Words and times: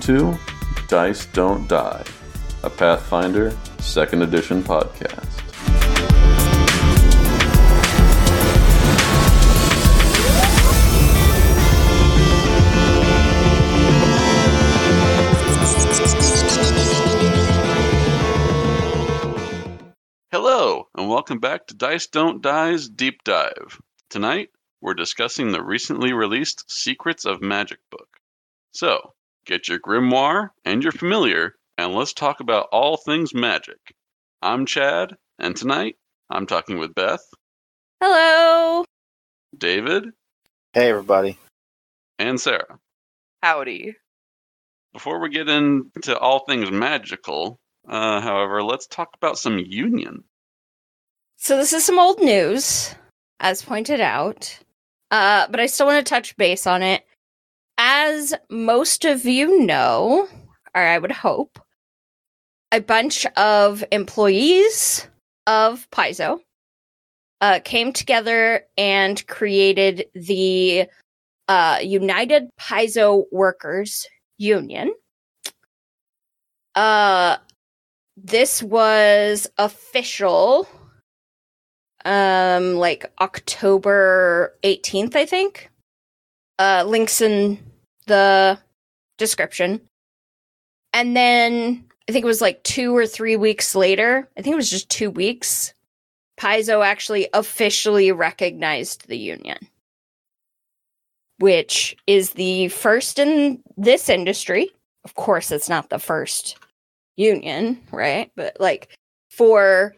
To 0.00 0.38
Dice 0.88 1.26
Don't 1.26 1.66
Die, 1.68 2.04
a 2.62 2.70
Pathfinder 2.70 3.50
2nd 3.78 4.22
Edition 4.22 4.62
podcast. 4.62 5.40
Hello, 20.30 20.88
and 20.94 21.08
welcome 21.08 21.38
back 21.38 21.66
to 21.66 21.74
Dice 21.74 22.06
Don't 22.06 22.42
Die's 22.42 22.88
Deep 22.88 23.24
Dive. 23.24 23.80
Tonight, 24.10 24.50
we're 24.80 24.94
discussing 24.94 25.52
the 25.52 25.62
recently 25.62 26.12
released 26.12 26.70
Secrets 26.70 27.24
of 27.24 27.40
Magic 27.40 27.78
book. 27.90 28.08
So, 28.72 29.14
get 29.46 29.68
your 29.68 29.78
grimoire 29.78 30.50
and 30.64 30.82
your 30.82 30.92
familiar, 30.92 31.54
and 31.78 31.94
let's 31.94 32.12
talk 32.12 32.40
about 32.40 32.68
all 32.72 32.96
things 32.96 33.32
magic. 33.34 33.78
I'm 34.42 34.66
Chad, 34.66 35.16
and 35.38 35.56
tonight 35.56 35.96
I'm 36.30 36.46
talking 36.46 36.78
with 36.78 36.94
Beth, 36.94 37.22
Hello. 38.02 38.84
David, 39.56 40.10
Hey, 40.74 40.90
everybody. 40.90 41.38
and 42.18 42.38
Sarah. 42.40 42.78
Howdy. 43.42 43.94
Before 44.92 45.20
we 45.20 45.28
get 45.30 45.48
into 45.48 46.18
all 46.18 46.40
things 46.40 46.70
magical, 46.70 47.58
uh, 47.88 48.20
however, 48.20 48.62
let's 48.62 48.86
talk 48.86 49.10
about 49.14 49.38
some 49.38 49.58
union. 49.58 50.24
So 51.38 51.56
this 51.56 51.72
is 51.72 51.84
some 51.84 51.98
old 51.98 52.18
news, 52.20 52.94
as 53.40 53.62
pointed 53.62 54.00
out. 54.00 54.58
Uh, 55.10 55.46
but 55.50 55.60
I 55.60 55.66
still 55.66 55.86
want 55.86 56.04
to 56.04 56.08
touch 56.08 56.36
base 56.36 56.66
on 56.66 56.82
it. 56.82 57.04
As 57.78 58.34
most 58.48 59.04
of 59.04 59.24
you 59.24 59.60
know, 59.60 60.28
or 60.74 60.82
I 60.82 60.98
would 60.98 61.12
hope, 61.12 61.58
a 62.72 62.80
bunch 62.80 63.26
of 63.36 63.84
employees 63.92 65.08
of 65.46 65.88
Paizo 65.90 66.40
uh, 67.40 67.60
came 67.64 67.92
together 67.92 68.62
and 68.76 69.24
created 69.26 70.06
the 70.14 70.86
uh, 71.48 71.78
United 71.82 72.48
Paizo 72.58 73.24
Workers 73.30 74.06
Union. 74.38 74.94
Uh, 76.74 77.36
this 78.16 78.62
was 78.62 79.46
official 79.58 80.68
um 82.04 82.76
like 82.76 83.04
October 83.20 84.56
18th, 84.62 85.16
I 85.16 85.26
think. 85.26 85.70
Uh 86.58 86.84
links 86.86 87.20
in 87.20 87.58
the 88.06 88.58
description. 89.18 89.80
And 90.92 91.16
then 91.16 91.84
I 92.08 92.12
think 92.12 92.24
it 92.24 92.28
was 92.28 92.40
like 92.40 92.62
2 92.62 92.96
or 92.96 93.06
3 93.06 93.36
weeks 93.36 93.74
later, 93.74 94.28
I 94.38 94.42
think 94.42 94.54
it 94.54 94.56
was 94.56 94.70
just 94.70 94.88
2 94.90 95.10
weeks, 95.10 95.74
Paizo 96.38 96.84
actually 96.84 97.28
officially 97.32 98.12
recognized 98.12 99.08
the 99.08 99.18
union. 99.18 99.58
Which 101.38 101.96
is 102.06 102.30
the 102.32 102.68
first 102.68 103.18
in 103.18 103.62
this 103.76 104.08
industry. 104.08 104.70
Of 105.04 105.14
course, 105.14 105.50
it's 105.50 105.68
not 105.68 105.90
the 105.90 105.98
first 105.98 106.56
union, 107.16 107.80
right? 107.92 108.30
But 108.36 108.58
like 108.60 108.96
for 109.30 109.94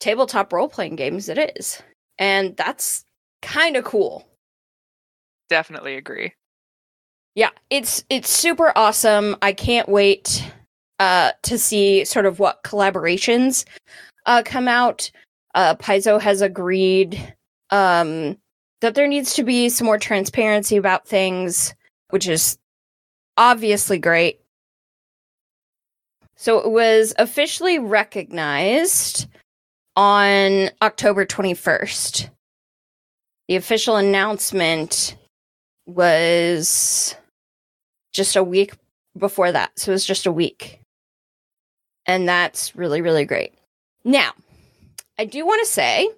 tabletop 0.00 0.52
role 0.52 0.68
playing 0.68 0.96
games, 0.96 1.28
it 1.28 1.56
is. 1.56 1.82
And 2.18 2.56
that's 2.56 3.04
kind 3.42 3.76
of 3.76 3.84
cool. 3.84 4.26
Definitely 5.48 5.96
agree. 5.96 6.32
Yeah, 7.34 7.50
it's 7.70 8.04
it's 8.10 8.30
super 8.30 8.72
awesome. 8.76 9.36
I 9.42 9.52
can't 9.52 9.88
wait 9.88 10.44
uh 11.00 11.32
to 11.42 11.58
see 11.58 12.04
sort 12.04 12.26
of 12.26 12.38
what 12.38 12.62
collaborations 12.62 13.64
uh 14.26 14.42
come 14.44 14.68
out. 14.68 15.10
Uh 15.54 15.74
Paizo 15.74 16.20
has 16.20 16.40
agreed 16.40 17.34
um 17.70 18.38
that 18.80 18.94
there 18.94 19.08
needs 19.08 19.34
to 19.34 19.42
be 19.42 19.68
some 19.68 19.86
more 19.86 19.98
transparency 19.98 20.76
about 20.76 21.08
things, 21.08 21.74
which 22.10 22.28
is 22.28 22.58
obviously 23.36 23.98
great. 23.98 24.40
So 26.36 26.58
it 26.58 26.70
was 26.70 27.14
officially 27.18 27.78
recognized 27.78 29.26
on 29.96 30.70
October 30.82 31.24
21st. 31.24 32.28
The 33.48 33.56
official 33.56 33.96
announcement 33.96 35.16
was 35.86 37.14
just 38.12 38.36
a 38.36 38.44
week 38.44 38.72
before 39.16 39.52
that. 39.52 39.78
So 39.78 39.90
it 39.92 39.94
was 39.94 40.06
just 40.06 40.26
a 40.26 40.32
week. 40.32 40.80
And 42.06 42.28
that's 42.28 42.76
really, 42.76 43.00
really 43.00 43.24
great. 43.24 43.54
Now, 44.04 44.32
I 45.18 45.24
do 45.24 45.46
want 45.46 45.60
to 45.66 45.72
say 45.72 46.08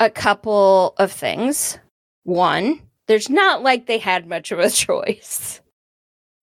a 0.00 0.10
couple 0.10 0.94
of 0.98 1.10
things. 1.12 1.78
One, 2.24 2.80
there's 3.06 3.30
not 3.30 3.62
like 3.62 3.86
they 3.86 3.98
had 3.98 4.26
much 4.26 4.52
of 4.52 4.58
a 4.58 4.70
choice, 4.70 5.60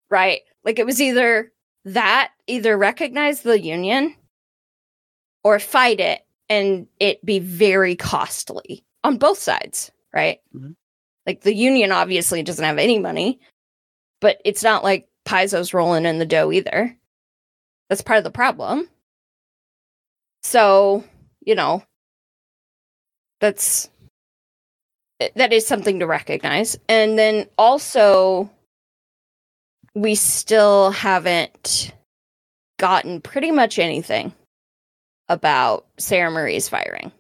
right? 0.10 0.42
Like 0.64 0.80
it 0.80 0.86
was 0.86 1.02
either 1.02 1.52
that, 1.86 2.32
either 2.48 2.78
recognize 2.78 3.42
the 3.42 3.60
union 3.62 4.16
or 5.44 5.60
fight 5.60 6.00
it 6.00 6.26
and 6.50 6.88
it 7.00 7.24
be 7.24 7.38
very 7.40 7.96
costly 7.96 8.84
on 9.04 9.18
both 9.18 9.38
sides, 9.38 9.92
right? 10.14 10.40
Mhm. 10.56 10.76
Like 11.26 11.42
the 11.42 11.54
union 11.54 11.92
obviously 11.92 12.44
doesn't 12.44 12.64
have 12.64 12.78
any 12.78 13.00
money, 13.00 13.40
but 14.22 14.42
it's 14.46 14.64
not 14.64 14.84
like 14.84 15.08
Paizo's 15.26 15.74
rolling 15.74 16.06
in 16.06 16.20
the 16.20 16.26
dough 16.26 16.52
either. 16.52 16.96
That's 17.90 18.02
part 18.02 18.18
of 18.18 18.24
the 18.24 18.32
problem. 18.32 18.88
So, 20.44 21.04
you 21.42 21.56
know, 21.56 21.84
that's 23.40 23.90
that 25.36 25.54
is 25.54 25.66
something 25.66 26.00
to 26.00 26.08
recognize. 26.08 26.78
And 26.90 27.18
then 27.18 27.48
also 27.58 28.50
we 29.96 30.14
still 30.14 30.92
haven't 30.92 31.94
gotten 32.78 33.22
pretty 33.22 33.52
much 33.52 33.80
anything 33.80 34.34
about 35.30 35.86
Sara 35.98 36.30
Marie's 36.30 36.70
firing. 36.70 37.12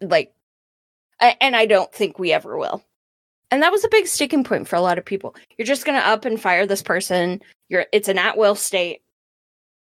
Like, 0.00 0.32
and 1.18 1.56
I 1.56 1.66
don't 1.66 1.92
think 1.92 2.18
we 2.18 2.32
ever 2.32 2.58
will. 2.58 2.84
And 3.50 3.62
that 3.62 3.72
was 3.72 3.84
a 3.84 3.88
big 3.88 4.06
sticking 4.06 4.44
point 4.44 4.68
for 4.68 4.76
a 4.76 4.80
lot 4.80 4.98
of 4.98 5.04
people. 5.04 5.34
You're 5.56 5.66
just 5.66 5.84
going 5.84 6.00
to 6.00 6.06
up 6.06 6.24
and 6.24 6.40
fire 6.40 6.66
this 6.66 6.82
person. 6.82 7.40
You're 7.68 7.86
it's 7.92 8.08
an 8.08 8.18
at 8.18 8.36
will 8.36 8.54
state. 8.54 9.02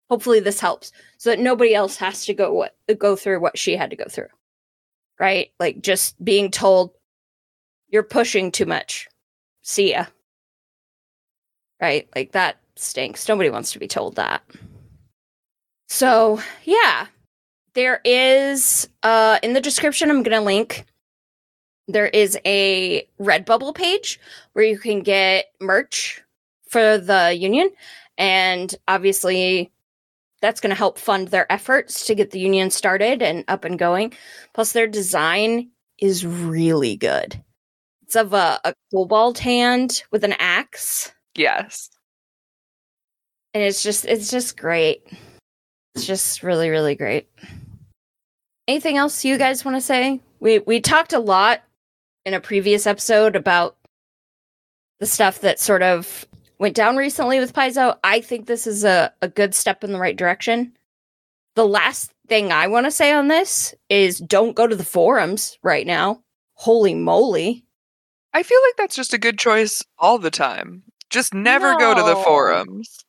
Hopefully 0.10 0.40
this 0.40 0.60
helps 0.60 0.92
so 1.18 1.30
that 1.30 1.40
nobody 1.40 1.76
else 1.76 1.96
has 1.98 2.26
to 2.26 2.34
go 2.34 2.52
what 2.52 2.76
go 2.98 3.16
through 3.16 3.40
what 3.40 3.58
she 3.58 3.76
had 3.76 3.92
to 3.92 3.96
go 3.96 4.06
through. 4.10 4.30
Right? 5.20 5.52
Like 5.60 5.82
just 5.82 6.24
being 6.24 6.50
told 6.50 6.92
you're 7.90 8.04
pushing 8.04 8.52
too 8.52 8.66
much. 8.66 9.08
See 9.62 9.92
ya. 9.92 10.06
Right? 11.82 12.10
Like 12.16 12.32
that 12.32 12.58
stinks. 12.76 13.28
Nobody 13.28 13.50
wants 13.50 13.72
to 13.74 13.80
be 13.80 13.88
told 13.88 14.16
that. 14.16 14.42
So, 15.88 16.40
yeah, 16.64 17.08
there 17.74 18.02
is 18.04 18.90
uh 19.04 19.40
in 19.44 19.54
the 19.54 19.62
description 19.62 20.10
i'm 20.10 20.24
gonna 20.24 20.42
link 20.42 20.86
there 21.90 22.08
is 22.08 22.38
a 22.46 23.08
redbubble 23.20 23.76
page 23.76 24.20
where 24.54 24.66
you 24.66 24.78
can 24.80 25.02
get 25.02 25.46
merch 25.60 26.24
for 26.70 26.98
the 26.98 27.36
union. 27.36 27.70
And 28.18 28.74
obviously 28.88 29.72
that's 30.42 30.62
going 30.62 30.70
to 30.70 30.76
help 30.76 30.98
fund 31.00 31.30
their 31.30 31.52
efforts 31.52 32.06
to 32.08 32.16
get 32.16 32.32
the 32.32 32.40
union 32.40 32.70
started 32.70 33.22
and 33.22 33.44
up 33.50 33.66
and 33.66 33.78
going. 33.80 34.14
Plus 34.54 34.72
their 34.72 34.88
design 34.88 35.72
is 35.98 36.26
really 36.26 36.96
good. 36.96 37.44
It's 38.04 38.16
of 38.16 38.34
a, 38.34 38.60
a 38.64 38.74
kobold 38.94 39.40
hand 39.40 40.04
with 40.12 40.24
an 40.24 40.34
axe. 40.40 41.12
Yes. 41.36 41.90
and 43.54 43.64
it's 43.64 43.84
just 43.84 44.06
it's 44.06 44.30
just 44.30 44.58
great. 44.58 45.04
It's 45.96 46.06
just 46.06 46.44
really 46.44 46.70
really 46.70 46.96
great. 46.96 47.30
Anything 48.68 48.98
else 48.98 49.26
you 49.26 49.38
guys 49.38 49.66
want 49.66 49.78
to 49.78 49.82
say? 49.82 50.22
We 50.40 50.60
we 50.60 50.82
talked 50.82 51.14
a 51.14 51.20
lot 51.20 51.62
in 52.30 52.36
a 52.36 52.40
previous 52.40 52.86
episode 52.86 53.36
about 53.36 53.76
the 55.00 55.08
stuff 55.08 55.40
that 55.42 55.60
sort 55.60 55.82
of 55.82 56.28
went 56.60 56.76
down 56.76 56.96
recently 56.96 57.40
with 57.40 57.54
Paizo. 57.54 57.98
I 58.04 58.22
think 58.22 58.46
this 58.46 58.68
is 58.68 58.84
a, 58.84 59.12
a 59.24 59.28
good 59.28 59.56
step 59.56 59.84
in 59.84 59.92
the 59.92 60.00
right 60.00 60.16
direction. 60.16 60.74
The 61.56 61.68
last 61.68 62.12
thing 62.28 62.52
I 62.52 62.68
want 62.68 62.86
to 62.86 62.92
say 62.92 63.12
on 63.12 63.30
this 63.30 63.74
is 63.90 64.20
don't 64.20 64.56
go 64.56 64.68
to 64.68 64.76
the 64.76 64.86
forums 64.86 65.58
right 65.64 65.88
now. 65.88 66.22
Holy 66.54 66.94
moly. 66.94 67.66
I 68.32 68.44
feel 68.44 68.60
like 68.68 68.76
that's 68.78 68.96
just 68.96 69.16
a 69.16 69.18
good 69.18 69.40
choice 69.40 69.84
all 69.98 70.20
the 70.20 70.30
time. 70.30 70.84
Just 71.10 71.34
never 71.34 71.76
go 71.78 71.96
to 71.96 72.04
the 72.04 72.16
forums. 72.18 73.06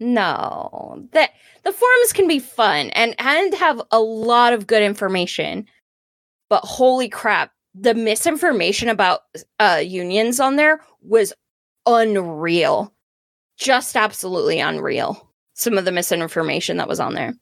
No. 0.00 1.06
That 1.12 1.32
the 1.62 1.72
forums 1.72 2.14
can 2.14 2.26
be 2.26 2.38
fun 2.38 2.88
and 2.90 3.14
and 3.18 3.52
have 3.52 3.82
a 3.90 4.00
lot 4.00 4.54
of 4.54 4.66
good 4.66 4.82
information. 4.82 5.66
But 6.48 6.64
holy 6.64 7.10
crap, 7.10 7.52
the 7.78 7.94
misinformation 7.94 8.88
about 8.88 9.22
uh 9.60 9.82
unions 9.84 10.40
on 10.40 10.56
there 10.56 10.80
was 11.02 11.32
unreal. 11.86 12.92
Just 13.58 13.96
absolutely 13.96 14.60
unreal. 14.60 15.30
Some 15.54 15.78
of 15.78 15.84
the 15.84 15.92
misinformation 15.92 16.76
that 16.76 16.88
was 16.88 17.00
on 17.00 17.14
there. 17.14 17.34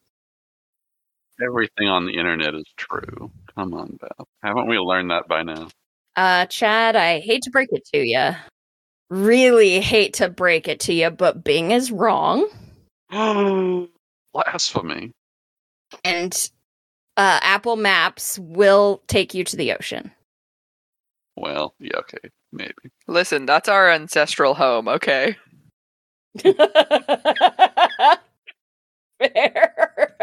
Everything 1.45 1.89
on 1.89 2.05
the 2.05 2.13
internet 2.13 2.53
is 2.53 2.71
true. 2.77 3.29
Come 3.55 3.73
on, 3.73 3.97
Beth. 3.99 4.27
Haven't 4.41 4.67
we 4.67 4.77
learned 4.77 5.11
that 5.11 5.27
by 5.27 5.43
now? 5.43 5.67
Uh, 6.15 6.45
Chad, 6.45 6.95
I 6.95 7.19
hate 7.19 7.41
to 7.43 7.49
break 7.49 7.67
it 7.73 7.85
to 7.93 7.97
you. 7.97 8.31
Really 9.09 9.81
hate 9.81 10.13
to 10.15 10.29
break 10.29 10.69
it 10.69 10.79
to 10.81 10.93
you, 10.93 11.09
but 11.09 11.43
Bing 11.43 11.71
is 11.71 11.91
wrong. 11.91 12.47
Oh 13.11 13.87
blasphemy. 14.33 15.11
And 16.03 16.49
uh, 17.17 17.39
Apple 17.41 17.75
Maps 17.75 18.39
will 18.39 19.03
take 19.07 19.33
you 19.33 19.43
to 19.43 19.55
the 19.55 19.73
ocean. 19.73 20.11
Well, 21.37 21.75
yeah, 21.79 21.97
okay, 21.97 22.29
maybe. 22.53 22.73
Listen, 23.07 23.45
that's 23.45 23.67
our 23.69 23.89
ancestral 23.89 24.53
home, 24.53 24.87
okay? 24.87 25.35
Fair. 29.19 30.13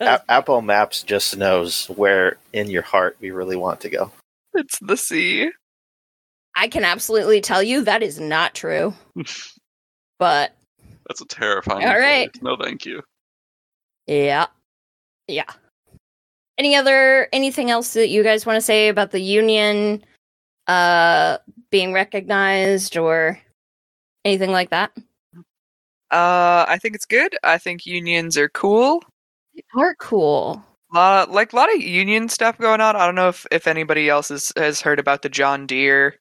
A- 0.00 0.22
Apple 0.28 0.62
Maps 0.62 1.02
just 1.02 1.36
knows 1.36 1.86
where 1.86 2.36
in 2.52 2.70
your 2.70 2.82
heart 2.82 3.16
we 3.20 3.30
really 3.30 3.56
want 3.56 3.80
to 3.80 3.90
go. 3.90 4.10
It's 4.54 4.78
the 4.80 4.96
sea. 4.96 5.50
I 6.56 6.68
can 6.68 6.84
absolutely 6.84 7.40
tell 7.40 7.62
you 7.62 7.84
that 7.84 8.02
is 8.02 8.18
not 8.20 8.54
true. 8.54 8.94
But 10.18 10.54
That's 11.08 11.22
a 11.22 11.26
terrifying. 11.26 11.86
All 11.88 11.98
right. 11.98 12.30
place. 12.30 12.42
No, 12.42 12.54
thank 12.62 12.84
you. 12.84 13.00
yeah. 14.06 14.48
Yeah. 15.28 15.50
Any 16.60 16.76
other 16.76 17.26
anything 17.32 17.70
else 17.70 17.94
that 17.94 18.08
you 18.10 18.22
guys 18.22 18.44
want 18.44 18.58
to 18.58 18.60
say 18.60 18.88
about 18.88 19.12
the 19.12 19.18
union 19.20 20.04
uh 20.66 21.38
being 21.70 21.94
recognized 21.94 22.98
or 22.98 23.40
anything 24.26 24.50
like 24.52 24.68
that? 24.68 24.92
Uh, 26.10 26.66
I 26.68 26.76
think 26.78 26.94
it's 26.94 27.06
good. 27.06 27.34
I 27.42 27.56
think 27.56 27.86
unions 27.86 28.36
are 28.36 28.50
cool. 28.50 29.02
They 29.54 29.62
are 29.74 29.94
cool. 29.94 30.62
lot 30.92 31.30
like 31.30 31.54
a 31.54 31.56
lot 31.56 31.74
of 31.74 31.80
union 31.80 32.28
stuff 32.28 32.58
going 32.58 32.82
on. 32.82 32.94
I 32.94 33.06
don't 33.06 33.14
know 33.14 33.30
if 33.30 33.46
if 33.50 33.66
anybody 33.66 34.10
else 34.10 34.28
has 34.28 34.52
has 34.54 34.82
heard 34.82 34.98
about 34.98 35.22
the 35.22 35.30
John 35.30 35.66
Deere 35.66 36.16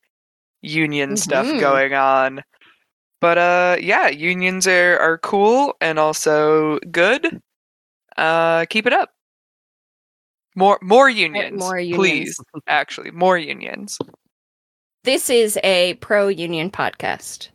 union 0.61 1.17
stuff 1.17 1.47
Mhm. 1.47 1.59
going 1.59 1.93
on. 1.95 2.43
But 3.19 3.37
uh 3.37 3.75
yeah, 3.81 4.07
unions 4.07 4.67
are 4.67 4.97
are 4.99 5.17
cool 5.17 5.75
and 5.81 5.99
also 5.99 6.79
good. 6.91 7.41
Uh 8.15 8.63
keep 8.69 8.87
it 8.87 8.93
up. 8.93 9.09
More 10.59 10.77
more 10.81 11.09
unions. 11.09 11.57
more 11.57 11.79
unions. 11.79 11.97
Please. 11.97 12.37
Actually, 12.67 13.11
more 13.11 13.37
unions. 13.37 13.97
This 15.05 15.29
is 15.29 15.57
a 15.63 15.93
pro 15.95 16.27
union 16.27 16.69
podcast. 16.69 17.47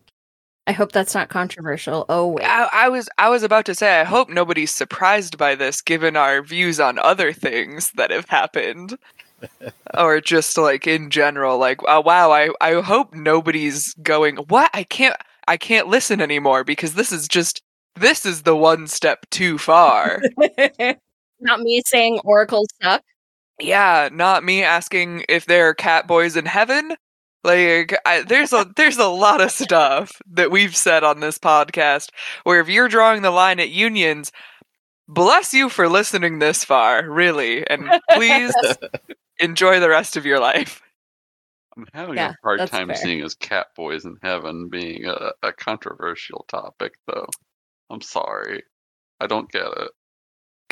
I 0.66 0.72
hope 0.72 0.92
that's 0.92 1.14
not 1.14 1.28
controversial. 1.28 2.06
Oh 2.08 2.28
wait. 2.28 2.46
I, 2.46 2.66
I 2.72 2.88
was 2.88 3.10
I 3.18 3.28
was 3.28 3.42
about 3.42 3.66
to 3.66 3.74
say 3.74 4.00
I 4.00 4.04
hope 4.04 4.30
nobody's 4.30 4.74
surprised 4.74 5.36
by 5.36 5.54
this 5.54 5.82
given 5.82 6.16
our 6.16 6.40
views 6.40 6.80
on 6.80 6.98
other 6.98 7.34
things 7.34 7.90
that 7.96 8.10
have 8.10 8.26
happened. 8.30 8.96
or 9.98 10.22
just 10.22 10.56
like 10.56 10.86
in 10.86 11.10
general 11.10 11.58
like 11.58 11.80
oh, 11.86 12.00
wow 12.00 12.32
I 12.32 12.48
I 12.62 12.80
hope 12.80 13.12
nobody's 13.12 13.92
going 14.02 14.36
what 14.36 14.70
I 14.72 14.82
can't 14.82 15.16
I 15.46 15.58
can't 15.58 15.88
listen 15.88 16.22
anymore 16.22 16.64
because 16.64 16.94
this 16.94 17.12
is 17.12 17.28
just 17.28 17.60
this 17.96 18.24
is 18.24 18.44
the 18.44 18.56
one 18.56 18.86
step 18.86 19.26
too 19.28 19.58
far. 19.58 20.22
not 21.40 21.60
me 21.60 21.82
saying 21.86 22.20
Oracle 22.24 22.64
suck. 22.82 23.02
yeah, 23.60 24.08
not 24.12 24.44
me 24.44 24.62
asking 24.62 25.24
if 25.28 25.46
there 25.46 25.68
are 25.68 25.74
cat 25.74 26.06
boys 26.06 26.36
in 26.36 26.46
heaven. 26.46 26.96
Like 27.44 27.94
I, 28.06 28.22
there's 28.22 28.52
a 28.52 28.66
there's 28.76 28.98
a 28.98 29.06
lot 29.08 29.40
of 29.40 29.50
stuff 29.50 30.12
that 30.30 30.50
we've 30.50 30.76
said 30.76 31.04
on 31.04 31.20
this 31.20 31.38
podcast 31.38 32.08
where 32.44 32.60
if 32.60 32.68
you're 32.68 32.88
drawing 32.88 33.22
the 33.22 33.30
line 33.30 33.60
at 33.60 33.70
unions, 33.70 34.32
bless 35.08 35.54
you 35.54 35.68
for 35.68 35.88
listening 35.88 36.38
this 36.38 36.64
far, 36.64 37.08
really, 37.10 37.66
and 37.68 37.90
please 38.10 38.54
enjoy 39.40 39.80
the 39.80 39.88
rest 39.90 40.16
of 40.16 40.26
your 40.26 40.40
life. 40.40 40.80
I'm 41.76 41.86
having 41.92 42.16
Yeah, 42.16 42.30
a 42.30 42.36
hard 42.42 42.66
time 42.66 42.88
fair. 42.88 42.96
seeing 42.96 43.20
as 43.22 43.34
cat 43.34 43.68
boys 43.76 44.04
in 44.04 44.16
heaven 44.22 44.68
being 44.68 45.06
a, 45.06 45.32
a 45.42 45.52
controversial 45.52 46.44
topic, 46.48 46.94
though. 47.06 47.26
I'm 47.90 48.00
sorry. 48.00 48.62
I 49.20 49.26
don't 49.26 49.50
get 49.50 49.66
it. 49.66 49.90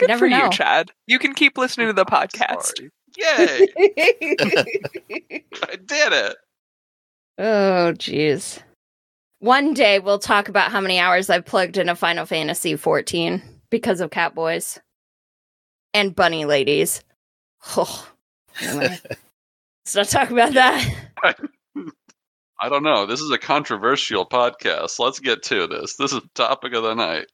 Good 0.02 0.08
never 0.08 0.26
for 0.26 0.28
know. 0.28 0.44
you, 0.44 0.50
Chad. 0.50 0.90
You 1.06 1.18
can 1.18 1.34
keep 1.34 1.56
listening 1.58 1.88
to 1.88 1.92
the 1.92 2.04
podcast. 2.04 2.76
sorry. 2.76 2.90
Yay! 3.16 3.68
I 5.68 5.76
did 5.84 6.12
it. 6.12 6.36
oh 7.38 7.92
jeez. 7.96 8.60
One 9.40 9.74
day 9.74 9.98
we'll 9.98 10.18
talk 10.18 10.48
about 10.48 10.70
how 10.70 10.80
many 10.80 10.98
hours 10.98 11.28
I've 11.28 11.44
plugged 11.44 11.76
into 11.76 11.94
Final 11.96 12.26
Fantasy 12.26 12.76
14 12.76 13.42
because 13.70 14.00
of 14.00 14.10
Catboys 14.10 14.78
and 15.92 16.14
Bunny 16.14 16.44
Ladies. 16.44 17.02
Oh, 17.76 18.08
anyway. 18.60 18.98
let's 19.84 19.94
not 19.94 20.08
talk 20.08 20.30
about 20.30 20.54
that. 20.54 20.94
I 22.60 22.68
don't 22.68 22.84
know. 22.84 23.06
This 23.06 23.20
is 23.20 23.30
a 23.32 23.38
controversial 23.38 24.24
podcast. 24.24 25.00
Let's 25.00 25.18
get 25.18 25.42
to 25.44 25.66
this. 25.66 25.96
This 25.96 26.12
is 26.12 26.20
the 26.20 26.28
topic 26.34 26.74
of 26.74 26.84
the 26.84 26.94
night. 26.94 27.26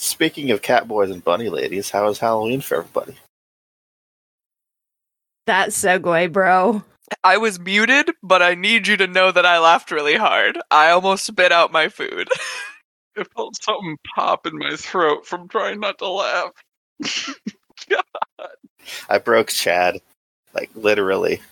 Speaking 0.00 0.50
of 0.50 0.62
cat 0.62 0.88
boys 0.88 1.10
and 1.10 1.22
bunny 1.22 1.50
ladies, 1.50 1.90
how 1.90 2.08
is 2.08 2.18
Halloween 2.18 2.62
for 2.62 2.78
everybody? 2.78 3.16
That 5.46 5.68
segue, 5.68 6.32
bro. 6.32 6.82
I 7.22 7.36
was 7.36 7.60
muted, 7.60 8.10
but 8.22 8.40
I 8.40 8.54
need 8.54 8.86
you 8.86 8.96
to 8.96 9.06
know 9.06 9.30
that 9.30 9.44
I 9.44 9.58
laughed 9.58 9.90
really 9.90 10.16
hard. 10.16 10.58
I 10.70 10.88
almost 10.90 11.26
spit 11.26 11.52
out 11.52 11.70
my 11.70 11.90
food. 11.90 12.28
I 13.18 13.24
felt 13.36 13.62
something 13.62 13.98
pop 14.14 14.46
in 14.46 14.56
my 14.56 14.74
throat 14.76 15.26
from 15.26 15.48
trying 15.48 15.80
not 15.80 15.98
to 15.98 16.08
laugh. 16.08 16.52
God. 17.90 18.02
I 19.10 19.18
broke 19.18 19.48
Chad, 19.48 20.00
like 20.54 20.70
literally. 20.74 21.42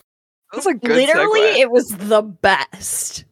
That 0.53 0.57
was 0.57 0.67
a 0.67 0.73
good 0.73 0.97
Literally, 0.97 1.41
segue. 1.41 1.57
it 1.59 1.71
was 1.71 1.89
the 1.89 2.23
best. 2.23 3.27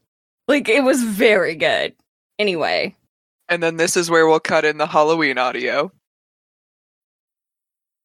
Like, 0.47 0.69
it 0.69 0.85
was 0.85 1.03
very 1.03 1.55
good. 1.55 1.95
Anyway, 2.39 2.95
And 3.49 3.63
then 3.63 3.77
this 3.77 3.97
is 3.97 4.11
where 4.11 4.27
we'll 4.27 4.41
cut 4.41 4.65
in 4.65 4.79
the 4.79 4.87
Halloween 4.87 5.39
audio. 5.39 5.93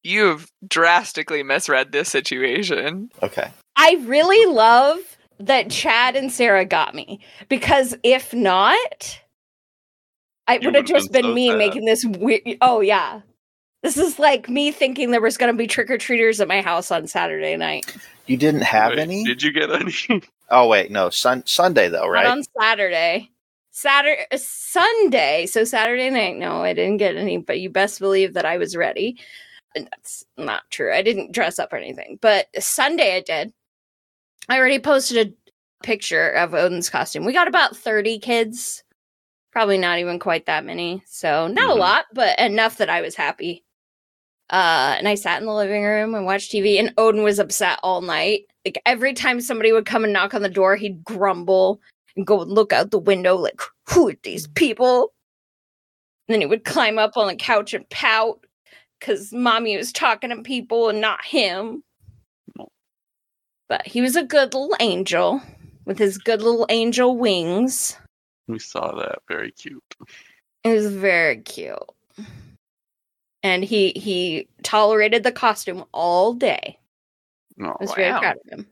You've 0.04 0.50
drastically 0.66 1.42
misread 1.42 1.92
this 1.92 2.08
situation. 2.08 3.10
Okay. 3.22 3.50
I 3.76 3.98
really 4.02 4.52
love 4.52 4.98
that 5.38 5.70
Chad 5.70 6.16
and 6.16 6.30
Sarah 6.30 6.64
got 6.64 6.94
me 6.94 7.20
because 7.48 7.96
if 8.02 8.32
not, 8.34 9.20
I 10.46 10.58
would 10.58 10.74
have 10.74 10.84
just 10.84 11.12
been 11.12 11.22
been 11.22 11.30
so 11.30 11.34
me 11.34 11.48
sad. 11.50 11.58
making 11.58 11.84
this 11.84 12.04
weird. 12.04 12.42
Oh, 12.60 12.80
yeah. 12.80 13.20
This 13.82 13.96
is 13.96 14.18
like 14.18 14.48
me 14.48 14.70
thinking 14.70 15.10
there 15.10 15.20
was 15.20 15.36
going 15.36 15.52
to 15.52 15.58
be 15.58 15.66
trick 15.66 15.90
or 15.90 15.98
treaters 15.98 16.40
at 16.40 16.46
my 16.46 16.62
house 16.62 16.92
on 16.92 17.08
Saturday 17.08 17.56
night. 17.56 17.96
You 18.26 18.36
didn't 18.36 18.62
have 18.62 18.90
Wait, 18.90 19.00
any? 19.00 19.24
Did 19.24 19.42
you 19.42 19.52
get 19.52 19.70
any? 19.70 20.22
Oh 20.50 20.68
wait, 20.68 20.90
no. 20.90 21.08
Sun 21.08 21.44
Sunday 21.46 21.88
though, 21.88 22.02
Not 22.02 22.10
right? 22.10 22.26
on 22.26 22.42
Saturday. 22.60 23.30
Saturday, 23.72 24.26
Sunday. 24.36 25.46
So 25.46 25.64
Saturday 25.64 26.10
night, 26.10 26.36
no, 26.36 26.62
I 26.62 26.74
didn't 26.74 26.98
get 26.98 27.16
any, 27.16 27.38
but 27.38 27.58
you 27.58 27.70
best 27.70 27.98
believe 27.98 28.34
that 28.34 28.44
I 28.44 28.58
was 28.58 28.76
ready. 28.76 29.18
And 29.74 29.88
that's 29.90 30.24
not 30.36 30.62
true. 30.70 30.92
I 30.92 31.00
didn't 31.00 31.32
dress 31.32 31.58
up 31.58 31.72
or 31.72 31.76
anything, 31.76 32.18
but 32.20 32.46
Sunday 32.58 33.16
I 33.16 33.20
did. 33.20 33.52
I 34.50 34.58
already 34.58 34.78
posted 34.78 35.28
a 35.28 35.84
picture 35.84 36.28
of 36.30 36.52
Odin's 36.54 36.90
costume. 36.90 37.24
We 37.24 37.32
got 37.32 37.48
about 37.48 37.74
30 37.76 38.18
kids, 38.18 38.84
probably 39.52 39.78
not 39.78 39.98
even 39.98 40.18
quite 40.18 40.44
that 40.46 40.66
many. 40.66 41.02
So 41.06 41.48
not 41.48 41.70
Mhm. 41.70 41.76
a 41.76 41.78
lot, 41.78 42.06
but 42.12 42.38
enough 42.38 42.76
that 42.76 42.90
I 42.90 43.00
was 43.00 43.14
happy. 43.14 43.64
Uh, 44.50 44.96
and 44.98 45.08
I 45.08 45.14
sat 45.14 45.40
in 45.40 45.46
the 45.46 45.54
living 45.54 45.82
room 45.82 46.14
and 46.14 46.26
watched 46.26 46.52
TV, 46.52 46.78
and 46.78 46.92
Odin 46.98 47.22
was 47.22 47.38
upset 47.38 47.80
all 47.82 48.02
night. 48.02 48.42
Like 48.66 48.82
every 48.84 49.14
time 49.14 49.40
somebody 49.40 49.72
would 49.72 49.86
come 49.86 50.04
and 50.04 50.12
knock 50.12 50.34
on 50.34 50.42
the 50.42 50.48
door, 50.50 50.76
he'd 50.76 51.02
grumble 51.02 51.80
and 52.16 52.26
go 52.26 52.42
and 52.42 52.50
look 52.50 52.72
out 52.72 52.90
the 52.90 52.98
window, 52.98 53.36
like, 53.36 53.60
who 53.88 54.08
are 54.10 54.16
these 54.22 54.46
people? 54.48 55.12
And 56.28 56.34
then 56.34 56.40
he 56.40 56.46
would 56.46 56.64
climb 56.64 56.98
up 56.98 57.16
on 57.16 57.26
the 57.26 57.36
couch 57.36 57.74
and 57.74 57.88
pout 57.90 58.44
because 58.98 59.32
mommy 59.32 59.76
was 59.76 59.92
talking 59.92 60.30
to 60.30 60.42
people 60.42 60.88
and 60.88 61.00
not 61.00 61.24
him. 61.24 61.82
But 63.68 63.86
he 63.86 64.02
was 64.02 64.16
a 64.16 64.22
good 64.22 64.54
little 64.54 64.76
angel 64.80 65.40
with 65.84 65.98
his 65.98 66.18
good 66.18 66.42
little 66.42 66.66
angel 66.68 67.16
wings. 67.16 67.96
we 68.46 68.58
saw 68.58 68.94
that. 68.96 69.18
Very 69.28 69.50
cute. 69.52 69.82
It 70.64 70.74
was 70.74 70.92
very 70.92 71.38
cute. 71.38 71.78
And 73.42 73.64
he 73.64 73.90
he 73.96 74.46
tolerated 74.62 75.24
the 75.24 75.32
costume 75.32 75.84
all 75.92 76.34
day. 76.34 76.78
Oh, 77.60 77.70
I 77.70 77.76
was 77.80 77.92
very 77.94 78.10
proud 78.10 78.36
of 78.36 78.58
him. 78.58 78.66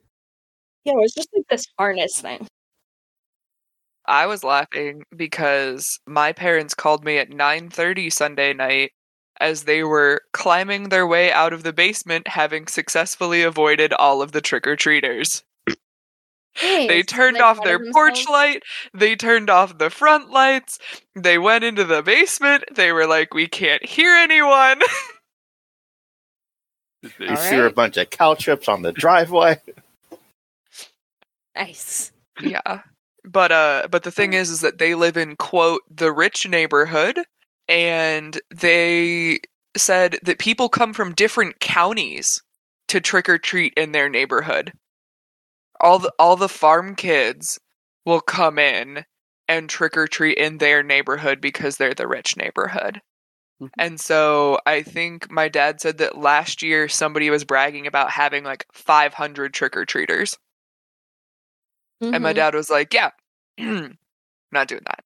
Yeah, 0.85 0.93
it 0.93 1.01
was 1.01 1.13
just 1.13 1.29
like 1.35 1.47
this 1.51 1.67
harness 1.77 2.21
thing. 2.21 2.47
I 4.11 4.27
was 4.27 4.45
laughing 4.45 5.05
because 5.17 6.01
my 6.07 6.33
parents 6.35 6.75
called 6.75 7.05
me 7.05 7.19
at 7.19 7.31
9:30 7.31 8.11
Sunday 8.13 8.55
night 8.55 8.93
as 9.41 9.65
they 9.65 9.85
were 9.85 10.23
climbing 10.35 10.91
their 10.91 11.09
way 11.09 11.33
out 11.33 11.55
of 11.55 11.65
the 11.65 11.75
basement 11.75 12.29
having 12.29 12.69
successfully 12.69 13.43
avoided 13.43 13.93
all 13.95 14.23
of 14.23 14.33
the 14.33 14.43
trick-or-treaters. 14.43 15.45
They 16.87 17.03
turned 17.05 17.37
Like, 17.37 17.41
off 17.41 17.63
their 17.63 17.81
porch 17.81 18.27
themselves? 18.27 18.29
light. 18.29 18.65
They 18.95 19.17
turned 19.17 19.51
off 19.51 19.79
the 19.79 19.91
front 19.91 20.31
lights. 20.31 20.79
They 21.17 21.39
went 21.39 21.65
into 21.65 21.85
the 21.85 22.03
basement. 22.03 22.65
They 22.75 22.93
were 22.93 23.07
like, 23.07 23.35
we 23.35 23.49
can't 23.49 23.85
hear 23.87 24.15
anyone. 24.15 24.81
You 27.19 27.37
All 27.37 27.37
threw 27.37 27.67
a 27.67 27.71
bunch 27.71 27.97
of 27.99 28.11
cow 28.11 28.35
chips 28.35 28.69
on 28.69 28.83
the 28.83 28.93
driveway. 28.93 29.61
Nice. 31.57 32.13
yeah. 32.39 32.83
But 33.25 33.53
uh 33.53 33.89
but 33.91 34.03
the 34.03 34.11
thing 34.11 34.33
is 34.33 34.51
is 34.51 34.61
that 34.61 34.79
they 34.79 34.95
live 34.95 35.17
in 35.17 35.37
quote 35.37 35.83
the 35.91 36.13
rich 36.13 36.47
neighborhood 36.49 37.21
and 37.69 38.41
they 38.55 39.41
said 39.77 40.19
that 40.23 40.39
people 40.39 40.69
come 40.69 40.93
from 40.93 41.15
different 41.15 41.61
counties 41.61 42.43
to 42.89 43.01
trick 43.01 43.29
or 43.29 43.39
treat 43.39 43.73
in 43.77 43.93
their 43.93 44.09
neighborhood. 44.09 44.73
All 45.81 45.99
the 45.99 46.13
all 46.19 46.37
the 46.37 46.49
farm 46.49 46.95
kids 46.95 47.59
will 48.07 48.21
come 48.21 48.59
in 48.59 49.05
and 49.49 49.69
trick 49.69 49.97
or 49.97 50.07
treat 50.07 50.39
in 50.39 50.59
their 50.59 50.83
neighborhood 50.83 51.41
because 51.41 51.77
they're 51.77 51.95
the 51.95 52.07
rich 52.09 52.37
neighborhood. 52.37 53.01
Mhm. 53.63 53.71
And 53.79 54.01
so 54.01 54.61
I 54.67 54.83
think 54.83 55.31
my 55.31 55.49
dad 55.49 55.81
said 55.81 55.99
that 55.99 56.19
last 56.19 56.63
year 56.63 56.89
somebody 56.89 57.31
was 57.31 57.45
bragging 57.45 57.87
about 57.87 58.11
having 58.13 58.45
like 58.45 58.67
500 58.73 59.55
trick 59.55 59.77
or 59.77 59.87
treaters. 59.87 60.39
And 62.01 62.23
my 62.23 62.33
Mhm. 62.33 62.37
dad 62.37 62.55
was 62.55 62.71
like, 62.71 62.95
"Yeah, 62.95 63.11
not 63.59 64.69
doing 64.69 64.83
that." 64.87 65.05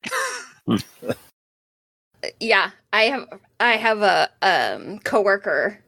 yeah 2.40 2.70
i 2.92 3.04
have 3.04 3.28
i 3.60 3.72
have 3.72 4.02
a 4.02 4.30
um 4.42 4.98
coworker 5.00 5.78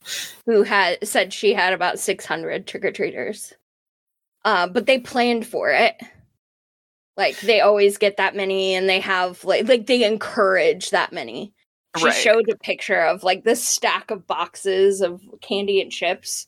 who 0.46 0.62
had 0.62 0.98
said 1.06 1.32
she 1.32 1.54
had 1.54 1.72
about 1.72 1.98
600 1.98 2.66
trick-or-treaters 2.66 3.52
uh, 4.44 4.68
but 4.68 4.86
they 4.86 4.98
planned 4.98 5.46
for 5.46 5.70
it 5.70 5.96
like 7.16 7.40
they 7.40 7.60
always 7.60 7.98
get 7.98 8.18
that 8.18 8.36
many 8.36 8.74
and 8.74 8.88
they 8.88 9.00
have 9.00 9.42
like 9.44 9.68
like 9.68 9.86
they 9.86 10.04
encourage 10.04 10.90
that 10.90 11.12
many 11.12 11.52
she 11.96 12.04
Right. 12.06 12.12
showed 12.12 12.48
a 12.50 12.56
picture 12.58 13.00
of 13.00 13.22
like 13.24 13.44
this 13.44 13.64
stack 13.66 14.10
of 14.10 14.26
boxes 14.26 15.00
of 15.00 15.22
candy 15.40 15.80
and 15.80 15.90
chips 15.90 16.46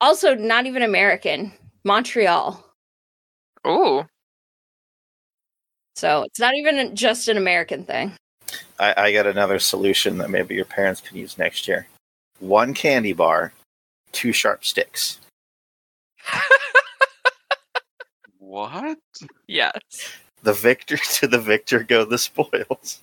also 0.00 0.34
not 0.34 0.66
even 0.66 0.82
american 0.82 1.52
montreal 1.84 2.65
Oh, 3.66 4.06
so 5.96 6.22
it's 6.22 6.38
not 6.38 6.54
even 6.54 6.94
just 6.94 7.28
an 7.28 7.36
american 7.36 7.84
thing 7.84 8.12
I, 8.78 8.94
I 8.96 9.12
got 9.12 9.26
another 9.26 9.58
solution 9.58 10.18
that 10.18 10.30
maybe 10.30 10.54
your 10.54 10.64
parents 10.64 11.00
can 11.00 11.16
use 11.16 11.38
next 11.38 11.66
year. 11.66 11.86
One 12.38 12.74
candy 12.74 13.12
bar, 13.12 13.52
two 14.12 14.32
sharp 14.32 14.64
sticks. 14.64 15.18
What? 18.38 18.98
yes. 19.48 19.72
The 20.44 20.52
victor 20.52 20.96
to 21.14 21.26
the 21.26 21.38
victor 21.38 21.82
go 21.82 22.04
the 22.04 22.16
spoils. 22.16 23.02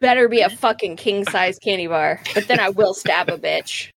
better 0.00 0.28
be 0.28 0.40
a 0.40 0.50
fucking 0.64 0.96
king 0.96 1.24
size 1.26 1.58
candy 1.58 1.86
bar 1.86 2.20
but 2.34 2.46
then 2.48 2.60
i 2.60 2.68
will 2.68 2.94
stab 2.94 3.28
a 3.28 3.36
bitch 3.36 3.90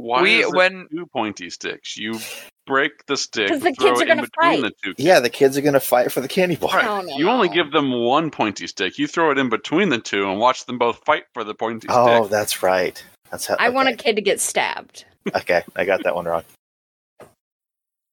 Why 0.00 0.22
we 0.22 0.42
is 0.42 0.46
it 0.48 0.54
when 0.54 0.86
two 0.92 1.06
pointy 1.06 1.50
sticks? 1.50 1.96
You 1.96 2.20
break 2.68 3.04
the 3.06 3.16
stick, 3.16 3.48
'Cause 3.48 3.60
the 3.62 3.72
throw 3.72 3.88
kids 3.90 4.00
it 4.00 4.02
are 4.08 4.12
in 4.12 4.18
gonna 4.18 4.22
between 4.28 4.62
fight. 4.62 4.72
the 4.84 4.94
two. 4.94 5.02
Yeah, 5.02 5.18
the 5.18 5.28
kids 5.28 5.58
are 5.58 5.60
gonna 5.60 5.80
fight 5.80 6.12
for 6.12 6.20
the 6.20 6.28
candy 6.28 6.54
bar. 6.54 6.76
Right. 6.76 6.86
Oh, 6.86 7.00
no. 7.00 7.16
You 7.16 7.28
only 7.28 7.48
give 7.48 7.72
them 7.72 7.90
one 8.04 8.30
pointy 8.30 8.68
stick. 8.68 8.96
You 8.96 9.08
throw 9.08 9.32
it 9.32 9.38
in 9.38 9.48
between 9.48 9.88
the 9.88 9.98
two 9.98 10.28
and 10.30 10.38
watch 10.38 10.66
them 10.66 10.78
both 10.78 11.00
fight 11.04 11.24
for 11.34 11.42
the 11.42 11.52
pointy 11.54 11.88
Oh, 11.90 12.06
stick. 12.06 12.22
Oh, 12.22 12.26
that's 12.28 12.62
right. 12.62 13.02
That's 13.32 13.46
how. 13.46 13.56
I 13.58 13.70
want 13.70 13.88
a 13.88 13.96
kid 13.96 14.14
to 14.16 14.22
get 14.22 14.40
stabbed. 14.40 15.04
Okay, 15.34 15.62
I 15.74 15.84
got 15.84 16.04
that 16.04 16.14
one 16.14 16.26
wrong. 16.26 16.44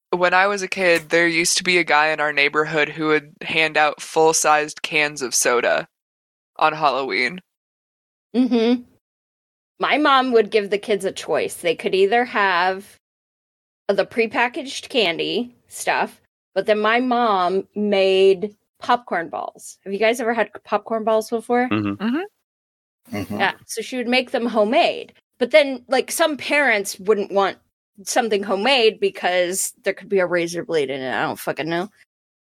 when 0.10 0.34
I 0.34 0.48
was 0.48 0.62
a 0.64 0.68
kid, 0.68 1.10
there 1.10 1.28
used 1.28 1.58
to 1.58 1.64
be 1.64 1.78
a 1.78 1.84
guy 1.84 2.08
in 2.08 2.20
our 2.20 2.32
neighborhood 2.34 2.90
who 2.90 3.08
would 3.10 3.34
hand 3.42 3.78
out 3.78 4.02
full-sized 4.02 4.82
cans 4.82 5.22
of 5.22 5.36
soda 5.36 5.88
on 6.56 6.74
Halloween. 6.74 7.42
Mm-hmm. 8.36 8.84
My 9.80 9.98
mom 9.98 10.32
would 10.32 10.52
give 10.52 10.70
the 10.70 10.78
kids 10.78 11.04
a 11.06 11.12
choice. 11.12 11.56
They 11.56 11.76
could 11.76 11.94
either 11.94 12.24
have 12.26 12.98
the 13.88 14.06
prepackaged 14.06 14.90
candy 14.90 15.56
stuff, 15.68 16.22
but 16.54 16.66
then 16.66 16.80
my 16.80 17.00
mom 17.00 17.68
made 17.76 18.56
popcorn 18.80 19.30
balls. 19.30 19.78
Have 19.84 19.94
you 19.94 20.00
guys 20.00 20.20
ever 20.20 20.34
had 20.34 20.50
popcorn 20.64 21.04
balls 21.04 21.30
before? 21.30 21.68
Mhm. 21.70 22.24
Yeah. 23.12 23.54
So 23.66 23.82
she 23.82 23.98
would 23.98 24.08
make 24.08 24.32
them 24.32 24.46
homemade. 24.46 25.14
But 25.38 25.52
then, 25.52 25.84
like, 25.88 26.12
some 26.12 26.38
parents 26.38 26.98
wouldn't 27.00 27.32
want 27.32 27.58
something 28.04 28.44
homemade 28.44 29.00
because 29.00 29.74
there 29.84 29.94
could 29.94 30.10
be 30.10 30.20
a 30.20 30.26
razor 30.26 30.64
blade 30.64 30.90
in 30.90 31.02
it. 31.02 31.14
I 31.14 31.22
don't 31.22 31.40
fucking 31.40 31.70
know. 31.70 31.90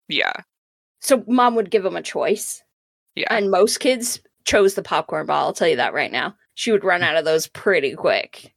Yeah. 0.09 0.33
So 1.01 1.23
mom 1.27 1.55
would 1.57 1.71
give 1.71 1.83
them 1.83 1.97
a 1.97 2.03
choice. 2.03 2.63
Yeah. 3.15 3.27
And 3.31 3.51
most 3.51 3.79
kids 3.81 4.21
chose 4.45 4.75
the 4.75 4.83
popcorn 4.83 5.27
ball. 5.27 5.47
I'll 5.47 5.53
tell 5.53 5.69
you 5.69 5.77
that 5.77 5.93
right 5.93 6.13
now. 6.13 6.37
She 6.59 6.73
would 6.73 6.83
run 6.83 7.03
mm. 7.03 7.05
out 7.05 7.15
of 7.15 7.25
those 7.25 7.47
pretty 7.47 7.95
quick. 7.95 8.53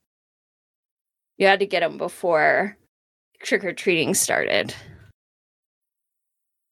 You 1.38 1.46
had 1.46 1.60
to 1.60 1.68
get 1.68 1.82
them 1.82 2.00
before 2.00 2.76
trick 3.44 3.64
or 3.64 3.74
treating 3.74 4.16
started. 4.16 4.74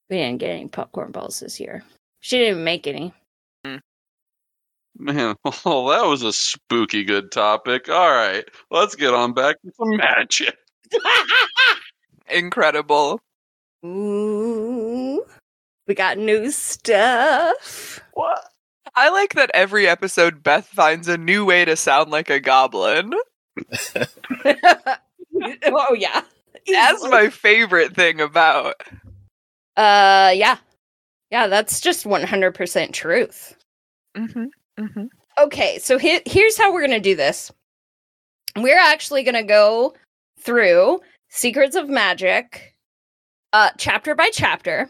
We 0.10 0.18
didn't 0.18 0.40
get 0.40 0.50
any 0.50 0.70
popcorn 0.70 1.12
balls 1.12 1.40
this 1.40 1.60
year. 1.60 1.84
She 2.20 2.40
didn't 2.40 2.64
make 2.64 2.88
any. 2.88 3.14
Man, 4.98 5.36
well, 5.66 5.86
that 5.86 6.08
was 6.08 6.24
a 6.24 6.34
spooky 6.34 7.04
good 7.04 7.32
topic. 7.32 7.90
All 7.90 8.10
right, 8.10 8.50
let's 8.72 8.96
get 8.96 9.14
on 9.14 9.34
back 9.34 9.62
to 9.62 9.72
some 9.78 9.98
magic. 9.98 10.58
Incredible. 12.28 13.20
Ooh, 13.86 15.24
we 15.86 15.94
got 15.94 16.18
new 16.18 16.50
stuff. 16.50 18.00
What? 18.14 18.50
I 19.00 19.10
like 19.10 19.34
that 19.36 19.50
every 19.54 19.88
episode 19.88 20.44
Beth 20.44 20.68
finds 20.68 21.08
a 21.08 21.18
new 21.18 21.46
way 21.46 21.64
to 21.64 21.78
sound 21.78 22.12
like 22.12 22.30
a 22.30 22.42
goblin. 22.42 23.14
oh 24.46 25.96
yeah, 25.98 26.22
That's 26.68 27.08
my 27.08 27.30
favorite 27.30 27.96
thing 27.96 28.20
about. 28.20 28.76
Uh, 29.78 30.32
yeah, 30.36 30.58
yeah. 31.32 31.48
That's 31.48 31.80
just 31.80 32.06
one 32.06 32.24
hundred 32.24 32.56
percent 32.56 32.94
truth. 32.94 33.56
Mm-hmm. 34.18 34.46
Mm-hmm. 34.78 35.06
Okay, 35.44 35.80
so 35.80 35.98
he- 35.98 36.22
here's 36.26 36.58
how 36.58 36.74
we're 36.74 36.82
gonna 36.82 37.00
do 37.00 37.16
this. 37.16 37.52
We're 38.58 38.78
actually 38.80 39.24
gonna 39.24 39.44
go 39.44 39.94
through 40.42 41.00
Secrets 41.30 41.78
of 41.78 41.88
Magic, 41.88 42.76
uh, 43.54 43.70
chapter 43.78 44.14
by 44.14 44.30
chapter, 44.34 44.90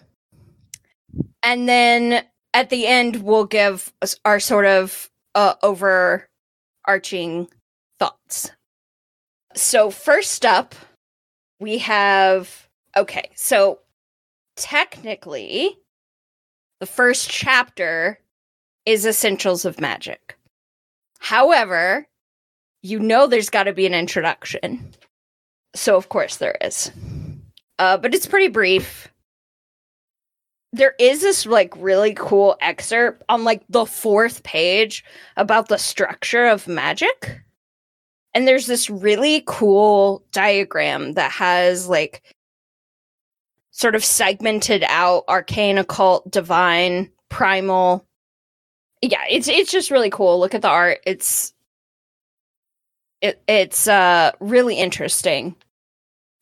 and 1.44 1.70
then 1.70 2.24
at 2.54 2.70
the 2.70 2.88
end 2.88 3.24
we'll 3.24 3.46
give 3.46 3.94
our 4.26 4.40
sort 4.40 4.66
of 4.66 5.10
uh, 5.36 5.56
overarching 5.64 7.48
thoughts. 8.00 8.52
So 9.56 9.90
first 9.90 10.46
up, 10.46 10.76
we 11.60 11.80
have 11.80 12.68
okay. 12.96 13.30
So 13.36 13.80
technically, 14.56 15.78
the 16.80 16.86
first 16.86 17.30
chapter 17.30 18.20
is 18.86 19.06
Essentials 19.06 19.66
of 19.66 19.80
Magic. 19.80 20.38
However, 21.20 22.08
you 22.82 23.00
know 23.00 23.28
there's 23.28 23.50
got 23.50 23.64
to 23.64 23.74
be 23.74 23.86
an 23.86 23.94
introduction. 23.94 24.94
So, 25.76 25.96
of 25.96 26.10
course, 26.10 26.38
there 26.38 26.58
is. 26.62 26.92
Uh, 27.78 27.98
but 27.98 28.16
it's 28.16 28.26
pretty 28.26 28.48
brief. 28.48 29.10
There 30.72 30.94
is 31.00 31.22
this 31.22 31.46
like 31.46 31.74
really 31.78 32.14
cool 32.14 32.56
excerpt 32.62 33.24
on 33.30 33.44
like 33.44 33.64
the 33.70 33.86
fourth 33.86 34.44
page 34.44 35.04
about 35.36 35.68
the 35.68 35.78
structure 35.78 36.46
of 36.46 36.68
magic. 36.68 37.42
And 38.36 38.48
there's 38.48 38.68
this 38.68 38.90
really 38.90 39.44
cool 39.48 40.24
diagram 40.32 41.14
that 41.14 41.32
has 41.32 41.90
like 41.90 42.22
sort 43.72 43.96
of 43.96 44.06
segmented 44.06 44.84
out 44.88 45.24
arcane, 45.28 45.80
occult, 45.80 46.30
divine, 46.30 47.10
primal, 47.30 48.06
yeah 49.02 49.24
it's 49.30 49.48
it's 49.48 49.72
just 49.72 49.92
really 49.92 50.10
cool. 50.10 50.40
Look 50.40 50.54
at 50.54 50.62
the 50.62 50.70
art. 50.70 51.00
It's 51.06 51.54
it 53.22 53.42
it's 53.48 53.88
uh 53.88 54.32
really 54.40 54.76
interesting 54.76 55.56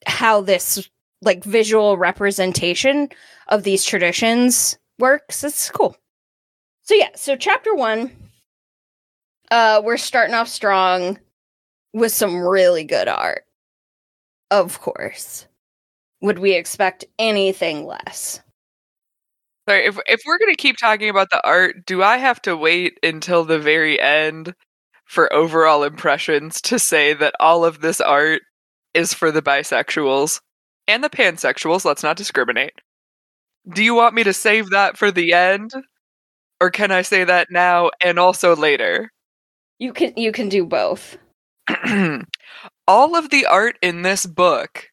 how 0.05 0.41
this 0.41 0.89
like 1.21 1.43
visual 1.43 1.97
representation 1.97 3.09
of 3.47 3.63
these 3.63 3.83
traditions 3.83 4.77
works 4.99 5.43
it's 5.43 5.69
cool. 5.71 5.95
So 6.83 6.95
yeah 6.95 7.09
so 7.15 7.35
chapter 7.35 7.73
1 7.75 8.11
uh 9.51 9.81
we're 9.83 9.97
starting 9.97 10.35
off 10.35 10.47
strong 10.47 11.19
with 11.93 12.11
some 12.13 12.37
really 12.41 12.83
good 12.83 13.07
art. 13.07 13.43
Of 14.51 14.79
course. 14.79 15.47
Would 16.21 16.39
we 16.39 16.53
expect 16.53 17.05
anything 17.19 17.85
less? 17.85 18.41
Sorry, 19.67 19.85
if 19.85 19.97
if 20.07 20.21
we're 20.25 20.39
gonna 20.39 20.55
keep 20.55 20.77
talking 20.77 21.09
about 21.09 21.29
the 21.29 21.45
art, 21.45 21.85
do 21.85 22.01
I 22.01 22.17
have 22.17 22.41
to 22.43 22.55
wait 22.55 22.97
until 23.03 23.43
the 23.43 23.59
very 23.59 23.99
end 23.99 24.53
for 25.05 25.31
overall 25.33 25.83
impressions 25.83 26.61
to 26.61 26.79
say 26.79 27.13
that 27.13 27.35
all 27.39 27.65
of 27.65 27.81
this 27.81 27.99
art 28.01 28.41
is 28.93 29.13
for 29.13 29.31
the 29.31 29.41
bisexuals 29.41 30.39
and 30.87 31.03
the 31.03 31.09
pansexuals. 31.09 31.85
Let's 31.85 32.03
not 32.03 32.17
discriminate. 32.17 32.73
Do 33.73 33.83
you 33.83 33.93
want 33.93 34.15
me 34.15 34.23
to 34.23 34.33
save 34.33 34.69
that 34.69 34.97
for 34.97 35.11
the 35.11 35.33
end? 35.33 35.71
Or 36.59 36.71
can 36.71 36.91
I 36.91 37.01
say 37.01 37.23
that 37.23 37.49
now 37.51 37.91
and 38.01 38.17
also 38.17 38.55
later? 38.55 39.11
You 39.79 39.93
can 39.93 40.13
you 40.15 40.31
can 40.31 40.49
do 40.49 40.65
both. 40.65 41.17
All 42.87 43.15
of 43.15 43.29
the 43.29 43.45
art 43.45 43.77
in 43.81 44.01
this 44.01 44.25
book 44.25 44.89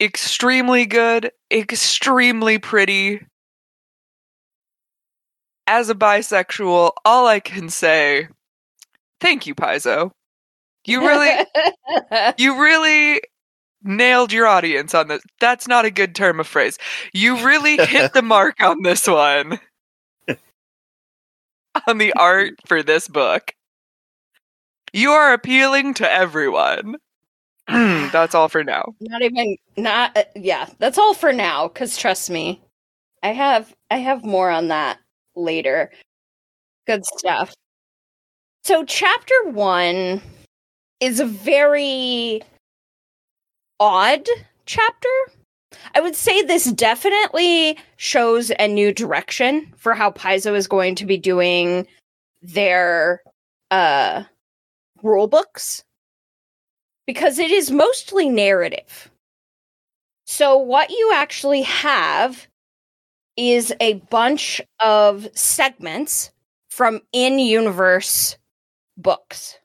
extremely 0.00 0.86
good, 0.86 1.30
extremely 1.50 2.58
pretty. 2.58 3.20
As 5.66 5.90
a 5.90 5.94
bisexual, 5.94 6.92
all 7.04 7.26
I 7.26 7.40
can 7.40 7.68
say, 7.68 8.28
thank 9.20 9.46
you, 9.46 9.54
Paizo. 9.54 10.12
You 10.86 11.00
really 11.00 11.44
you 12.38 12.62
really 12.62 13.20
nailed 13.86 14.32
your 14.32 14.46
audience 14.46 14.94
on 14.94 15.08
this. 15.08 15.22
That's 15.40 15.68
not 15.68 15.84
a 15.84 15.90
good 15.90 16.14
term 16.14 16.40
of 16.40 16.46
phrase. 16.46 16.78
You 17.12 17.44
really 17.44 17.76
hit 17.76 18.12
the 18.12 18.22
mark 18.36 18.62
on 18.62 18.82
this 18.82 19.06
one. 19.06 19.58
on 21.86 21.98
the 21.98 22.12
art 22.14 22.54
for 22.66 22.82
this 22.82 23.08
book. 23.08 23.54
You 24.92 25.10
are 25.10 25.32
appealing 25.32 25.94
to 25.94 26.10
everyone. 26.10 26.96
That's 27.68 28.34
all 28.34 28.48
for 28.48 28.62
now. 28.64 28.94
not 29.00 29.22
even 29.22 29.56
not 29.76 30.16
uh, 30.16 30.22
yeah 30.36 30.68
that's 30.78 30.98
all 30.98 31.14
for 31.14 31.32
now 31.32 31.66
because 31.66 31.96
trust 31.98 32.30
me 32.30 32.62
i 33.24 33.32
have 33.32 33.74
i 33.90 33.96
have 33.96 34.24
more 34.24 34.48
on 34.50 34.68
that 34.68 34.98
later 35.34 35.90
good 36.86 37.04
stuff 37.04 37.52
so 38.62 38.84
chapter 38.84 39.34
one 39.50 40.22
is 41.00 41.18
a 41.18 41.26
very 41.26 42.40
odd 43.80 44.26
chapter 44.64 45.08
i 45.94 46.00
would 46.00 46.16
say 46.16 46.42
this 46.42 46.72
definitely 46.72 47.78
shows 47.96 48.50
a 48.58 48.66
new 48.66 48.92
direction 48.92 49.72
for 49.76 49.94
how 49.94 50.10
paizo 50.10 50.54
is 50.56 50.66
going 50.66 50.94
to 50.94 51.06
be 51.06 51.16
doing 51.16 51.86
their 52.42 53.22
uh 53.70 54.22
rule 55.02 55.26
books 55.26 55.84
because 57.06 57.38
it 57.38 57.50
is 57.50 57.70
mostly 57.70 58.28
narrative. 58.28 59.10
So, 60.26 60.58
what 60.58 60.90
you 60.90 61.12
actually 61.14 61.62
have 61.62 62.48
is 63.36 63.72
a 63.80 63.94
bunch 63.94 64.60
of 64.80 65.28
segments 65.34 66.32
from 66.68 67.00
in 67.12 67.38
universe 67.38 68.36
books. 68.96 69.58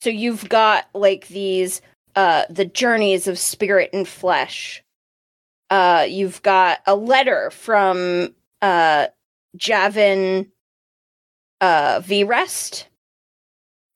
So, 0.00 0.10
you've 0.10 0.48
got 0.48 0.86
like 0.92 1.28
these 1.28 1.80
uh, 2.16 2.44
the 2.50 2.64
journeys 2.64 3.26
of 3.26 3.38
spirit 3.38 3.90
and 3.92 4.06
flesh. 4.06 4.82
Uh, 5.70 6.06
you've 6.08 6.42
got 6.42 6.80
a 6.86 6.94
letter 6.94 7.50
from 7.50 8.34
uh, 8.62 9.08
Javin 9.56 10.50
uh, 11.60 12.00
Vrest. 12.00 12.86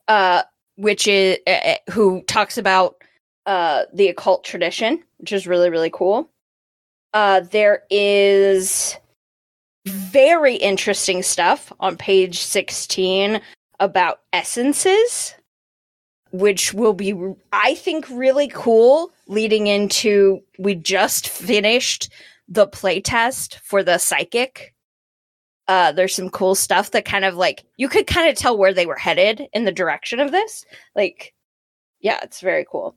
Uh, 0.09 0.43
which 0.79 1.09
is 1.09 1.39
uh, 1.47 1.75
who 1.91 2.23
talks 2.23 2.57
about 2.57 3.03
uh, 3.47 3.83
the 3.93 4.09
occult 4.09 4.45
tradition, 4.45 5.03
which 5.19 5.33
is 5.33 5.47
really 5.47 5.69
really 5.69 5.91
cool. 5.91 6.31
Uh, 7.13 7.41
there 7.41 7.83
is 7.91 8.97
very 9.87 10.55
interesting 10.55 11.23
stuff 11.23 11.73
on 11.81 11.97
page 11.97 12.39
16 12.39 13.41
about 13.81 14.21
essences 14.33 15.35
which 16.31 16.75
will 16.75 16.93
be 16.93 17.15
i 17.53 17.75
think 17.75 18.09
really 18.11 18.49
cool 18.49 19.11
leading 19.27 19.67
into 19.67 20.41
we 20.59 20.75
just 20.75 21.29
finished 21.29 22.11
the 22.49 22.67
playtest 22.67 23.57
for 23.61 23.83
the 23.83 23.99
psychic 23.99 24.75
uh, 25.69 25.93
there's 25.93 26.15
some 26.15 26.31
cool 26.31 26.55
stuff 26.55 26.91
that 26.93 27.05
kind 27.05 27.27
of 27.27 27.37
like 27.37 27.63
you 27.77 27.89
could 27.89 28.07
kind 28.07 28.29
of 28.29 28.35
tell 28.35 28.57
where 28.57 28.73
they 28.73 28.87
were 28.87 28.97
headed 28.97 29.47
in 29.53 29.65
the 29.65 29.73
direction 29.73 30.19
of 30.19 30.33
this. 30.33 30.65
Like, 30.97 31.35
yeah, 32.01 32.19
it's 32.23 32.41
very 32.41 32.67
cool. 32.71 32.97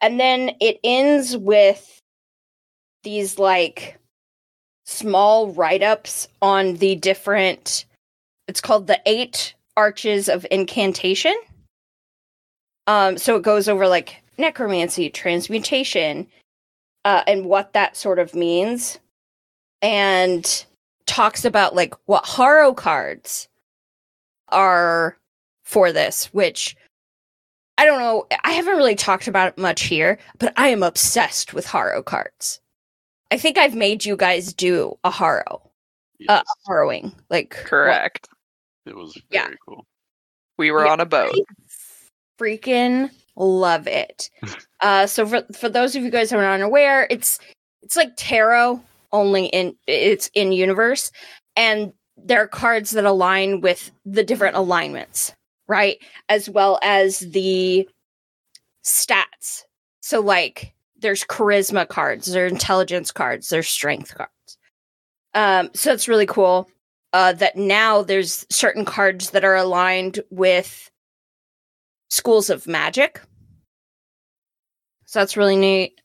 And 0.00 0.20
then 0.20 0.52
it 0.60 0.78
ends 0.84 1.36
with 1.36 2.00
these 3.02 3.38
like 3.40 3.98
small 4.84 5.52
write 5.52 5.82
ups 5.82 6.28
on 6.40 6.74
the 6.74 6.94
different, 6.94 7.86
it's 8.46 8.60
called 8.60 8.86
the 8.86 9.00
eight 9.04 9.54
arches 9.76 10.28
of 10.28 10.46
incantation. 10.50 11.34
Um, 12.86 13.16
so 13.18 13.36
it 13.36 13.42
goes 13.42 13.68
over 13.68 13.86
like 13.88 14.22
necromancy, 14.38 15.10
transmutation, 15.10 16.26
uh, 17.04 17.22
and 17.26 17.46
what 17.46 17.72
that 17.72 17.96
sort 17.96 18.18
of 18.18 18.34
means. 18.34 18.98
And 19.80 20.64
talks 21.06 21.44
about 21.44 21.74
like 21.74 21.94
what 22.06 22.26
Harrow 22.26 22.72
cards 22.72 23.48
are 24.48 25.16
for 25.64 25.92
this, 25.92 26.26
which 26.32 26.76
I 27.78 27.84
don't 27.84 28.00
know. 28.00 28.26
I 28.44 28.52
haven't 28.52 28.76
really 28.76 28.94
talked 28.94 29.26
about 29.26 29.48
it 29.48 29.58
much 29.58 29.82
here, 29.82 30.18
but 30.38 30.52
I 30.56 30.68
am 30.68 30.82
obsessed 30.82 31.52
with 31.52 31.66
Harrow 31.66 32.02
cards. 32.02 32.60
I 33.30 33.38
think 33.38 33.58
I've 33.58 33.74
made 33.74 34.04
you 34.04 34.16
guys 34.16 34.52
do 34.52 34.96
a 35.04 35.10
Harrow, 35.10 35.62
uh, 36.28 36.42
a 36.46 36.68
harrowing, 36.68 37.12
like 37.30 37.50
Correct. 37.50 38.28
it 38.86 38.94
was 38.94 39.14
very 39.30 39.50
yeah. 39.50 39.56
cool. 39.66 39.86
We 40.58 40.70
were 40.70 40.84
Yeah, 40.84 40.92
on 40.92 41.00
a 41.00 41.06
boat. 41.06 41.34
Freaking 42.42 43.10
love 43.36 43.86
it. 43.86 44.28
uh, 44.80 45.06
so 45.06 45.26
for 45.26 45.42
for 45.54 45.68
those 45.68 45.94
of 45.94 46.02
you 46.02 46.10
guys 46.10 46.30
who 46.30 46.38
are 46.38 46.52
unaware, 46.52 47.06
it's 47.08 47.38
it's 47.82 47.96
like 47.96 48.12
tarot 48.16 48.82
only 49.12 49.46
in 49.46 49.76
it's 49.86 50.28
in 50.34 50.50
universe, 50.50 51.12
and 51.56 51.92
there 52.16 52.42
are 52.42 52.48
cards 52.48 52.90
that 52.92 53.04
align 53.04 53.60
with 53.60 53.92
the 54.04 54.24
different 54.24 54.56
alignments, 54.56 55.32
right? 55.68 55.98
As 56.28 56.50
well 56.50 56.78
as 56.82 57.20
the 57.20 57.88
stats. 58.84 59.62
So 60.00 60.20
like 60.20 60.74
there's 60.98 61.24
charisma 61.24 61.86
cards, 61.86 62.26
there's 62.26 62.50
intelligence 62.50 63.12
cards, 63.12 63.48
there's 63.48 63.68
strength 63.68 64.14
cards. 64.16 64.58
Um, 65.34 65.70
so 65.74 65.92
it's 65.92 66.08
really 66.08 66.26
cool. 66.26 66.68
Uh, 67.12 67.32
that 67.34 67.56
now 67.56 68.02
there's 68.02 68.46
certain 68.50 68.84
cards 68.84 69.30
that 69.30 69.44
are 69.44 69.56
aligned 69.56 70.20
with 70.30 70.90
schools 72.12 72.50
of 72.50 72.66
magic. 72.66 73.22
So 75.06 75.18
that's 75.18 75.36
really 75.36 75.56
neat. 75.56 75.98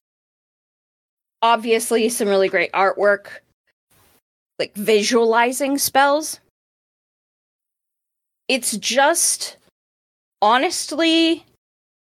Obviously, 1.41 2.07
some 2.07 2.29
really 2.29 2.47
great 2.47 2.71
artwork, 2.71 3.27
like 4.57 4.73
visualizing 4.75 5.77
spells. 5.77 6.39
It's 8.47 8.77
just 8.77 9.57
honestly 10.41 11.45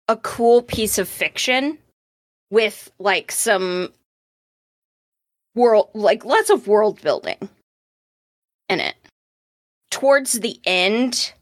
a 0.06 0.16
cool 0.18 0.62
piece 0.62 0.98
of 0.98 1.08
fiction 1.08 1.78
with 2.50 2.90
like 2.98 3.32
some 3.32 3.90
world, 5.54 5.88
like 5.94 6.26
lots 6.26 6.50
of 6.50 6.68
world 6.68 7.00
building 7.00 7.48
in 8.68 8.80
it. 8.80 8.96
Towards 9.90 10.40
the 10.40 10.60
end, 10.66 11.32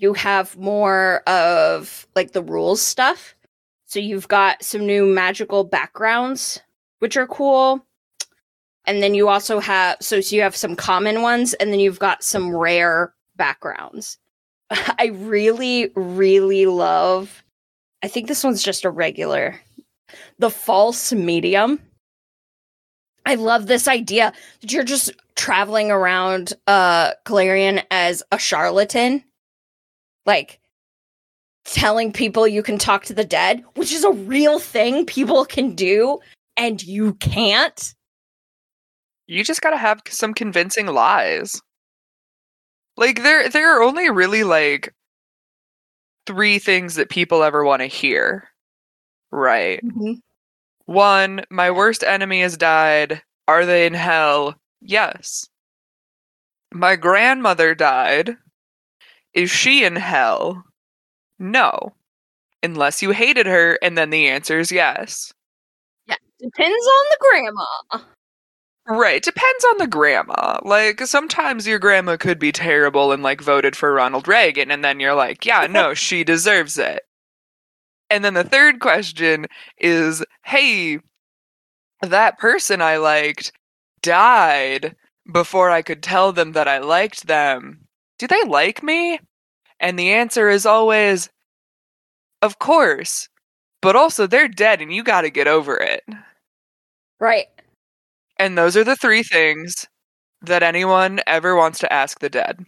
you 0.00 0.14
have 0.14 0.56
more 0.56 1.18
of 1.28 2.06
like 2.16 2.32
the 2.32 2.42
rules 2.42 2.80
stuff. 2.80 3.34
So 3.84 4.00
you've 4.00 4.28
got 4.28 4.62
some 4.62 4.86
new 4.86 5.04
magical 5.04 5.62
backgrounds, 5.62 6.60
which 7.00 7.18
are 7.18 7.26
cool. 7.26 7.84
And 8.86 9.02
then 9.02 9.14
you 9.14 9.28
also 9.28 9.60
have 9.60 9.98
so, 10.00 10.22
so 10.22 10.34
you 10.34 10.42
have 10.42 10.56
some 10.56 10.74
common 10.74 11.20
ones, 11.20 11.52
and 11.54 11.70
then 11.70 11.80
you've 11.80 11.98
got 11.98 12.24
some 12.24 12.56
rare 12.56 13.12
backgrounds. 13.36 14.18
I 14.70 15.10
really, 15.12 15.90
really 15.94 16.64
love. 16.64 17.44
I 18.02 18.08
think 18.08 18.26
this 18.26 18.42
one's 18.42 18.62
just 18.62 18.86
a 18.86 18.90
regular. 18.90 19.60
The 20.38 20.50
false 20.50 21.12
medium. 21.12 21.78
I 23.26 23.34
love 23.34 23.66
this 23.66 23.86
idea 23.86 24.32
that 24.62 24.72
you're 24.72 24.82
just 24.82 25.12
traveling 25.36 25.90
around 25.90 26.54
uh 26.66 27.12
Golarion 27.26 27.84
as 27.90 28.22
a 28.32 28.38
charlatan. 28.38 29.24
Like 30.26 30.60
telling 31.64 32.12
people 32.12 32.48
you 32.48 32.62
can 32.62 32.78
talk 32.78 33.04
to 33.04 33.14
the 33.14 33.24
dead, 33.24 33.64
which 33.74 33.92
is 33.92 34.04
a 34.04 34.10
real 34.12 34.58
thing 34.58 35.06
people 35.06 35.44
can 35.44 35.74
do 35.74 36.18
and 36.56 36.82
you 36.82 37.14
can't. 37.14 37.94
You 39.26 39.44
just 39.44 39.62
gotta 39.62 39.76
have 39.76 40.02
some 40.08 40.34
convincing 40.34 40.86
lies. 40.86 41.60
Like 42.96 43.22
there 43.22 43.48
there 43.48 43.76
are 43.76 43.82
only 43.82 44.10
really 44.10 44.44
like 44.44 44.92
three 46.26 46.58
things 46.58 46.96
that 46.96 47.08
people 47.08 47.42
ever 47.42 47.64
want 47.64 47.80
to 47.80 47.86
hear. 47.86 48.48
Right. 49.30 49.84
Mm-hmm. 49.84 50.14
One, 50.86 51.42
my 51.50 51.70
worst 51.70 52.02
enemy 52.02 52.42
has 52.42 52.56
died. 52.56 53.22
Are 53.46 53.64
they 53.64 53.86
in 53.86 53.94
hell? 53.94 54.56
Yes. 54.80 55.46
My 56.72 56.96
grandmother 56.96 57.74
died. 57.74 58.36
Is 59.34 59.50
she 59.50 59.84
in 59.84 59.96
hell? 59.96 60.64
No. 61.38 61.94
unless 62.62 63.02
you 63.02 63.10
hated 63.12 63.46
her, 63.46 63.78
and 63.82 63.96
then 63.98 64.10
the 64.10 64.28
answer 64.28 64.58
is 64.58 64.72
yes. 64.72 65.32
Yeah, 66.06 66.16
depends 66.38 66.86
on 66.86 67.04
the 67.10 67.18
grandma. 67.20 68.06
Right, 68.88 69.22
depends 69.22 69.64
on 69.70 69.78
the 69.78 69.86
grandma. 69.86 70.58
Like 70.62 71.00
sometimes 71.06 71.66
your 71.66 71.78
grandma 71.78 72.16
could 72.16 72.38
be 72.38 72.52
terrible 72.52 73.12
and 73.12 73.22
like 73.22 73.40
voted 73.40 73.76
for 73.76 73.92
Ronald 73.92 74.26
Reagan 74.28 74.70
and 74.70 74.84
then 74.84 74.98
you're 75.00 75.14
like, 75.14 75.46
yeah, 75.46 75.66
no, 75.68 75.94
she 75.94 76.24
deserves 76.24 76.76
it. 76.78 77.02
And 78.10 78.24
then 78.24 78.34
the 78.34 78.44
third 78.44 78.80
question 78.80 79.46
is, 79.78 80.24
hey, 80.44 80.98
that 82.02 82.38
person 82.38 82.82
I 82.82 82.96
liked 82.98 83.52
died 84.02 84.96
before 85.32 85.70
I 85.70 85.82
could 85.82 86.02
tell 86.02 86.32
them 86.32 86.52
that 86.52 86.68
I 86.68 86.78
liked 86.78 87.26
them. 87.26 87.79
Do 88.20 88.26
they 88.26 88.42
like 88.42 88.82
me? 88.82 89.18
And 89.80 89.98
the 89.98 90.10
answer 90.10 90.50
is 90.50 90.66
always, 90.66 91.30
of 92.42 92.58
course. 92.58 93.30
But 93.80 93.96
also, 93.96 94.26
they're 94.26 94.46
dead 94.46 94.82
and 94.82 94.92
you 94.92 95.02
got 95.02 95.22
to 95.22 95.30
get 95.30 95.48
over 95.48 95.74
it. 95.78 96.04
Right. 97.18 97.46
And 98.38 98.58
those 98.58 98.76
are 98.76 98.84
the 98.84 98.94
three 98.94 99.22
things 99.22 99.86
that 100.42 100.62
anyone 100.62 101.20
ever 101.26 101.56
wants 101.56 101.78
to 101.78 101.90
ask 101.90 102.20
the 102.20 102.28
dead. 102.28 102.66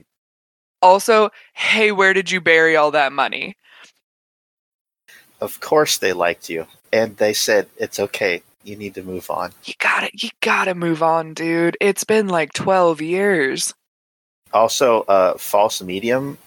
Also, 0.80 1.28
hey, 1.52 1.92
where 1.92 2.14
did 2.14 2.30
you 2.30 2.40
bury 2.40 2.74
all 2.74 2.90
that 2.92 3.12
money? 3.12 3.54
Of 5.42 5.60
course 5.60 5.98
they 5.98 6.14
liked 6.14 6.48
you. 6.48 6.66
And 6.94 7.18
they 7.18 7.34
said, 7.34 7.68
it's 7.76 8.00
okay. 8.00 8.42
You 8.64 8.76
need 8.76 8.94
to 8.94 9.02
move 9.02 9.30
on. 9.30 9.52
You 9.64 9.74
gotta, 9.78 10.08
you 10.14 10.30
gotta 10.40 10.74
move 10.74 11.02
on, 11.02 11.34
dude. 11.34 11.76
It's 11.78 12.04
been 12.04 12.28
like 12.28 12.54
12 12.54 13.02
years. 13.02 13.74
Also, 14.52 15.02
uh, 15.02 15.36
False 15.38 15.80
Medium, 15.82 16.38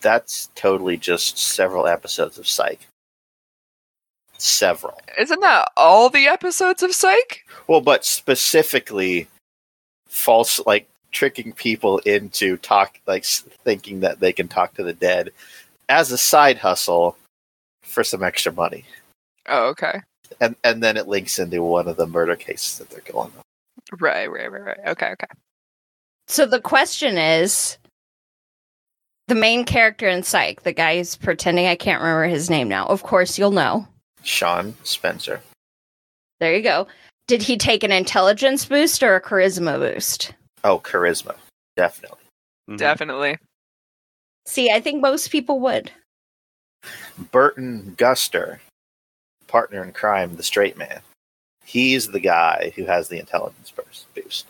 that's 0.00 0.48
totally 0.54 0.96
just 0.96 1.38
several 1.38 1.86
episodes 1.86 2.38
of 2.38 2.46
Psych. 2.46 2.80
Several. 4.38 4.98
Isn't 5.18 5.40
that 5.40 5.68
all 5.76 6.08
the 6.08 6.26
episodes 6.26 6.82
of 6.82 6.94
Psych? 6.94 7.44
Well, 7.66 7.80
but 7.80 8.04
specifically, 8.04 9.28
false, 10.08 10.60
like 10.64 10.88
tricking 11.12 11.52
people 11.52 11.98
into 12.00 12.56
talk, 12.56 12.98
like 13.06 13.24
thinking 13.24 14.00
that 14.00 14.20
they 14.20 14.32
can 14.32 14.48
talk 14.48 14.74
to 14.74 14.82
the 14.82 14.92
dead 14.92 15.30
as 15.88 16.12
a 16.12 16.18
side 16.18 16.58
hustle 16.58 17.16
for 17.82 18.04
some 18.04 18.22
extra 18.22 18.52
money. 18.52 18.84
Oh, 19.48 19.68
okay. 19.68 20.00
And, 20.40 20.54
and 20.62 20.82
then 20.82 20.96
it 20.96 21.08
links 21.08 21.38
into 21.38 21.62
one 21.62 21.88
of 21.88 21.96
the 21.96 22.06
murder 22.06 22.36
cases 22.36 22.78
that 22.78 22.88
they're 22.88 23.12
going 23.12 23.32
on. 23.36 23.42
Right, 23.98 24.30
right, 24.30 24.50
right, 24.50 24.62
right. 24.62 24.78
Okay, 24.86 25.08
okay. 25.08 25.26
So 26.30 26.46
the 26.46 26.60
question 26.60 27.18
is 27.18 27.76
the 29.26 29.34
main 29.34 29.64
character 29.64 30.08
in 30.08 30.22
Psych, 30.22 30.62
the 30.62 30.72
guy 30.72 30.96
who's 30.96 31.16
pretending 31.16 31.66
I 31.66 31.74
can't 31.74 32.00
remember 32.00 32.28
his 32.28 32.48
name 32.48 32.68
now. 32.68 32.86
Of 32.86 33.02
course, 33.02 33.36
you'll 33.36 33.50
know. 33.50 33.88
Shawn 34.22 34.76
Spencer. 34.84 35.40
There 36.38 36.54
you 36.54 36.62
go. 36.62 36.86
Did 37.26 37.42
he 37.42 37.56
take 37.56 37.82
an 37.82 37.90
intelligence 37.90 38.64
boost 38.64 39.02
or 39.02 39.16
a 39.16 39.20
charisma 39.20 39.76
boost? 39.80 40.32
Oh, 40.62 40.78
charisma. 40.78 41.34
Definitely. 41.76 42.22
Mhm. 42.68 42.78
Definitely. 42.78 43.38
See, 44.46 44.70
I 44.70 44.80
think 44.80 45.02
most 45.02 45.32
people 45.32 45.58
would. 45.60 45.90
Burton 47.32 47.96
Guster, 47.98 48.60
partner 49.48 49.82
in 49.82 49.92
crime, 49.92 50.36
the 50.36 50.44
straight 50.44 50.76
man. 50.76 51.00
He's 51.64 52.06
the 52.08 52.20
guy 52.20 52.72
who 52.76 52.84
has 52.84 53.08
the 53.08 53.18
intelligence 53.18 53.72
boost. 54.14 54.46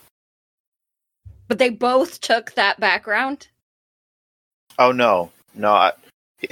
But 1.51 1.57
they 1.57 1.69
both 1.69 2.21
took 2.21 2.53
that 2.53 2.79
background. 2.79 3.49
Oh 4.79 4.93
no, 4.93 5.31
no. 5.53 5.73
I, 5.73 5.91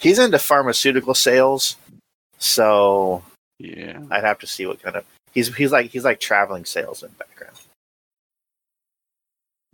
he's 0.00 0.18
into 0.18 0.38
pharmaceutical 0.38 1.12
sales, 1.12 1.76
so 2.38 3.22
Yeah. 3.58 4.00
I'd 4.10 4.24
have 4.24 4.38
to 4.38 4.46
see 4.46 4.64
what 4.64 4.82
kind 4.82 4.96
of 4.96 5.04
he's 5.34 5.54
he's 5.54 5.70
like 5.72 5.90
he's 5.90 6.04
like 6.04 6.20
traveling 6.20 6.64
salesman 6.64 7.12
background. 7.18 7.58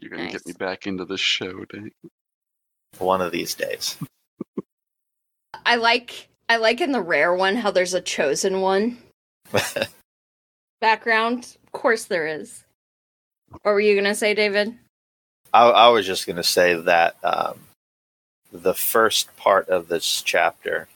You're 0.01 0.11
gonna 0.11 0.25
Nice. 0.25 0.33
get 0.33 0.47
me 0.47 0.53
back 0.55 0.89
into 0.89 1.05
this 1.05 1.21
show, 1.21 1.65
Dave. 1.67 1.93
One 2.99 3.21
of 3.21 3.31
these 3.31 3.55
days. 3.55 3.97
I 5.65 5.77
like 5.77 6.27
I 6.49 6.57
like 6.57 6.81
in 6.81 6.91
the 6.91 7.01
rare 7.01 7.33
one 7.33 7.55
how 7.55 7.71
there's 7.71 7.95
a 7.95 8.01
chosen 8.01 8.63
one 8.63 8.99
background. 10.81 11.57
Of 11.65 11.71
course 11.71 12.07
there 12.07 12.27
is. 12.27 12.65
What 13.51 13.73
were 13.73 13.81
you 13.81 13.95
gonna 13.95 14.15
say, 14.15 14.35
David? 14.35 14.75
I, 15.53 15.69
I 15.69 15.89
was 15.89 16.07
just 16.07 16.27
gonna 16.27 16.43
say 16.43 16.75
that 16.75 17.17
um, 17.25 17.59
the 18.53 18.75
first 18.75 19.35
part 19.37 19.69
of 19.69 19.89
this 19.89 20.23
chapter, 20.23 20.89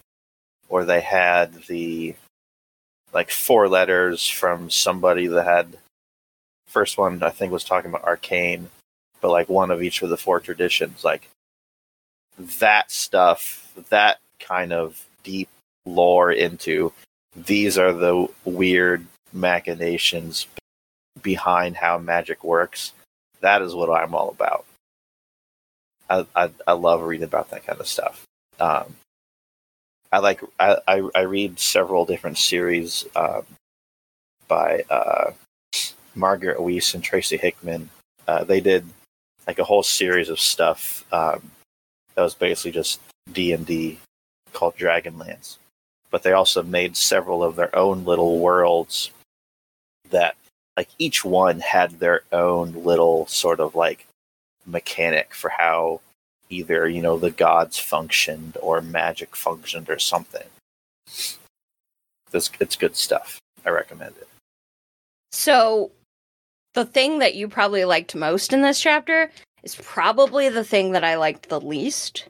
where 0.68 0.84
they 0.84 1.00
had 1.00 1.54
the 1.66 2.14
like 3.12 3.30
four 3.30 3.68
letters 3.68 4.26
from 4.26 4.70
somebody 4.70 5.26
that 5.26 5.44
had 5.44 5.76
first 6.66 6.96
one 6.96 7.22
I 7.22 7.30
think 7.30 7.52
was 7.52 7.64
talking 7.64 7.90
about 7.90 8.04
arcane, 8.04 8.70
but 9.20 9.30
like 9.30 9.48
one 9.48 9.70
of 9.70 9.82
each 9.82 10.02
of 10.02 10.08
the 10.08 10.16
four 10.16 10.40
traditions, 10.40 11.04
like 11.04 11.28
that 12.38 12.90
stuff, 12.90 13.72
that 13.90 14.18
kind 14.40 14.72
of 14.72 15.04
deep 15.22 15.48
lore 15.84 16.32
into 16.32 16.92
these 17.36 17.78
are 17.78 17.92
the 17.92 18.26
weird 18.44 19.06
machinations 19.32 20.46
behind 21.20 21.76
how 21.76 21.98
magic 21.98 22.42
works. 22.44 22.92
That 23.40 23.62
is 23.62 23.74
what 23.74 23.90
I'm 23.90 24.14
all 24.14 24.30
about. 24.30 24.64
I 26.08 26.26
I, 26.34 26.50
I 26.66 26.72
love 26.72 27.02
reading 27.02 27.24
about 27.24 27.50
that 27.50 27.66
kind 27.66 27.80
of 27.80 27.86
stuff. 27.86 28.24
Um, 28.60 28.96
I 30.10 30.18
like 30.18 30.40
I, 30.60 30.76
I 30.86 31.08
I 31.14 31.20
read 31.22 31.58
several 31.58 32.04
different 32.04 32.38
series 32.38 33.06
um, 33.16 33.44
by 34.46 34.84
uh, 34.90 35.32
Margaret 36.14 36.58
Weis 36.58 36.94
and 36.94 37.02
Tracy 37.02 37.36
Hickman. 37.36 37.90
Uh, 38.28 38.44
they 38.44 38.60
did 38.60 38.86
like 39.46 39.58
a 39.58 39.64
whole 39.64 39.82
series 39.82 40.28
of 40.28 40.38
stuff 40.38 41.04
um, 41.12 41.50
that 42.14 42.22
was 42.22 42.34
basically 42.34 42.72
just 42.72 43.00
D 43.32 43.52
and 43.52 43.66
D 43.66 43.98
called 44.52 44.76
Dragonlance. 44.76 45.56
But 46.10 46.22
they 46.22 46.32
also 46.32 46.62
made 46.62 46.96
several 46.96 47.42
of 47.42 47.56
their 47.56 47.74
own 47.74 48.04
little 48.04 48.38
worlds 48.38 49.10
that 50.10 50.36
like 50.76 50.88
each 50.98 51.24
one 51.24 51.60
had 51.60 52.00
their 52.00 52.22
own 52.32 52.72
little 52.84 53.26
sort 53.26 53.60
of 53.60 53.74
like 53.74 54.06
mechanic 54.66 55.34
for 55.34 55.50
how 55.50 56.00
either 56.50 56.88
you 56.88 57.02
know 57.02 57.18
the 57.18 57.30
gods 57.30 57.78
functioned 57.78 58.56
or 58.60 58.80
magic 58.80 59.34
functioned 59.34 59.88
or 59.90 59.98
something 59.98 60.46
it's, 62.32 62.50
it's 62.60 62.76
good 62.76 62.96
stuff 62.96 63.38
i 63.66 63.70
recommend 63.70 64.14
it 64.16 64.28
So, 65.32 65.90
the 66.74 66.84
thing 66.84 67.18
that 67.18 67.34
you 67.34 67.48
probably 67.48 67.84
liked 67.84 68.14
most 68.14 68.52
in 68.52 68.62
this 68.62 68.80
chapter 68.80 69.30
is 69.62 69.74
probably 69.76 70.48
the 70.48 70.64
thing 70.64 70.92
that 70.92 71.04
I 71.04 71.16
liked 71.16 71.48
the 71.48 71.60
least. 71.60 72.28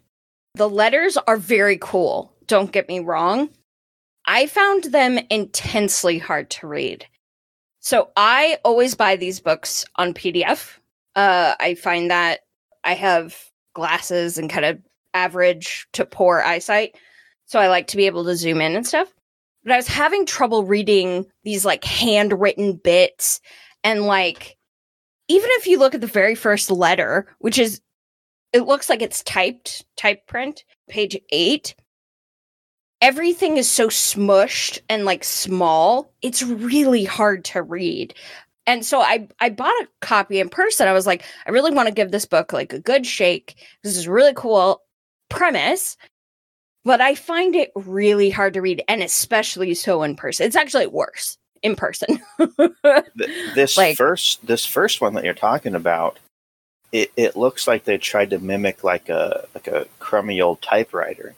The 0.55 0.69
letters 0.69 1.17
are 1.17 1.37
very 1.37 1.79
cool, 1.81 2.33
don't 2.47 2.73
get 2.73 2.89
me 2.89 3.01
wrong. 3.01 3.49
I 4.27 4.47
found 4.47 4.85
them 4.85 5.19
intensely 5.31 6.19
hard 6.19 6.49
to 6.51 6.67
read. 6.67 7.07
So, 7.83 8.11
I 8.17 8.59
always 8.65 8.95
buy 8.95 9.17
these 9.17 9.41
books 9.41 9.85
on 9.97 10.15
PDF. 10.15 10.79
Uh, 11.15 11.55
I 11.61 11.75
find 11.75 12.11
that 12.11 12.41
I 12.83 12.95
have 12.95 13.37
glasses 13.75 14.39
and 14.39 14.49
kind 14.49 14.65
of 14.65 14.79
average 15.13 15.87
to 15.93 16.07
poor 16.07 16.41
eyesight. 16.41 16.97
So, 17.45 17.61
I 17.61 17.69
like 17.69 17.89
to 17.89 17.97
be 17.99 18.07
able 18.07 18.25
to 18.25 18.37
zoom 18.37 18.61
in 18.61 18.75
and 18.75 18.87
stuff 18.87 19.13
but 19.63 19.73
I 19.73 19.77
was 19.77 19.89
having 19.89 20.27
trouble 20.27 20.65
reading 20.65 21.27
these 21.45 21.65
like 21.65 21.85
handwritten 21.85 22.75
bits 22.77 23.41
and 23.85 24.07
like 24.07 24.57
even 25.29 25.49
if 25.53 25.67
you 25.67 25.79
look 25.79 25.95
at 25.95 26.01
the 26.01 26.07
very 26.07 26.35
first 26.35 26.71
letter, 26.71 27.27
which 27.39 27.59
is 27.59 27.81
it 28.53 28.67
looks 28.67 28.91
like 28.91 29.01
it's 29.01 29.23
typed 29.23 29.85
type 29.97 30.27
print, 30.27 30.65
page 30.89 31.19
8, 31.31 31.75
everything 33.03 33.59
is 33.59 33.69
so 33.69 33.89
smushed 33.89 34.79
and 34.89 35.05
like 35.05 35.25
small. 35.25 36.11
It's 36.23 36.43
really 36.43 37.05
hard 37.05 37.45
to 37.47 37.63
read. 37.63 38.15
And 38.67 38.87
so 38.87 39.01
I 39.01 39.29
I 39.41 39.51
bought 39.51 39.75
a 39.83 39.89
copy 40.01 40.41
in 40.41 40.49
person. 40.49 40.89
I 40.89 40.93
was 40.93 41.07
like, 41.07 41.23
I 41.47 41.51
really 41.51 41.73
want 41.73 41.89
to 41.89 41.95
give 41.95 42.13
this 42.13 42.25
book 42.25 42.53
like 42.55 42.73
a 42.73 42.79
good 42.81 43.05
shake. 43.05 43.57
This 43.83 43.97
is 43.99 44.07
a 44.07 44.13
really 44.13 44.33
cool 44.35 44.81
premise 45.29 45.97
but 46.85 47.01
I 47.01 47.15
find 47.15 47.55
it 47.55 47.71
really 47.77 48.29
hard 48.29 48.55
to 48.55 48.61
read, 48.61 48.83
and 48.89 49.05
especially 49.05 49.73
so 49.75 50.03
in 50.03 50.17
person. 50.17 50.47
It's 50.47 50.57
actually 50.57 50.89
worse 50.89 51.39
in 51.63 51.77
person. 51.77 52.21
This 53.55 53.77
Like- 53.77 53.97
first 53.97 54.45
this 54.47 54.67
first 54.67 55.01
one 55.01 55.15
that 55.15 55.25
you're 55.25 55.35
talking 55.35 55.75
about 55.77 56.19
it, 56.91 57.13
it 57.17 57.37
looks 57.37 57.67
like 57.69 57.85
they 57.85 57.99
tried 57.99 58.31
to 58.31 58.39
mimic 58.41 58.83
like 58.83 59.09
a 59.09 59.47
like 59.55 59.69
a 59.69 59.87
crummy 60.01 60.41
old 60.41 60.61
typewriter 60.61 61.35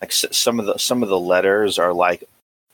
like 0.00 0.12
some 0.12 0.60
of 0.60 0.66
the 0.66 0.78
some 0.78 1.02
of 1.02 1.08
the 1.08 1.18
letters 1.18 1.78
are 1.78 1.92
like 1.92 2.24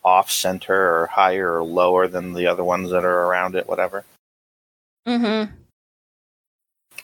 off 0.04 0.30
center 0.30 0.74
or 0.74 1.06
higher 1.06 1.58
or 1.58 1.62
lower 1.62 2.08
than 2.08 2.32
the 2.32 2.46
other 2.46 2.64
ones 2.64 2.90
that 2.90 3.04
are 3.04 3.26
around 3.26 3.54
it 3.54 3.68
whatever 3.68 4.04
mm-hmm. 5.06 5.52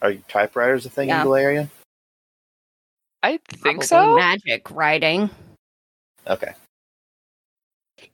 are 0.03 0.15
typewriters 0.29 0.87
a 0.87 0.91
thing 0.91 1.09
Yeah. 1.09 1.19
in 1.19 1.25
Valeria? 1.25 1.71
I 3.23 3.39
think 3.49 3.61
Probably 3.63 3.87
so. 3.87 4.15
Magic 4.17 4.71
writing. 4.71 5.31
Okay. 6.29 6.53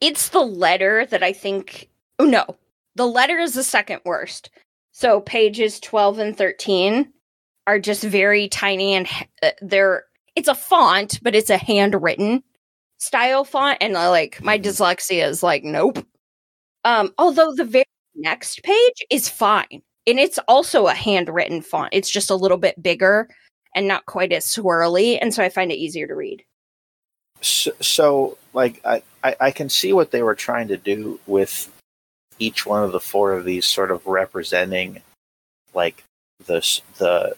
It's 0.00 0.30
the 0.30 0.40
letter 0.40 1.04
that 1.06 1.22
I 1.22 1.32
think. 1.32 1.88
Oh 2.18 2.24
no, 2.24 2.56
the 2.94 3.06
letter 3.06 3.38
is 3.38 3.54
the 3.54 3.64
second 3.64 4.00
worst. 4.04 4.50
So 4.92 5.20
pages 5.20 5.80
twelve 5.80 6.18
and 6.18 6.36
thirteen 6.36 7.12
are 7.66 7.78
just 7.78 8.02
very 8.04 8.48
tiny, 8.48 8.94
and 8.94 9.06
h- 9.06 9.28
uh, 9.42 9.50
they're. 9.60 10.04
It's 10.36 10.48
a 10.48 10.54
font, 10.54 11.20
but 11.22 11.34
it's 11.34 11.50
a 11.50 11.58
handwritten 11.58 12.42
style 12.98 13.44
font, 13.44 13.78
and 13.80 13.94
like 13.94 14.40
my 14.42 14.58
Mhm. 14.58 14.64
dyslexia 14.64 15.26
is 15.28 15.42
like 15.42 15.64
nope. 15.64 16.04
Um, 16.84 17.14
although 17.18 17.52
the 17.54 17.64
very 17.64 17.84
next 18.14 18.62
page 18.62 19.04
is 19.10 19.28
fine, 19.28 19.82
and 20.06 20.18
it's 20.18 20.38
also 20.48 20.86
a 20.86 20.94
handwritten 20.94 21.62
font. 21.62 21.90
It's 21.92 22.10
just 22.10 22.30
a 22.30 22.34
little 22.36 22.58
bit 22.58 22.82
bigger 22.82 23.28
and 23.74 23.86
not 23.88 24.06
quite 24.06 24.32
as 24.32 24.46
swirly, 24.46 25.18
and 25.20 25.32
so 25.34 25.42
I 25.42 25.48
find 25.48 25.70
it 25.72 25.76
easier 25.76 26.06
to 26.06 26.14
read. 26.14 26.44
So, 27.40 27.72
so 27.80 28.38
like 28.52 28.80
I, 28.84 29.02
I 29.24 29.36
I 29.40 29.50
can 29.50 29.68
see 29.68 29.92
what 29.92 30.10
they 30.12 30.22
were 30.22 30.34
trying 30.34 30.68
to 30.68 30.76
do 30.76 31.18
with 31.26 31.68
each 32.38 32.64
one 32.66 32.82
of 32.84 32.92
the 32.92 33.00
four 33.00 33.32
of 33.32 33.44
these 33.44 33.66
sort 33.66 33.90
of 33.90 34.06
representing 34.06 35.02
like 35.74 36.04
the 36.46 36.60
the 36.98 37.36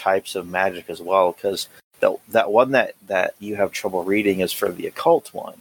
types 0.00 0.34
of 0.34 0.48
magic 0.48 0.88
as 0.88 1.00
well 1.02 1.32
because 1.32 1.68
that 2.00 2.12
that 2.28 2.50
one 2.50 2.70
that 2.72 2.94
that 3.06 3.34
you 3.38 3.56
have 3.56 3.70
trouble 3.70 4.02
reading 4.04 4.40
is 4.40 4.52
for 4.52 4.70
the 4.72 4.86
occult 4.86 5.32
one 5.34 5.58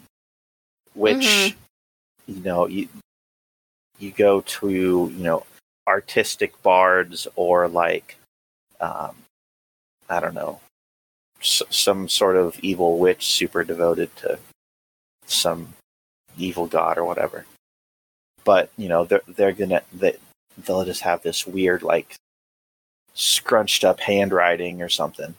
which 0.93 1.17
Mhm. 1.17 1.56
you 2.28 2.41
know 2.43 2.67
you 2.67 2.88
you 3.97 4.12
go 4.12 4.41
to 4.41 4.69
you 4.69 5.23
know 5.28 5.45
artistic 5.88 6.52
bards 6.63 7.28
or 7.36 7.67
like 7.67 8.17
um 8.80 9.15
i 10.10 10.19
don't 10.21 10.36
know 10.36 10.62
s- 11.41 11.63
some 11.69 12.08
sort 12.08 12.36
of 12.38 12.58
evil 12.62 12.97
witch 12.97 13.23
super 13.39 13.63
devoted 13.63 14.15
to 14.15 14.39
some 15.25 15.73
evil 16.38 16.65
god 16.67 16.97
or 16.97 17.04
whatever 17.06 17.45
but 18.45 18.69
you 18.78 18.88
know 18.88 19.04
they're 19.04 19.21
they're 19.28 19.52
gonna 19.52 19.82
they, 19.91 20.15
they'll 20.65 20.86
just 20.86 21.02
have 21.02 21.21
this 21.23 21.45
weird 21.45 21.82
like 21.84 22.15
scrunched 23.19 23.84
up 23.84 23.99
handwriting 23.99 24.82
or 24.82 24.88
something 24.89 25.36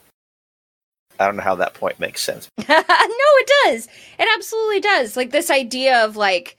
i 1.19 1.25
don't 1.25 1.35
know 1.35 1.43
how 1.43 1.55
that 1.55 1.73
point 1.73 1.99
makes 1.99 2.21
sense 2.21 2.47
no, 2.57 2.65
it 2.69 3.51
does. 3.65 3.87
It 4.19 4.27
absolutely 4.35 4.79
does. 4.79 5.17
Like 5.17 5.31
this 5.31 5.49
idea 5.49 6.05
of 6.05 6.15
like 6.15 6.57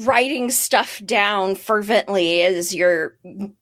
writing 0.00 0.50
stuff 0.50 1.02
down 1.04 1.54
fervently 1.56 2.42
as 2.42 2.74
you're 2.74 3.16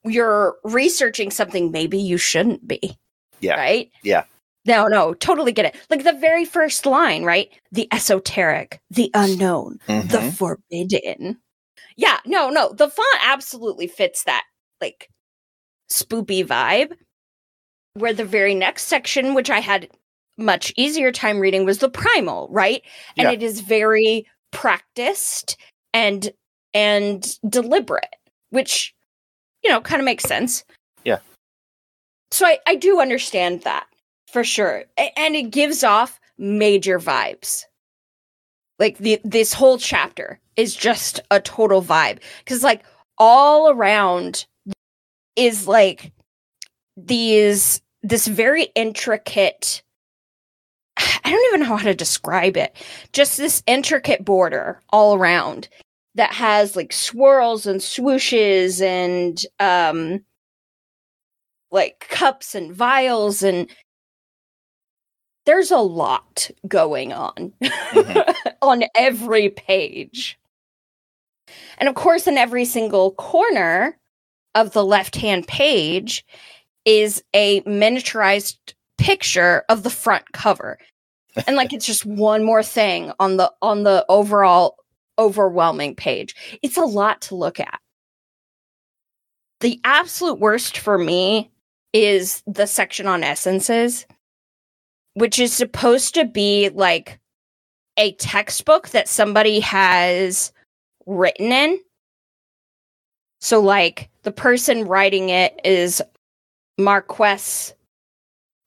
you're 0.04 0.56
researching 0.64 1.30
something 1.30 1.70
maybe 1.70 1.98
you 1.98 2.18
shouldn't 2.18 2.66
be. 2.66 2.96
Yeah. 3.40 3.54
Right? 3.56 3.90
Yeah. 4.02 4.24
No, 4.66 4.86
no, 4.88 5.14
totally 5.14 5.52
get 5.52 5.64
it. 5.66 5.76
Like 5.90 6.04
the 6.04 6.12
very 6.12 6.44
first 6.44 6.84
line, 6.86 7.22
right? 7.24 7.48
The 7.72 7.88
esoteric, 7.92 8.80
the 8.90 9.10
unknown, 9.14 9.78
the 9.86 9.94
Mhm. 9.94 10.32
forbidden. 10.34 11.38
Yeah, 11.96 12.18
no, 12.26 12.50
no. 12.50 12.72
The 12.72 12.88
font 12.90 13.18
absolutely 13.22 13.86
fits 13.86 14.24
that 14.24 14.44
like 14.80 15.08
spoopy 15.90 16.44
vibe. 16.46 16.92
Where 17.94 18.12
the 18.12 18.24
very 18.24 18.54
next 18.54 18.84
section, 18.84 19.32
which 19.34 19.48
I 19.48 19.60
had 19.60 19.88
much 20.36 20.72
easier 20.76 21.10
time 21.12 21.38
reading, 21.38 21.64
was 21.64 21.78
the 21.78 21.88
primal, 21.88 22.46
right? 22.50 22.82
And 23.16 23.26
Yeah. 23.26 23.32
it 23.32 23.42
is 23.42 23.60
very 23.60 24.26
practiced 24.52 25.56
and 25.94 26.30
and 26.74 27.26
deliberate, 27.48 28.14
which 28.50 28.94
you 29.64 29.70
know 29.70 29.80
kind 29.80 30.00
of 30.00 30.04
makes 30.04 30.24
sense. 30.24 30.64
Yeah. 31.04 31.20
So 32.32 32.44
I, 32.46 32.58
I 32.66 32.74
do 32.74 33.00
understand 33.00 33.62
that 33.62 33.86
for 34.30 34.44
sure. 34.44 34.84
A- 34.98 35.18
and 35.18 35.34
it 35.34 35.50
gives 35.50 35.82
off 35.82 36.20
major 36.36 36.98
vibes. 36.98 37.64
Like 38.78 38.98
the 38.98 39.18
this 39.24 39.54
whole 39.54 39.78
chapter 39.78 40.38
is 40.56 40.74
just 40.74 41.20
a 41.30 41.40
total 41.40 41.80
vibe 41.82 42.18
cuz 42.44 42.62
like 42.62 42.84
all 43.16 43.70
around 43.70 44.44
is 45.36 45.68
like 45.68 46.12
these 46.96 47.80
this 48.02 48.26
very 48.26 48.64
intricate 48.74 49.82
I 50.96 51.30
don't 51.30 51.46
even 51.48 51.60
know 51.68 51.76
how 51.76 51.84
to 51.84 51.94
describe 51.94 52.56
it. 52.56 52.74
Just 53.12 53.36
this 53.36 53.62
intricate 53.66 54.24
border 54.24 54.80
all 54.90 55.14
around 55.14 55.68
that 56.14 56.32
has 56.32 56.74
like 56.74 56.92
swirls 56.92 57.66
and 57.66 57.80
swooshes 57.80 58.80
and 58.80 59.44
um 59.60 60.24
like 61.70 62.06
cups 62.08 62.54
and 62.54 62.72
vials 62.74 63.42
and 63.42 63.68
there's 65.44 65.70
a 65.70 65.78
lot 65.78 66.50
going 66.66 67.12
on 67.12 67.52
on 68.62 68.84
every 68.94 69.50
page. 69.50 70.38
And 71.78 71.88
of 71.88 71.94
course 71.94 72.26
in 72.26 72.38
every 72.38 72.64
single 72.64 73.12
corner 73.12 73.98
of 74.56 74.72
the 74.72 74.84
left-hand 74.84 75.46
page 75.46 76.26
is 76.84 77.22
a 77.34 77.60
miniaturized 77.62 78.56
picture 78.98 79.64
of 79.68 79.84
the 79.84 79.90
front 79.90 80.24
cover. 80.32 80.78
And 81.46 81.54
like 81.54 81.72
it's 81.72 81.86
just 81.86 82.04
one 82.06 82.42
more 82.42 82.62
thing 82.64 83.12
on 83.20 83.36
the 83.36 83.52
on 83.62 83.84
the 83.84 84.04
overall 84.08 84.76
overwhelming 85.18 85.94
page. 85.94 86.34
It's 86.62 86.76
a 86.76 86.82
lot 86.82 87.22
to 87.22 87.36
look 87.36 87.60
at. 87.60 87.80
The 89.60 89.80
absolute 89.84 90.38
worst 90.38 90.78
for 90.78 90.98
me 90.98 91.50
is 91.92 92.42
the 92.46 92.66
section 92.66 93.06
on 93.06 93.22
essences, 93.22 94.06
which 95.14 95.38
is 95.38 95.52
supposed 95.52 96.14
to 96.14 96.26
be 96.26 96.68
like 96.68 97.18
a 97.96 98.12
textbook 98.12 98.90
that 98.90 99.08
somebody 99.08 99.60
has 99.60 100.52
written 101.06 101.52
in. 101.52 101.78
So, 103.40 103.60
like, 103.60 104.10
the 104.26 104.32
person 104.32 104.88
writing 104.88 105.28
it 105.28 105.58
is 105.62 106.02
Marquess, 106.78 107.72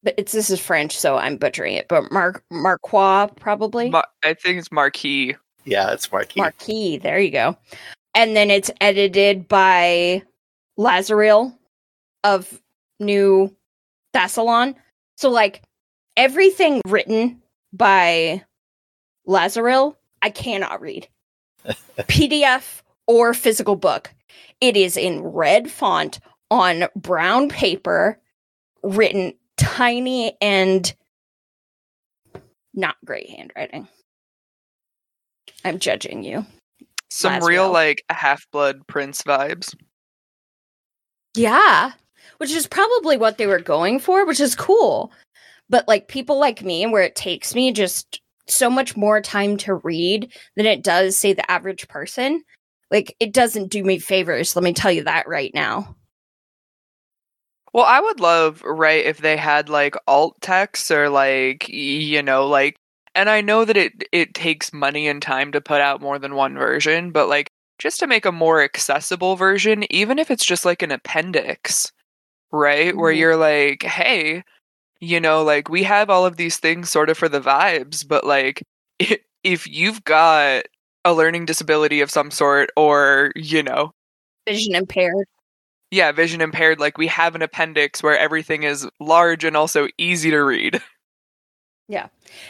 but 0.01 0.13
it's 0.17 0.31
this 0.31 0.49
is 0.49 0.57
French, 0.57 0.97
so 0.97 1.17
I'm 1.17 1.35
butchering 1.35 1.73
it. 1.73 1.89
But 1.89 2.13
Mar 2.13 2.41
Marquois, 2.49 3.27
probably 3.35 3.89
Mar- 3.89 4.07
I 4.23 4.33
think 4.35 4.57
it's 4.57 4.71
Marquis. 4.71 5.35
yeah 5.65 5.91
it's 5.91 6.09
marquee 6.13 6.39
Marquis. 6.39 6.97
There 6.97 7.19
you 7.19 7.29
go. 7.29 7.57
And 8.15 8.37
then 8.37 8.49
it's 8.49 8.71
edited 8.79 9.49
by 9.49 10.23
Lazaril 10.79 11.53
of 12.23 12.61
New 13.01 13.53
Thassilon. 14.15 14.75
So 15.17 15.29
like 15.29 15.61
everything 16.15 16.79
written 16.87 17.41
by 17.73 18.45
Lazaril, 19.27 19.97
I 20.21 20.29
cannot 20.29 20.79
read. 20.79 21.09
PDF 21.99 22.81
or 23.07 23.33
physical 23.33 23.75
book. 23.75 24.13
It 24.61 24.75
is 24.75 24.97
in 24.97 25.21
red 25.21 25.71
font 25.71 26.19
on 26.51 26.85
brown 26.95 27.49
paper, 27.49 28.19
written 28.83 29.33
tiny 29.57 30.35
and 30.41 30.93
not 32.73 32.95
great 33.05 33.29
handwriting. 33.29 33.87
I'm 35.63 35.79
judging 35.79 36.23
you. 36.23 36.45
Some 37.09 37.43
real 37.43 37.71
like 37.71 38.03
half 38.09 38.45
blood 38.51 38.85
prince 38.87 39.23
vibes. 39.23 39.75
Yeah, 41.35 41.91
which 42.37 42.51
is 42.51 42.67
probably 42.67 43.17
what 43.17 43.37
they 43.37 43.47
were 43.47 43.59
going 43.59 43.99
for, 43.99 44.25
which 44.25 44.39
is 44.39 44.55
cool. 44.55 45.11
But 45.69 45.87
like 45.87 46.07
people 46.07 46.39
like 46.39 46.63
me, 46.63 46.85
where 46.87 47.03
it 47.03 47.15
takes 47.15 47.53
me 47.53 47.71
just 47.71 48.21
so 48.47 48.69
much 48.69 48.97
more 48.97 49.21
time 49.21 49.57
to 49.57 49.75
read 49.75 50.31
than 50.55 50.65
it 50.65 50.83
does, 50.83 51.15
say, 51.15 51.33
the 51.33 51.49
average 51.49 51.87
person, 51.87 52.43
like 52.91 53.15
it 53.19 53.33
doesn't 53.33 53.69
do 53.71 53.83
me 53.83 53.99
favors. 53.99 54.55
Let 54.55 54.63
me 54.63 54.73
tell 54.73 54.91
you 54.91 55.03
that 55.03 55.27
right 55.27 55.51
now. 55.53 55.95
Well, 57.73 57.85
I 57.85 57.99
would 57.99 58.19
love, 58.19 58.63
right, 58.63 59.05
if 59.05 59.19
they 59.19 59.37
had 59.37 59.69
like 59.69 59.95
alt 60.07 60.37
text 60.41 60.89
or 60.91 61.09
like 61.09 61.67
you 61.69 62.21
know, 62.23 62.47
like 62.47 62.77
and 63.15 63.29
I 63.29 63.41
know 63.41 63.65
that 63.65 63.77
it 63.77 63.93
it 64.11 64.33
takes 64.33 64.73
money 64.73 65.07
and 65.07 65.21
time 65.21 65.51
to 65.51 65.61
put 65.61 65.81
out 65.81 66.01
more 66.01 66.17
than 66.19 66.35
one 66.35 66.57
version, 66.57 67.11
but 67.11 67.27
like 67.29 67.49
just 67.77 67.99
to 67.99 68.07
make 68.07 68.25
a 68.25 68.31
more 68.31 68.61
accessible 68.61 69.35
version, 69.35 69.85
even 69.93 70.19
if 70.19 70.31
it's 70.31 70.45
just 70.45 70.65
like 70.65 70.81
an 70.81 70.91
appendix, 70.91 71.91
right? 72.51 72.95
Where 72.97 73.13
Mhm. 73.13 73.17
you're 73.17 73.37
like, 73.37 73.83
hey, 73.83 74.43
you 75.01 75.19
know, 75.21 75.43
like 75.43 75.69
we 75.69 75.83
have 75.83 76.09
all 76.09 76.25
of 76.25 76.37
these 76.37 76.57
things 76.59 76.89
sort 76.89 77.09
of 77.09 77.17
for 77.17 77.29
the 77.29 77.41
vibes, 77.41 78.07
but 78.07 78.25
like 78.25 78.63
if 79.43 79.67
you've 79.67 80.03
got 80.05 80.65
a 81.05 81.13
learning 81.13 81.45
disability 81.45 82.01
of 82.01 82.11
some 82.11 82.31
sort 82.31 82.69
or, 82.75 83.31
you 83.35 83.63
know, 83.63 83.91
Vision 84.47 84.75
impaired. 84.75 85.25
yeah, 85.91 86.11
vision 86.11 86.41
impaired, 86.41 86.79
like 86.79 86.97
we 86.97 87.07
have 87.07 87.35
an 87.35 87.41
appendix 87.41 88.01
where 88.03 88.17
everything 88.17 88.63
is 88.63 88.87
large 88.99 89.43
and 89.43 89.55
also 89.57 89.87
easy 89.97 90.29
to 90.31 90.39
read. 90.43 90.81
Yeah. 91.87 92.07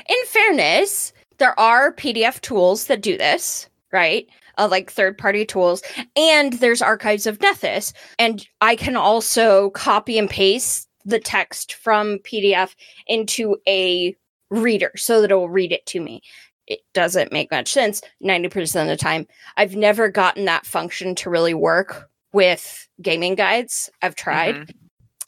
In 0.09 0.17
fairness, 0.27 1.13
there 1.37 1.57
are 1.57 1.93
PDF 1.93 2.41
tools 2.41 2.87
that 2.87 3.01
do 3.01 3.17
this, 3.17 3.69
right? 3.93 4.27
Uh, 4.57 4.67
like 4.69 4.91
third 4.91 5.17
party 5.17 5.45
tools. 5.45 5.81
And 6.17 6.51
there's 6.53 6.81
archives 6.81 7.25
of 7.25 7.39
Nethys. 7.39 7.93
And 8.17 8.45
I 8.59 8.75
can 8.75 8.97
also 8.97 9.69
copy 9.69 10.17
and 10.17 10.29
paste 10.29 10.89
the 11.05 11.19
text 11.19 11.73
from 11.75 12.17
PDF 12.25 12.75
into 13.07 13.55
a 13.65 14.13
reader 14.49 14.91
so 14.97 15.21
that 15.21 15.31
it 15.31 15.35
will 15.35 15.47
read 15.47 15.71
it 15.71 15.85
to 15.85 16.01
me. 16.01 16.21
It 16.69 16.81
doesn't 16.93 17.31
make 17.33 17.51
much 17.51 17.71
sense 17.71 18.01
90% 18.23 18.81
of 18.83 18.87
the 18.87 18.95
time. 18.95 19.27
I've 19.57 19.75
never 19.75 20.07
gotten 20.07 20.45
that 20.45 20.65
function 20.65 21.15
to 21.15 21.29
really 21.29 21.53
work 21.53 22.09
with 22.31 22.87
gaming 23.01 23.35
guides. 23.35 23.89
I've 24.01 24.15
tried 24.15 24.55
Mhm. 24.55 24.71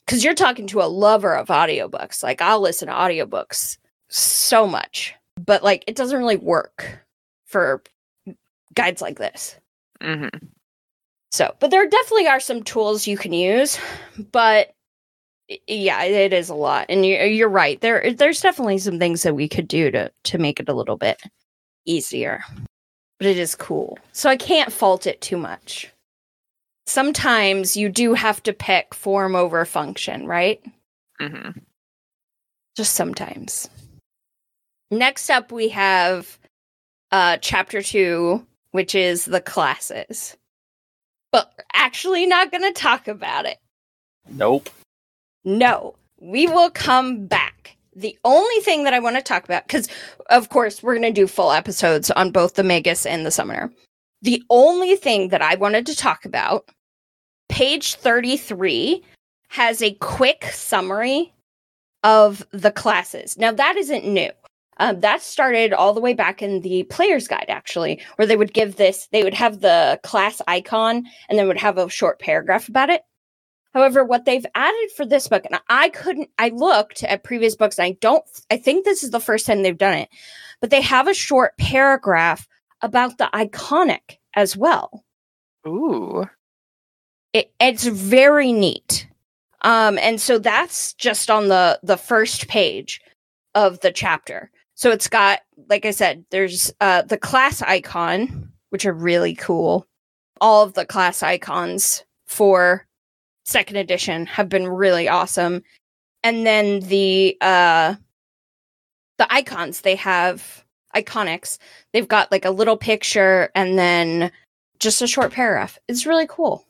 because 0.06 0.22
you're 0.24 0.34
talking 0.34 0.68
to 0.68 0.80
a 0.82 0.84
lover 0.86 1.34
of 1.34 1.48
audiobooks. 1.48 2.22
Like 2.22 2.40
I'll 2.40 2.60
listen 2.60 2.86
to 2.88 2.94
audiobooks 2.94 3.76
so 4.08 4.66
much, 4.66 5.14
but 5.44 5.62
like 5.64 5.84
it 5.86 5.96
doesn't 5.96 6.18
really 6.18 6.36
work 6.36 7.04
for 7.44 7.82
guides 8.74 9.02
like 9.02 9.18
this. 9.18 9.56
Mm-hmm. 10.00 10.46
So, 11.32 11.54
but 11.60 11.70
there 11.70 11.88
definitely 11.88 12.28
are 12.28 12.40
some 12.40 12.62
tools 12.62 13.06
you 13.06 13.16
can 13.16 13.32
use, 13.32 13.78
but 14.30 14.74
yeah, 15.66 16.02
it 16.02 16.32
is 16.32 16.48
a 16.48 16.54
lot. 16.54 16.86
And 16.88 17.04
you're, 17.04 17.24
you're 17.24 17.48
right. 17.48 17.80
There, 17.80 18.12
there's 18.12 18.40
definitely 18.40 18.78
some 18.78 18.98
things 18.98 19.22
that 19.22 19.34
we 19.34 19.48
could 19.48 19.68
do 19.68 19.90
to 19.90 20.10
to 20.24 20.38
make 20.38 20.60
it 20.60 20.68
a 20.68 20.74
little 20.74 20.96
bit 20.96 21.22
easier. 21.84 22.44
But 23.18 23.28
it 23.28 23.38
is 23.38 23.54
cool, 23.54 23.98
so 24.12 24.28
I 24.28 24.36
can't 24.36 24.72
fault 24.72 25.06
it 25.06 25.20
too 25.20 25.36
much. 25.36 25.90
Sometimes 26.86 27.76
you 27.76 27.88
do 27.88 28.14
have 28.14 28.42
to 28.42 28.52
pick 28.52 28.94
form 28.94 29.36
over 29.36 29.64
function, 29.64 30.26
right? 30.26 30.60
Mhm. 31.20 31.60
Just 32.76 32.94
sometimes. 32.94 33.68
Next 34.90 35.30
up, 35.30 35.52
we 35.52 35.68
have 35.68 36.38
uh, 37.12 37.36
chapter 37.40 37.82
two, 37.82 38.44
which 38.72 38.94
is 38.94 39.24
the 39.24 39.40
classes. 39.40 40.36
But 41.30 41.52
we're 41.56 41.64
actually 41.72 42.26
not 42.26 42.50
going 42.50 42.62
to 42.62 42.72
talk 42.72 43.08
about 43.08 43.46
it. 43.46 43.58
Nope. 44.28 44.68
No, 45.44 45.94
we 46.20 46.46
will 46.46 46.70
come 46.70 47.26
back. 47.26 47.76
The 47.94 48.16
only 48.24 48.60
thing 48.60 48.84
that 48.84 48.94
I 48.94 49.00
want 49.00 49.16
to 49.16 49.22
talk 49.22 49.44
about, 49.44 49.66
because 49.66 49.88
of 50.30 50.48
course 50.48 50.82
we're 50.82 50.94
going 50.94 51.14
to 51.14 51.20
do 51.20 51.26
full 51.26 51.52
episodes 51.52 52.10
on 52.12 52.30
both 52.30 52.54
the 52.54 52.62
Magus 52.62 53.04
and 53.04 53.26
the 53.26 53.30
Summoner. 53.30 53.70
The 54.22 54.42
only 54.50 54.96
thing 54.96 55.28
that 55.28 55.42
I 55.42 55.56
wanted 55.56 55.84
to 55.86 55.96
talk 55.96 56.24
about, 56.24 56.68
page 57.48 57.96
33 57.96 59.02
has 59.48 59.82
a 59.82 59.94
quick 59.94 60.44
summary 60.52 61.32
of 62.02 62.46
the 62.52 62.70
classes. 62.70 63.36
Now, 63.36 63.52
that 63.52 63.76
isn't 63.76 64.06
new. 64.06 64.30
Um, 64.78 65.00
that 65.00 65.22
started 65.22 65.72
all 65.72 65.92
the 65.92 66.00
way 66.00 66.14
back 66.14 66.40
in 66.40 66.60
the 66.62 66.84
player's 66.84 67.28
guide, 67.28 67.46
actually, 67.48 68.00
where 68.16 68.26
they 68.26 68.36
would 68.36 68.54
give 68.54 68.76
this, 68.76 69.08
they 69.12 69.22
would 69.22 69.34
have 69.34 69.60
the 69.60 70.00
class 70.02 70.40
icon 70.48 71.04
and 71.28 71.38
then 71.38 71.46
would 71.46 71.58
have 71.58 71.76
a 71.76 71.90
short 71.90 72.18
paragraph 72.18 72.68
about 72.68 72.90
it. 72.90 73.02
However, 73.72 74.04
what 74.04 74.24
they've 74.24 74.46
added 74.54 74.90
for 74.96 75.06
this 75.06 75.28
book, 75.28 75.44
and 75.44 75.60
I 75.68 75.88
couldn't, 75.88 76.30
I 76.38 76.50
looked 76.50 77.02
at 77.04 77.24
previous 77.24 77.56
books, 77.56 77.78
and 77.78 77.86
I 77.86 77.96
don't, 78.00 78.24
I 78.50 78.56
think 78.56 78.84
this 78.84 79.02
is 79.02 79.10
the 79.10 79.20
first 79.20 79.46
time 79.46 79.62
they've 79.62 79.76
done 79.76 79.94
it, 79.94 80.08
but 80.60 80.70
they 80.70 80.82
have 80.82 81.08
a 81.08 81.14
short 81.14 81.56
paragraph 81.56 82.46
about 82.82 83.18
the 83.18 83.30
iconic 83.32 84.18
as 84.34 84.56
well. 84.56 85.04
Ooh. 85.66 86.28
It, 87.32 87.50
it's 87.60 87.86
very 87.86 88.52
neat. 88.52 89.08
Um, 89.62 89.96
and 89.98 90.20
so 90.20 90.38
that's 90.38 90.92
just 90.94 91.30
on 91.30 91.48
the 91.48 91.78
the 91.82 91.96
first 91.96 92.48
page 92.48 93.00
of 93.54 93.80
the 93.80 93.92
chapter. 93.92 94.50
So 94.74 94.90
it's 94.90 95.08
got, 95.08 95.40
like 95.68 95.86
I 95.86 95.92
said, 95.92 96.24
there's 96.30 96.72
uh, 96.80 97.02
the 97.02 97.16
class 97.16 97.62
icon, 97.62 98.52
which 98.70 98.84
are 98.84 98.92
really 98.92 99.34
cool. 99.34 99.86
All 100.40 100.64
of 100.64 100.74
the 100.74 100.84
class 100.84 101.22
icons 101.22 102.04
for 102.26 102.86
second 103.44 103.76
edition 103.76 104.26
have 104.26 104.48
been 104.48 104.68
really 104.68 105.08
awesome. 105.08 105.62
And 106.22 106.46
then 106.46 106.80
the 106.80 107.36
uh 107.40 107.96
the 109.18 109.32
icons, 109.32 109.82
they 109.82 109.96
have 109.96 110.64
iconics. 110.94 111.58
They've 111.92 112.08
got 112.08 112.30
like 112.32 112.44
a 112.44 112.50
little 112.50 112.76
picture 112.76 113.50
and 113.54 113.78
then 113.78 114.30
just 114.78 115.02
a 115.02 115.06
short 115.06 115.32
paragraph. 115.32 115.78
It's 115.88 116.06
really 116.06 116.26
cool. 116.28 116.66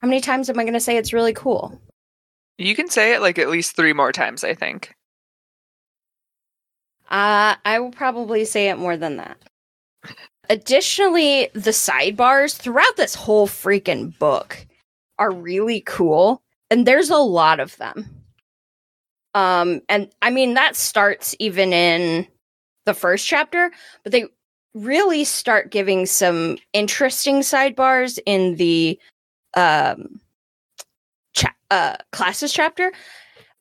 How 0.00 0.08
many 0.08 0.20
times 0.20 0.50
am 0.50 0.58
I 0.58 0.64
going 0.64 0.74
to 0.74 0.80
say 0.80 0.96
it's 0.96 1.12
really 1.12 1.32
cool? 1.32 1.80
You 2.58 2.74
can 2.74 2.88
say 2.88 3.14
it 3.14 3.20
like 3.20 3.38
at 3.38 3.48
least 3.48 3.76
three 3.76 3.92
more 3.92 4.12
times, 4.12 4.44
I 4.44 4.54
think. 4.54 4.94
Uh, 7.08 7.54
I 7.64 7.78
will 7.78 7.92
probably 7.92 8.44
say 8.44 8.68
it 8.68 8.78
more 8.78 8.96
than 8.96 9.16
that. 9.16 9.38
Additionally, 10.50 11.48
the 11.54 11.70
sidebars 11.70 12.56
throughout 12.56 12.96
this 12.96 13.14
whole 13.14 13.46
freaking 13.46 14.16
book 14.18 14.66
are 15.18 15.32
really 15.32 15.80
cool, 15.82 16.42
and 16.70 16.86
there's 16.86 17.10
a 17.10 17.16
lot 17.16 17.60
of 17.60 17.76
them. 17.76 18.08
Um, 19.34 19.82
and 19.88 20.10
I 20.22 20.30
mean 20.30 20.54
that 20.54 20.76
starts 20.76 21.34
even 21.38 21.72
in 21.72 22.26
the 22.86 22.94
first 22.94 23.26
chapter, 23.26 23.70
but 24.02 24.12
they 24.12 24.24
really 24.74 25.24
start 25.24 25.70
giving 25.70 26.06
some 26.06 26.58
interesting 26.72 27.40
sidebars 27.40 28.18
in 28.26 28.56
the 28.56 28.98
um 29.54 30.20
cha- 31.34 31.54
uh 31.70 31.96
classes 32.12 32.52
chapter. 32.52 32.92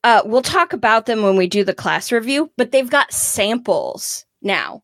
Uh, 0.05 0.21
we'll 0.23 0.43
talk 0.43 0.71
about 0.71 1.07
them 1.07 1.23
when 1.23 1.35
we 1.35 1.47
do 1.47 1.63
the 1.63 1.73
class 1.73 2.11
review, 2.11 2.51
but 2.57 2.71
they've 2.71 2.91
got 2.91 3.11
samples 3.11 4.23
now. 4.43 4.83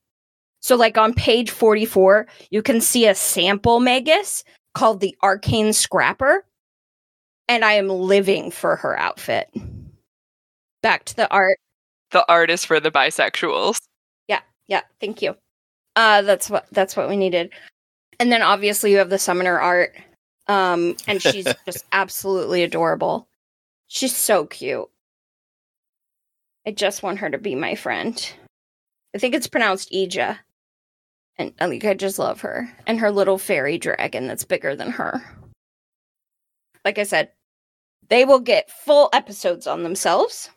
So, 0.61 0.75
like 0.75 0.97
on 0.97 1.13
page 1.13 1.51
44, 1.51 2.27
you 2.49 2.61
can 2.61 2.81
see 2.81 3.07
a 3.07 3.13
sample 3.13 3.79
Magus 3.79 4.43
called 4.73 4.99
the 4.99 5.15
Arcane 5.21 5.73
Scrapper. 5.73 6.43
And 7.51 7.65
I 7.65 7.73
am 7.73 7.89
living 7.89 8.49
for 8.49 8.77
her 8.77 8.97
outfit. 8.97 9.53
Back 10.81 11.03
to 11.03 11.15
the 11.17 11.29
art. 11.29 11.59
The 12.11 12.25
art 12.31 12.49
is 12.49 12.63
for 12.63 12.79
the 12.79 12.91
bisexuals. 12.91 13.81
Yeah, 14.29 14.39
yeah. 14.67 14.83
thank 15.01 15.21
you. 15.21 15.35
Uh 15.97 16.21
that's 16.21 16.49
what 16.49 16.65
that's 16.71 16.95
what 16.95 17.09
we 17.09 17.17
needed. 17.17 17.51
And 18.21 18.31
then 18.31 18.41
obviously 18.41 18.91
you 18.91 18.99
have 18.99 19.09
the 19.09 19.19
summoner 19.19 19.59
art. 19.59 19.97
Um 20.47 20.95
and 21.07 21.21
she's 21.21 21.43
just 21.65 21.83
absolutely 21.91 22.63
adorable. 22.63 23.27
She's 23.87 24.15
so 24.15 24.45
cute. 24.45 24.87
I 26.65 26.71
just 26.71 27.03
want 27.03 27.19
her 27.19 27.29
to 27.29 27.37
be 27.37 27.55
my 27.55 27.75
friend. 27.75 28.33
I 29.13 29.17
think 29.17 29.35
it's 29.35 29.47
pronounced 29.47 29.91
Ija. 29.91 30.39
And 31.35 31.53
I 31.59 31.65
like 31.65 31.83
I 31.83 31.95
just 31.95 32.17
love 32.17 32.39
her. 32.39 32.73
And 32.87 32.97
her 33.01 33.11
little 33.11 33.37
fairy 33.37 33.77
dragon 33.77 34.27
that's 34.27 34.45
bigger 34.45 34.73
than 34.73 34.91
her. 34.91 35.21
Like 36.85 36.97
I 36.97 37.03
said, 37.03 37.31
they 38.11 38.25
will 38.25 38.41
get 38.41 38.69
full 38.69 39.09
episodes 39.13 39.65
on 39.65 39.83
themselves. 39.83 40.49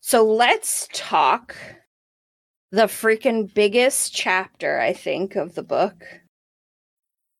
So 0.00 0.24
let's 0.24 0.88
talk 0.92 1.54
the 2.72 2.86
freaking 2.86 3.54
biggest 3.54 4.12
chapter 4.12 4.80
I 4.80 4.92
think 4.92 5.36
of 5.36 5.54
the 5.54 5.62
book. 5.62 6.04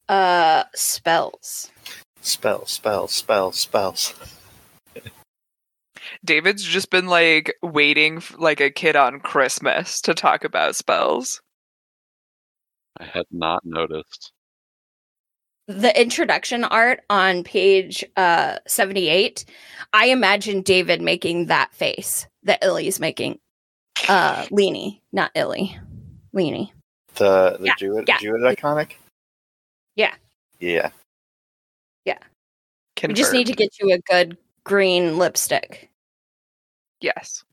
Uh 0.08 0.64
spells. 0.74 1.70
Spells, 2.20 2.70
spells, 2.70 3.12
spells, 3.12 3.58
spells. 3.58 4.14
David's 6.24 6.64
just 6.64 6.90
been 6.90 7.08
like 7.08 7.52
waiting 7.60 8.18
f- 8.18 8.36
like 8.38 8.60
a 8.60 8.70
kid 8.70 8.94
on 8.94 9.20
Christmas 9.20 10.00
to 10.02 10.14
talk 10.14 10.44
about 10.44 10.76
spells. 10.76 11.40
I 12.98 13.04
had 13.04 13.26
not 13.32 13.64
noticed. 13.64 14.32
The 15.68 16.00
introduction 16.00 16.64
art 16.64 17.00
on 17.10 17.44
page 17.44 18.02
uh 18.16 18.56
78, 18.66 19.44
I 19.92 20.06
imagine 20.06 20.62
David 20.62 21.02
making 21.02 21.46
that 21.46 21.74
face 21.74 22.26
that 22.44 22.64
Illy's 22.64 22.98
making. 22.98 23.38
Uh 24.08 24.46
Lini, 24.46 25.00
not 25.12 25.30
Illy. 25.34 25.78
Lini. 26.34 26.70
The 27.16 27.58
the 27.60 27.66
Yeah, 27.66 27.74
Druid, 27.78 28.08
yeah. 28.08 28.18
Druid 28.18 28.56
iconic. 28.56 28.92
Yeah. 29.94 30.14
Yeah. 30.58 30.90
Yeah. 32.06 32.18
We 33.06 33.12
just 33.12 33.34
need 33.34 33.46
to 33.48 33.52
get 33.52 33.68
you 33.78 33.92
a 33.92 33.98
good 33.98 34.38
green 34.64 35.18
lipstick. 35.18 35.90
Yes. 37.02 37.44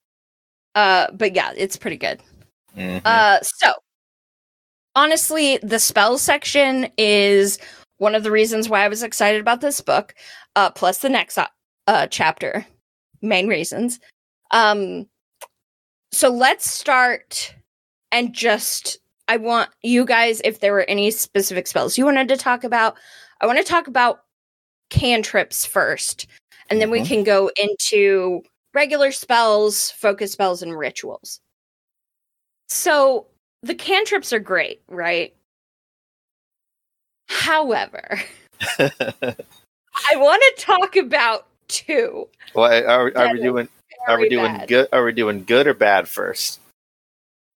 Uh 0.73 1.07
but 1.11 1.35
yeah, 1.35 1.51
it's 1.57 1.75
pretty 1.75 1.97
good. 1.97 2.21
Mhm. 2.77 3.01
Uh, 3.03 3.39
so 3.41 3.73
honestly, 4.95 5.57
the 5.63 5.79
spell 5.79 6.17
section 6.17 6.89
is 6.97 7.57
one 7.97 8.15
of 8.15 8.23
the 8.23 8.31
reasons 8.31 8.69
why 8.69 8.83
I 8.83 8.87
was 8.87 9.03
excited 9.03 9.41
about 9.41 9.61
this 9.61 9.81
book. 9.81 10.15
Uh, 10.55 10.69
plus 10.69 10.99
the 10.99 11.09
next 11.09 11.37
uh, 11.37 11.47
uh 11.87 12.07
chapter, 12.07 12.65
main 13.21 13.47
reasons. 13.47 13.99
Um, 14.51 15.07
so 16.11 16.29
let's 16.29 16.69
start 16.69 17.53
and 18.11 18.33
just 18.33 18.99
I 19.27 19.37
want 19.37 19.69
you 19.81 20.05
guys, 20.05 20.39
if 20.43 20.59
there 20.59 20.73
were 20.73 20.85
any 20.87 21.11
specific 21.11 21.67
spells 21.67 21.97
you 21.97 22.05
wanted 22.05 22.27
to 22.29 22.37
talk 22.37 22.63
about, 22.63 22.95
I 23.41 23.47
want 23.47 23.57
to 23.57 23.63
talk 23.63 23.87
about 23.87 24.21
cantrips 24.89 25.65
first, 25.65 26.27
and 26.69 26.79
then 26.79 26.91
we 26.91 27.01
Mhm. 27.01 27.07
can 27.07 27.23
go 27.23 27.49
into 27.57 28.43
regular 28.73 29.11
spells, 29.11 29.91
focus 29.91 30.31
spells, 30.31 30.61
and 30.61 30.77
rituals. 30.77 31.41
So 32.67 33.27
the 33.63 33.75
cantrips 33.75 34.31
are 34.31 34.39
great, 34.39 34.81
right? 34.87 35.35
However, 37.27 38.19
I 38.79 40.15
want 40.15 40.43
to 40.57 40.61
talk 40.61 40.95
about 40.95 41.47
two. 41.67 42.27
Well, 42.53 42.71
are, 42.71 43.11
are 43.17 43.33
we 43.33 43.41
doing? 43.41 43.67
Are 44.07 44.19
we 44.19 44.29
doing 44.29 44.53
bad. 44.53 44.67
good? 44.67 44.87
Are 44.93 45.03
we 45.03 45.13
doing 45.13 45.43
good 45.43 45.67
or 45.67 45.73
bad 45.73 46.07
first? 46.07 46.59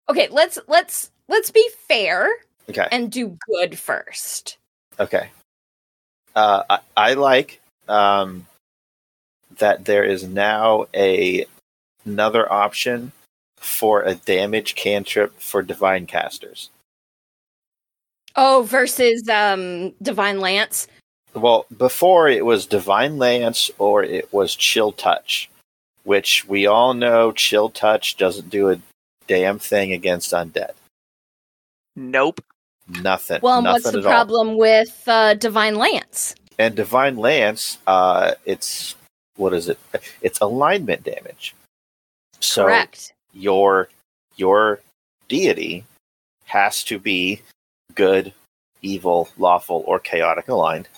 Okay, 0.09 0.29
let's 0.31 0.59
let's 0.69 1.11
let's 1.29 1.51
be 1.51 1.69
fair 1.87 2.29
Okay. 2.71 2.87
and 2.91 3.11
do 3.11 3.37
good 3.47 3.79
first. 3.79 4.59
Okay. 4.99 5.31
Uh, 6.35 6.63
I, 6.71 6.79
I 6.97 7.15
like 7.15 7.61
um, 7.89 8.47
that 9.59 9.85
there 9.85 10.05
is 10.05 10.25
now 10.25 10.87
a 10.95 11.47
another 12.05 12.51
option 12.51 13.13
for 13.57 14.03
a 14.03 14.15
damage 14.15 14.75
cantrip 14.75 15.39
for 15.41 15.63
divine 15.63 16.07
casters. 16.07 16.71
Oh, 18.41 18.63
versus 18.63 19.29
um 19.29 19.91
Divine 20.01 20.39
Lance. 20.39 20.87
Well, 21.35 21.67
before 21.77 22.29
it 22.29 22.47
was 22.47 22.67
divine 22.67 23.19
lance 23.19 23.69
or 23.79 24.05
it 24.05 24.33
was 24.33 24.55
chill 24.55 24.93
touch, 24.93 25.51
which 26.05 26.47
we 26.47 26.67
all 26.67 26.95
know 26.95 27.33
chill 27.33 27.69
touch 27.69 28.17
doesn't 28.17 28.49
do 28.49 28.71
a 28.71 28.81
damn 29.27 29.59
thing 29.59 29.93
against 29.93 30.33
undead. 30.33 30.71
Nope. 31.97 32.41
Nothing. 33.03 33.41
Well, 33.43 33.61
nothing 33.61 33.83
what's 33.83 33.93
the 33.93 33.99
at 33.99 34.07
all. 34.07 34.11
problem 34.13 34.57
with 34.57 35.03
uh, 35.09 35.35
Divine 35.35 35.75
Lance? 35.75 36.35
And 36.61 36.75
divine 36.75 37.17
lance, 37.17 37.79
uh, 37.87 38.33
it's 38.47 38.95
what 39.37 39.53
is 39.53 39.69
it? 39.69 39.79
It's 40.23 40.41
alignment 40.41 41.03
damage. 41.03 41.55
So 42.41 42.65
Correct. 42.65 43.13
your 43.33 43.89
your 44.37 44.81
deity 45.29 45.85
has 46.47 46.83
to 46.85 46.99
be 46.99 47.43
good, 47.99 48.33
evil, 48.81 49.29
lawful, 49.37 49.83
or 49.87 49.99
chaotic 49.99 50.47
aligned. 50.49 50.89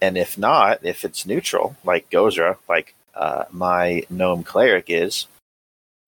And 0.00 0.18
if 0.18 0.36
not, 0.36 0.84
if 0.84 1.04
it's 1.04 1.24
neutral, 1.24 1.76
like 1.84 2.10
Gozreh, 2.10 2.56
like 2.68 2.94
uh, 3.14 3.44
my 3.52 4.02
gnome 4.10 4.42
cleric 4.42 4.86
is, 4.88 5.28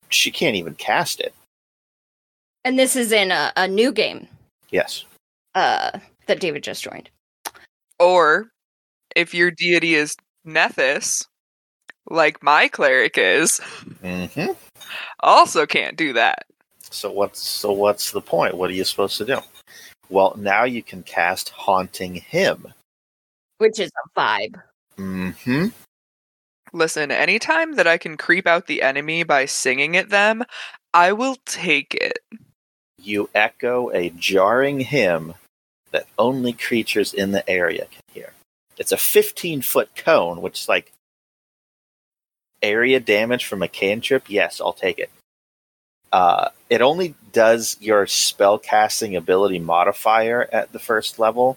she 0.08 0.32
can't 0.32 0.56
even 0.56 0.74
cast 0.74 1.20
it. 1.20 1.32
And 2.64 2.76
this 2.78 2.96
is 2.96 3.12
in 3.12 3.30
a, 3.30 3.52
a 3.56 3.68
new 3.68 3.92
game 3.92 4.26
Yes. 4.70 5.04
uh, 5.54 5.98
that 6.26 6.40
David 6.40 6.64
just 6.64 6.82
joined. 6.82 7.08
Or 8.00 8.50
if 9.14 9.32
your 9.32 9.52
deity 9.52 9.94
is 9.94 10.16
Nethys, 10.46 11.24
like 12.08 12.42
my 12.42 12.66
cleric 12.66 13.16
is, 13.16 13.60
hmm 14.02 14.52
also 15.20 15.66
can't 15.66 15.96
do 15.96 16.14
that. 16.14 16.46
So 16.90 17.10
what's 17.10 17.40
so 17.40 17.72
what's 17.72 18.10
the 18.10 18.20
point? 18.20 18.56
What 18.56 18.70
are 18.70 18.74
you 18.74 18.84
supposed 18.84 19.16
to 19.18 19.24
do? 19.24 19.38
Well, 20.08 20.34
now 20.36 20.64
you 20.64 20.82
can 20.82 21.02
cast 21.04 21.50
haunting 21.50 22.16
hymn. 22.16 22.72
which 23.58 23.78
is 23.78 23.90
a 23.90 24.20
vibe. 24.20 24.60
Mm-hmm. 24.98 25.66
Listen, 26.72 27.10
anytime 27.10 27.74
that 27.74 27.86
I 27.86 27.98
can 27.98 28.16
creep 28.16 28.46
out 28.46 28.66
the 28.66 28.82
enemy 28.82 29.22
by 29.22 29.44
singing 29.44 29.96
at 29.96 30.08
them, 30.08 30.44
I 30.94 31.12
will 31.12 31.36
take 31.46 31.94
it. 31.94 32.18
You 32.98 33.28
echo 33.34 33.90
a 33.90 34.10
jarring 34.10 34.80
hymn 34.80 35.34
that 35.90 36.06
only 36.18 36.52
creatures 36.52 37.12
in 37.12 37.32
the 37.32 37.48
area 37.48 37.86
can 37.90 38.02
hear. 38.12 38.32
It's 38.78 38.92
a 38.92 38.96
15 38.96 39.62
foot 39.62 39.90
cone, 39.96 40.40
which 40.40 40.62
is 40.62 40.68
like 40.68 40.92
area 42.62 43.00
damage 43.00 43.46
from 43.46 43.62
a 43.62 43.68
cantrip. 43.68 44.30
Yes, 44.30 44.60
I'll 44.60 44.72
take 44.72 44.98
it. 44.98 45.10
Uh, 46.12 46.48
it 46.68 46.80
only 46.80 47.14
does 47.32 47.76
your 47.80 48.06
spell 48.06 48.58
casting 48.58 49.14
ability 49.14 49.58
modifier 49.58 50.48
at 50.52 50.72
the 50.72 50.78
first 50.78 51.18
level, 51.18 51.56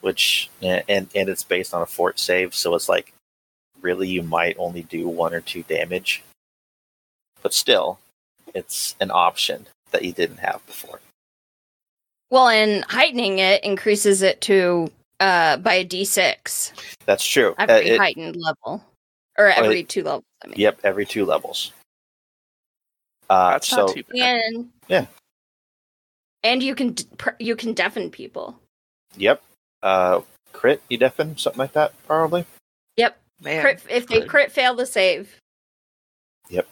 which 0.00 0.48
and 0.62 0.84
and 0.88 1.28
it's 1.28 1.44
based 1.44 1.74
on 1.74 1.82
a 1.82 1.86
fort 1.86 2.18
save, 2.18 2.54
so 2.54 2.74
it's 2.74 2.88
like 2.88 3.12
really 3.82 4.08
you 4.08 4.22
might 4.22 4.56
only 4.58 4.82
do 4.82 5.06
one 5.08 5.34
or 5.34 5.40
two 5.40 5.62
damage, 5.64 6.22
but 7.42 7.52
still, 7.52 7.98
it's 8.54 8.96
an 9.00 9.10
option 9.10 9.66
that 9.90 10.04
you 10.04 10.12
didn't 10.12 10.38
have 10.38 10.64
before. 10.66 11.00
Well, 12.30 12.48
and 12.48 12.84
heightening 12.86 13.38
it 13.38 13.62
increases 13.64 14.22
it 14.22 14.40
to 14.42 14.90
uh 15.20 15.58
by 15.58 15.74
a 15.74 15.84
d6 15.84 16.72
That's 17.04 17.24
true. 17.26 17.54
Uh, 17.58 17.66
every 17.68 17.90
it- 17.90 17.98
heightened 17.98 18.36
level, 18.36 18.82
or 19.38 19.48
every 19.48 19.84
two 19.84 20.02
levels. 20.02 20.24
I 20.42 20.48
mean, 20.48 20.56
Yep, 20.58 20.80
every 20.84 21.04
two 21.04 21.26
levels. 21.26 21.72
Uh, 23.30 23.50
That's 23.52 23.68
so 23.68 23.76
not 23.86 23.88
too 23.94 24.02
bad. 24.12 24.40
and 24.54 24.70
Yeah. 24.88 25.06
and 26.42 26.62
you 26.62 26.74
can 26.74 26.92
d- 26.92 27.06
you 27.38 27.56
can 27.56 27.72
deafen 27.72 28.10
people. 28.10 28.60
yep, 29.16 29.42
uh, 29.82 30.20
crit, 30.52 30.82
you 30.88 30.98
deafen 30.98 31.36
something 31.38 31.58
like 31.58 31.72
that, 31.72 31.92
probably. 32.06 32.44
Yep, 32.96 33.18
Man, 33.40 33.60
crit, 33.62 33.82
if 33.88 34.06
they 34.06 34.22
crit 34.22 34.52
fail 34.52 34.74
the 34.74 34.86
save. 34.86 35.38
Yep. 36.50 36.68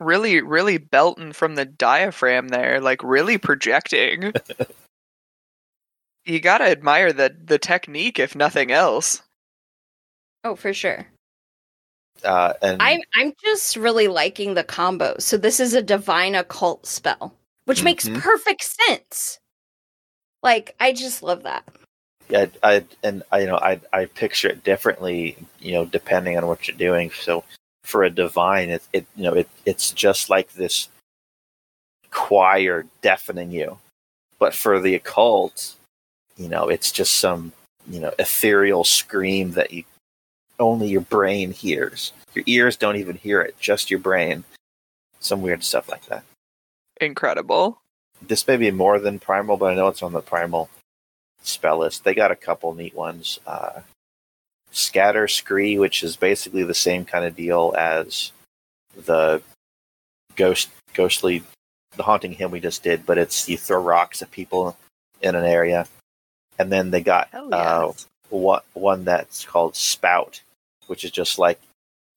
Really, 0.00 0.40
really 0.40 0.78
belting 0.78 1.32
from 1.32 1.54
the 1.54 1.64
diaphragm 1.64 2.48
there, 2.48 2.80
like 2.80 3.02
really 3.04 3.38
projecting. 3.38 4.32
you 6.24 6.40
gotta 6.40 6.64
admire 6.64 7.12
the 7.12 7.36
the 7.44 7.58
technique, 7.58 8.18
if 8.18 8.34
nothing 8.34 8.72
else. 8.72 9.22
Oh, 10.44 10.56
for 10.56 10.72
sure. 10.72 11.06
Uh, 12.24 12.54
and 12.62 12.80
I'm 12.82 13.00
I'm 13.16 13.32
just 13.44 13.76
really 13.76 14.08
liking 14.08 14.54
the 14.54 14.64
combo. 14.64 15.16
So 15.18 15.36
this 15.36 15.60
is 15.60 15.74
a 15.74 15.82
divine 15.82 16.34
occult 16.34 16.86
spell, 16.86 17.34
which 17.64 17.82
makes 17.82 18.08
Mhm. 18.08 18.20
perfect 18.20 18.62
sense. 18.64 19.38
Like 20.42 20.74
I 20.80 20.92
just 20.92 21.22
love 21.22 21.42
that. 21.44 21.64
yeah, 22.28 22.46
I 22.62 22.84
and 23.02 23.22
I 23.32 23.40
you 23.40 23.46
know 23.46 23.58
I 23.58 23.80
I 23.92 24.06
picture 24.06 24.48
it 24.48 24.64
differently, 24.64 25.36
you 25.60 25.72
know, 25.72 25.84
depending 25.84 26.36
on 26.38 26.46
what 26.46 26.66
you're 26.66 26.76
doing. 26.76 27.10
So 27.10 27.44
for 27.84 28.04
a 28.04 28.10
divine, 28.10 28.70
it, 28.70 28.82
it 28.92 29.06
you 29.16 29.24
know 29.24 29.34
it 29.34 29.48
it's 29.66 29.90
just 29.92 30.30
like 30.30 30.52
this 30.52 30.88
choir 32.10 32.86
deafening 33.00 33.50
you, 33.50 33.78
but 34.38 34.54
for 34.54 34.80
the 34.80 34.94
occult, 34.94 35.74
you 36.36 36.48
know, 36.48 36.68
it's 36.68 36.92
just 36.92 37.16
some 37.16 37.52
you 37.88 38.00
know 38.00 38.12
ethereal 38.18 38.84
scream 38.84 39.52
that 39.52 39.72
you 39.72 39.84
only 40.62 40.88
your 40.88 41.02
brain 41.02 41.52
hears. 41.52 42.12
Your 42.34 42.44
ears 42.46 42.76
don't 42.76 42.96
even 42.96 43.16
hear 43.16 43.40
it, 43.42 43.58
just 43.60 43.90
your 43.90 44.00
brain. 44.00 44.44
Some 45.20 45.42
weird 45.42 45.62
stuff 45.62 45.88
like 45.88 46.06
that. 46.06 46.24
Incredible. 47.00 47.80
This 48.20 48.46
may 48.46 48.56
be 48.56 48.70
more 48.70 48.98
than 48.98 49.18
primal, 49.18 49.56
but 49.56 49.72
I 49.72 49.74
know 49.74 49.88
it's 49.88 50.02
on 50.02 50.12
the 50.12 50.20
primal 50.20 50.70
spell 51.42 51.78
list. 51.78 52.04
They 52.04 52.14
got 52.14 52.30
a 52.30 52.36
couple 52.36 52.74
neat 52.74 52.94
ones. 52.94 53.38
Uh, 53.46 53.80
Scatter 54.70 55.28
Scree, 55.28 55.78
which 55.78 56.02
is 56.02 56.16
basically 56.16 56.62
the 56.62 56.74
same 56.74 57.04
kind 57.04 57.24
of 57.24 57.36
deal 57.36 57.74
as 57.76 58.32
the 58.96 59.42
ghost, 60.36 60.70
ghostly, 60.94 61.42
the 61.96 62.02
haunting 62.02 62.32
hymn 62.32 62.50
we 62.50 62.60
just 62.60 62.82
did, 62.82 63.04
but 63.04 63.18
it's 63.18 63.48
you 63.48 63.58
throw 63.58 63.82
rocks 63.82 64.22
at 64.22 64.30
people 64.30 64.76
in 65.20 65.34
an 65.34 65.44
area, 65.44 65.86
and 66.58 66.72
then 66.72 66.90
they 66.90 67.02
got 67.02 67.28
Hell 67.30 67.48
uh, 67.52 67.92
one 68.30 68.62
one 68.72 69.04
that's 69.04 69.44
called 69.44 69.76
Spout, 69.76 70.40
which 70.92 71.04
is 71.06 71.10
just 71.10 71.38
like, 71.38 71.58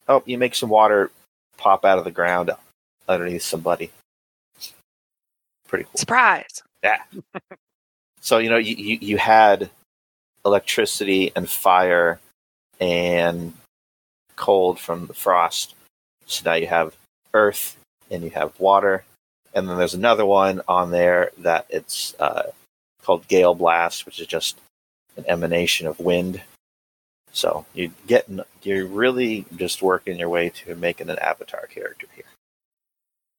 oh, 0.09 0.21
you 0.25 0.37
make 0.37 0.53
some 0.53 0.67
water 0.67 1.09
pop 1.55 1.85
out 1.85 1.97
of 1.97 2.03
the 2.03 2.11
ground 2.11 2.51
underneath 3.07 3.41
somebody. 3.41 3.89
Pretty 5.65 5.85
cool. 5.85 5.97
Surprise. 5.97 6.61
Yeah. 6.83 6.99
so 8.19 8.39
you 8.39 8.49
know, 8.49 8.57
you, 8.57 8.75
you, 8.75 8.97
you 8.99 9.17
had 9.17 9.69
electricity 10.45 11.31
and 11.37 11.49
fire 11.49 12.19
and 12.81 13.53
cold 14.35 14.77
from 14.77 15.07
the 15.07 15.13
frost. 15.13 15.73
So 16.25 16.43
now 16.43 16.55
you 16.55 16.67
have 16.67 16.97
earth 17.33 17.77
and 18.11 18.23
you 18.23 18.31
have 18.31 18.59
water, 18.59 19.05
and 19.53 19.69
then 19.69 19.77
there's 19.77 19.93
another 19.93 20.25
one 20.25 20.59
on 20.67 20.91
there 20.91 21.31
that 21.37 21.65
it's 21.69 22.13
uh, 22.19 22.51
called 23.03 23.25
gale 23.29 23.55
blast, 23.55 24.05
which 24.05 24.19
is 24.19 24.27
just 24.27 24.57
an 25.15 25.23
emanation 25.29 25.87
of 25.87 25.97
wind. 25.97 26.41
So 27.35 27.65
you 27.73 27.91
get 28.07 28.29
you're 28.63 28.85
really 28.85 29.45
just 29.57 29.81
working 29.81 30.17
your 30.17 30.29
way 30.29 30.49
to 30.49 30.73
making 30.75 31.09
an 31.09 31.19
avatar 31.19 31.67
character 31.67 32.07
here. 32.15 32.23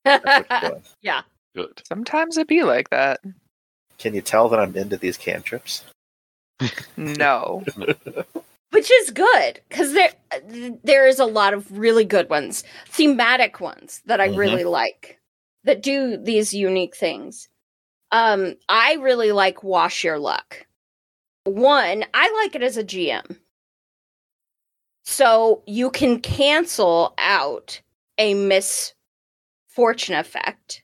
That's 0.05 0.25
what 0.27 0.47
you're 0.63 0.71
doing. 1.03 1.23
Good. 1.55 1.83
Sometimes 1.89 2.37
it 2.37 2.47
be 2.47 2.63
like 2.63 2.91
that. 2.91 3.21
Can 3.97 4.13
you 4.13 4.21
tell 4.21 4.51
that 4.51 4.61
I'm 4.61 4.77
into 4.77 4.99
these 4.99 5.17
cantrips? 5.17 5.83
No. 6.99 7.65
Which 8.71 8.91
is 8.91 9.11
good 9.13 9.61
because 9.71 9.95
there 9.95 10.13
there 10.85 11.07
is 11.07 11.19
a 11.19 11.25
lot 11.25 11.55
of 11.55 11.79
really 11.79 12.05
good 12.05 12.29
ones, 12.29 12.65
thematic 12.89 13.61
ones 13.61 14.03
that 14.05 14.21
I 14.21 14.29
Mhm. 14.29 14.37
really 14.37 14.65
like 14.65 15.19
that 15.65 15.83
do 15.83 16.19
these 16.19 16.53
unique 16.53 16.95
things. 16.95 17.49
Um, 18.13 18.57
I 18.69 18.95
really 18.95 19.33
like 19.33 19.63
Wash 19.63 20.05
Your 20.05 20.19
Luck. 20.19 20.67
One, 21.45 22.05
I 22.13 22.43
like 22.43 22.55
it 22.55 22.63
as 22.63 22.77
a 22.77 22.85
GM. 22.85 23.39
So 25.07 25.63
you 25.67 25.91
can 25.91 26.21
cancel 26.21 27.15
out 27.17 27.81
a 28.19 28.35
misfortune 28.35 30.17
effect, 30.17 30.83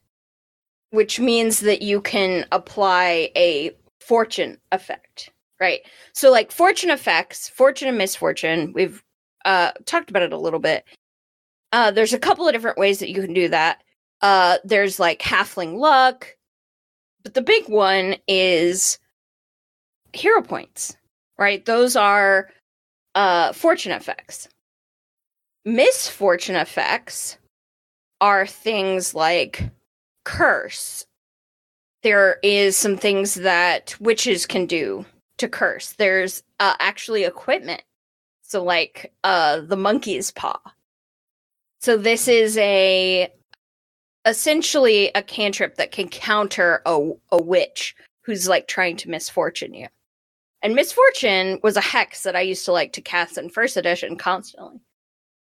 which 0.91 1.18
means 1.18 1.59
that 1.61 1.83
you 1.83 2.01
can 2.01 2.47
apply 2.53 3.33
a 3.37 3.73
fortune 4.01 4.59
effect, 4.70 5.31
right? 5.61 5.81
So 6.14 6.31
like 6.31 6.53
fortune 6.53 6.91
effects, 6.91 7.49
fortune 7.49 7.89
and 7.89 7.99
misfortune, 7.99 8.73
we've 8.73 9.03
uh 9.45 9.73
talked 9.87 10.09
about 10.09 10.23
it 10.23 10.33
a 10.33 10.39
little 10.39 10.61
bit. 10.61 10.85
Uh 11.73 11.91
there's 11.91 12.12
a 12.12 12.18
couple 12.18 12.47
of 12.47 12.55
different 12.55 12.79
ways 12.79 13.01
that 13.01 13.11
you 13.11 13.20
can 13.20 13.35
do 13.35 13.49
that. 13.49 13.83
Uh 14.20 14.59
there's 14.64 15.01
like 15.01 15.18
halfling 15.20 15.79
luck, 15.79 16.37
but 17.25 17.35
the 17.35 17.43
big 17.43 17.68
one 17.68 18.14
is 18.29 19.01
hero 20.12 20.43
points, 20.43 20.97
right? 21.39 21.64
Those 21.64 21.97
are 21.97 22.51
uh 23.15 23.53
fortune 23.53 23.93
effects. 23.93 24.49
Misfortune 25.65 26.57
effects 26.57 27.39
are 28.21 28.47
things 28.47 29.15
like 29.15 29.71
curse. 30.25 31.07
There 32.03 32.39
is 32.43 32.77
some 32.77 32.97
things 32.97 33.35
that 33.35 33.95
witches 34.01 34.47
can 34.47 34.67
do 34.67 35.05
to 35.39 35.49
curse. 35.49 35.93
There's 35.93 36.43
uh, 36.59 36.75
actually 36.79 37.25
equipment. 37.25 37.83
So 38.43 38.63
like 38.63 39.13
uh 39.25 39.61
the 39.61 39.77
monkey's 39.77 40.31
paw. 40.31 40.61
So 41.81 41.97
this 41.97 42.29
is 42.29 42.57
a 42.59 43.33
essentially 44.25 45.11
a 45.15 45.23
cantrip 45.23 45.77
that 45.77 45.91
can 45.91 46.09
counter 46.09 46.83
a 46.87 47.13
a 47.33 47.43
witch 47.43 47.97
who's 48.23 48.49
like 48.49 48.69
trying 48.69 48.97
to 48.99 49.11
misfortune 49.11 49.75
you. 49.75 49.89
And 50.63 50.75
misfortune 50.75 51.59
was 51.63 51.77
a 51.77 51.81
hex 51.81 52.23
that 52.23 52.37
I 52.37 52.41
used 52.41 52.65
to 52.67 52.73
like 52.73 52.93
to 52.93 53.01
cast 53.01 53.37
in 53.37 53.51
first 53.51 53.77
edition 53.77 54.17
constantly. 54.17 54.81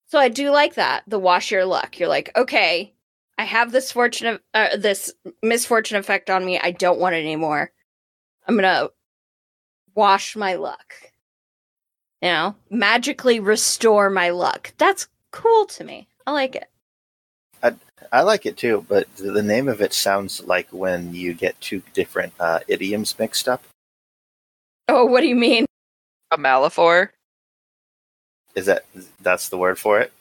So 0.06 0.18
I 0.18 0.28
do 0.28 0.50
like 0.50 0.74
that. 0.74 1.04
The 1.06 1.18
wash 1.18 1.50
your 1.50 1.64
luck. 1.64 1.98
You're 1.98 2.08
like, 2.08 2.30
okay, 2.36 2.92
I 3.38 3.44
have 3.44 3.72
this 3.72 3.92
fortune 3.92 4.26
of 4.28 4.40
uh, 4.54 4.76
this 4.76 5.12
misfortune 5.42 5.98
effect 5.98 6.30
on 6.30 6.44
me. 6.44 6.58
I 6.58 6.72
don't 6.72 7.00
want 7.00 7.14
it 7.14 7.20
anymore. 7.20 7.72
I'm 8.46 8.56
gonna 8.56 8.88
wash 9.94 10.36
my 10.36 10.54
luck. 10.54 10.94
You 12.20 12.28
know, 12.28 12.56
magically 12.70 13.40
restore 13.40 14.10
my 14.10 14.30
luck. 14.30 14.72
That's 14.78 15.08
cool 15.30 15.66
to 15.66 15.84
me. 15.84 16.08
I 16.26 16.32
like 16.32 16.56
it. 16.56 16.68
I 17.62 17.74
I 18.12 18.22
like 18.22 18.46
it 18.46 18.56
too, 18.56 18.84
but 18.88 19.12
the 19.16 19.42
name 19.42 19.68
of 19.68 19.80
it 19.80 19.92
sounds 19.92 20.42
like 20.44 20.68
when 20.70 21.14
you 21.14 21.34
get 21.34 21.60
two 21.60 21.82
different 21.92 22.32
uh, 22.38 22.60
idioms 22.68 23.18
mixed 23.18 23.48
up. 23.48 23.62
Oh, 24.88 25.06
what 25.06 25.20
do 25.20 25.28
you 25.28 25.36
mean? 25.36 25.66
A 26.30 26.38
Malaphor. 26.38 27.08
Is 28.54 28.66
that 28.66 28.84
that's 29.22 29.48
the 29.48 29.58
word 29.58 29.78
for 29.78 30.00
it? 30.00 30.12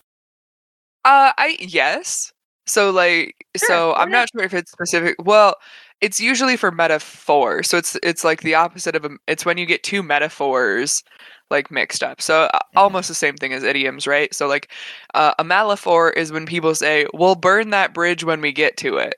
Uh, 1.05 1.33
I 1.37 1.57
yes. 1.59 2.31
So 2.65 2.91
like, 2.91 3.45
Sure, 3.57 3.67
so 3.67 3.93
I'm 3.95 4.09
not 4.09 4.29
sure 4.33 4.43
if 4.43 4.53
it's 4.53 4.71
specific. 4.71 5.15
Well, 5.19 5.55
it's 6.01 6.19
usually 6.19 6.57
for 6.57 6.71
metaphor. 6.71 7.63
So 7.63 7.77
it's 7.77 7.97
it's 8.03 8.23
like 8.23 8.41
the 8.41 8.55
opposite 8.55 8.95
of 8.95 9.05
a. 9.05 9.11
It's 9.27 9.45
when 9.45 9.57
you 9.57 9.65
get 9.65 9.83
two 9.83 10.01
metaphors 10.01 11.03
like 11.49 11.69
mixed 11.69 12.03
up. 12.03 12.21
So 12.21 12.43
uh, 12.53 12.59
almost 12.75 13.07
the 13.09 13.15
same 13.15 13.35
thing 13.35 13.53
as 13.53 13.63
idioms, 13.63 14.07
right? 14.07 14.33
So 14.33 14.47
like, 14.47 14.71
uh, 15.13 15.33
a 15.37 15.43
malaphor 15.43 16.15
is 16.15 16.31
when 16.31 16.45
people 16.45 16.73
say, 16.73 17.05
"We'll 17.13 17.35
burn 17.35 17.69
that 17.71 17.93
bridge 17.93 18.23
when 18.23 18.41
we 18.41 18.51
get 18.51 18.77
to 18.77 18.97
it." 18.97 19.15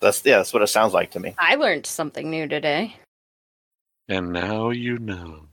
That's 0.00 0.24
yeah, 0.24 0.38
that's 0.38 0.52
what 0.52 0.62
it 0.62 0.68
sounds 0.68 0.92
like 0.92 1.10
to 1.12 1.20
me. 1.20 1.34
I 1.38 1.56
learned 1.56 1.86
something 1.86 2.30
new 2.30 2.46
today. 2.46 2.96
And 4.08 4.32
now 4.32 4.70
you 4.70 4.98
know. 4.98 5.46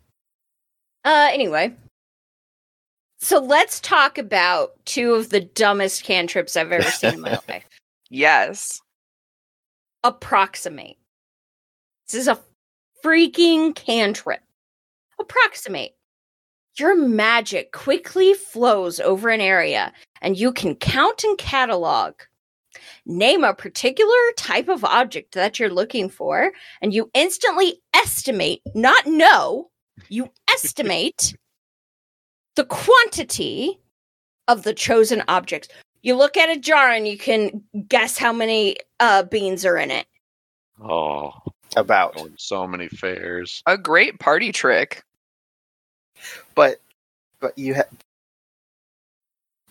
Uh, 1.05 1.29
anyway. 1.31 1.73
So 3.19 3.39
let's 3.39 3.79
talk 3.79 4.17
about 4.17 4.73
two 4.85 5.13
of 5.13 5.29
the 5.29 5.41
dumbest 5.41 6.03
cantrips 6.03 6.57
I've 6.57 6.71
ever 6.71 6.89
seen 6.89 7.15
in 7.15 7.21
my 7.21 7.39
life. 7.49 7.65
Yes. 8.09 8.81
Approximate. 10.03 10.97
This 12.07 12.21
is 12.21 12.27
a 12.27 12.39
freaking 13.03 13.75
cantrip. 13.75 14.41
Approximate. 15.19 15.95
Your 16.77 16.95
magic 16.95 17.71
quickly 17.73 18.33
flows 18.33 18.99
over 18.99 19.29
an 19.29 19.41
area, 19.41 19.93
and 20.21 20.37
you 20.37 20.51
can 20.51 20.75
count 20.75 21.23
and 21.23 21.37
catalog. 21.37 22.13
Name 23.05 23.43
a 23.43 23.53
particular 23.53 24.31
type 24.37 24.69
of 24.69 24.83
object 24.83 25.33
that 25.33 25.59
you're 25.59 25.69
looking 25.69 26.09
for, 26.09 26.51
and 26.81 26.93
you 26.93 27.09
instantly 27.13 27.81
estimate, 27.93 28.61
not 28.75 29.05
know, 29.05 29.69
you 30.09 30.29
estimate 30.49 31.35
the 32.55 32.65
quantity 32.65 33.79
of 34.47 34.63
the 34.63 34.73
chosen 34.73 35.23
objects. 35.27 35.69
You 36.01 36.15
look 36.15 36.35
at 36.35 36.49
a 36.49 36.59
jar 36.59 36.89
and 36.89 37.07
you 37.07 37.17
can 37.17 37.63
guess 37.87 38.17
how 38.17 38.33
many 38.33 38.77
uh, 38.99 39.23
beans 39.23 39.65
are 39.65 39.77
in 39.77 39.91
it. 39.91 40.07
Oh, 40.81 41.31
About, 41.75 42.15
going 42.15 42.33
so 42.37 42.65
many 42.65 42.87
fairs. 42.87 43.61
A 43.67 43.77
great 43.77 44.19
party 44.19 44.51
trick. 44.51 45.03
but 46.55 46.81
but 47.39 47.57
you 47.57 47.73
have. 47.73 47.89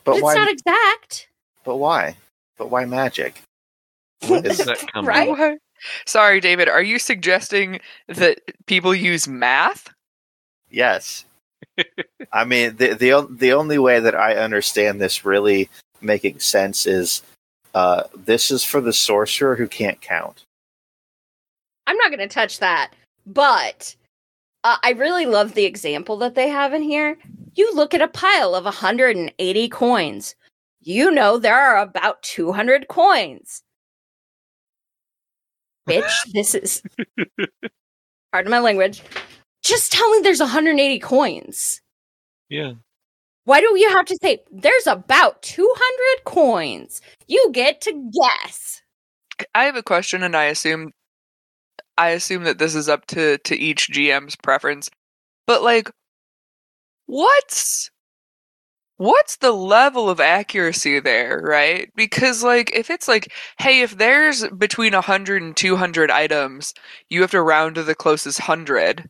But 0.04 0.16
it's 0.16 0.22
why? 0.22 0.34
not 0.34 0.50
exact. 0.50 1.28
but 1.64 1.76
why? 1.76 2.16
But 2.60 2.70
why 2.70 2.84
magic? 2.84 3.40
When 4.28 4.42
does 4.42 4.58
that 4.58 4.86
come 4.92 5.06
Right? 5.08 5.30
out? 5.30 5.38
What? 5.38 5.58
Sorry, 6.04 6.40
David. 6.40 6.68
Are 6.68 6.82
you 6.82 6.98
suggesting 6.98 7.80
that 8.06 8.38
people 8.66 8.94
use 8.94 9.26
math? 9.26 9.88
Yes. 10.68 11.24
I 12.34 12.44
mean, 12.44 12.76
the 12.76 12.92
the 12.92 13.26
the 13.30 13.54
only 13.54 13.78
way 13.78 13.98
that 13.98 14.14
I 14.14 14.36
understand 14.36 15.00
this 15.00 15.24
really 15.24 15.70
making 16.02 16.40
sense 16.40 16.84
is 16.84 17.22
uh, 17.74 18.02
this 18.14 18.50
is 18.50 18.62
for 18.62 18.82
the 18.82 18.92
sorcerer 18.92 19.56
who 19.56 19.66
can't 19.66 20.02
count. 20.02 20.44
I'm 21.86 21.96
not 21.96 22.10
going 22.10 22.18
to 22.20 22.28
touch 22.28 22.58
that, 22.58 22.92
but 23.26 23.96
uh, 24.64 24.76
I 24.82 24.90
really 24.90 25.24
love 25.24 25.54
the 25.54 25.64
example 25.64 26.18
that 26.18 26.34
they 26.34 26.48
have 26.50 26.74
in 26.74 26.82
here. 26.82 27.16
You 27.54 27.74
look 27.74 27.94
at 27.94 28.02
a 28.02 28.08
pile 28.08 28.54
of 28.54 28.64
180 28.64 29.68
coins. 29.70 30.34
You 30.80 31.10
know 31.10 31.38
there 31.38 31.58
are 31.58 31.82
about 31.82 32.22
200 32.22 32.88
coins. 32.88 33.62
Bitch, 35.88 36.10
this 36.32 36.54
is. 36.54 36.82
Pardon 38.32 38.50
my 38.50 38.60
language. 38.60 39.02
Just 39.62 39.92
tell 39.92 40.10
me 40.10 40.20
there's 40.22 40.40
180 40.40 40.98
coins. 41.00 41.80
Yeah. 42.48 42.72
Why 43.44 43.60
do 43.60 43.78
you 43.78 43.90
have 43.90 44.06
to 44.06 44.18
say 44.22 44.42
there's 44.50 44.86
about 44.86 45.42
200 45.42 46.24
coins? 46.24 47.00
You 47.26 47.50
get 47.52 47.80
to 47.82 48.10
guess. 48.12 48.82
I 49.54 49.64
have 49.64 49.76
a 49.76 49.82
question, 49.82 50.22
and 50.22 50.36
I 50.36 50.44
assume, 50.44 50.92
I 51.98 52.10
assume 52.10 52.44
that 52.44 52.58
this 52.58 52.74
is 52.74 52.88
up 52.88 53.06
to 53.06 53.38
to 53.38 53.56
each 53.56 53.90
GM's 53.90 54.36
preference. 54.36 54.88
But 55.46 55.62
like, 55.62 55.90
what's 57.06 57.90
what's 59.00 59.36
the 59.38 59.52
level 59.52 60.10
of 60.10 60.20
accuracy 60.20 61.00
there, 61.00 61.40
right? 61.42 61.90
Because 61.96 62.42
like, 62.44 62.70
if 62.74 62.90
it's 62.90 63.08
like, 63.08 63.32
hey, 63.58 63.80
if 63.82 63.96
there's 63.96 64.46
between 64.50 64.92
100 64.94 65.42
and 65.42 65.56
200 65.56 66.10
items, 66.10 66.74
you 67.08 67.22
have 67.22 67.30
to 67.32 67.42
round 67.42 67.76
to 67.76 67.82
the 67.82 67.94
closest 67.94 68.40
hundred. 68.40 69.08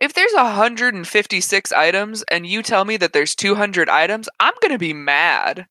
If 0.00 0.14
there's 0.14 0.32
156 0.34 1.72
items 1.72 2.24
and 2.30 2.46
you 2.46 2.62
tell 2.62 2.84
me 2.84 2.96
that 2.98 3.12
there's 3.14 3.34
200 3.36 3.88
items, 3.88 4.28
I'm 4.40 4.54
gonna 4.62 4.78
be 4.78 4.94
mad. 4.94 5.66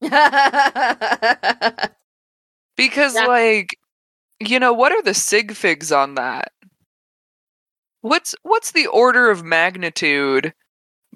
Because, 2.76 3.14
Yeah. 3.16 3.26
like, 3.26 3.78
you 4.40 4.60
know, 4.60 4.72
what 4.72 4.92
are 4.92 5.02
the 5.02 5.14
sig 5.14 5.54
figs 5.54 5.92
on 5.92 6.14
that? 6.16 6.52
What's 8.02 8.34
what's 8.42 8.72
the 8.72 8.86
order 8.86 9.30
of 9.30 9.42
magnitude 9.44 10.52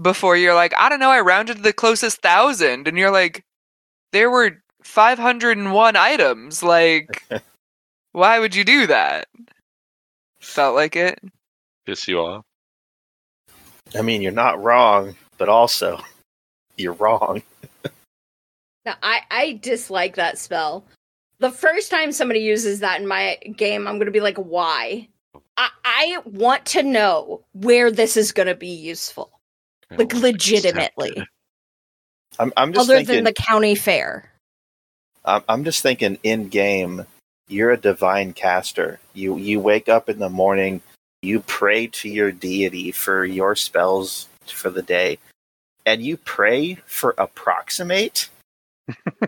before 0.01 0.37
you're 0.37 0.55
like, 0.55 0.75
I 0.79 0.89
don't 0.89 1.01
know, 1.01 1.11
I 1.11 1.21
rounded 1.21 1.59
to 1.59 1.63
the 1.63 1.73
closest 1.73 2.23
thousand, 2.23 2.89
and 2.89 2.99
you're 2.99 3.11
like, 3.11 3.45
there 4.13 4.31
were 4.31 4.63
five 4.83 5.19
hundred 5.19 5.59
and 5.59 5.73
one 5.73 5.97
items. 5.97 6.63
Like, 6.63 7.25
why 8.13 8.39
would 8.39 8.55
you 8.55 8.65
do 8.65 8.87
that? 8.87 9.29
Felt 10.41 10.75
like 10.75 10.97
it. 10.97 11.19
Piss 11.85 12.07
you 12.09 12.21
off. 12.21 12.45
I 13.97 14.03
mean, 14.03 14.23
you're 14.23 14.33
not 14.33 14.63
wrong, 14.63 15.15
but 15.39 15.49
also 15.49 16.01
you're 16.77 16.95
wrong. 16.95 17.43
Now, 18.87 18.95
I, 19.03 19.23
I 19.33 19.59
dislike 19.63 20.15
that 20.15 20.39
spell. 20.39 20.85
The 21.41 21.51
first 21.51 21.91
time 21.91 22.13
somebody 22.13 22.39
uses 22.39 22.79
that 22.81 23.01
in 23.01 23.09
my 23.09 23.37
game, 23.57 23.89
I'm 23.89 23.97
going 23.97 24.07
to 24.07 24.13
be 24.13 24.21
like, 24.21 24.37
why? 24.37 25.09
I, 25.57 25.71
I 25.85 26.19
want 26.25 26.65
to 26.67 26.85
know 26.85 27.43
where 27.53 27.91
this 27.91 28.17
is 28.17 28.31
going 28.31 28.47
to 28.47 28.55
be 28.55 28.69
useful. 28.69 29.36
Like, 29.91 30.13
legitimately. 30.15 31.27
I'm, 32.39 32.53
I'm 32.57 32.73
just 32.73 32.89
Other 32.89 32.99
thinking. 32.99 33.17
than 33.17 33.25
the 33.25 33.33
county 33.33 33.75
fair. 33.75 34.31
I'm, 35.25 35.43
I'm 35.49 35.65
just 35.65 35.83
thinking. 35.83 36.19
In 36.23 36.49
game, 36.49 37.05
you're 37.49 37.71
a 37.71 37.77
divine 37.77 38.33
caster. 38.33 39.01
You 39.15 39.37
you 39.39 39.61
wake 39.61 39.89
up 39.89 40.09
in 40.09 40.19
the 40.19 40.29
morning. 40.29 40.81
You 41.23 41.41
pray 41.41 41.87
to 41.89 42.09
your 42.09 42.31
deity 42.31 42.93
for 42.93 43.25
your 43.25 43.57
spells 43.57 44.29
for 44.47 44.71
the 44.71 44.83
day, 44.83 45.19
and 45.85 46.03
you 46.03 46.17
pray 46.17 46.75
for 46.87 47.15
approximate. 47.19 48.29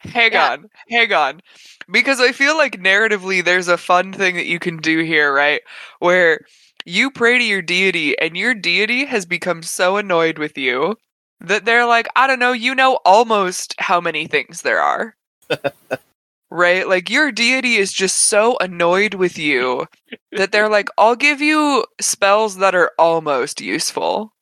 Hang 0.00 0.32
Yeah. 0.32 0.52
on, 0.52 0.70
hang 0.88 1.12
on. 1.12 1.40
Because 1.88 2.18
I 2.18 2.32
feel 2.32 2.56
like 2.56 2.80
narratively 2.80 3.44
there's 3.44 3.68
a 3.68 3.78
fun 3.78 4.12
thing 4.12 4.34
that 4.34 4.46
you 4.46 4.58
can 4.58 4.78
do 4.78 4.98
here, 5.04 5.32
right? 5.32 5.60
Where 6.00 6.40
you 6.84 7.10
pray 7.10 7.38
to 7.38 7.44
your 7.44 7.62
deity, 7.62 8.18
and 8.18 8.36
your 8.36 8.54
deity 8.54 9.04
has 9.06 9.26
become 9.26 9.62
so 9.62 9.96
annoyed 9.96 10.38
with 10.38 10.56
you 10.58 10.96
that 11.40 11.64
they're 11.64 11.86
like, 11.86 12.08
I 12.16 12.26
don't 12.26 12.38
know, 12.38 12.52
you 12.52 12.74
know 12.74 12.98
almost 13.04 13.74
how 13.78 14.00
many 14.00 14.26
things 14.26 14.62
there 14.62 14.80
are. 14.80 15.16
right? 16.50 16.86
Like 16.86 17.10
your 17.10 17.32
deity 17.32 17.76
is 17.76 17.92
just 17.92 18.16
so 18.16 18.56
annoyed 18.60 19.14
with 19.14 19.38
you 19.38 19.86
that 20.32 20.52
they're 20.52 20.68
like, 20.68 20.88
I'll 20.98 21.16
give 21.16 21.40
you 21.40 21.84
spells 22.00 22.56
that 22.56 22.74
are 22.74 22.92
almost 22.98 23.60
useful. 23.60 24.32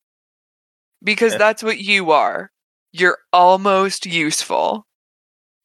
Because 1.03 1.32
Yeah. 1.32 1.38
that's 1.38 1.62
what 1.62 1.78
you 1.78 2.11
are. 2.11 2.51
You're 2.93 3.18
almost 3.32 4.07
useful. 4.07 4.86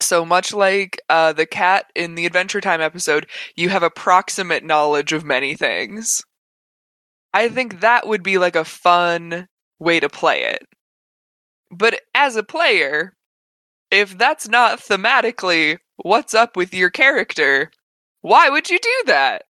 So 0.02 0.26
much 0.26 0.54
like 0.54 1.02
uh, 1.10 1.34
the 1.34 1.46
cat 1.46 1.86
in 1.96 2.16
the 2.16 2.26
Adventure 2.26 2.62
Time 2.62 2.82
episode, 2.82 3.28
you 3.56 3.70
have 3.70 3.84
approximate 3.84 4.64
knowledge 4.64 5.14
of 5.14 5.24
many 5.26 5.56
things. 5.56 6.24
I 7.36 7.50
think 7.50 7.82
that 7.82 8.08
would 8.08 8.24
be 8.24 8.38
like 8.38 8.56
a 8.56 8.64
fun 8.64 9.48
way 9.78 10.00
to 10.00 10.08
play 10.08 10.44
it. 10.44 10.66
But 11.70 12.00
as 12.16 12.38
a 12.38 12.44
player, 12.44 13.14
if 13.92 14.18
that's 14.18 14.48
not 14.48 14.80
thematically 14.80 15.78
what's 15.98 16.34
up 16.34 16.56
with 16.56 16.74
your 16.74 16.90
character, 16.90 17.72
why 18.22 18.50
would 18.50 18.70
you 18.70 18.80
do 18.80 19.04
that? 19.08 19.44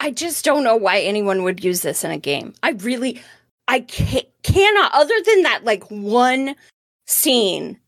I 0.00 0.10
just 0.10 0.44
don't 0.44 0.64
know 0.64 0.74
why 0.76 0.98
anyone 0.98 1.44
would 1.44 1.62
use 1.62 1.82
this 1.82 2.02
in 2.02 2.10
a 2.10 2.18
game. 2.18 2.52
I 2.64 2.70
really, 2.70 3.20
I 3.68 3.80
ca- 3.80 4.28
cannot. 4.42 4.92
Other 4.92 5.14
than 5.24 5.42
that, 5.42 5.64
like 5.64 5.88
one 5.90 6.56
scene 7.06 7.78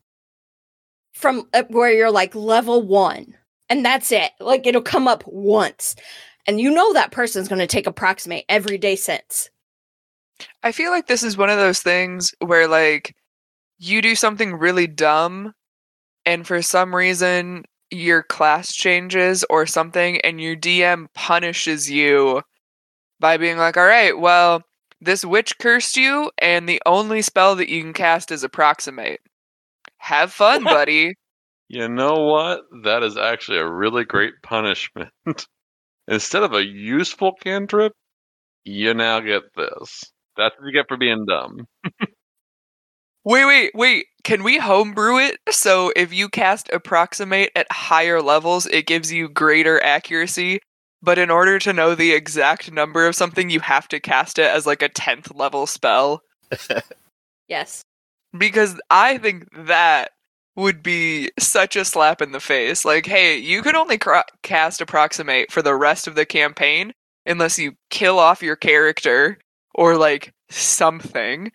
from 1.15 1.49
uh, 1.53 1.65
where 1.69 1.93
you're 1.93 2.13
like 2.13 2.35
level 2.37 2.81
one, 2.81 3.35
and 3.69 3.85
that's 3.85 4.13
it. 4.13 4.31
Like 4.39 4.67
it'll 4.69 4.83
come 4.83 5.09
up 5.09 5.25
once, 5.27 5.97
and 6.47 6.61
you 6.61 6.71
know 6.71 6.93
that 6.93 7.13
person's 7.13 7.49
going 7.49 7.61
to 7.61 7.67
take 7.67 7.87
approximate 7.87 8.45
every 8.49 8.79
day 8.79 8.97
since. 8.97 9.51
I 10.63 10.73
feel 10.73 10.91
like 10.91 11.07
this 11.07 11.23
is 11.23 11.37
one 11.37 11.51
of 11.51 11.59
those 11.59 11.81
things 11.81 12.35
where 12.39 12.67
like 12.67 13.15
you 13.79 14.03
do 14.03 14.15
something 14.15 14.55
really 14.55 14.87
dumb 14.87 15.53
and 16.27 16.47
for 16.47 16.63
some 16.63 16.95
reason 16.95 17.65
your 17.91 18.23
class 18.23 18.73
changes 18.73 19.45
or 19.51 19.67
something 19.67 20.21
and 20.21 20.41
your 20.41 20.57
DM 20.57 21.07
punishes 21.15 21.91
you 21.91 22.43
by 23.19 23.37
being 23.37 23.59
like, 23.59 23.77
"All 23.77 23.87
right, 23.87 24.19
well, 24.19 24.63
this 25.01 25.25
witch 25.25 25.59
cursed 25.59 25.97
you 25.97 26.31
and 26.39 26.69
the 26.69 26.81
only 26.87 27.23
spell 27.23 27.57
that 27.57 27.69
you 27.69 27.83
can 27.83 27.93
cast 27.93 28.31
is 28.31 28.45
approximate. 28.45 29.21
Have 29.99 30.33
fun, 30.33 30.65
buddy." 30.65 31.15
You 31.69 31.89
know 31.89 32.15
what? 32.25 32.63
That 32.85 33.03
is 33.03 33.17
actually 33.17 33.59
a 33.59 33.71
really 33.71 34.05
great 34.05 34.35
punishment. 34.43 35.11
Instead 36.09 36.43
of 36.43 36.53
a 36.53 36.65
useful 36.65 37.33
cantrip, 37.43 37.93
you 38.65 38.95
now 38.95 39.21
get 39.21 39.43
this. 39.57 40.05
That's 40.37 40.55
what 40.59 40.67
you 40.67 40.73
get 40.73 40.87
for 40.89 40.97
being 40.97 41.25
dumb. 41.27 41.67
Wait, 43.25 43.45
wait, 43.45 43.71
wait. 43.75 44.07
Can 44.25 44.43
we 44.43 44.59
homebrew 44.59 45.19
it 45.19 45.39
so 45.51 45.93
if 45.95 46.13
you 46.13 46.29
cast 46.29 46.71
approximate 46.71 47.51
at 47.55 47.71
higher 47.71 48.23
levels, 48.23 48.67
it 48.67 48.87
gives 48.87 49.13
you 49.13 49.29
greater 49.29 49.83
accuracy? 49.83 50.59
But 51.03 51.19
in 51.19 51.31
order 51.31 51.59
to 51.59 51.73
know 51.73 51.95
the 51.95 52.13
exact 52.13 52.73
number 52.73 53.07
of 53.07 53.15
something, 53.15 53.51
you 53.51 53.61
have 53.61 53.89
to 53.89 54.01
cast 54.01 54.39
it 54.39 54.47
as 54.47 54.67
like 54.67 54.83
a 54.83 54.89
10th 54.89 55.37
level 55.37 55.67
spell? 55.67 56.23
Yes. 57.49 57.83
Because 58.39 58.81
I 58.91 59.19
think 59.19 59.49
that 59.67 60.13
would 60.61 60.83
be 60.83 61.31
such 61.39 61.77
a 61.77 61.85
slap 61.85 62.23
in 62.23 62.33
the 62.33 62.41
face. 62.41 62.85
Like, 62.85 63.07
hey, 63.07 63.37
you 63.37 63.63
can 63.63 63.77
only 63.77 63.99
cra- 63.99 64.25
cast 64.43 64.81
approximate 64.81 65.51
for 65.51 65.63
the 65.63 65.75
rest 65.75 66.07
of 66.07 66.15
the 66.15 66.27
campaign 66.27 66.93
unless 67.27 67.59
you 67.59 67.73
kill 67.91 68.19
off 68.19 68.43
your 68.43 68.57
character 68.57 69.39
or 69.75 69.97
like 69.97 70.33
something. 70.51 71.51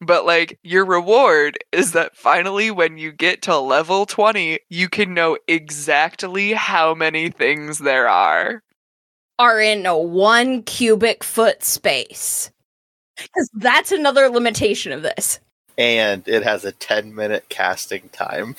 But 0.00 0.26
like 0.26 0.58
your 0.62 0.84
reward 0.84 1.58
is 1.72 1.92
that 1.92 2.16
finally 2.16 2.70
when 2.70 2.98
you 2.98 3.12
get 3.12 3.42
to 3.42 3.58
level 3.58 4.06
20, 4.06 4.58
you 4.68 4.88
can 4.88 5.14
know 5.14 5.38
exactly 5.48 6.52
how 6.52 6.94
many 6.94 7.30
things 7.30 7.78
there 7.78 8.08
are. 8.08 8.62
Are 9.38 9.60
in 9.60 9.86
a 9.86 9.96
one 9.96 10.62
cubic 10.62 11.22
foot 11.22 11.62
space. 11.62 12.50
Because 13.16 13.50
that's 13.54 13.92
another 13.92 14.28
limitation 14.28 14.92
of 14.92 15.02
this. 15.02 15.40
And 15.78 16.26
it 16.26 16.42
has 16.42 16.64
a 16.64 16.72
10 16.72 17.14
minute 17.14 17.46
casting 17.48 18.08
time. 18.10 18.56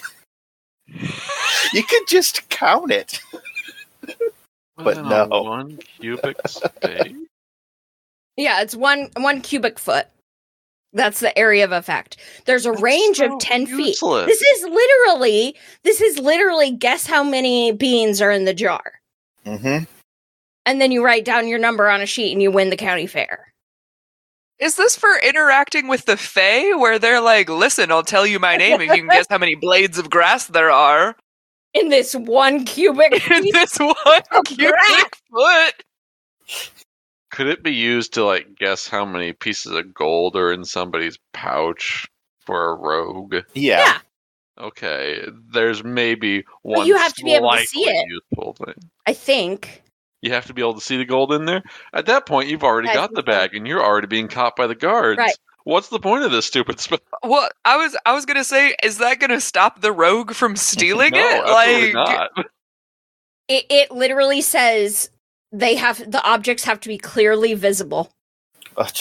you 0.87 1.83
could 1.83 2.07
just 2.07 2.47
count 2.49 2.91
it. 2.91 3.19
But 4.77 4.97
Wow, 4.97 5.25
no. 5.25 5.43
One 5.43 5.77
cubic 5.77 6.37
space? 6.47 7.13
Yeah, 8.35 8.61
it's 8.61 8.75
one 8.75 9.09
one 9.17 9.41
cubic 9.41 9.79
foot. 9.79 10.05
That's 10.93 11.19
the 11.19 11.37
area 11.37 11.65
of 11.65 11.71
effect. 11.71 12.17
There's 12.45 12.65
a 12.65 12.71
That's 12.71 12.81
range 12.81 13.17
so 13.17 13.33
of 13.33 13.39
10 13.39 13.65
feet. 13.65 13.97
This 13.99 14.41
is 14.41 14.63
literally 14.63 15.55
this 15.83 15.99
is 15.99 16.19
literally 16.19 16.71
guess 16.71 17.07
how 17.07 17.23
many 17.23 17.71
beans 17.71 18.21
are 18.21 18.31
in 18.31 18.45
the 18.45 18.53
jar. 18.53 18.93
Mm-hmm. 19.45 19.85
And 20.65 20.81
then 20.81 20.91
you 20.91 21.03
write 21.03 21.25
down 21.25 21.47
your 21.47 21.59
number 21.59 21.89
on 21.89 22.01
a 22.01 22.05
sheet 22.05 22.31
and 22.31 22.41
you 22.41 22.51
win 22.51 22.69
the 22.69 22.77
county 22.77 23.07
fair. 23.07 23.53
Is 24.59 24.75
this 24.75 24.95
for 24.95 25.09
interacting 25.23 25.87
with 25.87 26.05
the 26.05 26.17
Fae 26.17 26.73
where 26.73 26.97
they're 26.97 27.21
like, 27.21 27.49
listen, 27.49 27.91
I'll 27.91 28.03
tell 28.03 28.25
you 28.25 28.39
my 28.39 28.57
name 28.57 28.81
if 28.81 28.89
you 28.89 28.95
can 29.03 29.07
guess 29.07 29.27
how 29.29 29.37
many 29.37 29.55
blades 29.55 29.97
of 29.99 30.09
grass 30.09 30.47
there 30.47 30.71
are 30.71 31.15
In 31.73 31.89
this 31.89 32.15
one 32.15 32.65
cubic 32.65 33.29
in 33.31 33.43
this 33.51 33.77
one 33.77 33.95
cubic 34.45 34.71
grass? 34.71 35.05
foot? 35.31 35.83
Could 37.29 37.47
it 37.47 37.61
be 37.61 37.73
used 37.73 38.13
to 38.13 38.25
like 38.25 38.55
guess 38.57 38.87
how 38.87 39.05
many 39.05 39.31
pieces 39.33 39.73
of 39.73 39.93
gold 39.93 40.35
are 40.35 40.51
in 40.51 40.65
somebody's 40.65 41.19
pouch 41.33 42.07
for 42.39 42.71
a 42.71 42.75
rogue? 42.75 43.35
Yeah. 43.53 43.79
Yeah. 43.79 43.97
Okay, 44.59 45.21
there's 45.53 45.83
maybe 45.83 46.43
one. 46.63 46.87
you 46.87 46.97
have 46.97 47.13
to 47.13 47.23
be 47.23 47.33
able 47.35 47.51
to 47.51 47.59
see 47.59 47.81
it. 47.81 48.07
Useful 48.09 48.53
thing. 48.53 48.73
I 49.05 49.13
think. 49.13 49.83
You 50.21 50.31
have 50.31 50.45
to 50.47 50.53
be 50.53 50.61
able 50.61 50.73
to 50.73 50.81
see 50.81 50.97
the 50.97 51.05
gold 51.05 51.31
in 51.31 51.45
there. 51.45 51.63
At 51.93 52.07
that 52.07 52.25
point, 52.25 52.49
you've 52.49 52.63
already 52.63 52.87
got 52.87 53.13
the 53.13 53.23
bag, 53.23 53.53
and 53.53 53.67
you're 53.67 53.83
already 53.83 54.07
being 54.07 54.27
caught 54.27 54.55
by 54.55 54.65
the 54.65 54.75
guards. 54.75 55.19
Right. 55.19 55.37
What's 55.63 55.89
the 55.89 55.99
point 55.99 56.23
of 56.23 56.31
this 56.31 56.45
stupid 56.45 56.79
spell? 56.79 56.99
Well, 57.23 57.49
I 57.65 57.77
was 57.77 57.95
I 58.05 58.13
was 58.13 58.25
gonna 58.25 58.43
say, 58.43 58.75
is 58.83 58.97
that 58.99 59.19
gonna 59.19 59.41
stop 59.41 59.81
the 59.81 59.91
rogue 59.91 60.33
from 60.33 60.55
stealing 60.55 61.11
no, 61.11 61.19
it? 61.19 61.43
absolutely 61.45 61.93
like 61.93 61.93
not. 61.93 62.31
It 63.47 63.65
it 63.69 63.91
literally 63.91 64.41
says 64.41 65.09
they 65.51 65.75
have 65.75 66.09
the 66.09 66.23
objects 66.23 66.63
have 66.63 66.79
to 66.81 66.89
be 66.89 66.97
clearly 66.97 67.53
visible. 67.53 68.11
Ugh. 68.77 68.97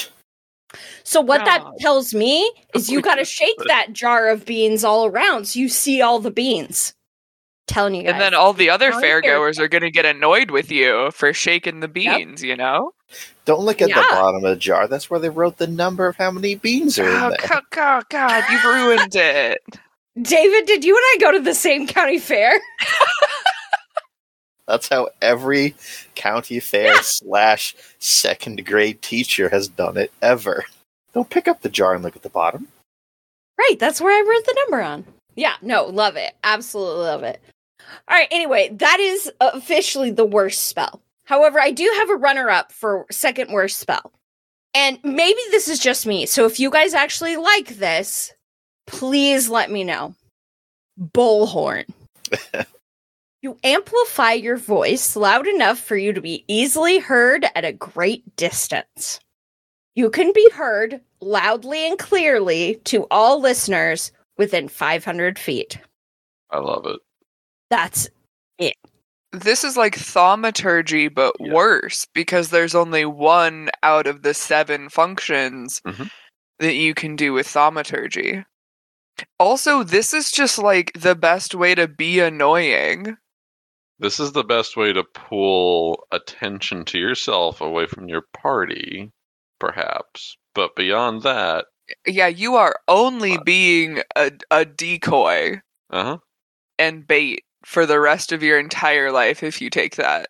So 1.05 1.21
what 1.21 1.45
that 1.45 1.65
tells 1.79 2.13
me 2.13 2.51
is 2.75 2.91
you 2.91 3.01
got 3.01 3.15
to 3.15 3.25
shake 3.25 3.59
that 3.69 3.93
jar 3.93 4.29
of 4.29 4.45
beans 4.45 4.83
all 4.83 5.07
around 5.07 5.47
so 5.47 5.61
you 5.61 5.69
see 5.69 6.03
all 6.03 6.19
the 6.19 6.31
beans. 6.33 6.95
Telling 7.67 7.95
you 7.97 8.05
guys. 8.05 8.13
and 8.13 8.21
then 8.21 8.33
all 8.35 8.53
the 8.53 8.71
other 8.71 8.93
fairgoers 8.93 9.59
are 9.59 9.67
gonna 9.69 9.91
get 9.91 10.05
annoyed 10.05 10.51
with 10.53 10.71
you 10.71 11.11
for 11.13 11.33
shaking 11.33 11.81
the 11.81 11.89
beans, 11.89 12.43
you 12.43 12.57
know? 12.57 12.93
Don't 13.45 13.61
look 13.65 13.83
at 13.83 13.89
the 13.89 13.95
bottom 13.95 14.37
of 14.45 14.51
the 14.51 14.57
jar. 14.57 14.87
That's 14.89 15.11
where 15.11 15.19
they 15.21 15.29
wrote 15.31 15.59
the 15.59 15.67
number 15.67 16.07
of 16.07 16.17
how 16.17 16.31
many 16.31 16.55
beans 16.55 16.99
are 16.99 17.09
in 17.09 17.17
Oh, 17.23 17.29
there. 17.31 17.39
co- 17.39 17.61
co- 17.71 18.03
God, 18.09 18.45
you've 18.51 18.65
ruined 18.65 19.15
it. 19.17 19.63
David, 20.21 20.67
did 20.67 20.85
you 20.85 20.97
and 20.97 21.03
I 21.15 21.17
go 21.21 21.33
to 21.33 21.41
the 21.41 21.55
same 21.55 21.87
county 21.87 22.19
fair? 22.19 22.59
That's 24.67 24.89
how 24.89 25.09
every 25.23 25.75
county 26.17 26.59
fair 26.59 27.01
slash 27.03 27.77
second 28.01 28.67
grade 28.67 29.01
teacher 29.01 29.49
has 29.49 29.69
done 29.69 29.97
it 29.97 30.11
ever. 30.23 30.65
Don't 31.15 31.31
pick 31.31 31.47
up 31.47 31.63
the 31.63 31.69
jar 31.69 31.95
and 31.95 32.03
look 32.03 32.17
at 32.17 32.23
the 32.23 32.29
bottom. 32.29 32.67
Right, 33.59 33.77
that's 33.79 34.01
where 34.01 34.13
I 34.13 34.29
wrote 34.29 34.45
the 34.45 34.57
number 34.65 34.83
on. 34.83 35.05
Yeah, 35.37 35.55
no, 35.63 35.85
love 35.85 36.17
it. 36.17 36.35
Absolutely 36.43 37.05
love 37.05 37.23
it. 37.23 37.41
All 38.09 38.17
right, 38.17 38.29
anyway, 38.31 38.71
that 38.75 39.01
is 39.01 39.31
officially 39.41 40.11
the 40.11 40.25
worst 40.25 40.67
spell. 40.67 41.03
However, 41.25 41.61
I 41.61 41.73
do 41.73 41.91
have 41.99 42.11
a 42.11 42.17
runner 42.17 42.49
up 42.49 42.73
for 42.73 43.07
second 43.11 43.51
worst 43.53 43.79
spell. 43.79 44.13
And 44.75 44.99
maybe 45.03 45.41
this 45.51 45.69
is 45.69 45.79
just 45.79 46.07
me. 46.07 46.27
So 46.27 46.47
if 46.47 46.61
you 46.61 46.71
guys 46.71 46.95
actually 46.95 47.37
like 47.37 47.77
this, 47.77 48.33
please 48.87 49.49
let 49.49 49.71
me 49.71 49.85
know. 49.85 50.15
Bullhorn. 51.01 51.87
you 53.43 53.59
amplify 53.65 54.33
your 54.33 54.57
voice 54.57 55.17
loud 55.17 55.47
enough 55.47 55.79
for 55.79 55.97
you 55.97 56.13
to 56.13 56.21
be 56.21 56.45
easily 56.47 56.99
heard 56.99 57.47
at 57.55 57.65
a 57.65 57.73
great 57.73 58.37
distance. 58.37 59.19
You 59.95 60.11
can 60.11 60.33
be 60.33 60.49
heard 60.51 61.01
loudly 61.21 61.89
and 61.89 61.99
clearly 61.99 62.81
to 62.85 63.07
all 63.11 63.41
listeners 63.41 64.13
within 64.37 64.69
500 64.69 65.39
feet. 65.39 65.79
I 66.51 66.59
love 66.59 66.87
it. 66.87 67.01
That's 67.71 68.09
it. 68.59 68.77
This 69.33 69.65
is 69.65 69.77
like 69.77 69.95
thaumaturgy, 69.97 71.09
but 71.09 71.35
Yeah. 71.41 71.53
worse 71.53 72.07
because 72.15 72.51
there's 72.51 72.75
only 72.75 73.05
one 73.05 73.71
out 73.83 74.07
of 74.07 74.23
the 74.23 74.35
seven 74.35 74.89
functions 74.89 75.81
Mhm. 75.87 76.11
that 76.59 76.75
you 76.75 76.95
can 76.95 77.17
do 77.17 77.33
with 77.33 77.47
thaumaturgy. 77.49 78.45
Also, 79.39 79.83
this 79.83 80.13
is 80.15 80.31
just 80.31 80.59
like 80.59 80.93
the 80.95 81.15
best 81.15 81.55
way 81.55 81.75
to 81.75 81.89
be 81.89 82.21
annoying. 82.21 83.17
This 83.99 84.21
is 84.21 84.33
the 84.33 84.45
best 84.45 84.77
way 84.77 84.93
to 84.93 85.03
pull 85.05 86.07
attention 86.13 86.85
to 86.87 86.99
yourself 86.99 87.61
away 87.63 87.87
from 87.87 88.09
your 88.09 88.23
party, 88.35 89.11
perhaps. 89.59 90.37
But 90.55 90.77
beyond 90.77 91.23
that, 91.23 91.67
Yeah, 92.05 92.27
you 92.27 92.57
are 92.57 92.75
only 92.89 93.35
Uh. 93.39 93.43
being 93.45 94.03
a, 94.17 94.33
a 94.51 94.65
decoy 94.65 95.61
uh 95.91 96.03
huh. 96.05 96.19
and 96.79 97.07
bait 97.07 97.45
for 97.67 97.85
the 97.85 97.99
rest 97.99 98.31
of 98.31 98.45
your 98.45 98.61
entire 98.61 99.11
life 99.11 99.43
if 99.43 99.61
you 99.61 99.69
take 99.69 99.97
that. 99.97 100.29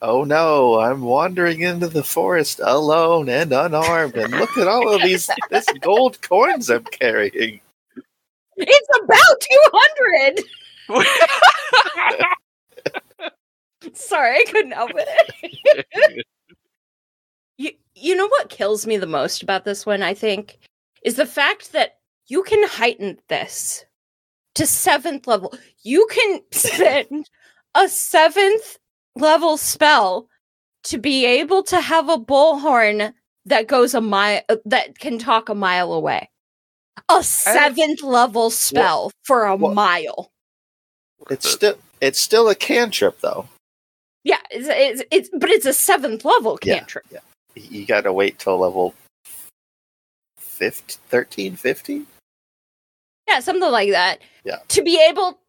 Oh 0.00 0.22
no, 0.22 0.78
I'm 0.78 1.02
wandering 1.02 1.62
into 1.62 1.88
the 1.88 2.04
forest 2.04 2.60
alone 2.62 3.28
and 3.28 3.52
unarmed, 3.52 4.14
and 4.14 4.32
look 4.32 4.56
at 4.56 4.68
all 4.68 4.94
of 4.94 5.02
these 5.02 5.28
this 5.50 5.66
gold 5.80 6.22
coins 6.22 6.70
I'm 6.70 6.84
carrying. 6.84 7.60
It's 8.56 8.88
about 9.02 9.40
200. 10.88 11.04
Sorry, 13.94 14.36
I 14.36 14.44
couldn't 14.52 14.70
help 14.70 14.92
it. 14.94 16.26
you, 17.58 17.72
you 17.96 18.14
know 18.14 18.28
what 18.28 18.50
kills 18.50 18.86
me 18.86 18.98
the 18.98 19.08
most 19.08 19.42
about 19.42 19.64
this 19.64 19.84
one, 19.84 20.02
I 20.02 20.14
think, 20.14 20.60
is 21.02 21.16
the 21.16 21.26
fact 21.26 21.72
that 21.72 21.96
you 22.28 22.44
can 22.44 22.64
heighten 22.68 23.18
this 23.28 23.84
to 24.54 24.66
seventh 24.66 25.26
level. 25.26 25.54
You 25.82 26.06
can 26.10 26.40
spend 26.52 27.28
a 27.74 27.88
seventh 27.88 28.78
level 29.16 29.56
spell 29.56 30.28
to 30.84 30.98
be 30.98 31.24
able 31.24 31.62
to 31.64 31.80
have 31.80 32.08
a 32.08 32.18
bullhorn 32.18 33.12
that 33.46 33.66
goes 33.66 33.94
a 33.94 34.00
mile 34.00 34.42
uh, 34.48 34.56
that 34.64 34.98
can 34.98 35.18
talk 35.18 35.48
a 35.48 35.54
mile 35.54 35.92
away. 35.92 36.30
A 37.08 37.22
seventh 37.22 38.02
level 38.02 38.50
spell 38.50 39.10
for 39.24 39.44
a 39.44 39.56
what- 39.56 39.74
mile. 39.74 40.30
It's 41.30 41.48
still 41.48 41.76
it's 42.00 42.20
still 42.20 42.48
a 42.48 42.54
cantrip 42.54 43.20
though. 43.20 43.48
Yeah, 44.24 44.40
it's, 44.50 44.68
it's, 44.68 45.02
it's 45.10 45.30
but 45.38 45.50
it's 45.50 45.66
a 45.66 45.72
seventh 45.72 46.24
level 46.24 46.56
cantrip. 46.56 47.04
Yeah. 47.10 47.20
cantrip. 47.54 47.72
You 47.72 47.86
got 47.86 48.02
to 48.02 48.12
wait 48.12 48.38
till 48.38 48.58
level 48.58 48.94
15, 50.38 50.98
13, 51.08 51.56
15? 51.56 52.06
Yeah, 53.28 53.40
something 53.40 53.70
like 53.70 53.90
that. 53.90 54.20
Yeah. 54.44 54.58
To 54.68 54.82
be 54.82 55.02
able 55.08 55.40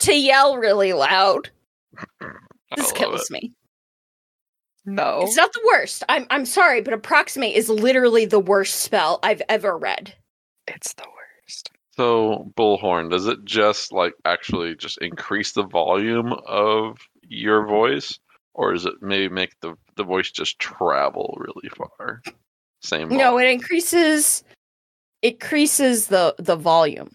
to 0.00 0.14
yell 0.14 0.56
really 0.56 0.92
loud. 0.92 1.50
This 2.76 2.92
kills 2.92 3.30
it. 3.30 3.32
me. 3.32 3.52
no. 4.84 5.20
It's 5.22 5.36
not 5.36 5.52
the 5.52 5.62
worst. 5.72 6.02
I'm 6.08 6.26
I'm 6.30 6.44
sorry, 6.44 6.80
but 6.80 6.92
approximate 6.94 7.54
is 7.54 7.68
literally 7.68 8.26
the 8.26 8.40
worst 8.40 8.80
spell 8.80 9.20
I've 9.22 9.42
ever 9.48 9.78
read. 9.78 10.14
It's 10.66 10.94
the 10.94 11.04
worst. 11.04 11.70
So, 11.92 12.50
bullhorn, 12.56 13.10
does 13.10 13.26
it 13.28 13.44
just 13.44 13.92
like 13.92 14.14
actually 14.24 14.74
just 14.74 14.98
increase 14.98 15.52
the 15.52 15.62
volume 15.62 16.32
of 16.46 16.98
your 17.28 17.64
voice, 17.66 18.18
or 18.54 18.72
does 18.72 18.86
it 18.86 18.94
maybe 19.00 19.32
make 19.32 19.58
the 19.60 19.76
the 19.96 20.04
voice 20.04 20.32
just 20.32 20.58
travel 20.58 21.38
really 21.38 21.70
far? 21.76 22.20
Same. 22.82 23.08
No, 23.08 23.38
it 23.38 23.48
increases 23.48 24.42
it 25.24 25.32
increases 25.34 26.06
the 26.08 26.34
the 26.38 26.54
volume 26.56 27.10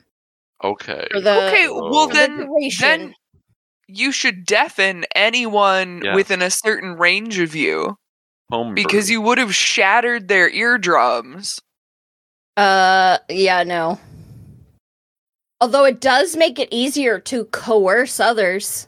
Okay. 0.63 1.07
the 1.13 1.47
okay, 1.47 1.67
well 1.69 2.07
the 2.07 2.13
then 2.13 2.37
duration. 2.37 2.81
then 2.87 3.13
you 3.87 4.11
should 4.11 4.45
deafen 4.45 5.05
anyone 5.15 6.01
Yes. 6.03 6.15
within 6.15 6.41
a 6.41 6.49
certain 6.49 6.97
range 6.97 7.39
of 7.39 7.55
you 7.55 7.95
Home 8.51 8.73
because 8.75 9.09
you 9.09 9.21
would 9.21 9.37
have 9.37 9.55
shattered 9.55 10.27
their 10.27 10.49
eardrums. 10.49 11.59
Uh, 12.57 13.19
yeah, 13.29 13.63
no. 13.63 13.97
Although 15.61 15.85
it 15.85 16.01
does 16.01 16.35
make 16.35 16.57
it 16.59 16.67
easier 16.71 17.19
to 17.19 17.45
coerce 17.45 18.19
others, 18.19 18.87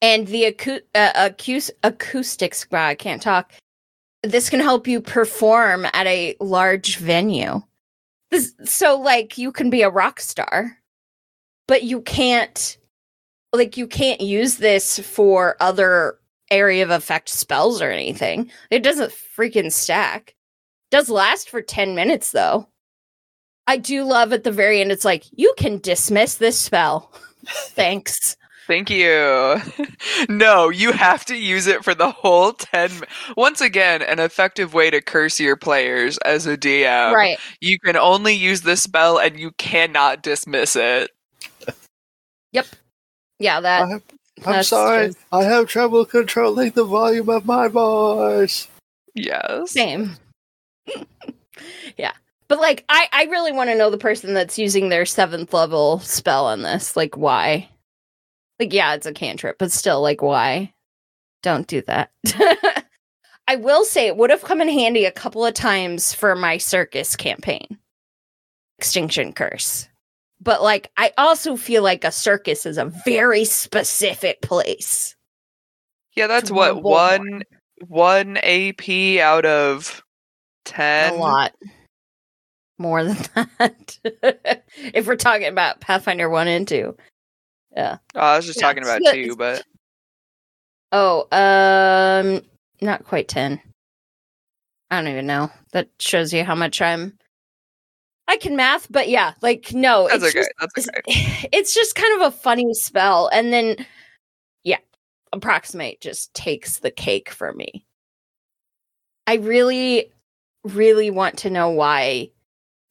and 0.00 0.26
the 0.26 0.44
acou- 0.52 0.82
uh, 0.94 1.12
acous- 1.30 1.70
acoustics, 1.82 2.66
wow, 2.70 2.86
I 2.86 2.94
can't 2.94 3.22
talk. 3.22 3.52
This 4.22 4.50
can 4.50 4.60
help 4.60 4.86
you 4.86 5.00
perform 5.00 5.86
at 5.92 6.06
a 6.06 6.36
large 6.40 6.96
venue. 6.98 7.62
So, 8.64 8.98
like, 8.98 9.36
you 9.36 9.52
can 9.52 9.68
be 9.70 9.82
a 9.82 9.90
rock 9.90 10.20
star, 10.20 10.78
but 11.68 11.82
you 11.82 12.00
can't, 12.00 12.78
like, 13.52 13.76
you 13.76 13.86
can't 13.86 14.20
use 14.20 14.56
this 14.56 14.98
for 14.98 15.56
other 15.60 16.18
area 16.50 16.82
of 16.82 16.90
effect 16.90 17.28
spells 17.28 17.82
or 17.82 17.90
anything. 17.90 18.50
It 18.70 18.82
doesn't 18.82 19.12
freaking 19.12 19.72
stack 19.72 20.34
does 20.92 21.08
last 21.08 21.50
for 21.50 21.60
10 21.60 21.96
minutes 21.96 22.30
though. 22.30 22.68
I 23.66 23.78
do 23.78 24.04
love 24.04 24.32
at 24.32 24.44
the 24.44 24.52
very 24.52 24.80
end 24.80 24.92
it's 24.92 25.04
like 25.04 25.24
you 25.32 25.52
can 25.56 25.78
dismiss 25.78 26.34
this 26.36 26.58
spell. 26.58 27.12
Thanks. 27.46 28.36
Thank 28.66 28.90
you. 28.90 29.56
no, 30.28 30.68
you 30.70 30.92
have 30.92 31.24
to 31.26 31.36
use 31.36 31.66
it 31.66 31.84
for 31.84 31.94
the 31.94 32.10
whole 32.10 32.52
10 32.52 33.00
mi- 33.00 33.06
Once 33.36 33.60
again, 33.60 34.02
an 34.02 34.18
effective 34.20 34.72
way 34.72 34.90
to 34.90 35.00
curse 35.00 35.40
your 35.40 35.56
players 35.56 36.16
as 36.18 36.46
a 36.46 36.56
DM. 36.56 37.12
right. 37.12 37.38
You 37.60 37.78
can 37.78 37.96
only 37.96 38.34
use 38.34 38.62
this 38.62 38.82
spell 38.82 39.18
and 39.18 39.38
you 39.38 39.50
cannot 39.58 40.22
dismiss 40.22 40.76
it. 40.76 41.10
Yep. 42.52 42.66
Yeah, 43.38 43.60
that 43.60 43.82
I'm, 43.82 44.02
I'm 44.46 44.62
sorry. 44.62 45.06
just- 45.08 45.18
I 45.32 45.42
have 45.44 45.66
trouble 45.68 46.04
controlling 46.04 46.70
the 46.72 46.84
volume 46.84 47.28
of 47.30 47.44
my 47.44 47.68
voice. 47.68 48.68
Yes. 49.14 49.72
same. 49.72 50.16
yeah. 51.96 52.12
But 52.48 52.60
like 52.60 52.84
I 52.88 53.06
I 53.12 53.24
really 53.24 53.52
want 53.52 53.70
to 53.70 53.76
know 53.76 53.90
the 53.90 53.98
person 53.98 54.34
that's 54.34 54.58
using 54.58 54.88
their 54.88 55.04
7th 55.04 55.52
level 55.52 55.98
spell 56.00 56.46
on 56.46 56.62
this. 56.62 56.96
Like 56.96 57.16
why? 57.16 57.68
Like 58.62 58.72
yeah, 58.72 58.94
it's 58.94 59.06
a 59.06 59.12
cantrip, 59.12 59.58
but 59.58 59.72
still 59.72 60.00
like 60.00 60.22
why? 60.22 60.72
Don't 61.42 61.66
do 61.66 61.82
that. 61.88 62.12
I 63.48 63.56
will 63.56 63.84
say 63.84 64.06
it 64.06 64.16
would 64.16 64.30
have 64.30 64.44
come 64.44 64.60
in 64.60 64.68
handy 64.68 65.04
a 65.04 65.10
couple 65.10 65.44
of 65.44 65.52
times 65.52 66.14
for 66.14 66.36
my 66.36 66.58
circus 66.58 67.16
campaign. 67.16 67.76
Extinction 68.78 69.32
Curse. 69.32 69.88
But 70.40 70.62
like 70.62 70.92
I 70.96 71.12
also 71.18 71.56
feel 71.56 71.82
like 71.82 72.04
a 72.04 72.12
circus 72.12 72.64
is 72.64 72.78
a 72.78 72.92
very 73.04 73.44
specific 73.44 74.42
place. 74.42 75.16
Yeah, 76.14 76.28
that's 76.28 76.52
what 76.52 76.84
one 76.84 77.20
one 77.20 77.42
one 77.88 78.36
AP 78.36 79.18
out 79.18 79.44
of 79.44 80.04
ten. 80.64 81.14
a 81.14 81.16
lot 81.16 81.52
more 82.78 83.02
than 83.02 83.16
that. 83.58 84.62
if 84.94 85.08
we're 85.08 85.16
talking 85.16 85.48
about 85.48 85.80
Pathfinder 85.80 86.30
1 86.30 86.46
and 86.46 86.68
2. 87.76 87.82
Oh, 87.82 87.98
I 88.14 88.36
was 88.36 88.46
just 88.46 88.60
Yeah, 88.60 88.66
talking 88.66 88.82
about 88.82 89.00
it's- 89.00 89.14
two, 89.14 89.36
but 89.36 89.64
Oh, 90.92 91.26
um 91.32 92.42
not 92.80 93.04
quite 93.04 93.28
10. 93.28 93.60
I 94.90 94.96
don't 95.00 95.10
even 95.10 95.26
know. 95.26 95.50
That 95.72 95.88
shows 95.98 96.32
you 96.34 96.44
how 96.44 96.54
much 96.54 96.82
I'm 96.82 97.18
I 98.28 98.36
can 98.36 98.56
math, 98.56 98.86
but 98.90 99.08
yeah, 99.08 99.34
like 99.42 99.72
no, 99.72 100.06
that's 100.08 100.22
it's 100.22 100.36
okay. 100.36 100.44
just 100.44 100.76
it's, 100.76 100.88
okay. 100.88 101.48
it's 101.52 101.74
just 101.74 101.94
kind 101.94 102.20
of 102.22 102.28
a 102.28 102.36
funny 102.36 102.72
spell 102.74 103.28
and 103.32 103.52
then 103.52 103.84
yeah 104.64 104.78
approximate 105.32 106.00
just 106.00 106.32
takes 106.34 106.78
the 106.78 106.90
cake 106.90 107.30
for 107.30 107.52
me 107.54 107.84
i 109.26 109.34
really 109.36 110.12
really 110.64 111.10
want 111.10 111.38
to 111.38 111.50
know 111.50 111.70
why 111.70 112.30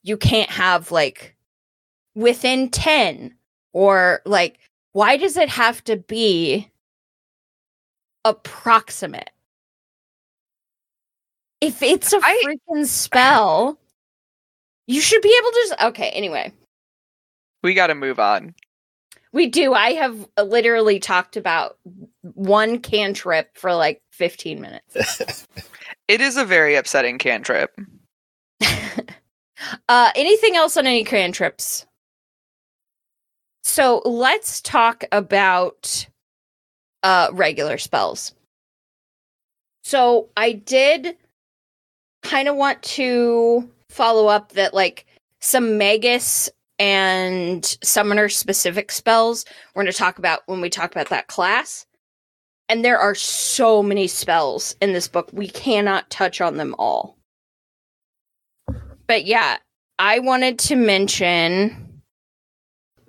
you 0.03 0.17
can't 0.17 0.49
have 0.49 0.91
like 0.91 1.35
within 2.15 2.69
10 2.69 3.35
or 3.73 4.21
like 4.25 4.59
why 4.93 5.17
does 5.17 5.37
it 5.37 5.49
have 5.49 5.83
to 5.85 5.97
be 5.97 6.69
approximate 8.25 9.29
if 11.61 11.81
it's 11.81 12.13
a 12.13 12.19
I- 12.21 12.43
freaking 12.45 12.85
spell 12.85 13.77
you 14.87 15.01
should 15.01 15.21
be 15.21 15.35
able 15.39 15.51
to 15.51 15.65
just 15.69 15.81
okay 15.83 16.09
anyway 16.09 16.51
We 17.63 17.73
got 17.73 17.87
to 17.87 17.95
move 17.95 18.19
on. 18.19 18.55
We 19.33 19.47
do. 19.47 19.73
I 19.73 19.93
have 19.93 20.27
literally 20.43 20.99
talked 20.99 21.37
about 21.37 21.77
one 22.21 22.79
cantrip 22.79 23.55
for 23.57 23.73
like 23.73 24.01
15 24.11 24.59
minutes. 24.59 25.47
It 26.07 26.19
is 26.19 26.35
a 26.35 26.43
very 26.43 26.75
upsetting 26.75 27.17
cantrip. 27.19 27.73
uh 29.87 30.11
anything 30.15 30.55
else 30.57 30.75
on 30.75 30.85
any 30.85 31.05
cantrips? 31.05 31.85
So, 33.71 34.01
let's 34.03 34.59
talk 34.59 35.05
about 35.13 36.05
uh 37.03 37.29
regular 37.31 37.77
spells. 37.77 38.33
So, 39.85 40.27
I 40.35 40.51
did 40.51 41.15
kind 42.21 42.49
of 42.49 42.57
want 42.57 42.83
to 42.83 43.71
follow 43.87 44.27
up 44.27 44.51
that 44.51 44.73
like 44.73 45.05
some 45.39 45.77
magus 45.77 46.49
and 46.79 47.63
summoner 47.81 48.27
specific 48.27 48.91
spells 48.91 49.45
we're 49.73 49.83
going 49.83 49.91
to 49.93 49.97
talk 49.97 50.17
about 50.17 50.41
when 50.47 50.59
we 50.59 50.69
talk 50.69 50.91
about 50.91 51.07
that 51.07 51.27
class. 51.27 51.85
And 52.67 52.83
there 52.83 52.99
are 52.99 53.15
so 53.15 53.81
many 53.81 54.07
spells 54.07 54.75
in 54.81 54.91
this 54.91 55.07
book, 55.07 55.29
we 55.31 55.47
cannot 55.47 56.09
touch 56.09 56.41
on 56.41 56.57
them 56.57 56.75
all. 56.77 57.15
But 59.07 59.23
yeah, 59.23 59.59
I 59.97 60.19
wanted 60.19 60.59
to 60.59 60.75
mention 60.75 61.90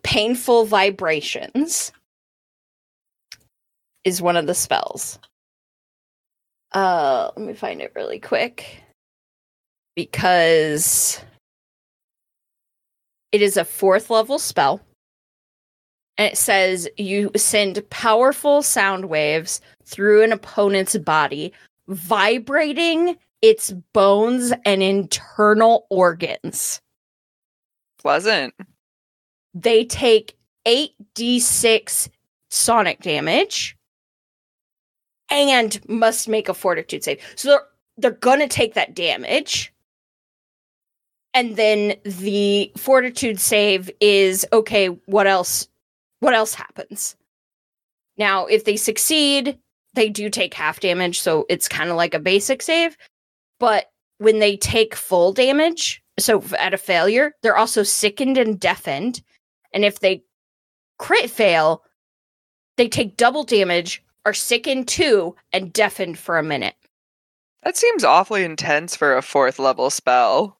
painful 0.03 0.67
vibrations. 0.67 1.93
is 4.05 4.21
one 4.21 4.37
of 4.37 4.47
the 4.47 4.55
spells. 4.55 5.19
Uh, 6.73 7.31
let 7.37 7.47
me 7.47 7.55
find 7.55 7.81
it 7.81 7.93
really 7.95 8.19
quick 8.19 8.83
because 9.95 11.21
it 13.31 13.43
is 13.43 13.57
a 13.57 13.65
fourth 13.65 14.11
level 14.11 14.39
spell. 14.39 14.81
And 16.19 16.33
it 16.33 16.37
says 16.37 16.89
you 16.97 17.31
send 17.37 17.89
powerful 17.91 18.63
sound 18.63 19.07
waves 19.07 19.61
through 19.85 20.23
an 20.23 20.33
opponent's 20.33 20.97
body, 20.99 21.53
vibrating 21.89 23.17
its 23.41 23.73
bones 23.93 24.53
and 24.65 24.83
internal 24.83 25.87
organs. 25.91 26.81
Pleasant. 27.99 28.55
They 29.55 29.85
take 29.85 30.37
8d6 30.67 32.09
sonic 32.51 33.01
damage 33.01 33.77
and 35.31 35.81
must 35.89 36.29
make 36.29 36.49
a 36.49 36.55
fortitude 36.55 37.05
save. 37.05 37.21
So 37.37 37.49
they're 37.49 37.67
they're 37.99 38.11
gonna 38.11 38.49
take 38.49 38.75
that 38.75 38.95
damage. 38.95 39.73
And 41.35 41.57
then 41.57 41.95
the 42.05 42.71
fortitude 42.77 43.41
save 43.41 43.91
is 44.01 44.47
okay, 44.53 44.89
what 45.07 45.27
else 45.27 45.69
what 46.21 46.35
else 46.35 46.55
happens? 46.55 47.17
Now, 48.17 48.47
if 48.47 48.65
they 48.65 48.77
succeed, 48.77 49.59
they 49.95 50.09
do 50.09 50.31
take 50.31 50.55
half 50.55 50.81
damage, 50.81 51.21
so 51.21 51.47
it's 51.49 51.69
kind 51.69 51.91
of 51.91 51.97
like 51.97 52.15
a 52.15 52.21
basic 52.21 52.63
save. 52.63 52.97
But 53.59 53.87
when 54.19 54.39
they 54.39 54.57
take 54.57 54.95
full 54.95 55.33
damage, 55.33 56.03
so 56.19 56.45
at 56.59 56.75
a 56.75 56.79
failure, 56.79 57.35
they're 57.43 57.57
also 57.57 57.83
sickened 57.83 58.39
and 58.39 58.61
deafened. 58.61 59.23
And 59.73 59.85
if 59.85 60.01
they 60.01 60.25
crit 60.99 61.31
fail, 61.31 61.83
they 62.77 62.89
take 62.89 63.16
double 63.16 63.45
damage, 63.45 64.03
are 64.25 64.35
sickened 64.35 64.89
too, 64.89 65.35
and 65.53 65.73
deafened 65.73 66.18
for 66.18 66.39
a 66.39 66.43
minute. 66.43 66.75
That 67.62 67.77
seems 67.77 68.03
awfully 68.05 68.45
intense 68.45 68.97
for 68.97 69.16
a 69.16 69.23
fourth 69.23 69.59
level 69.59 69.89
spell. 69.91 70.59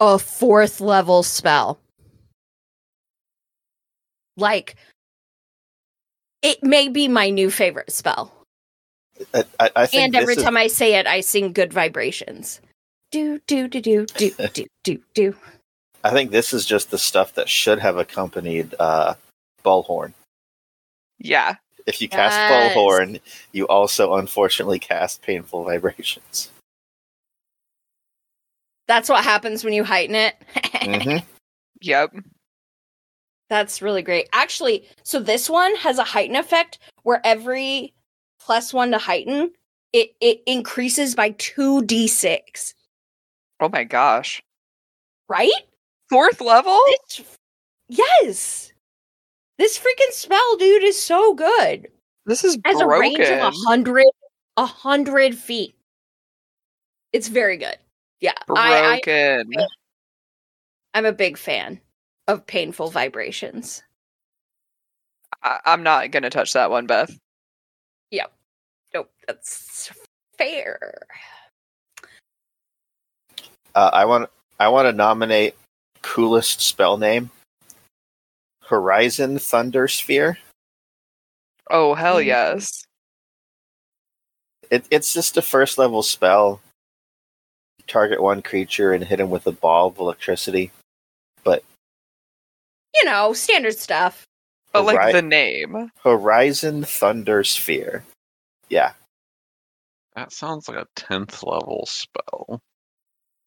A 0.00 0.18
fourth 0.18 0.80
level 0.80 1.22
spell. 1.22 1.78
Like, 4.36 4.76
it 6.42 6.62
may 6.62 6.88
be 6.88 7.08
my 7.08 7.30
new 7.30 7.50
favorite 7.50 7.90
spell. 7.92 8.32
I, 9.32 9.44
I, 9.60 9.70
I 9.76 9.86
think 9.86 10.02
And 10.02 10.16
every 10.16 10.34
this 10.34 10.38
is- 10.38 10.44
time 10.44 10.56
I 10.56 10.66
say 10.66 10.96
it, 10.96 11.06
I 11.06 11.20
sing 11.20 11.52
good 11.52 11.72
vibrations. 11.72 12.60
Do, 13.12 13.40
do, 13.46 13.68
do, 13.68 13.80
do, 13.80 14.06
do, 14.06 14.30
do, 14.52 14.66
do, 14.82 14.98
do. 15.14 15.36
I 16.04 16.10
think 16.10 16.30
this 16.30 16.52
is 16.52 16.66
just 16.66 16.90
the 16.90 16.98
stuff 16.98 17.32
that 17.34 17.48
should 17.48 17.78
have 17.78 17.96
accompanied 17.96 18.74
uh, 18.78 19.14
Bullhorn. 19.64 20.12
Yeah. 21.18 21.56
If 21.86 22.02
you 22.02 22.08
cast 22.08 22.38
Yes. 22.38 22.50
Bullhorn, 22.50 23.20
you 23.52 23.66
also 23.68 24.14
unfortunately 24.14 24.78
cast 24.78 25.22
Painful 25.22 25.64
Vibrations. 25.64 26.50
That's 28.86 29.08
what 29.08 29.24
happens 29.24 29.64
when 29.64 29.72
you 29.72 29.82
heighten 29.82 30.14
it. 30.14 30.36
hmm 30.82 31.16
Yep. 31.80 32.14
That's 33.48 33.80
really 33.80 34.02
great. 34.02 34.28
Actually, 34.32 34.86
so 35.04 35.20
this 35.20 35.48
one 35.48 35.74
has 35.76 35.98
a 35.98 36.04
heighten 36.04 36.36
effect 36.36 36.78
where 37.02 37.20
every 37.24 37.94
plus 38.40 38.74
one 38.74 38.90
to 38.90 38.98
heighten, 38.98 39.52
it, 39.92 40.10
it 40.20 40.42
increases 40.46 41.14
by 41.14 41.30
2d6. 41.32 42.74
Oh 43.60 43.68
my 43.70 43.84
gosh. 43.84 44.42
Right? 45.28 45.52
Fourth 46.14 46.40
level? 46.40 46.78
It's, 46.86 47.22
yes. 47.88 48.72
This 49.58 49.76
freaking 49.76 50.12
spell, 50.12 50.56
dude, 50.58 50.84
is 50.84 51.00
so 51.00 51.34
good. 51.34 51.88
This 52.24 52.44
is 52.44 52.56
Has 52.64 52.80
a 52.80 52.86
range 52.86 53.18
of 53.18 53.38
a 53.40 53.50
hundred, 53.66 54.06
a 54.56 54.64
hundred 54.64 55.34
feet. 55.34 55.74
It's 57.12 57.26
very 57.26 57.56
good. 57.56 57.76
Yeah, 58.20 58.34
I, 58.48 58.74
I 58.74 59.00
Broken. 59.04 59.54
I'm 60.94 61.04
a 61.04 61.12
big 61.12 61.36
fan 61.36 61.80
of 62.28 62.46
painful 62.46 62.90
vibrations. 62.90 63.82
I- 65.42 65.58
I'm 65.66 65.82
not 65.82 66.12
gonna 66.12 66.30
touch 66.30 66.52
that 66.52 66.70
one, 66.70 66.86
Beth. 66.86 67.18
Yep. 68.12 68.32
Nope, 68.94 69.10
that's 69.26 69.90
fair. 70.38 71.00
Uh, 73.74 73.90
I 73.92 74.04
want 74.04 74.30
I 74.60 74.68
want 74.68 74.86
to 74.86 74.92
nominate 74.92 75.56
coolest 76.04 76.60
spell 76.60 76.96
name. 76.98 77.30
Horizon 78.64 79.38
Thunder 79.38 79.88
Sphere. 79.88 80.38
Oh 81.70 81.94
hell 81.94 82.16
Mm. 82.16 82.26
yes. 82.26 82.84
It, 84.70 84.84
it's 84.90 85.12
just 85.12 85.36
a 85.36 85.42
first 85.42 85.78
level 85.78 86.02
spell. 86.02 86.60
Target 87.86 88.22
one 88.22 88.42
creature 88.42 88.92
and 88.92 89.04
hit 89.04 89.20
him 89.20 89.28
with 89.30 89.46
a 89.46 89.52
ball 89.52 89.88
of 89.88 89.98
electricity. 89.98 90.70
But 91.42 91.62
you 92.94 93.04
know, 93.04 93.32
standard 93.32 93.78
stuff. 93.78 94.24
But 94.72 94.84
like 94.86 94.98
Hori- 94.98 95.12
the 95.12 95.22
name. 95.22 95.90
Horizon 96.02 96.84
Thunder 96.84 97.44
Sphere. 97.44 98.04
Yeah, 98.70 98.92
That 100.16 100.32
sounds 100.32 100.68
like 100.68 100.78
a 100.78 100.86
10th 100.96 101.44
level 101.46 101.84
spell. 101.86 102.60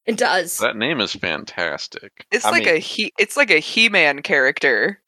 It 0.07 0.17
does. 0.17 0.57
That 0.59 0.77
name 0.77 0.99
is 1.01 1.13
fantastic. 1.13 2.25
It's 2.31 2.45
I 2.45 2.51
like 2.51 2.65
mean- 2.65 2.75
a 2.75 2.79
he 2.79 3.11
it's 3.19 3.37
like 3.37 3.51
a 3.51 3.59
He-Man 3.59 4.21
character. 4.23 5.01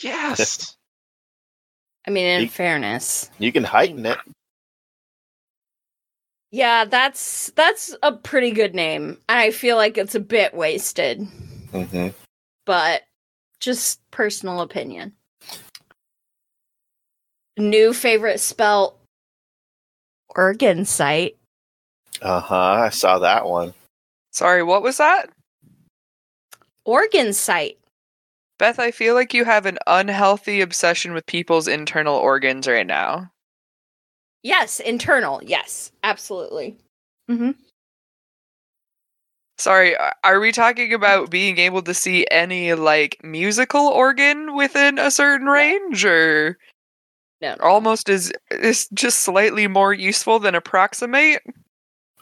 Yes. 0.00 0.76
I 2.06 2.10
mean, 2.10 2.26
in 2.26 2.42
You- 2.42 2.48
fairness, 2.48 3.30
you 3.38 3.50
can 3.52 3.64
heighten 3.64 4.06
it. 4.06 4.18
yeah, 6.50 6.84
that's 6.84 7.50
that's 7.56 7.96
a 8.02 8.12
pretty 8.12 8.52
good 8.52 8.74
name. 8.74 9.18
I 9.28 9.50
feel 9.50 9.76
like 9.76 9.98
it's 9.98 10.14
a 10.14 10.20
bit 10.20 10.54
wasted, 10.54 11.20
hmm 11.72 12.08
but 12.66 13.02
just 13.60 14.00
personal 14.10 14.60
opinion. 14.60 15.12
New 17.56 17.92
favorite 17.92 18.40
spell 18.40 18.98
organ 20.34 20.84
sight. 20.84 21.36
Uh 22.22 22.40
huh. 22.40 22.56
I 22.56 22.88
saw 22.90 23.18
that 23.20 23.46
one. 23.46 23.74
Sorry, 24.34 24.62
what 24.64 24.82
was 24.82 24.96
that? 24.98 25.30
Organ 26.84 27.32
sight. 27.32 27.78
Beth, 28.58 28.78
I 28.80 28.90
feel 28.90 29.14
like 29.14 29.32
you 29.32 29.44
have 29.44 29.64
an 29.64 29.78
unhealthy 29.86 30.60
obsession 30.60 31.12
with 31.14 31.24
people's 31.26 31.68
internal 31.68 32.16
organs 32.16 32.66
right 32.66 32.86
now. 32.86 33.30
Yes, 34.42 34.80
internal. 34.80 35.40
Yes, 35.42 35.92
absolutely. 36.02 36.76
Mm-hmm. 37.30 37.52
Sorry, 39.56 39.96
are 40.24 40.40
we 40.40 40.50
talking 40.52 40.92
about 40.92 41.30
being 41.30 41.58
able 41.58 41.82
to 41.82 41.94
see 41.94 42.26
any 42.30 42.74
like 42.74 43.18
musical 43.22 43.86
organ 43.86 44.56
within 44.56 44.98
a 44.98 45.10
certain 45.10 45.46
range 45.46 46.04
or 46.04 46.58
No, 47.40 47.56
almost 47.60 48.08
is 48.08 48.32
is 48.50 48.88
just 48.94 49.20
slightly 49.20 49.68
more 49.68 49.92
useful 49.94 50.40
than 50.40 50.54
approximate? 50.56 51.42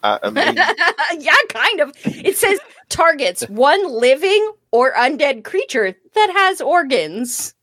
Uh, 0.03 0.19
I 0.23 0.31
mean, 0.31 0.55
yeah, 1.25 1.35
kind 1.49 1.81
of. 1.81 1.93
It 2.05 2.37
says 2.37 2.59
targets 2.89 3.43
one 3.49 3.89
living 3.89 4.53
or 4.73 4.93
undead 4.95 5.45
creature 5.45 5.95
that 6.15 6.31
has 6.33 6.61
organs. 6.61 7.55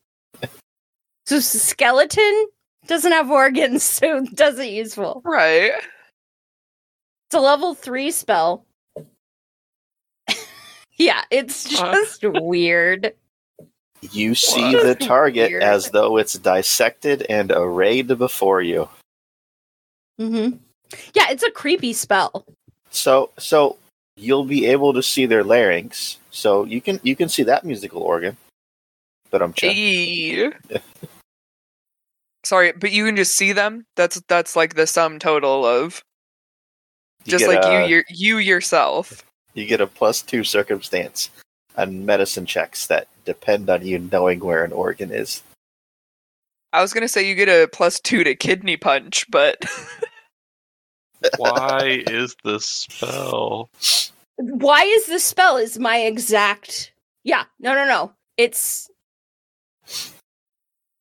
So 1.26 1.40
skeleton 1.40 2.48
doesn't 2.88 3.12
have 3.12 3.30
organs, 3.30 3.84
so 3.84 4.26
doesn't 4.34 4.70
useful. 4.70 5.22
Right. 5.26 5.72
It's 7.28 7.36
a 7.36 7.40
level 7.40 7.76
three 7.76 8.10
spell. 8.12 8.66
yeah, 10.98 11.24
it's 11.30 11.80
Uh. 11.80 11.94
just 11.94 12.24
weird. 12.24 13.14
you 14.12 14.34
see 14.34 14.74
What? 14.76 14.84
the 14.86 14.96
target 14.96 15.52
Weird. 15.52 15.62
as 15.64 15.92
though 15.92 16.18
it's 16.18 16.34
dissected 16.34 17.24
and 17.30 17.52
arrayed 17.52 18.08
before 18.18 18.62
you. 18.62 18.88
hmm 20.18 20.52
Yeah, 21.14 21.28
it's 21.30 21.44
a 21.44 21.52
creepy 21.52 21.94
spell. 21.94 22.46
So, 22.90 23.30
so 23.38 23.78
you'll 24.16 24.46
be 24.46 24.66
able 24.66 24.94
to 24.94 25.04
see 25.04 25.26
their 25.26 25.44
larynx. 25.44 26.18
So 26.32 26.64
you 26.64 26.82
can 26.82 27.00
you 27.04 27.16
can 27.16 27.30
see 27.30 27.44
that 27.44 27.64
musical 27.64 28.02
organ. 28.02 28.38
But 29.32 29.42
I'm 29.42 29.54
sure. 29.54 29.70
Eee. 29.70 30.52
Sorry, 32.44 32.72
but 32.72 32.92
you 32.92 33.06
can 33.06 33.16
just 33.16 33.36
see 33.36 33.52
them. 33.52 33.86
That's 33.96 34.22
that's 34.28 34.56
like 34.56 34.76
the 34.76 34.88
sum 34.88 35.20
total 35.20 35.66
of 35.66 36.04
just 37.26 37.48
like 37.48 37.64
you 37.66 37.96
your, 37.96 38.04
you 38.10 38.38
yourself. 38.38 39.24
you 39.54 39.66
get 39.66 39.82
a 39.82 39.88
plus 39.88 40.22
two 40.22 40.44
circumstance 40.44 41.30
on 41.78 42.06
medicine 42.06 42.46
checks 42.46 42.88
that 42.88 43.08
depend 43.26 43.70
on 43.70 43.86
you 43.86 44.00
knowing 44.12 44.40
where 44.40 44.64
an 44.64 44.72
organ 44.72 45.12
is. 45.12 45.44
I 46.74 46.82
was 46.82 46.94
gonna 46.94 47.08
say 47.08 47.28
you 47.28 47.36
get 47.36 47.50
a 47.50 47.68
plus 47.68 48.00
two 48.00 48.24
to 48.24 48.36
kidney 48.36 48.78
punch, 48.78 49.30
but 49.30 49.64
Why 51.38 52.04
is 52.08 52.36
this 52.44 52.66
spell? 52.66 53.70
Why 54.38 54.84
is 54.84 55.08
this 55.08 55.24
spell 55.24 55.58
is 55.58 55.78
my 55.78 55.98
exact 55.98 56.94
Yeah, 57.24 57.46
no 57.60 57.76
no 57.76 57.86
no. 57.86 58.14
It's 58.38 58.90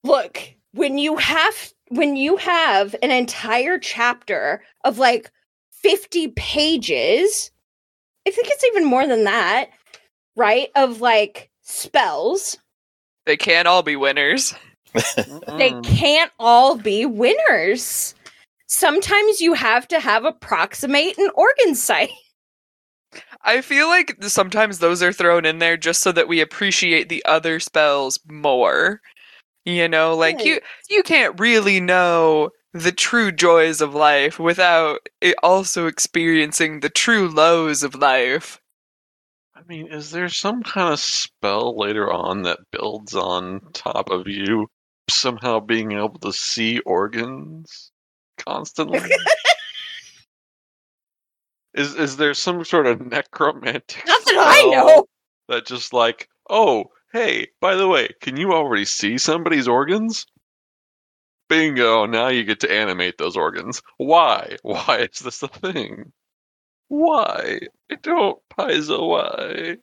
Look, 0.04 0.40
when 0.72 0.98
you 0.98 1.16
have 1.16 1.72
when 1.88 2.16
you 2.16 2.36
have 2.36 2.94
an 3.02 3.10
entire 3.10 3.78
chapter 3.78 4.62
of 4.84 4.98
like 4.98 5.30
50 5.70 6.28
pages, 6.28 7.50
I 8.26 8.30
think 8.30 8.48
it's 8.48 8.64
even 8.64 8.84
more 8.84 9.06
than 9.06 9.24
that, 9.24 9.70
right? 10.36 10.68
Of 10.74 11.00
like 11.00 11.50
spells, 11.62 12.58
They 13.26 13.36
can't 13.36 13.68
all 13.68 13.82
be 13.82 13.96
winners. 13.96 14.54
they 15.58 15.74
can't 15.82 16.32
all 16.38 16.76
be 16.76 17.06
winners. 17.06 18.14
Sometimes 18.68 19.40
you 19.40 19.54
have 19.54 19.88
to 19.88 19.98
have 19.98 20.24
approximate 20.24 21.16
an 21.16 21.30
organ 21.34 21.74
sight. 21.74 22.10
I 23.42 23.62
feel 23.62 23.88
like 23.88 24.22
sometimes 24.24 24.78
those 24.78 25.02
are 25.02 25.12
thrown 25.12 25.46
in 25.46 25.58
there 25.58 25.78
just 25.78 26.02
so 26.02 26.12
that 26.12 26.28
we 26.28 26.42
appreciate 26.42 27.08
the 27.08 27.24
other 27.24 27.60
spells 27.60 28.20
more. 28.28 29.00
You 29.64 29.88
know, 29.88 30.14
like 30.14 30.44
you 30.44 30.60
you 30.90 31.02
can't 31.02 31.38
really 31.40 31.80
know 31.80 32.50
the 32.74 32.92
true 32.92 33.32
joys 33.32 33.80
of 33.80 33.94
life 33.94 34.38
without 34.38 35.08
it 35.22 35.34
also 35.42 35.86
experiencing 35.86 36.80
the 36.80 36.90
true 36.90 37.28
lows 37.28 37.82
of 37.82 37.94
life. 37.94 38.60
I 39.54 39.62
mean, 39.66 39.86
is 39.86 40.10
there 40.10 40.28
some 40.28 40.62
kind 40.62 40.92
of 40.92 41.00
spell 41.00 41.76
later 41.76 42.12
on 42.12 42.42
that 42.42 42.60
builds 42.70 43.14
on 43.14 43.60
top 43.72 44.10
of 44.10 44.28
you 44.28 44.68
somehow 45.08 45.60
being 45.60 45.92
able 45.92 46.18
to 46.20 46.32
see 46.32 46.80
organs 46.80 47.90
constantly? 48.38 49.00
is 51.74 51.94
is 51.94 52.16
there 52.16 52.34
some 52.34 52.64
sort 52.64 52.86
of 52.86 53.00
necromantic 53.00 54.02
Not 54.06 54.24
that 54.24 54.36
I 54.38 54.70
know. 54.70 55.06
that 55.48 55.66
just 55.66 55.92
like, 55.92 56.28
oh, 56.50 56.86
hey, 57.12 57.48
by 57.60 57.74
the 57.76 57.88
way, 57.88 58.08
can 58.20 58.36
you 58.36 58.52
already 58.52 58.84
see 58.84 59.18
somebody's 59.18 59.68
organs? 59.68 60.26
Bingo, 61.48 62.06
now 62.06 62.28
you 62.28 62.44
get 62.44 62.60
to 62.60 62.70
animate 62.72 63.16
those 63.18 63.36
organs. 63.36 63.82
Why? 63.96 64.56
Why 64.62 65.08
is 65.12 65.20
this 65.20 65.42
a 65.42 65.48
thing? 65.48 66.12
Why? 66.88 67.60
I 67.90 67.94
don't, 68.02 68.38
Paizo, 68.50 69.08
why? 69.08 69.76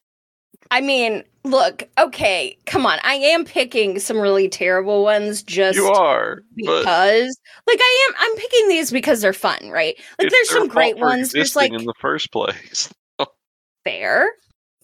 I 0.72 0.82
mean, 0.82 1.24
look, 1.44 1.88
okay, 1.98 2.58
come 2.66 2.86
on. 2.86 3.00
I 3.04 3.16
am 3.16 3.46
picking 3.46 4.00
some 4.00 4.18
really 4.18 4.50
terrible 4.50 5.04
ones 5.04 5.44
just 5.44 5.78
You 5.78 5.88
are, 5.88 6.42
but 6.66 6.80
because 6.80 7.38
like 7.68 7.80
I 7.80 8.10
am 8.10 8.16
I'm 8.20 8.38
picking 8.38 8.68
these 8.68 8.92
because 8.92 9.22
they're 9.22 9.34
fun, 9.34 9.70
right? 9.70 9.96
Like 10.20 10.28
it's 10.28 10.36
there's 10.36 10.50
some 10.50 10.68
great 10.68 10.98
ones. 10.98 11.32
There's 11.32 11.56
like 11.56 11.72
in 11.72 11.86
the 11.86 11.94
first 12.00 12.32
place. 12.32 12.94
fair, 13.84 14.30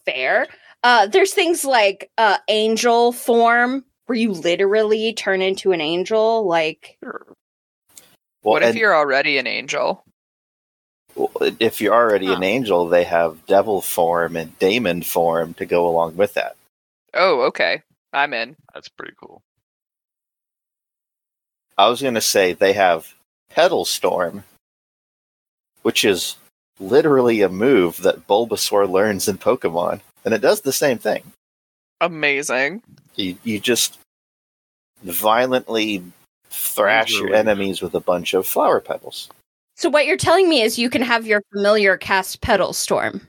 fair. 0.04 0.46
Uh 0.82 1.06
there's 1.06 1.34
things 1.34 1.64
like 1.64 2.10
uh 2.18 2.38
angel 2.48 3.12
form 3.12 3.84
where 4.06 4.18
you 4.18 4.32
literally 4.32 5.12
turn 5.14 5.42
into 5.42 5.72
an 5.72 5.80
angel 5.80 6.46
like 6.46 6.96
Sure. 7.02 7.26
Well, 8.42 8.54
what 8.54 8.62
if 8.62 8.70
and- 8.70 8.78
you're 8.78 8.96
already 8.96 9.38
an 9.38 9.46
angel? 9.46 10.04
Well, 11.14 11.30
if 11.60 11.80
you're 11.80 11.94
already 11.94 12.26
Huh. 12.26 12.34
an 12.36 12.42
angel, 12.42 12.88
they 12.88 13.04
have 13.04 13.46
devil 13.46 13.80
form 13.80 14.36
and 14.36 14.58
daemon 14.58 15.02
form 15.02 15.54
to 15.54 15.66
go 15.66 15.86
along 15.88 16.16
with 16.16 16.34
that. 16.34 16.56
Oh, 17.14 17.42
okay. 17.42 17.82
I'm 18.12 18.32
in. 18.34 18.56
That's 18.74 18.88
pretty 18.88 19.14
cool. 19.20 19.42
I 21.78 21.88
was 21.88 22.02
going 22.02 22.14
to 22.14 22.20
say 22.20 22.52
they 22.52 22.74
have 22.74 23.14
Petal 23.50 23.84
storm, 23.84 24.44
which 25.82 26.04
is 26.04 26.36
literally 26.78 27.42
a 27.42 27.48
move 27.48 27.98
that 28.02 28.26
Bulbasaur 28.26 28.88
learns 28.90 29.28
in 29.28 29.38
Pokemon, 29.38 30.00
and 30.24 30.34
it 30.34 30.40
does 30.40 30.60
the 30.60 30.72
same 30.72 30.98
thing. 30.98 31.32
Amazing. 32.00 32.82
You 33.16 33.36
you 33.44 33.60
just 33.60 33.98
violently 35.02 36.02
thrash 36.50 37.12
your 37.12 37.34
enemies 37.34 37.80
with 37.82 37.94
a 37.94 38.00
bunch 38.00 38.34
of 38.34 38.46
flower 38.46 38.80
petals. 38.80 39.28
So 39.76 39.88
what 39.88 40.06
you're 40.06 40.16
telling 40.16 40.48
me 40.48 40.62
is 40.62 40.78
you 40.78 40.90
can 40.90 41.02
have 41.02 41.26
your 41.26 41.42
familiar 41.52 41.96
cast 41.96 42.40
petal 42.40 42.72
storm. 42.72 43.26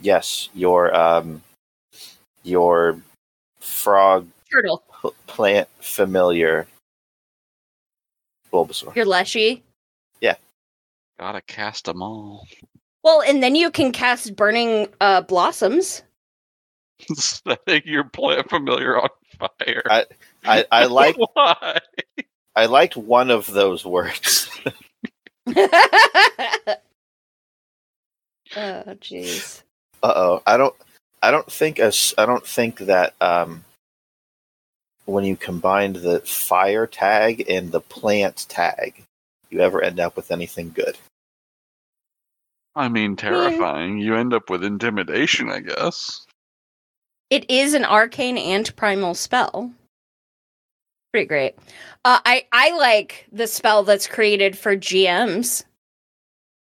Yes, 0.00 0.48
your 0.54 0.94
um, 0.96 1.42
your 2.42 2.98
frog 3.60 4.26
Turtle. 4.50 4.82
p- 5.02 5.10
plant 5.26 5.68
familiar 5.80 6.66
Bulbasaur. 8.52 8.94
Your 8.96 9.04
Leshy. 9.06 9.62
Yeah. 10.20 10.34
Gotta 11.18 11.40
cast 11.42 11.84
them 11.86 12.02
all. 12.02 12.46
Well, 13.04 13.20
and 13.20 13.42
then 13.42 13.56
you 13.56 13.72
can 13.72 13.90
cast 13.90 14.36
burning 14.36 14.86
uh 15.00 15.22
blossoms. 15.22 16.04
Setting 17.14 17.82
your 17.84 18.04
plant 18.04 18.48
familiar 18.48 18.96
on 18.96 19.08
fire. 19.40 19.82
I- 19.90 20.06
I, 20.44 20.64
I 20.70 20.84
like 20.86 21.16
Why? 21.34 21.78
I 22.54 22.66
liked 22.66 22.96
one 22.96 23.30
of 23.32 23.48
those 23.48 23.84
words. 23.84 24.48
oh 25.46 25.54
jeez. 28.56 29.62
Uh 30.02 30.12
oh. 30.14 30.42
I 30.46 30.56
don't. 30.56 30.74
I 31.22 31.30
don't 31.30 31.50
think 31.50 31.78
as 31.78 32.14
I 32.18 32.26
don't 32.26 32.46
think 32.46 32.78
that 32.78 33.14
um, 33.20 33.64
when 35.04 35.24
you 35.24 35.36
combined 35.36 35.96
the 35.96 36.20
fire 36.20 36.86
tag 36.86 37.48
and 37.48 37.70
the 37.70 37.80
plant 37.80 38.46
tag, 38.48 39.04
you 39.50 39.60
ever 39.60 39.82
end 39.82 40.00
up 40.00 40.16
with 40.16 40.30
anything 40.30 40.72
good. 40.74 40.96
I 42.74 42.88
mean, 42.88 43.16
terrifying. 43.16 43.98
You 43.98 44.16
end 44.16 44.32
up 44.32 44.48
with 44.48 44.64
intimidation, 44.64 45.50
I 45.50 45.60
guess. 45.60 46.26
It 47.28 47.50
is 47.50 47.74
an 47.74 47.84
arcane 47.84 48.38
and 48.38 48.74
primal 48.76 49.14
spell. 49.14 49.70
Pretty 51.12 51.26
great. 51.26 51.54
Uh, 52.04 52.18
I 52.24 52.46
I 52.52 52.76
like 52.76 53.26
the 53.30 53.46
spell 53.46 53.82
that's 53.84 54.06
created 54.06 54.56
for 54.56 54.76
GMs. 54.76 55.62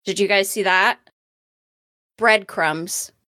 Did 0.05 0.19
you 0.19 0.27
guys 0.27 0.49
see 0.51 0.63
that? 0.63 0.99
Breadcrumbs. 2.19 3.13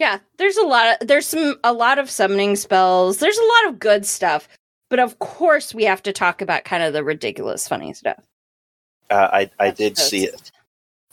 Yeah, 0.00 0.18
there's 0.38 0.56
a 0.56 0.62
lot 0.66 0.96
of 1.00 1.06
there's 1.06 1.26
some 1.26 1.56
a 1.62 1.74
lot 1.74 1.98
of 1.98 2.08
summoning 2.10 2.56
spells. 2.56 3.18
There's 3.18 3.36
a 3.36 3.42
lot 3.42 3.68
of 3.68 3.78
good 3.78 4.06
stuff. 4.06 4.48
But 4.88 4.98
of 4.98 5.18
course 5.18 5.74
we 5.74 5.84
have 5.84 6.02
to 6.04 6.12
talk 6.12 6.40
about 6.40 6.64
kind 6.64 6.82
of 6.82 6.94
the 6.94 7.04
ridiculous 7.04 7.68
funny 7.68 7.92
stuff. 7.92 8.24
uh, 9.10 9.28
I 9.30 9.50
I 9.60 9.66
That's 9.66 9.76
did 9.76 9.98
see 9.98 10.24
it. 10.24 10.50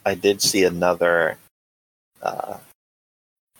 I 0.05 0.15
did 0.15 0.41
see 0.41 0.63
another 0.63 1.37
uh, 2.21 2.57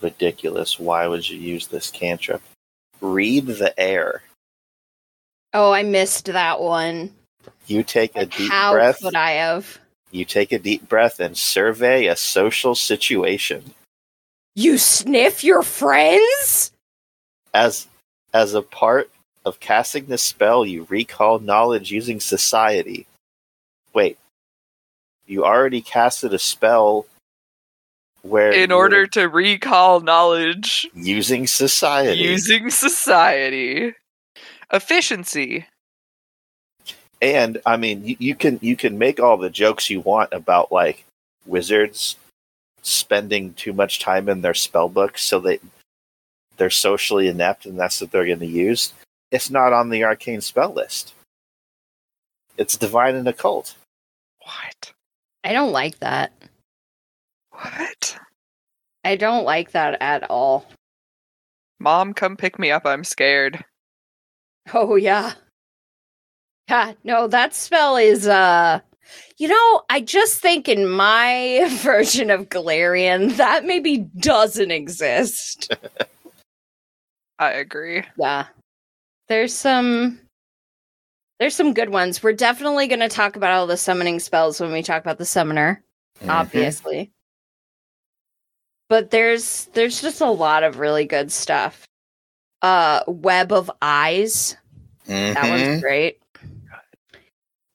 ridiculous. 0.02 0.80
Why 0.80 1.08
would 1.08 1.30
you 1.30 1.38
use 1.38 1.68
this 1.68 1.92
cantrip? 1.92 2.42
Read 3.02 3.48
the 3.48 3.78
air. 3.80 4.24
Oh, 5.54 5.72
I 5.72 5.84
missed 5.84 6.26
that 6.26 6.60
one. 6.60 7.14
You 7.68 7.84
take 7.84 8.16
a 8.16 8.20
Like, 8.20 8.36
deep 8.38 8.52
how 8.52 8.74
breath. 8.74 9.00
could 9.02 9.16
I 9.16 9.32
have? 9.32 9.80
You 10.12 10.26
take 10.26 10.52
a 10.52 10.60
deep 10.60 10.88
breath 10.88 11.20
and 11.20 11.38
survey 11.38 12.08
a 12.08 12.16
social 12.16 12.76
situation. 12.76 13.74
You 14.56 14.78
sniff 14.78 15.44
your 15.44 15.64
friends? 15.64 16.72
As 17.54 17.88
as 18.34 18.54
a 18.54 18.62
part 18.62 19.10
of 19.46 19.60
casting 19.60 20.06
the 20.08 20.18
spell, 20.18 20.66
you 20.66 20.86
recall 20.90 21.40
knowledge 21.40 21.92
using 21.92 22.20
society. 22.20 23.08
Wait, 23.94 24.18
you 25.26 25.46
already 25.46 25.82
casted 25.82 26.34
a 26.34 26.40
spell 26.40 27.06
where 28.30 28.52
In 28.52 28.72
order 28.72 29.08
to 29.08 29.28
recall 29.28 30.00
knowledge 30.02 30.88
using 30.94 31.48
society, 31.48 32.20
using 32.20 32.70
society. 32.70 33.94
Efficiency. 34.72 35.66
and 37.22 37.62
I 37.66 37.78
mean, 37.78 38.04
you, 38.06 38.16
you 38.20 38.36
can 38.36 38.60
you 38.62 38.76
can 38.76 38.98
make 38.98 39.20
all 39.20 39.38
the 39.38 39.50
jokes 39.50 39.90
you 39.90 40.02
want 40.02 40.34
about 40.34 40.72
like 40.72 41.06
wizards 41.46 42.18
spending 42.82 43.54
too 43.54 43.74
much 43.74 44.00
time 44.00 44.30
in 44.30 44.42
their 44.42 44.54
spell 44.54 44.90
books, 44.90 45.24
so 45.24 45.40
they 45.40 45.60
they're 46.58 46.70
socially 46.70 47.28
inept, 47.28 47.66
and 47.66 47.80
that's 47.80 48.02
what 48.02 48.12
they're 48.12 48.26
going 48.26 48.40
to 48.40 48.46
use. 48.46 48.94
It's 49.32 49.50
not 49.50 49.74
on 49.74 49.90
the 49.90 50.04
arcane 50.04 50.42
spell 50.42 50.74
list. 50.74 51.14
It's 52.58 52.76
divine 52.76 53.16
and 53.16 53.28
occult. 53.28 53.76
What? 54.44 54.94
I 55.44 55.54
don't 55.54 55.72
like 55.72 56.00
that. 56.00 56.32
What? 57.60 58.18
I 59.04 59.16
don't 59.16 59.46
like 59.46 59.72
that 59.72 60.02
at 60.02 60.30
all. 60.30 60.66
Mom, 61.80 62.14
come 62.14 62.36
pick 62.38 62.60
me 62.60 62.72
up. 62.72 62.86
I'm 62.86 63.04
scared. 63.04 63.64
Oh 64.74 64.96
yeah. 64.96 65.34
Yeah, 66.70 66.94
no, 67.04 67.28
that 67.28 67.54
spell 67.54 67.96
is 67.96 68.28
uh 68.28 68.80
you 69.38 69.48
know, 69.48 69.82
I 69.90 70.02
just 70.02 70.42
think 70.42 70.68
in 70.68 70.88
my 70.90 71.66
version 71.82 72.30
of 72.30 72.50
Golarion, 72.50 73.38
that 73.38 73.64
maybe 73.64 74.00
doesn't 74.20 74.72
exist. 74.72 75.74
I 77.40 77.52
agree. 77.52 78.04
yeah. 78.18 78.48
There's 79.30 79.54
some 79.54 80.20
there's 81.40 81.56
some 81.56 81.74
good 81.74 81.90
ones. 81.90 82.22
We're 82.22 82.34
definitely 82.34 82.88
gonna 82.88 83.10
talk 83.10 83.36
about 83.36 83.52
all 83.52 83.68
the 83.68 83.78
summoning 83.78 84.20
spells 84.20 84.60
when 84.60 84.72
we 84.74 84.84
talk 84.84 85.02
about 85.02 85.18
the 85.18 85.26
summoner, 85.26 85.84
Mm-hmm. 86.20 86.32
obviously. 86.32 87.12
But 88.90 89.12
there's 89.12 89.66
there's 89.74 90.02
just 90.02 90.22
a 90.22 90.30
lot 90.30 90.64
of 90.64 90.80
really 90.80 91.06
good 91.06 91.32
stuff. 91.32 91.86
Uh 92.62 93.02
Web 93.08 93.52
of 93.52 93.70
Eyes. 93.82 94.56
Mhm. 95.08 95.34
That 95.34 95.50
one's 95.50 95.82
great. 95.82 96.20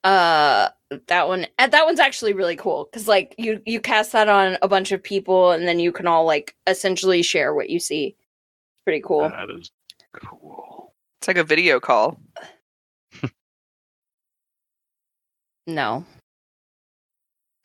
Uh, 0.05 0.69
that 1.07 1.29
one, 1.29 1.47
that 1.59 1.85
one's 1.87 2.01
actually 2.01 2.33
really 2.33 2.57
cool 2.57 2.89
because 2.91 3.07
like 3.07 3.37
you 3.39 3.63
you 3.65 3.81
cast 3.81 4.11
that 4.13 4.29
on 4.29 4.59
a 4.61 4.67
bunch 4.69 4.91
of 4.91 5.01
people, 5.03 5.53
and 5.53 5.67
then 5.67 5.79
you 5.79 5.93
can 5.93 6.07
all 6.09 6.25
like 6.25 6.57
essentially 6.67 7.23
share 7.23 7.55
what 7.55 7.71
you 7.71 7.79
see. 7.79 8.09
It's 8.09 8.83
pretty 8.85 9.01
cool. 9.01 9.29
That 9.29 9.49
is 9.51 9.71
cool. 10.13 10.93
It's 11.21 11.29
like 11.29 11.37
a 11.37 11.45
video 11.45 11.79
call. 11.79 12.19
No, 15.69 16.05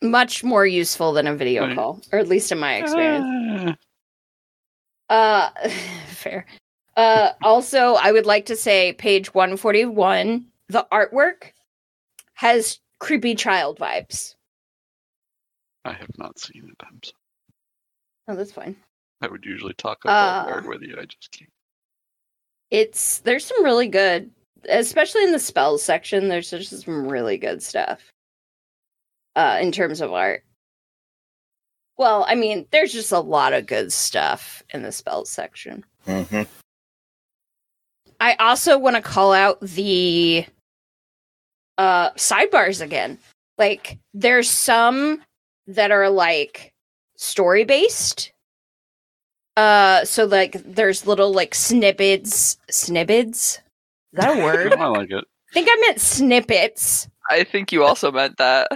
much 0.02 0.44
more 0.44 0.66
useful 0.66 1.12
than 1.12 1.26
a 1.26 1.34
video 1.34 1.66
Right. 1.66 1.74
call, 1.76 2.00
or 2.12 2.18
at 2.18 2.28
least 2.28 2.52
in 2.52 2.58
my 2.58 2.76
experience. 2.76 3.76
Ah, 5.10 5.52
Uh, 5.64 5.68
fair. 6.08 6.46
Uh, 6.96 7.32
also, 7.42 7.94
I 7.94 8.12
would 8.12 8.26
like 8.26 8.46
to 8.46 8.56
say 8.56 8.92
page 8.92 9.32
141, 9.34 10.46
the 10.68 10.86
artwork 10.92 11.52
has 12.34 12.80
creepy 12.98 13.34
child 13.34 13.78
vibes. 13.78 14.34
I 15.84 15.92
have 15.92 16.10
not 16.18 16.38
seen 16.38 16.68
it. 16.68 16.84
I'm 16.86 17.00
sorry. 17.02 17.14
Oh, 18.28 18.34
that's 18.36 18.52
fine. 18.52 18.76
I 19.22 19.28
would 19.28 19.44
usually 19.44 19.74
talk 19.74 19.98
about 20.04 20.46
Uh, 20.48 20.50
art 20.50 20.68
with 20.68 20.82
you. 20.82 20.96
I 21.00 21.04
just 21.06 21.30
can't. 21.32 21.50
It's 22.70 23.20
there's 23.20 23.46
some 23.46 23.64
really 23.64 23.88
good, 23.88 24.30
especially 24.68 25.24
in 25.24 25.32
the 25.32 25.38
spells 25.38 25.82
section. 25.82 26.28
There's 26.28 26.50
just 26.50 26.82
some 26.82 27.08
really 27.08 27.38
good 27.38 27.62
stuff. 27.62 28.12
Uh, 29.36 29.58
in 29.60 29.70
terms 29.72 30.00
of 30.00 30.12
art. 30.12 30.42
Well, 31.96 32.24
I 32.28 32.34
mean, 32.34 32.66
there's 32.70 32.92
just 32.92 33.12
a 33.12 33.20
lot 33.20 33.52
of 33.52 33.66
good 33.66 33.92
stuff 33.92 34.62
in 34.70 34.82
the 34.82 34.92
spells 34.92 35.30
section. 35.30 35.84
Mhm. 36.06 36.46
I 38.20 38.34
also 38.34 38.78
want 38.78 38.96
to 38.96 39.02
call 39.02 39.32
out 39.32 39.60
the 39.60 40.44
uh 41.76 42.10
sidebars 42.12 42.80
again. 42.80 43.18
Like 43.58 43.98
there's 44.14 44.48
some 44.50 45.22
that 45.68 45.90
are 45.92 46.08
like 46.10 46.72
story 47.16 47.64
based. 47.64 48.32
Uh 49.56 50.04
so 50.04 50.24
like 50.24 50.52
there's 50.64 51.06
little 51.06 51.32
like 51.32 51.54
snippets 51.54 52.58
snippets. 52.70 53.56
Is 53.56 53.60
that 54.14 54.36
a 54.38 54.42
word? 54.44 54.72
I 54.72 54.86
like 54.86 55.10
it. 55.10 55.24
I 55.50 55.52
think 55.54 55.68
I 55.70 55.76
meant 55.82 56.00
snippets 56.00 57.08
I 57.30 57.44
think 57.44 57.72
you 57.72 57.84
also 57.84 58.10
meant 58.10 58.36
that. 58.38 58.68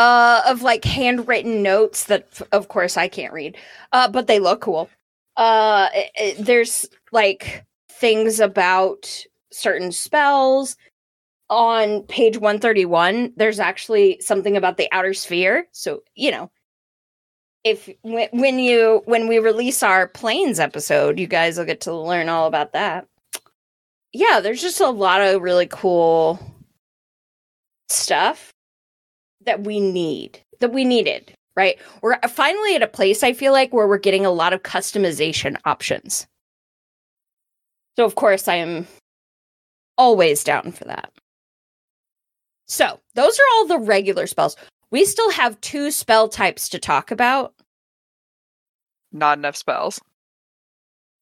Uh 0.00 0.42
of 0.48 0.62
like 0.62 0.84
handwritten 0.84 1.62
notes 1.62 2.06
that 2.06 2.42
of 2.52 2.68
course 2.68 2.96
I 2.98 3.08
can't 3.08 3.34
read. 3.34 3.56
Uh 3.92 4.08
but 4.10 4.26
they 4.28 4.40
look 4.40 4.62
cool. 4.62 4.90
Uh 5.36 5.88
it- 5.94 6.12
it- 6.16 6.46
there's 6.46 6.88
like 7.12 7.64
things 7.92 8.40
about 8.40 9.26
certain 9.52 9.92
spells 9.92 10.76
on 11.50 12.02
page 12.04 12.38
131 12.38 13.32
there's 13.36 13.60
actually 13.60 14.20
something 14.20 14.56
about 14.56 14.76
the 14.78 14.88
outer 14.92 15.12
sphere 15.14 15.66
so 15.72 16.02
you 16.14 16.30
know 16.30 16.50
if 17.64 17.88
when, 18.02 18.28
when 18.32 18.58
you 18.58 19.02
when 19.04 19.28
we 19.28 19.38
release 19.38 19.82
our 19.82 20.08
planes 20.08 20.60
episode 20.60 21.18
you 21.18 21.26
guys 21.26 21.58
will 21.58 21.64
get 21.66 21.80
to 21.82 21.94
learn 21.94 22.28
all 22.28 22.46
about 22.46 22.72
that 22.72 23.06
yeah 24.12 24.40
there's 24.40 24.62
just 24.62 24.80
a 24.80 24.88
lot 24.90 25.20
of 25.20 25.42
really 25.42 25.66
cool 25.70 26.38
stuff 27.88 28.52
that 29.44 29.62
we 29.64 29.80
need 29.80 30.40
that 30.60 30.72
we 30.72 30.84
needed 30.84 31.32
right 31.56 31.78
we're 32.02 32.18
finally 32.28 32.74
at 32.74 32.82
a 32.82 32.86
place 32.86 33.22
i 33.22 33.32
feel 33.32 33.52
like 33.52 33.72
where 33.72 33.88
we're 33.88 33.98
getting 33.98 34.26
a 34.26 34.30
lot 34.30 34.52
of 34.52 34.62
customization 34.62 35.56
options 35.64 36.26
so 37.96 38.04
of 38.04 38.14
course 38.14 38.48
i 38.48 38.54
am 38.54 38.86
always 39.98 40.44
down 40.44 40.72
for 40.72 40.84
that 40.84 41.12
so 42.66 43.00
those 43.14 43.38
are 43.38 43.48
all 43.54 43.66
the 43.66 43.78
regular 43.78 44.26
spells 44.26 44.56
we 44.90 45.04
still 45.04 45.30
have 45.30 45.60
two 45.60 45.90
spell 45.90 46.28
types 46.28 46.68
to 46.70 46.78
talk 46.78 47.10
about 47.10 47.54
Not 49.12 49.38
enough 49.38 49.56
spells. 49.56 50.00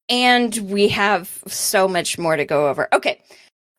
and 0.08 0.56
we 0.70 0.88
have 0.88 1.42
so 1.46 1.86
much 1.86 2.18
more 2.18 2.34
to 2.36 2.46
go 2.46 2.68
over. 2.68 2.88
Okay. 2.94 3.20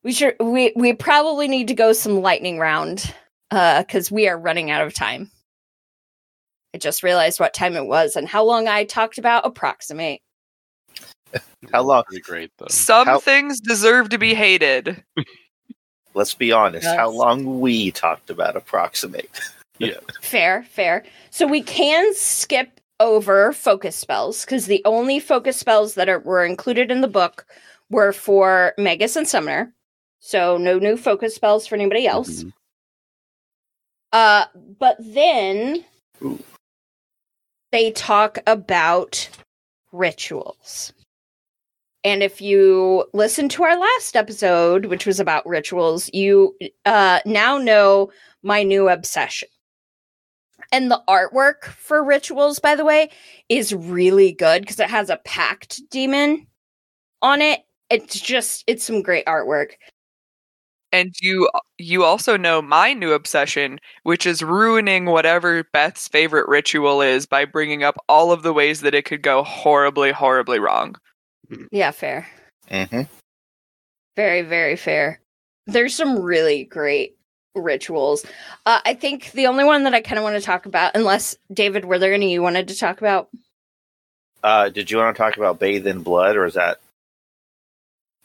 We 0.03 0.13
should 0.13 0.35
we 0.39 0.73
we 0.75 0.93
probably 0.93 1.47
need 1.47 1.67
to 1.69 1.73
go 1.73 1.91
some 1.91 2.21
lightning 2.21 2.59
round 2.59 3.13
uh 3.51 3.83
cuz 3.83 4.11
we 4.11 4.27
are 4.27 4.37
running 4.37 4.71
out 4.71 4.85
of 4.85 4.93
time. 4.93 5.31
I 6.73 6.77
just 6.77 7.01
realized 7.03 7.39
what 7.39 7.53
time 7.53 7.75
it 7.75 7.85
was 7.87 8.15
and 8.15 8.27
how 8.27 8.43
long 8.43 8.67
I 8.67 8.83
talked 8.83 9.17
about 9.17 9.45
approximate. 9.45 10.21
How 11.71 11.83
long? 11.83 12.03
Pretty 12.05 12.21
great 12.21 12.51
though. 12.57 12.67
Some 12.69 13.05
How- 13.05 13.19
things 13.19 13.59
deserve 13.59 14.09
to 14.09 14.17
be 14.17 14.33
hated. 14.33 15.03
Let's 16.15 16.33
be 16.33 16.51
honest. 16.51 16.87
How 16.87 17.09
long 17.09 17.59
we 17.59 17.91
talked 17.91 18.29
about 18.29 18.55
approximate? 18.55 19.29
Yeah. 19.81 19.99
Fair, 20.21 20.63
fair. 20.63 21.05
So 21.29 21.47
we 21.47 21.61
can 21.61 22.13
skip 22.13 22.81
over 22.99 23.53
focus 23.53 23.95
spells 23.95 24.43
cuz 24.43 24.65
the 24.65 24.81
only 24.83 25.21
focus 25.21 25.55
spells 25.57 25.93
that 25.93 26.09
are, 26.09 26.19
were 26.19 26.43
included 26.43 26.91
in 26.91 26.99
the 26.99 27.07
book 27.07 27.45
were 27.89 28.11
for 28.11 28.73
Magus 28.77 29.15
and 29.15 29.25
Summoner. 29.25 29.73
So 30.19 30.57
no 30.57 30.79
new 30.79 30.97
focus 30.97 31.33
spells 31.33 31.65
for 31.65 31.75
anybody 31.75 32.05
else. 32.07 32.43
Mhm. 32.43 32.51
Uh, 34.11 34.45
but 34.79 34.97
then 34.99 35.83
Ooh. 36.23 36.39
they 37.71 37.91
talk 37.91 38.39
about 38.47 39.29
rituals. 39.91 40.93
And 42.03 42.23
if 42.23 42.41
you 42.41 43.05
listen 43.13 43.49
to 43.49 43.63
our 43.63 43.77
last 43.77 44.15
episode, 44.15 44.85
which 44.85 45.05
was 45.05 45.19
about 45.19 45.45
rituals, 45.45 46.09
you 46.13 46.55
uh, 46.85 47.19
now 47.25 47.57
know 47.57 48.11
my 48.41 48.63
new 48.63 48.87
obsession. 48.87 49.49
And 50.71 50.89
the 50.89 51.01
artwork 51.09 51.65
for 51.65 52.03
rituals, 52.03 52.59
by 52.59 52.75
the 52.75 52.85
way, 52.85 53.09
is 53.49 53.73
really 53.73 54.31
good 54.31 54.61
because 54.61 54.79
it 54.79 54.89
has 54.89 55.09
a 55.09 55.17
packed 55.25 55.81
demon 55.89 56.47
on 57.21 57.41
it. 57.41 57.61
It's 57.89 58.19
just, 58.19 58.63
it's 58.67 58.83
some 58.83 59.01
great 59.01 59.25
artwork. 59.25 59.71
And 60.91 61.13
you 61.21 61.49
you 61.77 62.03
also 62.03 62.35
know 62.35 62.61
my 62.61 62.93
new 62.93 63.13
obsession, 63.13 63.79
which 64.03 64.25
is 64.25 64.41
ruining 64.41 65.05
whatever 65.05 65.63
Beth's 65.63 66.07
favorite 66.07 66.47
ritual 66.47 67.01
is 67.01 67.25
by 67.25 67.45
bringing 67.45 67.83
up 67.83 67.97
all 68.07 68.31
of 68.31 68.41
the 68.41 68.53
ways 68.53 68.81
that 68.81 68.95
it 68.95 69.05
could 69.05 69.21
go 69.21 69.43
horribly, 69.43 70.11
horribly 70.11 70.59
wrong. 70.59 70.95
Yeah, 71.71 71.91
fair. 71.91 72.27
Mm-hmm. 72.71 73.01
Very, 74.15 74.41
very 74.41 74.75
fair. 74.75 75.19
There's 75.67 75.93
some 75.93 76.19
really 76.19 76.63
great 76.63 77.15
rituals. 77.55 78.25
Uh, 78.65 78.79
I 78.85 78.93
think 78.93 79.31
the 79.33 79.47
only 79.47 79.63
one 79.63 79.83
that 79.83 79.93
I 79.93 80.01
kind 80.01 80.17
of 80.17 80.23
want 80.23 80.35
to 80.35 80.41
talk 80.41 80.65
about, 80.65 80.95
unless 80.95 81.35
David, 81.53 81.85
were 81.85 81.99
there 81.99 82.13
any 82.13 82.31
you 82.31 82.41
wanted 82.41 82.67
to 82.69 82.77
talk 82.77 82.99
about? 82.99 83.29
Uh, 84.43 84.69
did 84.69 84.89
you 84.89 84.97
want 84.97 85.15
to 85.15 85.21
talk 85.21 85.37
about 85.37 85.59
bathe 85.59 85.85
in 85.85 86.01
blood, 86.01 86.35
or 86.35 86.45
is 86.45 86.53
that 86.55 86.79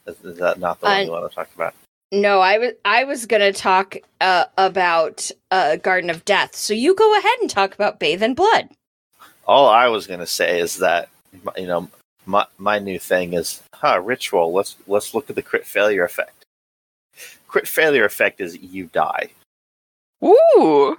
is, 0.06 0.16
is 0.24 0.38
that 0.38 0.58
not 0.58 0.80
the 0.80 0.86
one 0.86 0.96
Uh, 0.96 1.00
you 1.00 1.10
want 1.10 1.30
to 1.30 1.34
talk 1.34 1.48
about? 1.54 1.74
No, 2.14 2.40
I 2.40 2.58
was 2.58 2.72
I 2.84 3.04
was 3.04 3.26
gonna 3.26 3.52
talk 3.52 3.96
uh, 4.20 4.44
about 4.56 5.30
uh, 5.50 5.76
Garden 5.76 6.10
of 6.10 6.24
Death. 6.24 6.54
So 6.54 6.72
you 6.72 6.94
go 6.94 7.18
ahead 7.18 7.38
and 7.40 7.50
talk 7.50 7.74
about 7.74 7.98
Bathe 7.98 8.22
in 8.22 8.34
Blood. 8.34 8.68
All 9.46 9.68
I 9.68 9.88
was 9.88 10.06
going 10.06 10.20
to 10.20 10.26
say 10.26 10.60
is 10.60 10.78
that 10.78 11.08
you 11.56 11.66
know 11.66 11.88
my 12.24 12.46
my 12.56 12.78
new 12.78 13.00
thing 13.00 13.32
is 13.32 13.62
huh 13.74 14.00
ritual. 14.00 14.52
Let's 14.52 14.76
let's 14.86 15.12
look 15.12 15.28
at 15.28 15.34
the 15.34 15.42
crit 15.42 15.66
failure 15.66 16.04
effect. 16.04 16.44
Crit 17.48 17.66
failure 17.66 18.04
effect 18.04 18.40
is 18.40 18.56
you 18.58 18.86
die. 18.86 19.30
Ooh. 20.24 20.96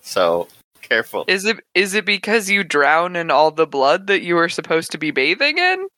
So 0.00 0.48
careful. 0.80 1.26
Is 1.28 1.44
it 1.44 1.60
is 1.74 1.92
it 1.92 2.06
because 2.06 2.48
you 2.48 2.64
drown 2.64 3.16
in 3.16 3.30
all 3.30 3.50
the 3.50 3.66
blood 3.66 4.06
that 4.06 4.22
you 4.22 4.34
were 4.34 4.48
supposed 4.48 4.92
to 4.92 4.98
be 4.98 5.10
bathing 5.10 5.58
in? 5.58 5.88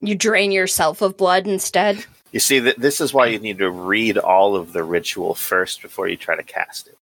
You 0.00 0.16
drain 0.16 0.50
yourself 0.50 1.00
of 1.00 1.16
blood 1.16 1.46
instead. 1.46 2.04
You 2.32 2.40
see 2.40 2.58
that 2.60 2.78
this 2.78 3.00
is 3.00 3.14
why 3.14 3.26
you 3.26 3.38
need 3.38 3.58
to 3.58 3.70
read 3.70 4.18
all 4.18 4.54
of 4.54 4.72
the 4.72 4.82
ritual 4.82 5.34
first 5.34 5.80
before 5.80 6.08
you 6.08 6.16
try 6.16 6.36
to 6.36 6.42
cast 6.42 6.86
it. 6.86 6.98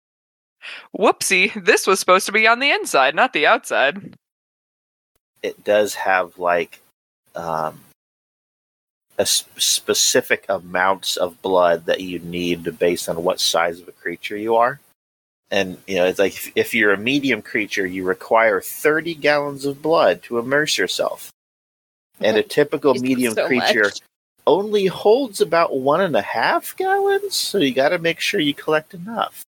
Whoopsie, 0.96 1.64
this 1.64 1.86
was 1.86 2.00
supposed 2.00 2.26
to 2.26 2.32
be 2.32 2.46
on 2.46 2.60
the 2.60 2.70
inside, 2.70 3.14
not 3.14 3.32
the 3.32 3.46
outside. 3.46 4.14
It 5.42 5.64
does 5.64 5.94
have 5.94 6.38
like 6.38 6.80
um, 7.34 7.80
a 9.18 9.22
s- 9.22 9.44
specific 9.56 10.44
amounts 10.48 11.16
of 11.16 11.42
blood 11.42 11.86
that 11.86 12.00
you 12.00 12.18
need 12.18 12.78
based 12.78 13.08
on 13.08 13.22
what 13.22 13.40
size 13.40 13.80
of 13.80 13.88
a 13.88 13.92
creature 13.92 14.36
you 14.36 14.56
are. 14.56 14.80
And 15.50 15.78
you 15.86 15.96
know, 15.96 16.06
it's 16.06 16.18
like 16.18 16.34
if, 16.34 16.52
if 16.56 16.74
you're 16.74 16.92
a 16.92 16.98
medium 16.98 17.42
creature, 17.42 17.86
you 17.86 18.04
require 18.04 18.60
30 18.60 19.14
gallons 19.14 19.64
of 19.64 19.82
blood 19.82 20.22
to 20.24 20.38
immerse 20.38 20.76
yourself. 20.78 21.30
And 22.20 22.36
a 22.36 22.42
typical 22.42 22.94
medium 22.94 23.34
so 23.34 23.46
creature 23.46 23.84
much. 23.84 24.00
Only 24.46 24.86
holds 24.86 25.40
about 25.40 25.76
one 25.76 26.00
and 26.00 26.16
a 26.16 26.22
half 26.22 26.76
gallons, 26.76 27.34
so 27.34 27.58
you 27.58 27.74
got 27.74 27.90
to 27.90 27.98
make 27.98 28.20
sure 28.20 28.40
you 28.40 28.54
collect 28.54 28.94
enough. 28.94 29.44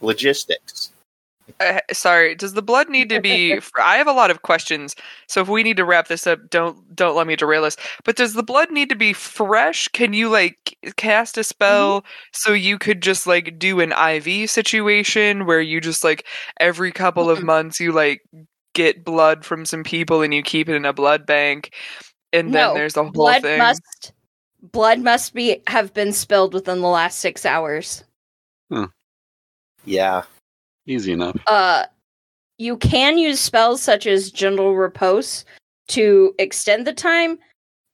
Logistics. 0.00 0.90
Uh, 1.60 1.78
sorry, 1.92 2.34
does 2.34 2.54
the 2.54 2.62
blood 2.62 2.88
need 2.88 3.08
to 3.08 3.20
be? 3.20 3.58
I 3.76 3.96
have 3.96 4.08
a 4.08 4.12
lot 4.12 4.30
of 4.30 4.42
questions, 4.42 4.96
so 5.28 5.40
if 5.40 5.48
we 5.48 5.62
need 5.62 5.76
to 5.76 5.84
wrap 5.84 6.08
this 6.08 6.26
up, 6.26 6.50
don't 6.50 6.94
don't 6.94 7.16
let 7.16 7.26
me 7.26 7.36
derail 7.36 7.64
us. 7.64 7.76
But 8.04 8.16
does 8.16 8.34
the 8.34 8.42
blood 8.42 8.70
need 8.70 8.88
to 8.88 8.96
be 8.96 9.12
fresh? 9.12 9.88
Can 9.88 10.12
you 10.12 10.28
like 10.28 10.76
cast 10.96 11.38
a 11.38 11.44
spell 11.44 12.04
so 12.32 12.52
you 12.52 12.78
could 12.78 13.00
just 13.00 13.26
like 13.26 13.58
do 13.58 13.80
an 13.80 13.92
IV 13.92 14.50
situation 14.50 15.46
where 15.46 15.60
you 15.60 15.80
just 15.80 16.02
like 16.02 16.26
every 16.58 16.90
couple 16.90 17.30
of 17.30 17.44
months 17.44 17.78
you 17.78 17.92
like 17.92 18.22
get 18.74 19.04
blood 19.04 19.44
from 19.44 19.64
some 19.64 19.82
people 19.82 20.20
and 20.22 20.34
you 20.34 20.42
keep 20.42 20.68
it 20.68 20.74
in 20.74 20.84
a 20.84 20.92
blood 20.92 21.24
bank, 21.26 21.72
and 22.32 22.54
then 22.54 22.68
No, 22.68 22.74
there's 22.74 22.96
a 22.96 23.02
whole 23.02 23.12
blood 23.12 23.42
thing. 23.42 23.58
must 23.58 24.12
blood 24.72 25.00
must 25.00 25.34
be 25.34 25.62
have 25.66 25.94
been 25.94 26.12
spilled 26.12 26.54
within 26.54 26.80
the 26.80 26.88
last 26.88 27.18
six 27.20 27.46
hours. 27.46 28.04
Yeah. 29.84 30.22
Easy 30.86 31.12
enough. 31.12 31.36
Uh, 31.46 31.84
you 32.58 32.76
can 32.76 33.18
use 33.18 33.38
spells 33.38 33.82
such 33.82 34.06
as 34.06 34.30
gentle 34.30 34.74
repose 34.74 35.44
to 35.88 36.34
extend 36.38 36.86
the 36.86 36.92
time. 36.92 37.38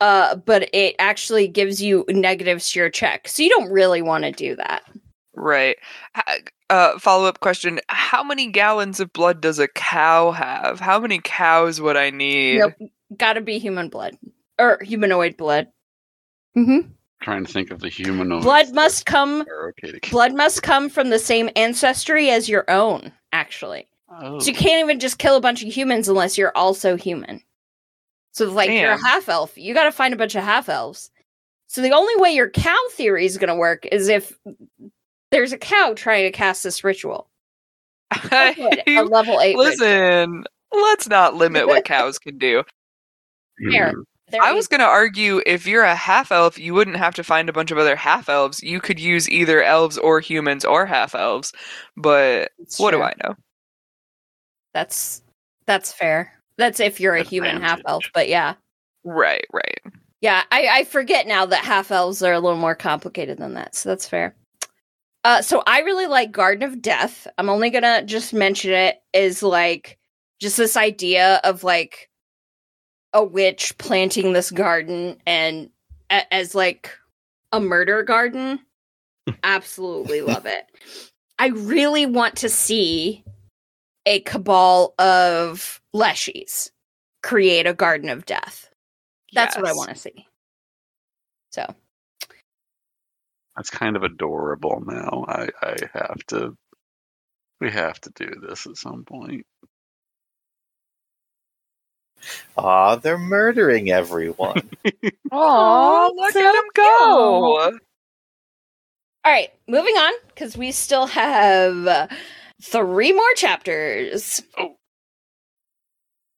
Uh, 0.00 0.34
but 0.34 0.68
it 0.74 0.96
actually 0.98 1.46
gives 1.46 1.80
you 1.80 2.04
negatives 2.09 2.72
to 2.72 2.80
your 2.80 2.90
check, 2.90 3.28
so 3.28 3.40
you 3.40 3.48
don't 3.50 3.70
really 3.70 4.02
want 4.02 4.24
to 4.24 4.32
do 4.32 4.56
that. 4.56 4.82
Right. 5.34 5.76
Uh, 6.70 6.98
follow 6.98 7.26
up 7.26 7.38
question: 7.38 7.78
How 7.88 8.24
many 8.24 8.50
gallons 8.50 8.98
of 8.98 9.12
blood 9.12 9.40
does 9.40 9.60
a 9.60 9.68
cow 9.68 10.32
have? 10.32 10.80
How 10.80 10.98
many 10.98 11.20
cows 11.22 11.80
would 11.80 11.96
I 11.96 12.10
need? 12.10 12.59
Nope, 12.59 12.72
gotta 13.18 13.40
be 13.40 13.59
human 13.59 13.89
blood 13.89 14.16
or 14.59 14.78
humanoid 14.82 15.36
blood. 15.36 15.68
Mm-hmm. 16.56 16.89
Trying 17.22 17.47
to 17.47 17.52
think 17.52 17.70
of 17.70 17.80
the 17.80 17.89
humanoid. 17.89 18.43
Blood 18.43 18.74
must 18.74 19.06
come. 19.06 19.44
Okay 19.68 19.98
Blood 20.10 20.34
must 20.34 20.62
come 20.62 20.89
from 20.89 21.10
the 21.10 21.18
same 21.18 21.48
ancestry 21.56 22.30
as 22.30 22.48
your 22.48 22.68
own. 22.70 23.12
Actually, 23.32 23.89
Oh. 24.10 24.39
so 24.40 24.48
you 24.48 24.55
can't 24.55 24.84
even 24.84 25.01
just 25.01 25.18
kill 25.18 25.36
a 25.36 25.40
bunch 25.40 25.62
of 25.62 25.74
humans 25.74 26.09
unless 26.09 26.36
you're 26.36 26.52
also 26.56 26.97
human. 26.97 27.40
So, 28.32 28.51
like, 28.51 28.70
you're 28.70 28.90
a 28.93 29.01
half 29.02 29.28
elf. 29.28 29.56
You 29.56 29.72
got 29.74 29.84
to 29.84 29.93
find 29.93 30.12
a 30.12 30.16
bunch 30.18 30.34
of 30.34 30.43
half 30.43 30.68
elves. 30.68 31.10
So 31.68 31.80
the 31.80 31.93
only 31.93 32.14
way 32.16 32.32
your 32.34 32.51
cow 32.51 32.76
theory 32.93 33.24
is 33.24 33.39
going 33.39 33.48
to 33.48 33.55
work 33.55 33.86
is 33.90 34.09
if 34.09 34.39
there's 35.30 35.52
a 35.52 35.59
cow 35.59 35.94
trying 35.97 36.24
to 36.24 36.30
cast 36.36 36.62
this 36.62 36.84
ritual. 36.84 37.30
A 38.30 39.02
level 39.02 39.40
eight. 39.40 39.56
ritual. 39.56 39.64
Listen, 39.64 40.44
let's 40.72 41.09
not 41.09 41.34
limit 41.34 41.66
what 41.66 41.84
cows 41.86 42.18
can 42.18 42.36
do. 42.36 42.62
Fair. 43.70 43.92
Mhm. 43.92 44.04
There 44.30 44.42
I 44.42 44.52
was 44.52 44.66
going 44.66 44.80
to 44.80 44.86
argue 44.86 45.42
if 45.44 45.66
you're 45.66 45.82
a 45.84 45.94
half 45.94 46.32
elf, 46.32 46.58
you 46.58 46.72
wouldn't 46.72 46.96
have 46.96 47.14
to 47.16 47.24
find 47.24 47.50
a 47.50 47.52
bunch 47.52 47.70
of 47.70 47.76
other 47.76 47.94
half 47.96 48.30
elves. 48.30 48.62
You 48.62 48.80
could 48.80 48.98
use 48.98 49.28
either 49.28 49.62
elves 49.62 49.98
or 49.98 50.20
humans 50.20 50.64
or 50.64 50.86
half 50.86 51.14
elves. 51.14 51.52
But 51.98 52.50
It's 52.58 52.78
what 52.78 52.92
do. 52.92 53.02
I 53.02 53.12
know? 53.22 53.34
That's 54.74 55.22
that's 55.66 55.92
fair. 55.92 56.32
That's 56.56 56.80
if 56.80 56.98
you're 56.98 57.14
a 57.14 57.22
human 57.22 57.60
half 57.60 57.80
elf, 57.86 58.04
but 58.14 58.28
yeah. 58.28 58.54
Right, 59.04 59.44
right. 59.52 59.78
Yeah, 60.20 60.44
I, 60.52 60.68
I 60.70 60.84
forget 60.84 61.26
now 61.26 61.44
that 61.46 61.64
half 61.64 61.90
elves 61.90 62.22
are 62.22 62.32
a 62.32 62.40
little 62.40 62.58
more 62.58 62.74
complicated 62.74 63.38
than 63.38 63.54
that, 63.54 63.74
so 63.74 63.88
that's 63.88 64.08
fair. 64.08 64.34
Uh, 65.24 65.42
so 65.42 65.62
I 65.66 65.80
really 65.80 66.06
like 66.06 66.32
Garden 66.32 66.62
of 66.68 66.80
Death. 66.80 67.26
I'm 67.38 67.48
only 67.50 67.70
gonna 67.70 68.02
just 68.04 68.32
mention 68.32 68.72
it 68.72 68.96
is 69.12 69.42
like 69.42 69.98
just 70.40 70.56
this 70.56 70.76
idea 70.76 71.40
of 71.44 71.64
like 71.64 72.08
a 73.12 73.24
witch 73.24 73.76
planting 73.78 74.32
this 74.32 74.51
garden 74.51 75.16
and 75.26 75.70
a- 76.10 76.32
as 76.32 76.55
like 76.55 76.97
a 77.52 77.60
murder 77.60 78.02
garden. 78.02 78.60
Absolutely 79.43 80.20
love 80.20 80.47
it. 80.47 80.66
I 81.39 81.48
really 81.48 82.06
want 82.06 82.36
to 82.36 82.48
see 82.48 83.24
a 84.06 84.20
cabal 84.20 84.94
of 84.98 85.80
leshies 85.94 86.70
create 87.22 87.66
a 87.66 87.74
Garden 87.74 88.09
of 88.09 88.26
Death. 88.26 88.70
That's 89.32 89.56
what 89.56 89.66
I 89.66 89.72
want 89.72 89.90
to 89.90 89.97
see. 89.97 90.26
So 91.51 91.74
That's 93.56 93.70
kind 93.70 93.97
of 93.97 94.02
adorable 94.02 94.82
now. 94.86 95.24
I, 95.28 95.48
I 95.62 95.76
have 95.93 96.18
to. 96.28 96.56
We 97.60 97.70
have 97.70 98.01
to 98.01 98.10
do 98.14 98.40
this 98.47 98.66
at 98.66 98.76
some 98.76 99.05
point. 99.05 99.47
Aw, 102.57 102.97
they're 102.97 103.19
murdering 103.19 103.90
everyone. 103.90 104.69
Aw, 105.32 106.09
Oh, 106.09 106.12
look 106.16 106.32
so 106.32 106.40
at 106.40 106.55
him 106.55 106.65
go. 106.74 107.78
All 109.24 109.32
right, 109.32 109.51
moving 109.69 109.94
on 109.94 110.12
because 110.28 110.57
we 110.57 110.73
still 110.73 111.07
have 111.07 111.86
uh, 111.86 112.09
three 112.62 113.12
more 113.12 113.35
chapters. 113.36 114.43
Oh. 114.59 114.77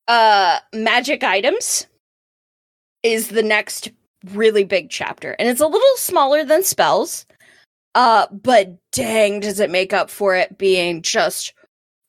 Uh, 0.07 0.59
magic 0.75 1.25
items 1.25 1.87
is 3.03 3.29
the 3.29 3.43
next 3.43 3.91
really 4.33 4.65
big 4.65 4.91
chapter, 4.91 5.33
and 5.39 5.49
it's 5.49 5.61
a 5.63 5.67
little 5.67 5.97
smaller 5.97 6.45
than 6.45 6.63
spells. 6.63 7.27
Uh, 7.95 8.27
but 8.31 8.77
dang, 8.93 9.41
does 9.41 9.61
it 9.61 9.71
make 9.71 9.93
up 9.93 10.11
for 10.11 10.35
it 10.35 10.59
being 10.59 11.01
just 11.01 11.55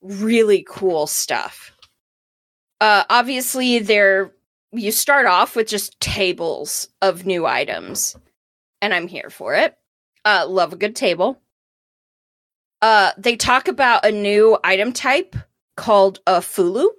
really 0.05 0.65
cool 0.67 1.07
stuff. 1.07 1.71
Uh, 2.85 3.03
obviously, 3.09 3.79
there 3.79 4.31
you 4.71 4.91
start 4.91 5.25
off 5.25 5.55
with 5.55 5.67
just 5.67 5.99
tables 5.99 6.87
of 7.01 7.25
new 7.25 7.47
items, 7.47 8.15
and 8.79 8.93
I'm 8.93 9.07
here 9.07 9.31
for 9.31 9.55
it. 9.55 9.75
Uh, 10.23 10.45
love 10.47 10.71
a 10.71 10.75
good 10.75 10.95
table. 10.95 11.41
Uh, 12.83 13.11
they 13.17 13.37
talk 13.37 13.67
about 13.67 14.05
a 14.05 14.11
new 14.11 14.59
item 14.63 14.93
type 14.93 15.35
called 15.75 16.19
a 16.27 16.33
fulu. 16.41 16.89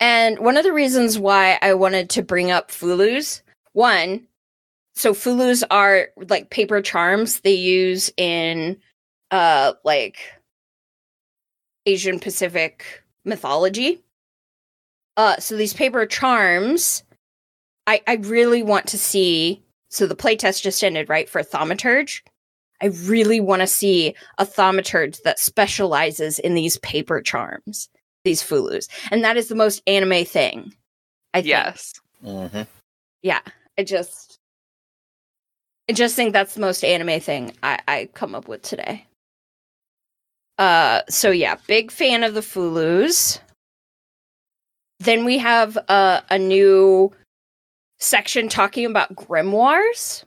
And 0.00 0.40
one 0.40 0.56
of 0.56 0.64
the 0.64 0.72
reasons 0.72 1.20
why 1.20 1.60
I 1.62 1.74
wanted 1.74 2.10
to 2.10 2.22
bring 2.22 2.50
up 2.50 2.72
fulus, 2.72 3.42
one, 3.74 4.26
so 4.96 5.14
fulus 5.14 5.62
are 5.70 6.08
like 6.16 6.50
paper 6.50 6.82
charms 6.82 7.38
they 7.42 7.54
use 7.54 8.10
in 8.16 8.76
uh 9.30 9.74
like 9.84 10.16
Asian 11.86 12.18
Pacific 12.18 13.04
mythology. 13.24 14.02
Uh 15.20 15.36
so 15.38 15.54
these 15.54 15.74
paper 15.74 16.06
charms 16.06 17.04
I 17.86 18.00
I 18.06 18.14
really 18.14 18.62
want 18.62 18.86
to 18.86 18.96
see 18.96 19.62
so 19.90 20.06
the 20.06 20.16
playtest 20.16 20.62
just 20.62 20.82
ended, 20.82 21.10
right, 21.10 21.28
for 21.28 21.42
Thaumaturge. 21.42 22.22
I 22.80 22.86
really 23.04 23.38
want 23.40 23.60
to 23.60 23.66
see 23.66 24.14
a 24.38 24.46
Thaumaturge 24.46 25.20
that 25.24 25.38
specializes 25.38 26.38
in 26.38 26.54
these 26.54 26.78
paper 26.78 27.20
charms, 27.20 27.90
these 28.24 28.42
fulus. 28.42 28.88
And 29.10 29.22
that 29.22 29.36
is 29.36 29.48
the 29.48 29.54
most 29.54 29.82
anime 29.86 30.24
thing. 30.24 30.72
I 31.34 31.42
think. 31.42 31.48
Yes. 31.48 32.00
hmm 32.22 32.62
Yeah. 33.22 33.40
I 33.76 33.82
just 33.84 34.38
I 35.90 35.92
just 35.92 36.16
think 36.16 36.32
that's 36.32 36.54
the 36.54 36.62
most 36.62 36.82
anime 36.82 37.20
thing 37.20 37.52
I, 37.62 37.78
I 37.86 38.08
come 38.14 38.34
up 38.34 38.48
with 38.48 38.62
today. 38.62 39.04
Uh 40.56 41.02
so 41.10 41.30
yeah, 41.30 41.56
big 41.66 41.90
fan 41.90 42.24
of 42.24 42.32
the 42.32 42.40
Fulus. 42.42 43.38
Then 45.00 45.24
we 45.24 45.38
have 45.38 45.76
uh, 45.88 46.20
a 46.30 46.38
new 46.38 47.10
section 47.98 48.48
talking 48.48 48.86
about 48.86 49.14
grimoires 49.16 50.24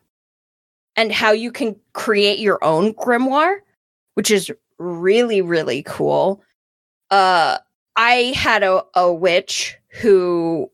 and 0.96 1.12
how 1.12 1.32
you 1.32 1.52
can 1.52 1.76
create 1.94 2.40
your 2.40 2.64
own 2.64 2.94
grimoire, 2.94 3.60
which 4.16 4.30
is 4.30 4.52
really, 4.78 5.42
really 5.42 5.84
cool. 5.84 6.44
Uh 7.10 7.58
I 7.96 8.34
had 8.36 8.64
a, 8.64 8.84
a 8.96 9.14
witch 9.14 9.78
who 10.02 10.70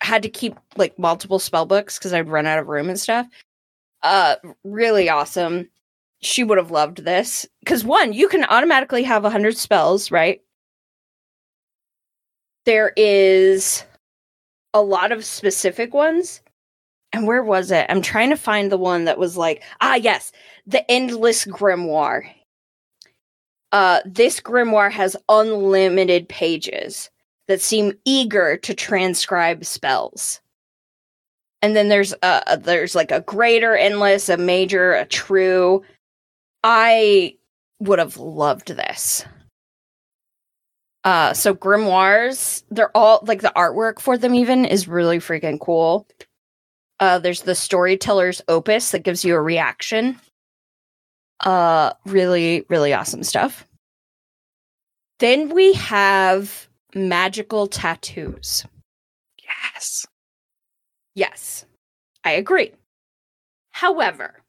had 0.00 0.22
to 0.22 0.28
keep 0.28 0.56
like 0.76 0.98
multiple 0.98 1.38
spell 1.38 1.66
books 1.66 1.98
because 1.98 2.12
I'd 2.12 2.28
run 2.28 2.46
out 2.46 2.58
of 2.58 2.68
room 2.68 2.88
and 2.88 2.98
stuff. 2.98 3.26
Uh, 4.02 4.36
really 4.64 5.08
awesome. 5.08 5.68
She 6.22 6.44
would 6.44 6.58
have 6.58 6.70
loved 6.70 7.04
this 7.04 7.46
because 7.60 7.84
one, 7.84 8.12
you 8.12 8.28
can 8.28 8.44
automatically 8.44 9.02
have 9.02 9.24
a 9.24 9.30
hundred 9.30 9.56
spells, 9.56 10.10
right? 10.10 10.40
There 12.66 12.92
is 12.96 13.84
a 14.72 14.82
lot 14.82 15.12
of 15.12 15.24
specific 15.24 15.94
ones. 15.94 16.40
And 17.12 17.26
where 17.26 17.44
was 17.44 17.70
it? 17.70 17.86
I'm 17.88 18.02
trying 18.02 18.30
to 18.30 18.36
find 18.36 18.72
the 18.72 18.76
one 18.78 19.04
that 19.04 19.18
was 19.18 19.36
like, 19.36 19.62
ah, 19.80 19.94
yes, 19.94 20.32
the 20.66 20.90
endless 20.90 21.44
grimoire. 21.44 22.28
Uh, 23.70 24.00
this 24.04 24.40
grimoire 24.40 24.90
has 24.90 25.16
unlimited 25.28 26.28
pages 26.28 27.10
that 27.46 27.60
seem 27.60 27.92
eager 28.04 28.56
to 28.56 28.74
transcribe 28.74 29.64
spells. 29.64 30.40
And 31.62 31.74
then 31.74 31.88
there's 31.88 32.14
a 32.22 32.58
there's 32.60 32.94
like 32.94 33.10
a 33.10 33.22
greater 33.22 33.76
endless, 33.76 34.28
a 34.28 34.36
major, 34.36 34.92
a 34.92 35.06
true. 35.06 35.82
I 36.62 37.36
would 37.80 37.98
have 37.98 38.16
loved 38.16 38.68
this. 38.68 39.24
Uh 41.04 41.34
so 41.34 41.54
grimoires, 41.54 42.62
they're 42.70 42.96
all 42.96 43.20
like 43.26 43.42
the 43.42 43.52
artwork 43.56 44.00
for 44.00 44.16
them 44.16 44.34
even 44.34 44.64
is 44.64 44.88
really 44.88 45.18
freaking 45.18 45.60
cool. 45.60 46.06
Uh 47.00 47.18
there's 47.18 47.42
the 47.42 47.54
storyteller's 47.54 48.40
opus 48.48 48.90
that 48.92 49.00
gives 49.04 49.24
you 49.24 49.34
a 49.34 49.40
reaction. 49.40 50.18
Uh 51.40 51.92
really 52.06 52.64
really 52.68 52.92
awesome 52.92 53.22
stuff. 53.22 53.66
then 55.20 55.48
we 55.54 55.72
have 55.74 56.68
magical 56.94 57.66
tattoos. 57.66 58.64
Yes. 59.42 60.06
Yes, 61.14 61.64
I 62.24 62.32
agree. 62.32 62.72
However, 63.72 64.40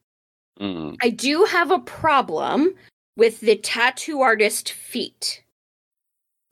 Mm. 0.60 0.96
I 1.02 1.10
do 1.10 1.44
have 1.46 1.70
a 1.72 1.80
problem 1.80 2.76
with 3.18 3.42
the 3.42 3.58
tattoo 3.58 4.22
artist 4.22 4.72
feat. 4.72 5.44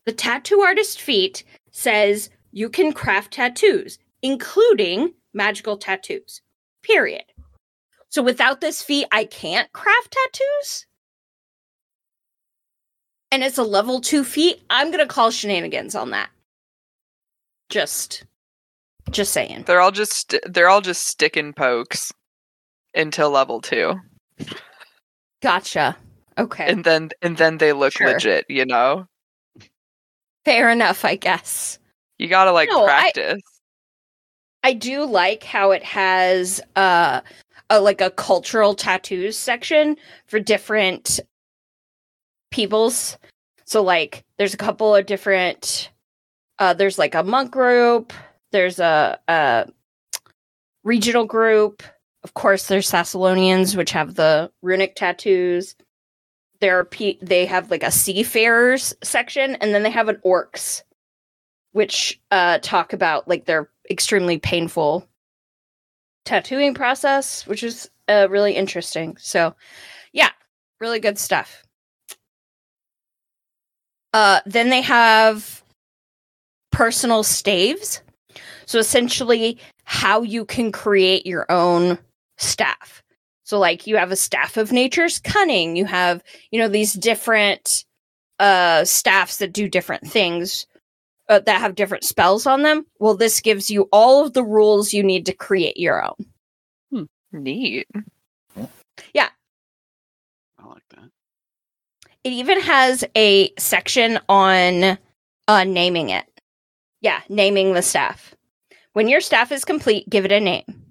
The 0.05 0.11
tattoo 0.13 0.61
artist 0.61 0.99
feat 1.01 1.43
says 1.71 2.29
you 2.51 2.69
can 2.69 2.93
craft 2.93 3.33
tattoos, 3.33 3.97
including 4.21 5.13
magical 5.33 5.77
tattoos. 5.77 6.41
Period. 6.83 7.23
So 8.09 8.21
without 8.21 8.61
this 8.61 8.81
feat, 8.81 9.07
I 9.11 9.25
can't 9.25 9.71
craft 9.73 10.11
tattoos? 10.15 10.85
And 13.31 13.43
it's 13.43 13.57
a 13.57 13.63
level 13.63 13.99
two 14.01 14.23
feat. 14.23 14.61
I'm 14.69 14.91
gonna 14.91 15.07
call 15.07 15.31
shenanigans 15.31 15.95
on 15.95 16.11
that. 16.11 16.29
Just 17.69 18.25
just 19.09 19.33
saying. 19.33 19.63
They're 19.65 19.81
all 19.81 19.91
just 19.91 20.35
they're 20.45 20.69
all 20.69 20.81
just 20.81 21.07
stick 21.07 21.35
and 21.35 21.55
pokes 21.55 22.11
until 22.93 23.31
level 23.31 23.59
two, 23.59 23.95
Gotcha. 25.41 25.97
Okay. 26.37 26.65
and 26.67 26.83
then 26.83 27.09
and 27.23 27.37
then 27.37 27.57
they 27.57 27.73
look 27.73 27.93
Sure. 27.93 28.13
legit. 28.13 28.45
You 28.49 28.65
know, 28.65 29.07
Fair 30.45 30.69
enough, 30.69 31.05
I 31.05 31.15
guess. 31.15 31.79
you 32.17 32.27
gotta 32.27 32.51
like 32.51 32.69
No, 32.69 32.83
I- 32.83 32.87
practice. 32.87 33.41
I 34.65 34.73
do 34.73 35.03
like 35.05 35.43
how 35.43 35.71
it 35.71 35.83
has 35.83 36.61
uh 36.75 37.21
a 37.69 37.81
like 37.81 38.01
a 38.01 38.11
cultural 38.11 38.75
tattoos 38.75 39.37
section 39.37 39.97
for 40.27 40.39
different 40.39 41.19
peoples. 42.51 43.17
So 43.65 43.81
like 43.81 44.23
there's 44.37 44.53
a 44.53 44.57
couple 44.57 44.95
of 44.95 45.05
different 45.05 45.89
uh 46.59 46.73
there's 46.73 46.97
like 46.99 47.15
a 47.15 47.23
monk 47.23 47.51
group, 47.51 48.13
there's 48.51 48.79
a 48.79 49.19
a 49.27 49.67
regional 50.83 51.25
group. 51.25 51.83
Of 52.23 52.33
course 52.35 52.67
there's 52.67 52.89
Thassilonians 52.89 53.75
which 53.75 53.91
have 53.91 54.15
the 54.15 54.49
runic 54.61 54.95
tattoos. 54.95 55.75
There 56.63 56.85
pe- 56.85 57.17
they 57.21 57.45
have 57.45 57.69
like 57.69 57.83
a 57.83 57.91
seafarers 57.91 58.95
section 59.03 59.55
and 59.55 59.75
then 59.75 59.83
they 59.83 59.91
have 59.91 60.07
an 60.07 60.21
orcs 60.25 60.83
which 61.73 62.21
uh 62.31 62.59
talk 62.61 62.93
about 62.93 63.27
like 63.27 63.43
their 63.43 63.69
extremely 63.89 64.37
painful 64.37 65.05
tattooing 66.25 66.73
process, 66.73 67.45
which 67.47 67.63
is 67.63 67.89
uh, 68.07 68.27
really 68.29 68.53
interesting. 68.53 69.17
So, 69.19 69.55
yeah, 70.11 70.29
really 70.79 70.99
good 70.99 71.17
stuff. 71.17 71.63
Uh, 74.13 74.41
then 74.45 74.69
they 74.69 74.81
have 74.81 75.63
personal 76.71 77.23
staves. 77.23 78.01
So, 78.65 78.79
essentially, 78.79 79.59
how 79.83 80.21
you 80.21 80.45
can 80.45 80.71
create 80.71 81.25
your 81.25 81.45
own 81.51 81.97
staff. 82.37 83.02
So, 83.53 83.59
like, 83.59 83.85
you 83.85 83.97
have 83.97 84.11
a 84.11 84.15
staff 84.15 84.57
of 84.57 84.71
nature's 84.71 85.19
cunning, 85.19 85.75
you 85.75 85.85
have, 85.85 86.23
you 86.49 86.59
know, 86.59 86.67
these 86.67 86.91
different 86.91 87.85
uh 88.39 88.83
staffs 88.83 89.37
that 89.37 89.53
do 89.53 89.69
different 89.69 90.07
things 90.07 90.65
uh, 91.29 91.37
that 91.41 91.61
have 91.61 91.75
different 91.75 92.03
spells 92.03 92.47
on 92.47 92.63
them. 92.63 92.87
Well, 92.97 93.15
this 93.15 93.41
gives 93.41 93.69
you 93.69 93.89
all 93.91 94.25
of 94.25 94.33
the 94.33 94.43
rules 94.43 94.91
you 94.91 95.03
need 95.03 95.27
to 95.27 95.33
create 95.33 95.77
your 95.77 96.03
own. 96.03 97.07
Neat. 97.31 97.87
Yeah. 99.13 99.29
I 100.57 100.65
like 100.65 100.81
that. 100.95 101.11
It 102.23 102.33
even 102.33 102.59
has 102.59 103.03
a 103.15 103.53
section 103.59 104.19
on 104.27 104.97
uh, 105.47 105.63
naming 105.63 106.09
it. 106.09 106.25
Yeah, 107.01 107.21
naming 107.29 107.73
the 107.73 107.83
staff. 107.83 108.33
When 108.93 109.07
your 109.07 109.21
staff 109.21 109.51
is 109.51 109.63
complete, 109.63 110.09
give 110.09 110.25
it 110.25 110.31
a 110.31 110.39
name. 110.39 110.82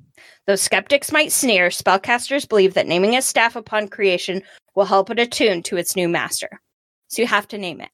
Though 0.47 0.57
skeptics 0.57 1.13
might 1.13 1.31
sneer, 1.31 1.69
spellcasters 1.69 2.49
believe 2.49 2.75
that 2.75 2.89
naming 2.89 3.17
a 3.17 3.23
staff 3.23 3.55
upon 3.55 3.89
creation 3.89 4.43
will 4.75 4.85
help 4.85 5.11
it 5.11 5.19
attune 5.19 5.63
to 5.65 5.77
its 5.77 5.95
new 5.95 6.09
master. 6.09 6.61
So 7.09 7.23
you 7.23 7.29
have 7.29 7.47
to 7.49 7.59
name 7.59 7.81
it. 7.81 7.91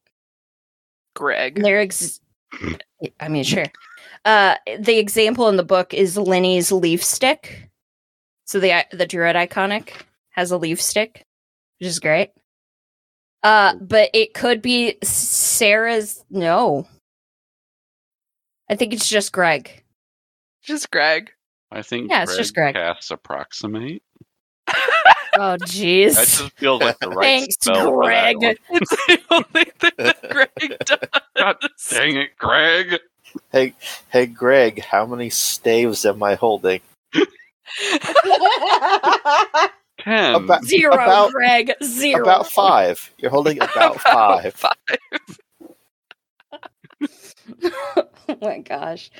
Greg. 1.14 1.62
There 1.62 1.80
ex- 1.80 2.20
I 3.20 3.28
mean, 3.28 3.44
sure. 3.44 3.66
Uh, 4.24 4.54
the 4.78 4.98
example 4.98 5.48
in 5.48 5.56
the 5.56 5.64
book 5.64 5.92
is 5.92 6.16
Lini's 6.16 6.72
leaf 6.72 7.02
stick. 7.02 7.68
So 8.44 8.60
the 8.60 8.86
the 8.92 9.06
druid 9.06 9.36
iconic 9.36 9.92
has 10.30 10.50
a 10.50 10.56
leaf 10.56 10.80
stick, 10.80 11.22
which 11.78 11.88
is 11.88 11.98
great. 11.98 12.30
Uh, 13.42 13.74
but 13.74 14.10
it 14.14 14.34
could 14.34 14.62
be 14.62 14.96
Sarah's. 15.02 16.24
No, 16.30 16.88
I 18.70 18.76
think 18.76 18.92
it's 18.92 19.08
just 19.08 19.32
Greg. 19.32 19.84
Just 20.62 20.90
Greg. 20.90 21.30
I 21.70 21.82
think 21.82 22.10
Yeah, 22.10 22.22
it's 22.22 22.36
just 22.36 22.54
Greg. 22.54 22.74
casts 22.74 23.10
approximate. 23.10 24.02
Oh, 24.68 24.74
jeez. 25.62 26.14
That 26.14 26.26
just 26.26 26.52
feels 26.58 26.80
like 26.80 26.98
the 26.98 27.10
right 27.10 27.24
Thanks, 27.24 27.54
spell 27.56 27.90
for 27.92 28.02
Greg. 28.02 28.36
It's 28.70 28.90
the 29.06 29.18
only 29.30 29.64
thing 29.78 29.90
that 29.98 30.30
Greg 30.30 30.50
God. 31.36 31.56
Dang 31.90 32.16
it, 32.16 32.36
Greg! 32.38 32.98
Hey, 33.52 33.74
hey, 34.10 34.26
Greg, 34.26 34.80
how 34.82 35.04
many 35.06 35.28
staves 35.30 36.04
am 36.06 36.22
I 36.22 36.34
holding? 36.34 36.80
Ten. 40.00 40.34
About- 40.34 40.64
Zero, 40.64 40.94
About- 40.94 41.32
Greg. 41.32 41.72
Zero. 41.82 42.22
About 42.22 42.48
five. 42.50 43.12
You're 43.18 43.30
holding 43.30 43.58
about 43.58 44.00
five. 44.00 44.54
five. 44.54 44.98
oh 47.64 48.36
my 48.40 48.58
gosh. 48.58 49.10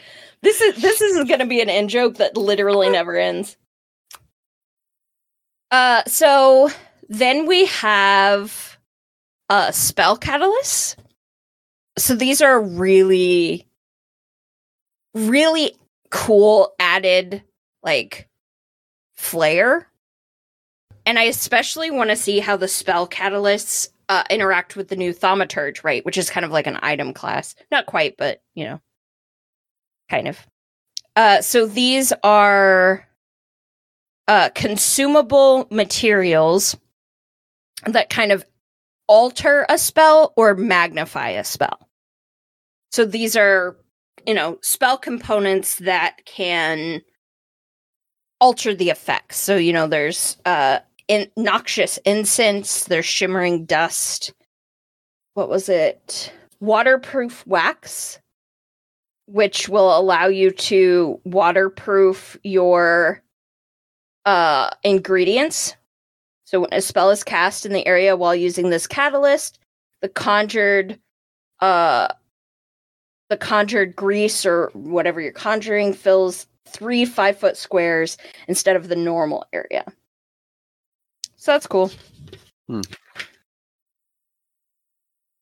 This 0.42 0.60
is 0.60 0.80
this 0.80 1.00
is 1.00 1.16
going 1.28 1.40
to 1.40 1.46
be 1.46 1.60
an 1.60 1.68
in 1.68 1.88
joke 1.88 2.16
that 2.16 2.36
literally 2.36 2.90
never 2.90 3.16
ends. 3.16 3.56
Uh 5.70 6.02
so 6.06 6.70
then 7.08 7.46
we 7.46 7.66
have 7.66 8.78
uh 9.48 9.70
spell 9.70 10.18
catalysts. 10.18 10.96
So 11.96 12.14
these 12.14 12.40
are 12.40 12.60
really 12.60 13.66
really 15.14 15.74
cool 16.10 16.74
added 16.78 17.42
like 17.82 18.28
flair. 19.16 19.88
And 21.04 21.18
I 21.18 21.24
especially 21.24 21.90
want 21.90 22.10
to 22.10 22.16
see 22.16 22.38
how 22.38 22.56
the 22.56 22.68
spell 22.68 23.08
catalysts 23.08 23.88
uh, 24.08 24.24
interact 24.30 24.76
with 24.76 24.88
the 24.88 24.96
new 24.96 25.12
thaumaturge, 25.12 25.84
right? 25.84 26.04
Which 26.04 26.18
is 26.18 26.30
kind 26.30 26.44
of 26.44 26.52
like 26.52 26.66
an 26.66 26.78
item 26.82 27.12
class. 27.12 27.54
Not 27.70 27.86
quite, 27.86 28.16
but 28.16 28.42
you 28.54 28.64
know, 28.64 28.80
kind 30.08 30.28
of. 30.28 30.38
Uh, 31.16 31.40
so 31.42 31.66
these 31.66 32.12
are 32.22 33.06
uh, 34.28 34.50
consumable 34.54 35.66
materials 35.70 36.76
that 37.86 38.10
kind 38.10 38.32
of 38.32 38.44
alter 39.08 39.66
a 39.68 39.78
spell 39.78 40.32
or 40.36 40.54
magnify 40.54 41.30
a 41.30 41.44
spell. 41.44 41.88
So 42.90 43.04
these 43.04 43.36
are, 43.36 43.76
you 44.26 44.34
know, 44.34 44.58
spell 44.62 44.98
components 44.98 45.76
that 45.76 46.18
can 46.24 47.02
alter 48.40 48.74
the 48.74 48.90
effects. 48.90 49.38
So, 49.38 49.56
you 49.56 49.72
know, 49.72 49.86
there's 49.86 50.36
uh, 50.44 50.80
in- 51.08 51.30
noxious 51.36 51.98
incense, 52.04 52.84
there's 52.84 53.04
shimmering 53.04 53.64
dust. 53.64 54.32
What 55.34 55.48
was 55.48 55.68
it? 55.68 56.32
Waterproof 56.60 57.46
wax, 57.46 58.18
which 59.26 59.68
will 59.68 59.96
allow 59.98 60.26
you 60.26 60.50
to 60.50 61.20
waterproof 61.24 62.38
your 62.42 63.22
uh, 64.24 64.70
ingredients. 64.84 65.74
So 66.44 66.60
when 66.60 66.72
a 66.72 66.80
spell 66.80 67.10
is 67.10 67.24
cast 67.24 67.66
in 67.66 67.72
the 67.72 67.86
area 67.86 68.16
while 68.16 68.34
using 68.34 68.70
this 68.70 68.86
catalyst, 68.86 69.58
the 70.00 70.08
conjured 70.08 70.98
uh 71.60 72.08
the 73.28 73.36
conjured 73.36 73.96
grease 73.96 74.46
or 74.46 74.70
whatever 74.72 75.20
you're 75.20 75.32
conjuring 75.32 75.92
fills 75.92 76.46
three 76.66 77.04
five 77.04 77.36
foot 77.38 77.56
squares 77.56 78.16
instead 78.46 78.76
of 78.76 78.88
the 78.88 78.96
normal 78.96 79.44
area. 79.52 79.84
So 81.38 81.52
that's 81.52 81.66
cool. 81.66 81.90
Hmm. 82.68 82.82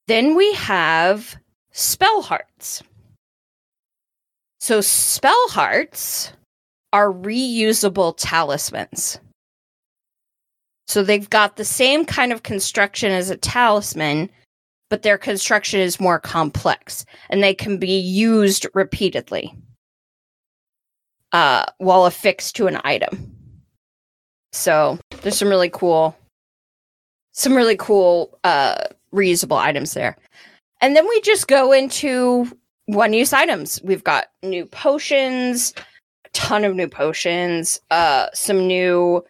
Then 0.07 0.37
we 0.37 0.53
have 0.55 1.37
spell 1.73 2.23
hearts. 2.23 2.83
So 4.61 4.81
spell 4.81 5.49
hearts 5.49 6.33
are 6.93 7.13
reusable 7.13 8.15
talismans. 8.17 9.19
So 10.87 11.03
they've 11.03 11.29
got 11.29 11.57
the 11.57 11.65
same 11.65 12.05
kind 12.05 12.33
of 12.33 12.45
construction 12.45 13.11
as 13.11 13.31
a 13.31 13.37
talisman, 13.37 14.31
but 14.89 15.03
their 15.03 15.19
construction 15.19 15.81
is 15.81 15.99
more 15.99 16.21
complex 16.21 17.05
and 17.29 17.43
they 17.43 17.55
can 17.55 17.79
be 17.79 17.99
used 17.99 18.67
repeatedly 18.75 19.53
uh, 21.33 21.65
while 21.79 22.07
affixed 22.07 22.55
to 22.57 22.67
an 22.69 22.81
item. 22.85 23.36
So 24.57 24.99
there's 25.23 25.37
some 25.37 25.49
really 25.49 25.69
cool, 25.69 26.17
some 27.33 27.55
really 27.55 27.77
cool 27.77 28.39
uh, 28.43 28.77
reusable 29.13 29.59
items 29.59 29.93
there. 29.95 30.17
and 30.81 30.97
then 30.97 31.07
we 31.07 31.21
just 31.21 31.47
go 31.47 31.73
into 31.73 32.51
one 32.87 33.13
use 33.13 33.33
items. 33.33 33.81
We've 33.83 34.03
got 34.05 34.27
new 34.43 34.65
potions, 34.65 35.75
a 36.25 36.29
ton 36.31 36.65
of 36.65 36.75
new 36.75 36.89
potions, 36.89 37.81
uh, 37.91 38.29
some 38.33 38.67
new 38.67 39.25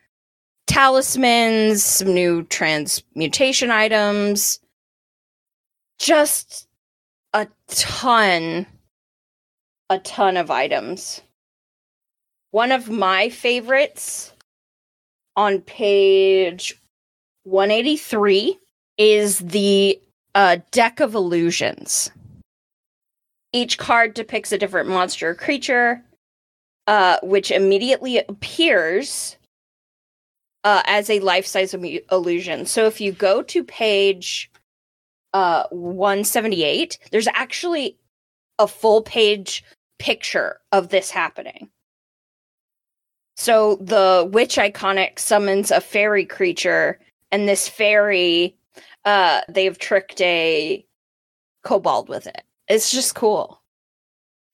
talismans, 0.66 1.82
some 1.82 2.14
new 2.14 2.44
transmutation 2.44 3.70
items, 3.70 4.60
just 5.98 6.68
a 7.32 7.48
ton, 7.68 8.66
a 9.90 9.98
ton 9.98 10.36
of 10.36 10.50
items. 10.50 11.20
One 12.52 12.72
of 12.72 12.88
my 12.88 13.28
favorites 13.28 14.32
on 15.36 15.60
page 15.60 16.74
183 17.44 18.58
is 18.98 19.38
the 19.38 20.00
uh, 20.34 20.58
deck 20.70 21.00
of 21.00 21.14
illusions. 21.14 22.10
Each 23.52 23.78
card 23.78 24.14
depicts 24.14 24.52
a 24.52 24.58
different 24.58 24.88
monster 24.88 25.30
or 25.30 25.34
creature, 25.34 26.02
uh, 26.86 27.18
which 27.22 27.50
immediately 27.50 28.18
appears 28.18 29.36
uh, 30.64 30.82
as 30.86 31.08
a 31.08 31.20
life 31.20 31.46
size 31.46 31.74
illusion. 31.74 32.66
So 32.66 32.86
if 32.86 33.00
you 33.00 33.12
go 33.12 33.42
to 33.42 33.64
page 33.64 34.50
uh, 35.32 35.64
178, 35.70 36.98
there's 37.12 37.28
actually 37.28 37.96
a 38.58 38.66
full 38.66 39.02
page 39.02 39.62
picture 39.98 40.60
of 40.72 40.88
this 40.88 41.10
happening. 41.10 41.70
So 43.36 43.76
the 43.76 44.28
witch 44.32 44.56
iconic 44.56 45.18
summons 45.18 45.70
a 45.70 45.80
fairy 45.80 46.24
creature, 46.24 46.98
and 47.30 47.48
this 47.48 47.68
fairy, 47.68 48.56
uh, 49.04 49.42
they've 49.48 49.78
tricked 49.78 50.20
a 50.22 50.84
kobold 51.62 52.08
with 52.08 52.26
it. 52.26 52.42
It's 52.68 52.90
just 52.90 53.14
cool. 53.14 53.60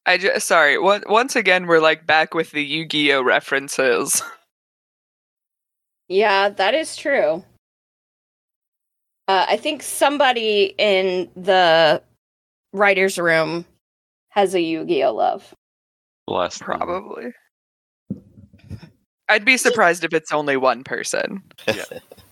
I 0.04 0.18
just 0.18 0.48
sorry. 0.48 0.78
once 0.78 1.36
again, 1.36 1.66
we're 1.66 1.80
like 1.80 2.06
back 2.06 2.34
with 2.34 2.50
the 2.50 2.62
Yu-Gi-Oh 2.64 3.22
references. 3.22 4.22
Yeah, 6.08 6.50
that 6.50 6.74
is 6.74 6.94
true. 6.94 7.42
Uh, 9.28 9.46
I 9.48 9.56
think 9.56 9.82
somebody 9.82 10.74
in 10.76 11.30
the 11.36 12.02
writer's 12.74 13.18
room 13.18 13.64
has 14.28 14.54
a 14.54 14.60
Yu-Gi-Oh 14.60 15.14
love. 15.14 15.54
Bless 16.26 16.58
Probably. 16.58 17.32
I'd 19.32 19.46
be 19.46 19.56
surprised 19.56 20.04
if 20.04 20.12
it's 20.12 20.30
only 20.30 20.58
one 20.58 20.84
person. 20.84 21.42
Yeah. 21.66 21.84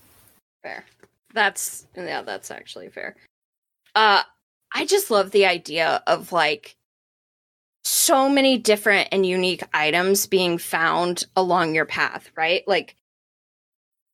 fair. 0.63 0.85
That's 1.33 1.87
yeah, 1.95 2.21
that's 2.21 2.51
actually 2.51 2.89
fair. 2.89 3.15
Uh 3.95 4.21
I 4.73 4.85
just 4.85 5.09
love 5.09 5.31
the 5.31 5.47
idea 5.47 6.03
of 6.05 6.31
like 6.31 6.77
so 7.83 8.29
many 8.29 8.59
different 8.59 9.09
and 9.11 9.25
unique 9.25 9.63
items 9.73 10.27
being 10.27 10.59
found 10.59 11.25
along 11.35 11.73
your 11.73 11.85
path, 11.85 12.29
right? 12.37 12.63
Like 12.67 12.95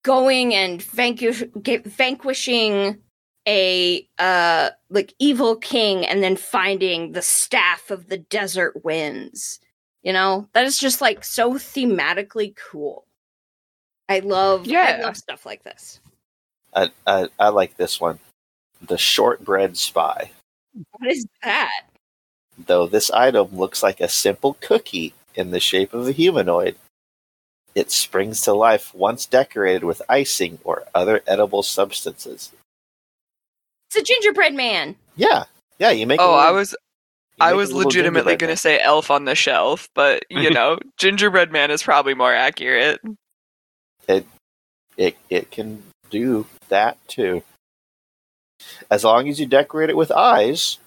going 0.04 0.56
and 0.56 0.82
vanquish, 0.82 1.44
vanquishing 1.86 3.00
a 3.46 4.08
uh 4.18 4.70
like 4.90 5.14
evil 5.20 5.58
king 5.58 6.06
and 6.06 6.24
then 6.24 6.38
finding 6.38 7.12
the 7.12 7.22
staff 7.22 7.92
of 7.92 8.08
the 8.08 8.18
desert 8.18 8.86
winds 8.86 9.60
you 10.08 10.14
know 10.14 10.48
that 10.54 10.64
is 10.64 10.80
just 10.80 11.02
like 11.02 11.26
so 11.26 11.56
thematically 11.56 12.56
cool 12.56 13.04
i 14.08 14.20
love 14.20 14.66
yeah 14.66 15.00
i 15.00 15.04
love 15.04 15.18
stuff 15.18 15.46
like 15.46 15.64
this 15.64 16.00
i 16.74 16.90
i, 17.06 17.28
I 17.38 17.50
like 17.50 17.76
this 17.76 18.00
one 18.00 18.20
the 18.82 18.98
shortbread 18.98 19.76
spy 19.76 20.32
what 20.92 21.12
is 21.12 21.28
that 21.44 21.82
though 22.58 22.88
this 22.88 23.12
item 23.12 23.50
looks 23.52 23.84
like 23.84 24.00
a 24.00 24.08
simple 24.08 24.56
cookie 24.62 25.14
in 25.36 25.52
the 25.52 25.60
shape 25.60 25.94
of 25.94 26.08
a 26.08 26.14
humanoid 26.14 26.78
it 27.78 27.92
springs 27.92 28.42
to 28.42 28.54
life 28.54 28.96
once 28.96 29.28
decorated 29.28 29.84
with 29.84 30.02
icing 30.10 30.58
or 30.64 30.86
other 30.96 31.22
edible 31.28 31.62
substances. 31.62 32.52
It's 33.88 33.98
a 33.98 34.02
gingerbread 34.02 34.56
man. 34.56 34.96
Yeah, 35.16 35.44
yeah. 35.78 35.92
You 35.92 36.08
make. 36.08 36.20
Oh, 36.20 36.26
little, 36.26 36.40
I 36.40 36.50
was, 36.50 36.76
I 37.40 37.54
was 37.54 37.72
legitimately 37.72 38.36
going 38.36 38.54
to 38.54 38.58
say 38.58 38.80
elf 38.80 39.12
on 39.12 39.26
the 39.26 39.36
shelf, 39.36 39.90
but 39.94 40.24
you 40.30 40.50
know, 40.54 40.78
gingerbread 40.98 41.52
man 41.52 41.72
is 41.72 41.84
probably 41.84 42.14
more 42.14 42.34
accurate. 42.34 43.00
It, 44.08 44.26
it, 44.96 45.18
it 45.30 45.52
can 45.52 45.84
do 46.10 46.48
that 46.70 46.98
too. 47.08 47.44
As 48.90 49.04
long 49.04 49.30
as 49.30 49.40
you 49.40 49.46
decorate 49.46 49.90
it 49.90 49.98
with 49.98 50.12
eyes, 50.12 50.80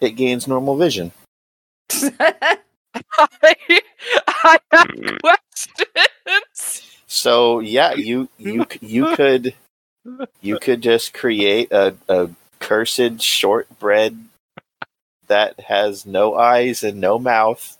it 0.00 0.10
gains 0.10 0.46
normal 0.46 0.76
vision. 0.76 1.12
I, 1.90 2.58
I 4.28 4.58
have 4.70 4.90
questions. 5.20 6.86
So 7.06 7.60
yeah, 7.60 7.94
you 7.94 8.28
you 8.38 8.66
you 8.80 9.06
could 9.16 9.54
you 10.40 10.58
could 10.58 10.82
just 10.82 11.14
create 11.14 11.72
a, 11.72 11.96
a 12.08 12.30
cursed 12.60 13.20
shortbread 13.22 14.18
that 15.28 15.60
has 15.60 16.06
no 16.06 16.34
eyes 16.36 16.82
and 16.82 17.00
no 17.00 17.18
mouth. 17.18 17.76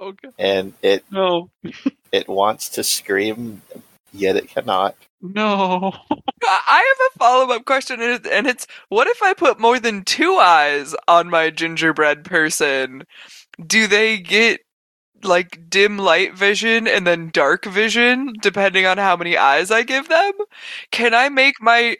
Okay. 0.00 0.28
And 0.38 0.74
it 0.82 1.04
no. 1.10 1.50
it 2.12 2.28
wants 2.28 2.68
to 2.70 2.84
scream, 2.84 3.62
yet 4.12 4.36
it 4.36 4.48
cannot. 4.48 4.96
No. 5.20 5.92
I 6.44 6.94
have 6.96 7.14
a 7.14 7.18
follow 7.18 7.54
up 7.54 7.64
question, 7.64 8.00
and 8.00 8.46
it's 8.46 8.66
what 8.88 9.06
if 9.06 9.22
I 9.22 9.34
put 9.34 9.60
more 9.60 9.78
than 9.78 10.04
two 10.04 10.36
eyes 10.36 10.94
on 11.06 11.30
my 11.30 11.50
gingerbread 11.50 12.24
person? 12.24 13.04
do 13.66 13.86
they 13.86 14.18
get 14.18 14.60
like 15.22 15.70
dim 15.70 15.98
light 15.98 16.36
vision 16.36 16.88
and 16.88 17.06
then 17.06 17.30
dark 17.32 17.64
vision 17.64 18.32
depending 18.42 18.86
on 18.86 18.98
how 18.98 19.16
many 19.16 19.36
eyes 19.36 19.70
I 19.70 19.82
give 19.82 20.08
them? 20.08 20.32
Can 20.90 21.14
I 21.14 21.28
make 21.28 21.60
my 21.60 21.96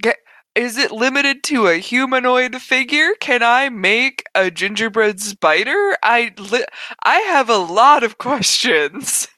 get 0.00 0.18
is 0.58 0.76
it 0.76 0.90
limited 0.90 1.44
to 1.44 1.68
a 1.68 1.76
humanoid 1.76 2.56
figure? 2.56 3.14
Can 3.20 3.44
I 3.44 3.68
make 3.68 4.24
a 4.34 4.50
gingerbread 4.50 5.20
spider? 5.20 5.96
I 6.02 6.34
li- 6.36 6.66
I 7.04 7.18
have 7.20 7.48
a 7.48 7.58
lot 7.58 8.02
of 8.02 8.18
questions. 8.28 9.28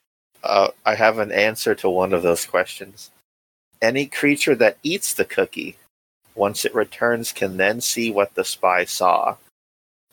Uh, 0.43 0.69
I 0.87 0.95
have 0.95 1.19
an 1.19 1.31
answer 1.31 1.75
to 1.75 1.91
one 1.91 2.15
of 2.15 2.23
those 2.23 2.47
questions. 2.47 3.11
Any 3.83 4.07
creature 4.07 4.55
that 4.55 4.79
eats 4.83 5.13
the 5.13 5.27
cookie, 5.27 5.77
once 6.35 6.65
it 6.65 6.75
returns, 6.75 7.33
can 7.33 7.59
then 7.59 7.83
see 7.83 8.11
what 8.11 8.35
the 8.35 8.45
spy 8.45 8.87
saw. 8.87 9.37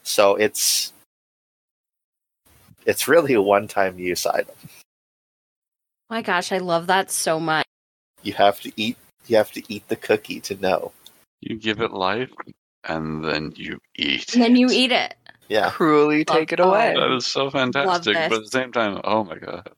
So 0.03 0.35
it's 0.35 0.91
it's 2.85 3.07
really 3.07 3.33
a 3.33 3.41
one-time 3.41 3.97
use 3.97 4.25
item. 4.25 4.55
My 6.09 6.21
gosh, 6.21 6.51
I 6.51 6.57
love 6.57 6.87
that 6.87 7.11
so 7.11 7.39
much. 7.39 7.65
You 8.23 8.33
have 8.33 8.59
to 8.61 8.73
eat. 8.75 8.97
You 9.27 9.37
have 9.37 9.51
to 9.53 9.63
eat 9.73 9.87
the 9.87 9.95
cookie 9.95 10.41
to 10.41 10.55
know. 10.55 10.91
You 11.41 11.57
give 11.57 11.81
it 11.81 11.91
life, 11.91 12.31
and 12.83 13.23
then 13.23 13.53
you 13.55 13.79
eat. 13.95 14.33
And 14.33 14.43
then 14.43 14.55
you 14.55 14.67
eat 14.71 14.91
it. 14.91 15.15
Yeah. 15.49 15.69
Cruelly 15.69 16.25
love 16.27 16.37
take 16.37 16.51
it 16.51 16.59
away. 16.59 16.93
That 16.95 17.15
is 17.15 17.25
so 17.25 17.49
fantastic. 17.49 18.13
But 18.13 18.33
at 18.33 18.41
the 18.41 18.47
same 18.47 18.71
time, 18.71 18.99
oh 19.03 19.23
my 19.23 19.37
god. 19.37 19.69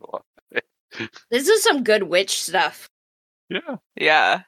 this 1.30 1.48
is 1.48 1.64
some 1.64 1.84
good 1.84 2.04
witch 2.04 2.42
stuff. 2.42 2.90
Yeah. 3.50 3.78
Yeah. 3.96 4.42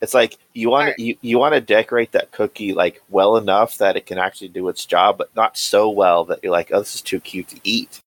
It's 0.00 0.14
like 0.14 0.38
you 0.54 0.70
want 0.70 0.88
right. 0.88 0.98
you, 0.98 1.16
you 1.20 1.38
want 1.38 1.54
to 1.54 1.60
decorate 1.60 2.12
that 2.12 2.32
cookie 2.32 2.72
like 2.72 3.02
well 3.10 3.36
enough 3.36 3.76
that 3.78 3.96
it 3.96 4.06
can 4.06 4.18
actually 4.18 4.48
do 4.48 4.68
its 4.68 4.86
job, 4.86 5.18
but 5.18 5.34
not 5.36 5.58
so 5.58 5.90
well 5.90 6.24
that 6.26 6.40
you're 6.42 6.52
like, 6.52 6.70
oh, 6.72 6.78
this 6.78 6.94
is 6.94 7.02
too 7.02 7.20
cute 7.20 7.48
to 7.48 7.60
eat. 7.62 8.00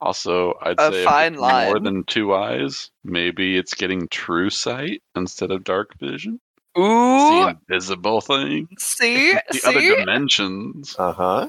Also, 0.00 0.54
I'd 0.62 0.80
a 0.80 0.90
say 0.92 1.04
fine 1.04 1.34
line. 1.34 1.66
more 1.66 1.78
than 1.78 2.04
two 2.04 2.34
eyes, 2.34 2.90
maybe 3.04 3.56
it's 3.58 3.74
getting 3.74 4.08
true 4.08 4.48
sight 4.48 5.02
instead 5.14 5.50
of 5.50 5.62
dark 5.64 5.98
vision. 5.98 6.40
Ooh, 6.78 7.28
see 7.28 7.40
invisible 7.42 8.20
things. 8.20 8.68
See, 8.78 9.32
the 9.50 9.58
see? 9.58 9.68
other 9.68 9.80
dimensions. 9.80 10.96
Uh-huh. 10.98 11.48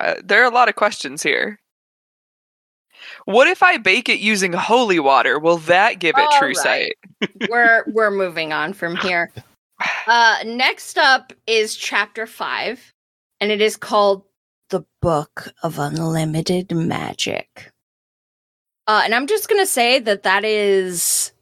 Uh, 0.00 0.14
there 0.24 0.42
are 0.42 0.50
a 0.50 0.54
lot 0.54 0.68
of 0.68 0.74
questions 0.74 1.22
here. 1.22 1.60
What 3.24 3.46
if 3.48 3.62
I 3.62 3.76
bake 3.76 4.08
it 4.08 4.18
using 4.18 4.52
holy 4.52 4.98
water? 4.98 5.38
Will 5.38 5.58
that 5.58 5.98
give 6.00 6.16
it 6.16 6.26
All 6.28 6.38
true 6.38 6.48
right. 6.48 6.56
sight? 6.56 6.92
we're 7.50 7.84
we're 7.88 8.10
moving 8.10 8.52
on 8.52 8.72
from 8.72 8.96
here. 8.96 9.30
Uh, 10.06 10.38
next 10.44 10.98
up 10.98 11.32
is 11.46 11.76
chapter 11.76 12.26
five, 12.26 12.92
and 13.40 13.52
it 13.52 13.60
is 13.60 13.76
called 13.76 14.24
"The 14.70 14.84
Book 15.02 15.52
of 15.62 15.78
Unlimited 15.78 16.72
Magic." 16.72 17.70
Uh, 18.86 19.02
and 19.04 19.14
I'm 19.14 19.26
just 19.26 19.48
gonna 19.48 19.66
say 19.66 19.98
that 20.00 20.22
that 20.22 20.44
is 20.44 21.32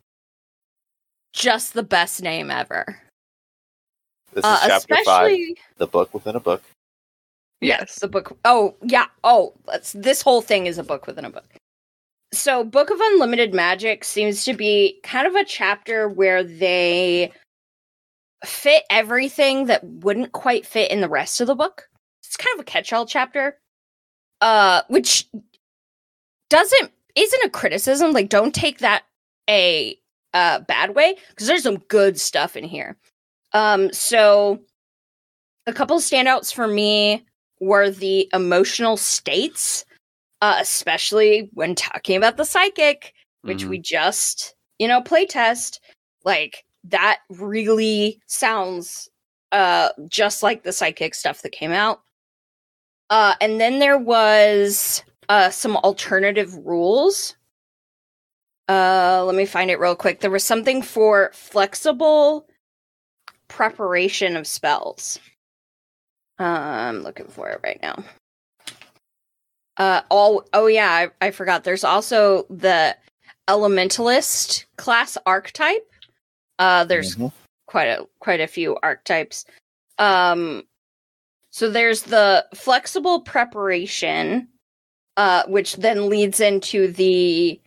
just 1.33 1.75
the 1.75 1.83
best 1.83 2.23
name 2.23 2.51
ever. 2.51 3.01
This 4.33 4.45
is 4.45 4.51
uh, 4.51 4.61
chapter 4.67 4.97
five, 5.05 5.37
the 5.77 5.87
book 5.87 6.13
within 6.15 6.37
a 6.37 6.41
book. 6.41 6.63
Yes, 7.61 7.99
the 8.01 8.09
book. 8.09 8.37
Oh, 8.45 8.75
yeah. 8.83 9.07
Oh, 9.23 9.55
let's 9.67 9.93
this 9.93 10.23
whole 10.23 10.43
thing 10.43 10.67
is 10.67 10.79
a 10.79 10.85
book 10.85 11.07
within 11.07 11.25
a 11.25 11.31
book. 11.31 11.47
So, 12.33 12.65
Book 12.65 12.91
of 12.91 12.99
Unlimited 13.01 13.55
Magic 13.55 14.05
seems 14.05 14.45
to 14.45 14.55
be 14.55 14.99
kind 15.03 15.27
of 15.27 15.35
a 15.35 15.45
chapter 15.45 16.09
where 16.09 16.43
they 16.43 17.33
fit 18.45 18.83
everything 18.91 19.67
that 19.67 19.85
wouldn't 19.85 20.33
quite 20.33 20.67
fit 20.67 20.91
in 20.91 21.01
the 21.01 21.09
rest 21.09 21.41
of 21.41 21.47
the 21.47 21.55
book. 21.55 21.89
It's 22.25 22.37
kind 22.37 22.55
of 22.55 22.61
a 22.61 22.65
catch-all 22.65 23.07
chapter. 23.07 23.59
Uh 24.41 24.83
which 24.89 25.27
doesn't 26.51 26.91
isn't 27.17 27.45
a 27.45 27.51
criticism. 27.51 28.13
Like 28.13 28.29
don't 28.29 28.55
take 28.55 28.79
that 28.79 29.05
a 29.49 29.99
uh 30.33 30.61
bad 30.61 30.95
way 30.95 31.17
because 31.31 31.47
there's 31.47 31.63
some 31.63 31.79
good 31.89 32.19
stuff 32.21 32.57
in 32.57 32.65
here. 32.65 32.97
Um 33.53 33.93
so 33.93 34.61
a 35.67 35.73
couple 35.73 35.97
standouts 35.99 36.53
for 36.53 36.67
me 36.69 37.25
were 37.61 37.91
the 37.91 38.29
emotional 38.35 38.97
states, 38.97 39.85
uh, 40.43 40.57
especially 40.61 41.49
when 41.55 41.75
talking 41.75 42.17
about 42.17 42.37
the 42.37 42.45
psychic, 42.45 43.15
which 43.43 43.65
Mhm. 43.65 43.69
we 43.71 43.79
just, 43.79 44.55
you 44.79 44.89
know, 44.89 45.01
playtest. 45.01 45.79
Like 46.25 46.65
that 46.85 47.21
really 47.31 48.21
sounds 48.27 49.09
uh 49.53 49.91
just 50.09 50.43
like 50.43 50.65
the 50.65 50.73
psychic 50.73 51.15
stuff 51.15 51.43
that 51.43 51.53
came 51.53 51.73
out. 51.73 52.03
Uh 53.11 53.35
and 53.41 53.61
then 53.61 53.79
there 53.79 53.99
was 53.99 55.03
uh 55.29 55.51
some 55.51 55.77
alternative 55.79 56.55
rules. 56.65 57.37
Uh 58.69 59.23
let 59.27 59.35
me 59.35 59.47
find 59.47 59.71
it 59.71 59.79
real 59.81 59.97
quick. 59.97 60.21
There 60.21 60.31
was 60.31 60.45
something 60.45 60.83
for 60.83 61.31
flexible 61.35 62.47
preparation 63.49 64.37
of 64.37 64.47
spells. 64.47 65.19
Uh, 66.41 66.43
I'm 66.45 67.03
looking 67.03 67.29
for 67.29 67.51
it 67.51 67.61
right 67.63 67.79
now. 67.83 68.03
Uh, 69.77 70.03
all 70.11 70.45
oh 70.53 70.67
yeah, 70.67 70.91
I, 71.21 71.27
I 71.27 71.31
forgot. 71.31 71.65
There's 71.65 71.85
also 71.85 72.47
the 72.51 72.97
elementalist 73.49 74.65
class 74.77 75.17
archetype. 75.27 75.89
Uh, 76.59 76.85
there's 76.85 77.17
Mhm. 77.17 77.33
quite 77.67 77.87
a 77.89 78.07
quite 78.21 78.41
a 78.41 78.47
few 78.47 78.77
archetypes. 78.83 79.45
Um, 79.99 80.65
so 81.51 81.71
there's 81.71 82.03
the 82.03 82.47
flexible 82.55 83.21
preparation, 83.21 84.49
uh, 85.17 85.45
which 85.47 85.77
then 85.77 86.09
leads 86.09 86.41
into 86.41 86.89
the 86.93 87.61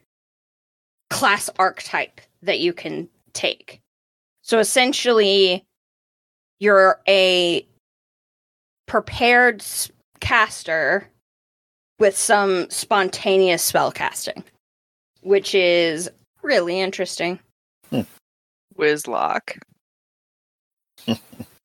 class 1.09 1.49
archetype 1.57 2.21
that 2.41 2.59
you 2.59 2.73
can 2.73 3.07
take. 3.33 3.79
So 4.41 4.59
essentially, 4.59 5.65
you're 6.59 6.99
a 7.07 7.65
prepared 8.87 9.63
caster 10.19 11.07
with 11.99 12.17
some 12.17 12.69
spontaneous 12.69 13.63
spell 13.63 13.91
casting, 13.91 14.43
which 15.21 15.55
is 15.55 16.09
really 16.41 16.79
interesting. 16.79 17.39
Whizlock. 18.75 19.57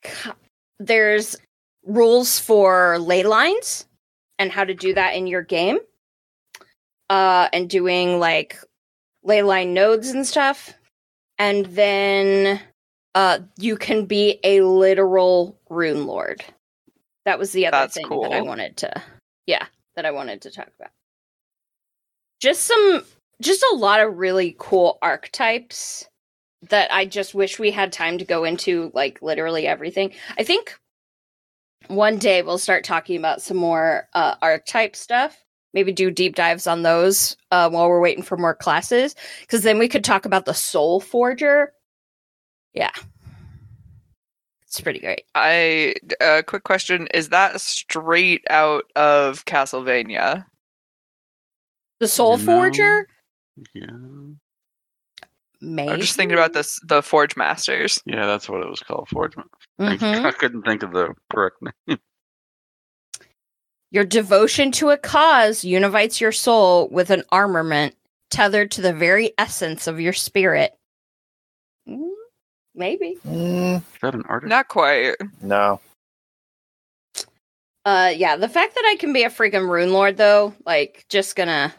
Ca- 0.02 0.34
There's 0.78 1.36
rules 1.84 2.38
for 2.38 2.98
ley 2.98 3.22
lines 3.22 3.86
and 4.38 4.50
how 4.50 4.64
to 4.64 4.74
do 4.74 4.94
that 4.94 5.14
in 5.14 5.26
your 5.26 5.42
game. 5.42 5.78
Uh, 7.10 7.48
and 7.52 7.68
doing 7.68 8.18
like 8.18 8.59
ley 9.22 9.42
line 9.42 9.74
nodes 9.74 10.09
and 10.09 10.26
stuff. 10.26 10.72
And 11.38 11.66
then 11.66 12.59
uh, 13.14 13.40
you 13.59 13.76
can 13.76 14.06
be 14.06 14.40
a 14.44 14.62
literal 14.62 15.59
rune 15.68 16.06
lord. 16.06 16.42
That 17.26 17.38
was 17.38 17.52
the 17.52 17.66
other 17.66 17.76
That's 17.76 17.94
thing 17.94 18.09
that 18.09 18.32
I 18.32 18.40
wanted 18.40 18.78
to, 18.78 19.02
yeah, 19.46 19.66
that 19.94 20.06
I 20.06 20.10
wanted 20.10 20.40
to 20.42 20.50
talk 20.50 20.68
about. 20.78 20.90
Just 22.40 22.62
some, 22.62 23.04
just 23.42 23.62
a 23.72 23.76
lot 23.76 24.00
of 24.00 24.16
really 24.16 24.56
cool 24.59 24.98
archetypes 25.02 26.09
that 26.70 26.90
I 26.94 27.04
just 27.04 27.34
wish 27.34 27.59
we 27.59 27.72
had 27.72 27.92
time 27.92 28.16
to 28.18 28.24
go 28.24 28.44
into, 28.44 28.90
like 28.94 29.20
literally 29.20 29.66
everything. 29.66 30.14
I 30.38 30.44
think 30.44 30.78
one 31.88 32.18
day 32.18 32.42
we'll 32.42 32.59
start 32.59 32.84
talking 32.84 33.16
about 33.16 33.42
some 33.42 33.56
more 33.56 34.09
uh, 34.14 34.34
archetype 34.42 34.96
stuff. 34.96 35.36
Maybe 35.74 35.92
do 35.92 36.10
deep 36.10 36.34
dives 36.34 36.66
on 36.66 36.82
those 36.82 37.36
uh, 37.50 37.70
while 37.70 37.88
we're 37.88 38.00
waiting 38.00 38.22
for 38.22 38.36
more 38.36 38.54
classes, 38.54 39.14
because 39.40 39.62
then 39.62 39.78
we 39.78 39.88
could 39.88 40.04
talk 40.04 40.26
about 40.26 40.44
the 40.44 40.52
Soul 40.52 41.00
Forger. 41.00 41.72
Yeah, 42.74 42.90
it's 44.66 44.80
pretty 44.80 45.00
great. 45.00 45.24
I 45.34 45.94
a 46.20 46.24
uh, 46.24 46.42
quick 46.42 46.64
question: 46.64 47.06
Is 47.14 47.30
that 47.30 47.60
straight 47.60 48.42
out 48.50 48.84
of 48.96 49.44
Castlevania? 49.44 50.46
The 52.00 52.09
Soul 52.09 52.32
You 52.32 52.38
know, 52.38 52.44
Forger, 52.44 53.09
Yeah. 53.74 53.86
Maybe. 55.62 55.90
I'm 55.90 56.01
just 56.01 56.16
thinking 56.16 56.36
about 56.36 56.52
this 56.52 56.78
the 56.86 57.02
Forge 57.02 57.36
Masters. 57.36 58.02
Yeah, 58.05 58.26
that's 58.26 58.48
what 58.48 58.60
it 58.62 58.68
was 58.68 58.80
called. 58.80 59.09
Forge. 59.09 59.34
I- 59.36 59.97
Mhm. 59.97 60.24
I 60.26 60.30
couldn't 60.32 60.62
think 60.62 60.82
of 60.82 60.93
the 60.93 61.14
correct 61.32 61.56
name. 61.89 61.98
Your 63.90 64.05
devotion 64.05 64.72
to 64.72 64.90
a 64.90 64.97
cause 64.97 65.64
unites 65.64 66.20
your 66.20 66.32
soul 66.32 66.89
with 66.89 67.10
an 67.10 67.24
armament 67.30 67.94
tethered 68.30 68.70
to 68.72 68.80
the 68.82 68.93
very 68.94 69.32
essence 69.39 69.86
of 69.86 70.01
your 70.01 70.14
spirit. 70.14 70.74
Mm, 71.89 72.09
maybe. 72.74 73.16
Mm, 73.26 73.76
Is 73.76 73.82
that 74.01 74.14
an 74.14 74.24
artist? 74.28 74.48
Not 74.48 74.68
quite. 74.68 75.16
no. 75.43 75.80
Uh 77.84 78.12
yeah, 78.14 78.36
the 78.36 78.48
fact 78.48 78.76
that 78.76 78.84
I 78.86 78.97
can 78.98 79.12
be 79.12 79.24
a 79.24 79.28
freaking 79.30 79.68
rune 79.68 79.93
lord 79.93 80.16
though, 80.16 80.55
like 80.64 81.05
just 81.09 81.34
gonna 81.36 81.74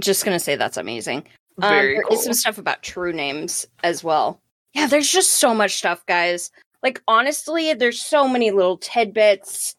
just 0.00 0.24
gonna 0.24 0.38
say 0.38 0.54
that's 0.56 0.76
amazing. 0.76 1.26
Um, 1.62 1.70
Very 1.70 1.96
is 1.96 2.04
cool. 2.08 2.16
some 2.18 2.34
stuff 2.34 2.58
about 2.58 2.82
true 2.82 3.12
names 3.12 3.66
as 3.82 4.04
well. 4.04 4.40
Yeah, 4.74 4.86
there's 4.86 5.10
just 5.10 5.34
so 5.34 5.54
much 5.54 5.76
stuff, 5.76 6.04
guys. 6.06 6.50
Like 6.82 7.02
honestly, 7.08 7.72
there's 7.74 8.00
so 8.00 8.28
many 8.28 8.50
little 8.50 8.76
tidbits. 8.76 9.74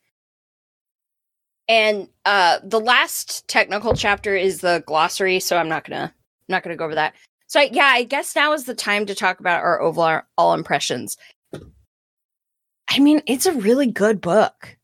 And 1.69 2.07
uh 2.25 2.59
the 2.63 2.79
last 2.79 3.47
technical 3.47 3.93
chapter 3.93 4.35
is 4.35 4.61
the 4.61 4.83
glossary, 4.87 5.39
so 5.39 5.57
I'm 5.57 5.69
not 5.69 5.83
gonna 5.87 6.05
I'm 6.13 6.45
not 6.47 6.63
gonna 6.63 6.75
go 6.77 6.85
over 6.85 6.95
that. 6.95 7.13
So 7.47 7.59
I, 7.59 7.69
yeah, 7.71 7.85
I 7.93 8.03
guess 8.03 8.35
now 8.35 8.53
is 8.53 8.63
the 8.65 8.73
time 8.73 9.05
to 9.05 9.15
talk 9.15 9.39
about 9.39 9.61
our 9.61 9.79
overall 9.81 10.21
all 10.37 10.53
impressions. 10.53 11.17
I 12.89 12.99
mean, 12.99 13.21
it's 13.27 13.45
a 13.45 13.53
really 13.53 13.87
good 13.87 14.19
book. 14.21 14.77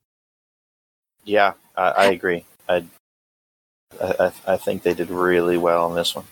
Yeah, 1.24 1.54
I, 1.76 1.84
I 1.90 2.06
agree. 2.08 2.46
I 2.70 2.86
I- 4.02 4.32
I 4.46 4.58
think 4.58 4.84
they 4.84 4.94
did 4.94 5.10
really 5.10 5.58
well 5.58 5.86
on 5.86 5.96
this 5.96 6.16
one. 6.16 6.26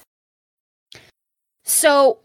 So, 1.64 2.20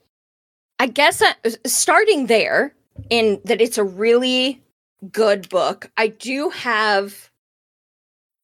I 0.78 0.86
guess 0.86 1.22
uh, 1.22 1.32
starting 1.66 2.26
there, 2.26 2.74
in 3.10 3.40
that 3.44 3.60
it's 3.60 3.78
a 3.78 3.84
really 3.84 4.62
good 5.12 5.48
book, 5.48 5.90
I 5.96 6.08
do 6.08 6.50
have 6.50 7.30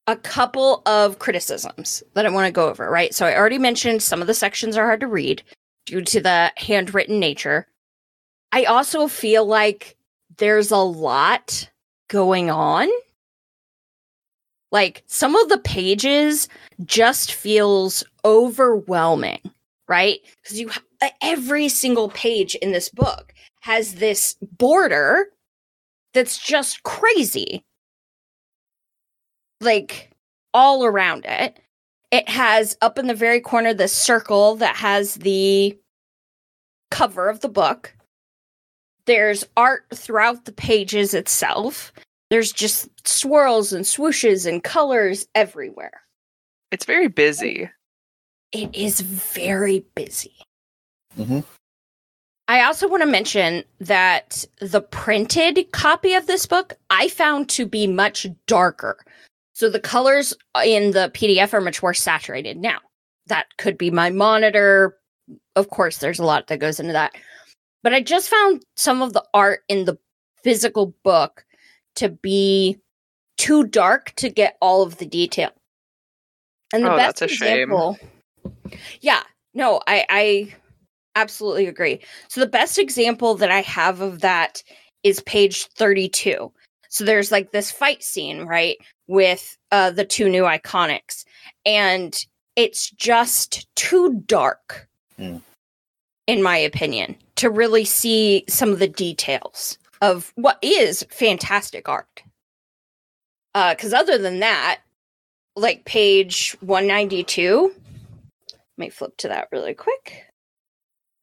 a 0.05 0.15
couple 0.15 0.81
of 0.85 1.19
criticisms 1.19 2.03
that 2.13 2.25
I 2.25 2.29
want 2.29 2.45
to 2.47 2.51
go 2.51 2.69
over, 2.69 2.89
right? 2.89 3.13
So, 3.13 3.25
I 3.25 3.35
already 3.37 3.57
mentioned 3.57 4.01
some 4.01 4.21
of 4.21 4.27
the 4.27 4.33
sections 4.33 4.77
are 4.77 4.85
hard 4.85 4.99
to 5.01 5.07
read 5.07 5.43
due 5.85 6.01
to 6.01 6.21
the 6.21 6.51
handwritten 6.57 7.19
nature. 7.19 7.67
I 8.51 8.65
also 8.65 9.07
feel 9.07 9.45
like 9.45 9.97
there's 10.37 10.71
a 10.71 10.77
lot 10.77 11.69
going 12.07 12.49
on. 12.49 12.87
Like 14.71 15.03
some 15.07 15.35
of 15.35 15.49
the 15.49 15.57
pages 15.57 16.47
just 16.85 17.33
feels 17.33 18.03
overwhelming, 18.25 19.39
right? 19.87 20.19
Because 20.41 20.59
you 20.59 20.71
every 21.21 21.69
single 21.69 22.09
page 22.09 22.55
in 22.55 22.71
this 22.71 22.89
book 22.89 23.33
has 23.61 23.95
this 23.95 24.35
border 24.41 25.27
that's 26.13 26.37
just 26.37 26.83
crazy. 26.83 27.63
Like 29.61 30.11
all 30.53 30.85
around 30.85 31.25
it. 31.25 31.59
It 32.11 32.29
has 32.29 32.77
up 32.81 32.99
in 32.99 33.07
the 33.07 33.15
very 33.15 33.41
corner 33.41 33.73
this 33.73 33.93
circle 33.93 34.55
that 34.57 34.75
has 34.75 35.15
the 35.15 35.77
cover 36.91 37.27
of 37.27 37.39
the 37.39 37.49
book. 37.49 37.95
There's 39.05 39.45
art 39.57 39.85
throughout 39.93 40.45
the 40.45 40.51
pages 40.51 41.13
itself. 41.13 41.91
There's 42.29 42.51
just 42.51 42.87
swirls 43.07 43.73
and 43.73 43.83
swooshes 43.83 44.45
and 44.45 44.63
colors 44.63 45.27
everywhere. 45.35 46.01
It's 46.71 46.85
very 46.85 47.07
busy. 47.07 47.69
It 48.53 48.73
is 48.73 49.01
very 49.01 49.85
busy. 49.95 50.33
hmm 51.15 51.39
I 52.49 52.63
also 52.65 52.89
want 52.89 53.01
to 53.01 53.07
mention 53.07 53.63
that 53.79 54.45
the 54.59 54.81
printed 54.81 55.71
copy 55.71 56.13
of 56.13 56.27
this 56.27 56.45
book 56.45 56.73
I 56.89 57.07
found 57.07 57.47
to 57.49 57.65
be 57.65 57.87
much 57.87 58.27
darker. 58.47 58.97
So 59.53 59.69
the 59.69 59.79
colors 59.79 60.33
in 60.63 60.91
the 60.91 61.09
PDF 61.13 61.53
are 61.53 61.61
much 61.61 61.81
more 61.81 61.93
saturated. 61.93 62.57
Now, 62.57 62.79
that 63.27 63.45
could 63.57 63.77
be 63.77 63.91
my 63.91 64.09
monitor. 64.09 64.97
Of 65.55 65.69
course, 65.69 65.99
there's 65.99 66.19
a 66.19 66.25
lot 66.25 66.47
that 66.47 66.59
goes 66.59 66.81
into 66.81 66.91
that. 66.93 67.13
But 67.81 67.93
I 67.93 68.01
just 68.01 68.27
found 68.27 68.63
some 68.75 69.01
of 69.01 69.13
the 69.13 69.23
art 69.33 69.61
in 69.69 69.85
the 69.85 69.97
physical 70.43 70.93
book 71.03 71.45
to 71.95 72.09
be 72.09 72.77
too 73.37 73.63
dark 73.63 74.11
to 74.17 74.29
get 74.29 74.57
all 74.61 74.81
of 74.81 74.97
the 74.97 75.05
detail. 75.05 75.51
And 76.73 76.83
the 76.83 76.93
Oh, 76.93 76.97
best 76.97 77.19
that's 77.21 77.31
a 77.31 77.35
shame. 77.35 77.69
Yeah, 79.01 79.23
no, 79.53 79.81
I, 79.87 80.05
I 80.09 80.55
absolutely 81.15 81.67
agree. 81.67 81.99
So 82.27 82.41
the 82.41 82.47
best 82.47 82.77
example 82.77 83.35
that 83.35 83.51
I 83.51 83.61
have 83.61 84.01
of 84.01 84.21
that 84.21 84.63
is 85.03 85.19
page 85.21 85.65
32. 85.67 86.51
So 86.89 87.03
there's 87.03 87.31
like 87.31 87.51
this 87.51 87.71
fight 87.71 88.03
scene, 88.03 88.43
right, 88.43 88.77
with 89.07 89.57
uh 89.71 89.91
the 89.91 90.05
two 90.05 90.29
new 90.29 90.43
iconics 90.43 91.25
and 91.65 92.25
it's 92.55 92.89
just 92.91 93.67
too 93.75 94.21
dark. 94.25 94.87
Hmm. 95.17 95.37
In 96.25 96.41
my 96.41 96.57
opinion, 96.57 97.17
to 97.35 97.49
really 97.49 97.83
see 97.83 98.45
some 98.47 98.69
of 98.69 98.79
the 98.79 98.87
details 98.87 99.77
of 100.01 100.31
what 100.35 100.57
is 100.61 101.05
fantastic 101.09 101.89
art. 101.89 102.23
Uh 103.53 103.75
cuz 103.75 103.93
other 103.93 104.17
than 104.17 104.39
that, 104.39 104.79
like 105.55 105.85
page 105.85 106.55
192, 106.61 107.73
let 108.77 108.85
me 108.85 108.89
flip 108.89 109.15
to 109.17 109.27
that 109.27 109.49
really 109.51 109.73
quick. 109.73 110.25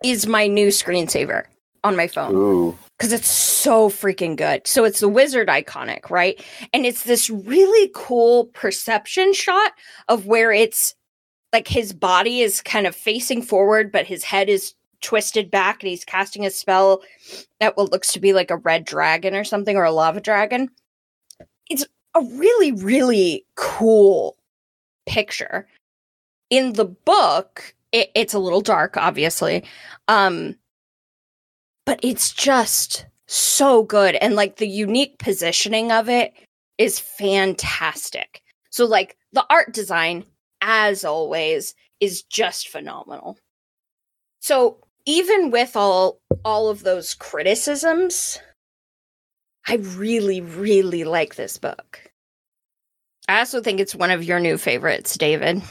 Is 0.02 0.26
my 0.26 0.46
new 0.46 0.68
screensaver 0.68 1.44
on 1.84 1.96
my 1.96 2.06
phone 2.06 2.76
because 2.98 3.12
it's 3.12 3.30
so 3.30 3.88
freaking 3.88 4.36
good. 4.36 4.66
So 4.66 4.84
it's 4.84 5.00
the 5.00 5.08
wizard 5.08 5.48
iconic, 5.48 6.10
right? 6.10 6.42
And 6.72 6.84
it's 6.84 7.04
this 7.04 7.30
really 7.30 7.90
cool 7.94 8.46
perception 8.46 9.32
shot 9.32 9.72
of 10.08 10.26
where 10.26 10.52
it's 10.52 10.94
like 11.52 11.66
his 11.66 11.92
body 11.92 12.42
is 12.42 12.60
kind 12.60 12.86
of 12.86 12.94
facing 12.94 13.42
forward, 13.42 13.90
but 13.90 14.06
his 14.06 14.24
head 14.24 14.48
is 14.48 14.74
twisted 15.00 15.50
back 15.50 15.82
and 15.82 15.88
he's 15.88 16.04
casting 16.04 16.44
a 16.44 16.50
spell 16.50 17.02
at 17.60 17.76
what 17.76 17.90
looks 17.90 18.12
to 18.12 18.20
be 18.20 18.32
like 18.32 18.50
a 18.50 18.58
red 18.58 18.84
dragon 18.84 19.34
or 19.34 19.44
something 19.44 19.76
or 19.76 19.84
a 19.84 19.90
lava 19.90 20.20
dragon. 20.20 20.68
It's 21.70 21.86
a 22.14 22.22
really, 22.22 22.72
really 22.72 23.46
cool 23.54 24.36
picture. 25.06 25.66
In 26.50 26.74
the 26.74 26.84
book, 26.84 27.74
it, 27.92 28.10
it's 28.14 28.34
a 28.34 28.38
little 28.38 28.60
dark, 28.60 28.96
obviously. 28.96 29.64
Um, 30.08 30.56
but 31.86 32.00
it's 32.02 32.32
just 32.32 33.06
so 33.26 33.84
good 33.84 34.16
and 34.16 34.34
like 34.34 34.56
the 34.56 34.68
unique 34.68 35.18
positioning 35.18 35.92
of 35.92 36.08
it 36.08 36.34
is 36.78 36.98
fantastic. 36.98 38.42
So 38.70 38.84
like 38.84 39.16
the 39.32 39.46
art 39.48 39.72
design 39.72 40.24
as 40.60 41.04
always 41.04 41.74
is 42.00 42.22
just 42.22 42.68
phenomenal. 42.68 43.38
So 44.40 44.78
even 45.06 45.50
with 45.50 45.76
all 45.76 46.20
all 46.44 46.68
of 46.68 46.82
those 46.82 47.14
criticisms 47.14 48.38
i 49.66 49.74
really 49.74 50.40
really 50.40 51.04
like 51.04 51.34
this 51.34 51.58
book. 51.58 52.00
I 53.28 53.40
also 53.40 53.60
think 53.60 53.78
it's 53.78 53.94
one 53.94 54.10
of 54.10 54.24
your 54.24 54.40
new 54.40 54.58
favorites 54.58 55.16
david 55.16 55.62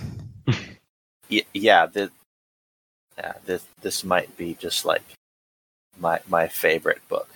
yeah, 1.53 1.85
the, 1.85 2.11
yeah, 3.18 3.34
this 3.45 3.65
this 3.81 4.03
might 4.03 4.35
be 4.38 4.56
just 4.56 4.85
like 4.85 5.03
my 5.99 6.19
my 6.27 6.47
favorite 6.47 7.01
book. 7.07 7.30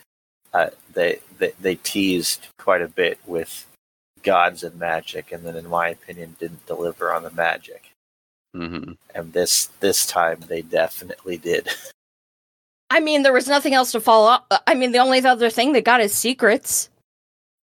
Uh, 0.53 0.69
they, 0.93 1.19
they 1.39 1.53
they 1.59 1.75
teased 1.75 2.47
quite 2.59 2.81
a 2.81 2.87
bit 2.87 3.19
with 3.25 3.65
gods 4.23 4.63
and 4.63 4.79
magic, 4.79 5.31
and 5.31 5.43
then, 5.45 5.55
in 5.55 5.67
my 5.67 5.89
opinion, 5.89 6.35
didn't 6.39 6.65
deliver 6.65 7.11
on 7.11 7.23
the 7.23 7.31
magic. 7.31 7.91
hmm 8.55 8.93
And 9.15 9.33
this 9.33 9.67
this 9.79 10.05
time, 10.05 10.39
they 10.47 10.61
definitely 10.61 11.37
did. 11.37 11.69
i 12.93 12.99
mean 12.99 13.23
there 13.23 13.33
was 13.33 13.47
nothing 13.47 13.73
else 13.73 13.91
to 13.91 13.99
follow 13.99 14.29
up 14.29 14.45
i 14.67 14.75
mean 14.75 14.91
the 14.91 14.99
only 14.99 15.23
other 15.25 15.49
thing 15.49 15.71
they 15.71 15.81
got 15.81 15.99
is 15.99 16.13
secrets 16.13 16.89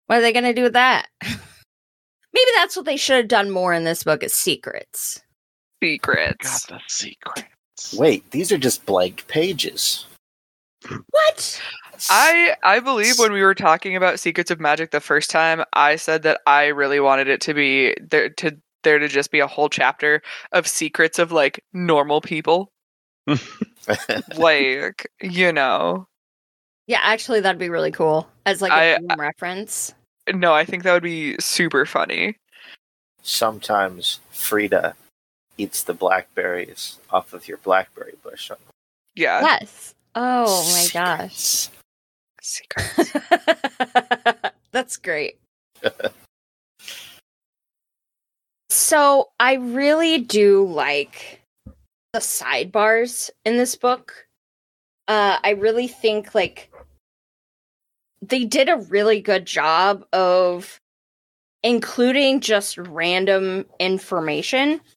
what 0.06 0.20
are 0.20 0.22
they 0.22 0.32
going 0.32 0.46
to 0.46 0.54
do 0.54 0.64
with 0.64 0.74
that 0.74 1.08
maybe 1.24 2.52
that's 2.56 2.76
what 2.76 2.86
they 2.86 2.98
should 2.98 3.18
have 3.18 3.28
done 3.28 3.50
more 3.50 3.74
in 3.74 3.84
this 3.84 4.04
book 4.04 4.22
is 4.22 4.34
secrets 4.34 5.22
Got 5.82 5.88
Secrets. 5.88 6.66
the 6.66 6.80
secrets. 6.88 7.94
Wait, 7.96 8.30
these 8.32 8.52
are 8.52 8.58
just 8.58 8.86
blank 8.86 9.26
pages. 9.28 10.06
what 11.12 11.62
I 12.10 12.56
I 12.64 12.80
believe 12.80 13.20
when 13.20 13.32
we 13.32 13.42
were 13.44 13.56
talking 13.56 13.96
about 13.96 14.20
Secrets 14.20 14.52
of 14.52 14.60
Magic 14.60 14.92
the 14.92 15.00
first 15.00 15.30
time, 15.30 15.64
I 15.74 15.96
said 15.96 16.24
that 16.24 16.42
I 16.48 16.68
really 16.68 17.00
wanted 17.00 17.28
it 17.28 17.42
to 17.42 17.54
be 17.54 17.96
there 18.02 18.30
to 18.30 18.58
there 18.84 19.00
to 19.00 19.08
just 19.08 19.32
be 19.32 19.40
a 19.40 19.48
whole 19.48 19.70
chapter 19.70 20.22
of 20.52 20.68
secrets 20.68 21.20
of 21.20 21.32
like 21.32 21.64
normal 21.74 22.22
people. 22.22 22.72
like, 24.38 25.08
you 25.22 25.52
know. 25.52 26.08
Yeah, 26.88 27.00
actually, 27.04 27.42
that'd 27.42 27.60
be 27.60 27.70
really 27.70 27.92
cool 27.92 28.28
as 28.46 28.62
like 28.62 28.72
a 28.72 28.96
I- 28.96 28.98
Doom 28.98 29.20
reference. 29.20 29.94
No, 30.34 30.54
I 30.54 30.66
think 30.66 30.84
that 30.84 30.94
would 30.94 31.04
be 31.04 31.36
super 31.40 31.86
funny. 31.86 32.38
Sometimes 33.24 34.20
Frida 34.32 34.94
eats 35.58 35.84
the 35.84 35.94
blackberries 35.94 36.98
off 37.10 37.34
of 37.34 37.48
your 37.48 37.58
blackberry 37.58 38.14
bush. 38.24 38.52
Yeah. 39.16 39.42
Yes. 39.42 39.96
Oh 40.16 40.64
my 40.72 40.88
gosh, 40.94 41.70
Secrets. 42.42 43.12
that's 44.72 44.98
great. 44.98 45.38
so 48.70 49.30
I 49.40 49.54
really 49.56 50.20
do 50.20 50.66
like 50.66 51.42
the 52.14 52.20
sidebars 52.20 53.30
in 53.46 53.58
this 53.58 53.76
book. 53.76 54.28
Uh, 55.08 55.38
I 55.44 55.52
really 55.52 55.88
think 55.88 56.34
like 56.36 56.72
they 58.22 58.46
did 58.46 58.70
a 58.70 58.78
really 58.78 59.22
good 59.22 59.46
job 59.46 60.06
of 60.12 60.80
including 61.64 62.40
just 62.40 62.78
random 62.78 63.66
information 63.80 64.82
s- 64.84 64.96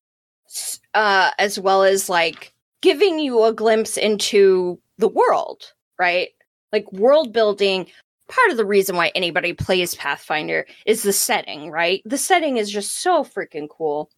uh 0.95 1.31
as 1.39 1.59
well 1.59 1.83
as 1.83 2.09
like 2.09 2.53
giving 2.83 3.19
you 3.19 3.45
a 3.45 3.53
glimpse 3.53 3.97
into 3.97 4.81
the 4.99 5.09
world 5.09 5.73
right? 6.01 6.31
Like 6.73 6.91
world 6.93 7.33
building 7.33 7.87
part 8.29 8.51
of 8.51 8.57
the 8.57 8.65
reason 8.65 8.97
why 8.97 9.13
anybody 9.15 9.53
plays 9.53 9.95
pathfinder 9.95 10.67
is 10.87 11.03
the 11.03 11.13
setting 11.13 11.71
right? 11.71 12.03
The 12.05 12.19
setting 12.19 12.57
is 12.57 12.71
just 12.71 13.03
so 13.03 13.23
freaking 13.23 13.69
cool. 13.69 14.11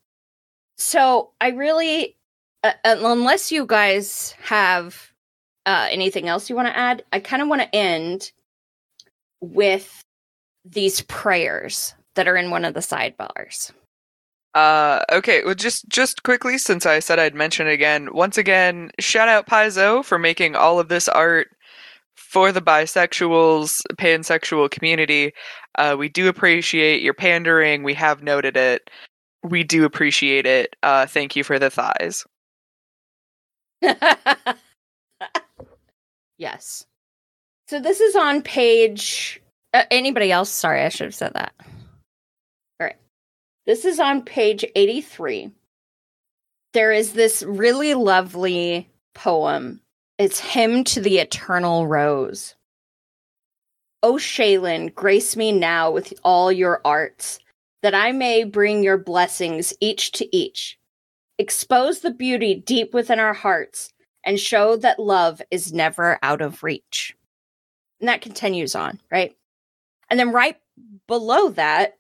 So 0.76 1.32
i 1.40 1.48
really 1.48 2.16
uh, 2.64 2.72
unless 2.84 3.50
you 3.50 3.66
guys 3.66 4.34
have 4.40 5.10
uh, 5.66 5.88
anything 5.90 6.28
else 6.28 6.48
you 6.48 6.56
want 6.56 6.68
to 6.68 6.76
add 6.76 7.04
i 7.12 7.20
kind 7.20 7.42
of 7.42 7.48
want 7.48 7.62
to 7.62 7.74
end 7.74 8.32
with 9.40 10.02
these 10.64 11.02
prayers 11.02 11.94
that 12.14 12.28
are 12.28 12.36
in 12.36 12.50
one 12.50 12.64
of 12.64 12.74
the 12.74 12.80
sidebars 12.80 13.72
Uh 14.54 15.02
okay, 15.10 15.42
well 15.44 15.54
just 15.54 15.88
just 15.88 16.22
quickly 16.24 16.58
since 16.58 16.84
I 16.84 16.98
said 16.98 17.18
I'd 17.18 17.34
mention 17.34 17.66
it 17.66 17.72
again, 17.72 18.12
once 18.12 18.36
again, 18.38 18.90
shout 19.00 19.28
out 19.28 19.46
Paizo 19.46 20.04
for 20.04 20.18
making 20.18 20.56
all 20.56 20.78
of 20.78 20.88
this 20.88 21.08
art 21.08 21.48
for 22.16 22.52
the 22.52 22.60
bisexuals, 22.62 23.80
pansexual 23.96 24.70
community. 24.70 25.32
Uh 25.76 25.96
we 25.98 26.08
do 26.08 26.28
appreciate 26.28 27.02
your 27.02 27.14
pandering. 27.14 27.82
We 27.82 27.94
have 27.94 28.22
noted 28.22 28.56
it. 28.56 28.90
We 29.42 29.64
do 29.64 29.84
appreciate 29.84 30.46
it. 30.46 30.76
Uh 30.82 31.06
thank 31.06 31.34
you 31.36 31.44
for 31.44 31.58
the 31.58 31.70
thighs. 31.70 32.24
yes. 36.38 36.86
So 37.68 37.80
this 37.80 38.00
is 38.00 38.14
on 38.16 38.42
page. 38.42 39.40
Uh, 39.74 39.84
anybody 39.90 40.30
else? 40.30 40.50
Sorry, 40.50 40.82
I 40.82 40.88
should 40.90 41.06
have 41.06 41.14
said 41.14 41.32
that. 41.34 41.52
All 41.60 42.86
right. 42.86 42.96
This 43.64 43.84
is 43.84 44.01
on 44.01 44.22
page 44.22 44.64
83. 44.74 45.52
There 46.72 46.90
is 46.90 47.12
this 47.12 47.44
really 47.44 47.94
lovely 47.94 48.90
poem. 49.14 49.80
It's 50.18 50.40
Hymn 50.40 50.82
to 50.84 51.01
the 51.01 51.18
Eternal 51.18 51.86
Rose. 51.86 52.56
O 54.02 54.18
Shelyn, 54.18 54.89
grace 54.89 55.36
me 55.36 55.52
now 55.52 55.93
with 55.93 56.12
all 56.24 56.51
your 56.51 56.80
arts, 56.84 57.39
that 57.82 57.94
I 57.94 58.10
may 58.10 58.43
bring 58.43 58.82
your 58.82 58.98
blessings 58.98 59.72
each 59.80 60.10
to 60.12 60.36
each. 60.36 60.76
Expose 61.39 62.01
the 62.01 62.10
beauty 62.10 62.56
deep 62.56 62.93
within 62.93 63.20
our 63.20 63.34
hearts 63.34 63.93
and 64.24 64.40
show 64.40 64.74
that 64.76 64.98
love 64.98 65.40
is 65.52 65.72
never 65.72 66.18
out 66.22 66.40
of 66.40 66.64
reach. 66.64 67.16
And 68.01 68.09
that 68.09 68.22
continues 68.22 68.74
on, 68.74 68.98
right? 69.10 69.36
And 70.10 70.18
then 70.18 70.32
right 70.32 70.56
below 71.06 71.51
that 71.51 71.97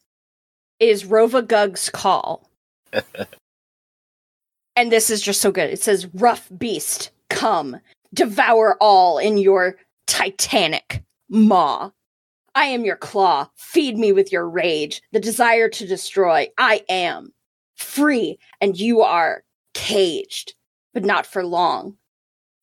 is 0.82 1.04
Rovagug's 1.04 1.88
call. 1.90 2.50
and 4.76 4.90
this 4.90 5.10
is 5.10 5.22
just 5.22 5.40
so 5.40 5.52
good. 5.52 5.70
It 5.70 5.80
says, 5.80 6.08
Rough 6.14 6.50
beast, 6.58 7.10
come, 7.30 7.78
devour 8.12 8.76
all 8.80 9.18
in 9.18 9.38
your 9.38 9.76
titanic 10.06 11.02
maw. 11.28 11.90
I 12.54 12.66
am 12.66 12.84
your 12.84 12.96
claw. 12.96 13.48
Feed 13.56 13.96
me 13.96 14.12
with 14.12 14.32
your 14.32 14.48
rage, 14.48 15.00
the 15.12 15.20
desire 15.20 15.68
to 15.70 15.86
destroy. 15.86 16.48
I 16.58 16.84
am 16.88 17.32
free, 17.76 18.38
and 18.60 18.78
you 18.78 19.00
are 19.02 19.44
caged, 19.74 20.54
but 20.92 21.04
not 21.04 21.26
for 21.26 21.44
long. 21.44 21.96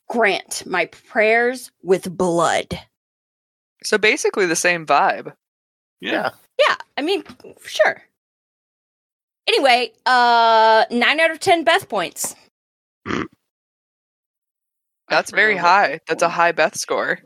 Grant 0.10 0.64
my 0.66 0.86
prayers 0.88 1.72
with 1.84 2.16
blood. 2.18 2.80
So 3.84 3.98
basically 3.98 4.46
the 4.46 4.56
same 4.56 4.86
vibe. 4.86 5.34
Yeah. 6.02 6.32
Yeah, 6.68 6.76
I 6.98 7.02
mean, 7.02 7.24
sure. 7.64 8.04
Anyway, 9.50 9.92
uh, 10.06 10.86
nine 10.92 11.20
out 11.20 11.32
of 11.32 11.40
ten 11.40 11.64
Beth 11.64 11.90
points. 11.90 12.36
That's 15.08 15.32
very 15.32 15.58
high. 15.58 16.02
That's 16.08 16.22
a 16.22 16.30
high 16.30 16.52
Beth 16.52 16.78
score. 16.78 17.18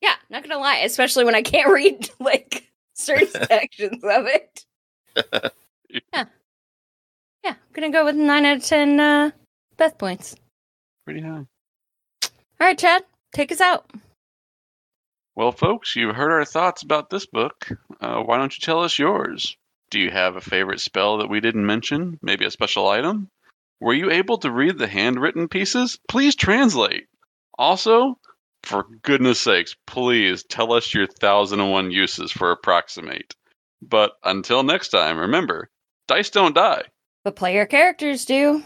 Yeah, 0.00 0.16
not 0.28 0.42
gonna 0.42 0.58
lie, 0.58 0.78
especially 0.78 1.24
when 1.24 1.36
I 1.36 1.42
can't 1.42 1.70
read 1.72 2.10
like 2.18 2.68
certain 2.94 3.28
sections 3.48 4.02
of 4.02 4.26
it. 4.26 4.64
Yeah. 6.12 6.24
Yeah, 7.44 7.50
I'm 7.52 7.56
gonna 7.72 7.90
go 7.90 8.04
with 8.04 8.16
nine 8.16 8.44
out 8.44 8.56
of 8.56 8.64
ten 8.64 8.98
uh 8.98 9.30
Beth 9.76 9.96
points. 9.96 10.34
Pretty 11.04 11.20
high. 11.20 11.46
All 12.24 12.26
right, 12.58 12.76
Chad, 12.76 13.04
take 13.32 13.52
us 13.52 13.60
out. 13.60 13.88
Well, 15.36 15.52
folks, 15.52 15.94
you've 15.94 16.16
heard 16.16 16.32
our 16.32 16.44
thoughts 16.44 16.82
about 16.82 17.10
this 17.10 17.26
book. 17.26 17.68
Uh, 18.00 18.22
why 18.22 18.38
don't 18.38 18.56
you 18.56 18.60
tell 18.60 18.80
us 18.82 18.98
yours? 18.98 19.56
Do 19.94 20.00
you 20.00 20.10
have 20.10 20.34
a 20.34 20.40
favorite 20.40 20.80
spell 20.80 21.18
that 21.18 21.30
we 21.30 21.38
didn't 21.38 21.64
mention? 21.64 22.18
Maybe 22.20 22.44
a 22.44 22.50
special 22.50 22.88
item? 22.88 23.30
Were 23.80 23.94
you 23.94 24.10
able 24.10 24.38
to 24.38 24.50
read 24.50 24.76
the 24.76 24.88
handwritten 24.88 25.46
pieces? 25.46 26.00
Please 26.08 26.34
translate. 26.34 27.06
Also, 27.56 28.18
for 28.64 28.88
goodness 29.02 29.40
sakes, 29.40 29.76
please 29.86 30.42
tell 30.42 30.72
us 30.72 30.92
your 30.92 31.06
thousand 31.06 31.60
and 31.60 31.70
one 31.70 31.92
uses 31.92 32.32
for 32.32 32.50
approximate. 32.50 33.36
But 33.80 34.14
until 34.24 34.64
next 34.64 34.88
time, 34.88 35.16
remember, 35.16 35.70
dice 36.08 36.30
don't 36.30 36.56
die. 36.56 36.82
But 37.22 37.36
player 37.36 37.64
characters 37.64 38.24
do. 38.24 38.64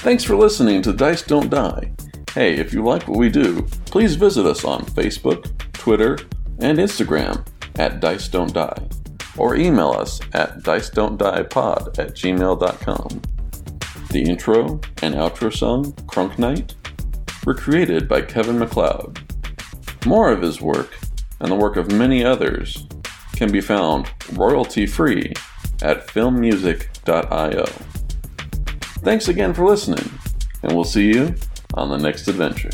Thanks 0.00 0.22
for 0.22 0.36
listening 0.36 0.80
to 0.82 0.92
Dice 0.92 1.22
Don't 1.22 1.50
Die. 1.50 1.92
Hey, 2.32 2.56
if 2.56 2.72
you 2.72 2.84
like 2.84 3.08
what 3.08 3.18
we 3.18 3.28
do, 3.28 3.62
please 3.86 4.14
visit 4.14 4.46
us 4.46 4.64
on 4.64 4.84
Facebook, 4.84 5.50
Twitter, 5.72 6.16
and 6.60 6.78
Instagram 6.78 7.44
at 7.80 7.98
Dice 7.98 8.28
Don't 8.28 8.54
Die, 8.54 8.88
or 9.36 9.56
email 9.56 9.90
us 9.90 10.20
at 10.34 10.62
dice 10.62 10.88
don't 10.88 11.18
die 11.18 11.42
pod 11.42 11.98
at 11.98 12.14
gmail.com. 12.14 13.22
The 14.10 14.22
intro 14.22 14.80
and 15.02 15.16
outro 15.16 15.52
song, 15.52 15.92
Crunk 16.06 16.38
Knight, 16.38 16.76
were 17.44 17.54
created 17.54 18.08
by 18.08 18.22
Kevin 18.22 18.60
MacLeod. 18.60 19.18
More 20.06 20.30
of 20.30 20.42
his 20.42 20.60
work, 20.60 20.96
and 21.40 21.50
the 21.50 21.56
work 21.56 21.76
of 21.76 21.90
many 21.90 22.24
others, 22.24 22.86
can 23.34 23.50
be 23.50 23.60
found 23.60 24.10
royalty 24.32 24.86
free 24.86 25.32
at 25.82 26.06
filmmusic.io. 26.06 27.66
Thanks 29.02 29.28
again 29.28 29.54
for 29.54 29.64
listening, 29.64 30.10
and 30.62 30.72
we'll 30.72 30.84
see 30.84 31.06
you 31.06 31.34
on 31.74 31.88
the 31.88 31.96
next 31.96 32.28
adventure. 32.28 32.70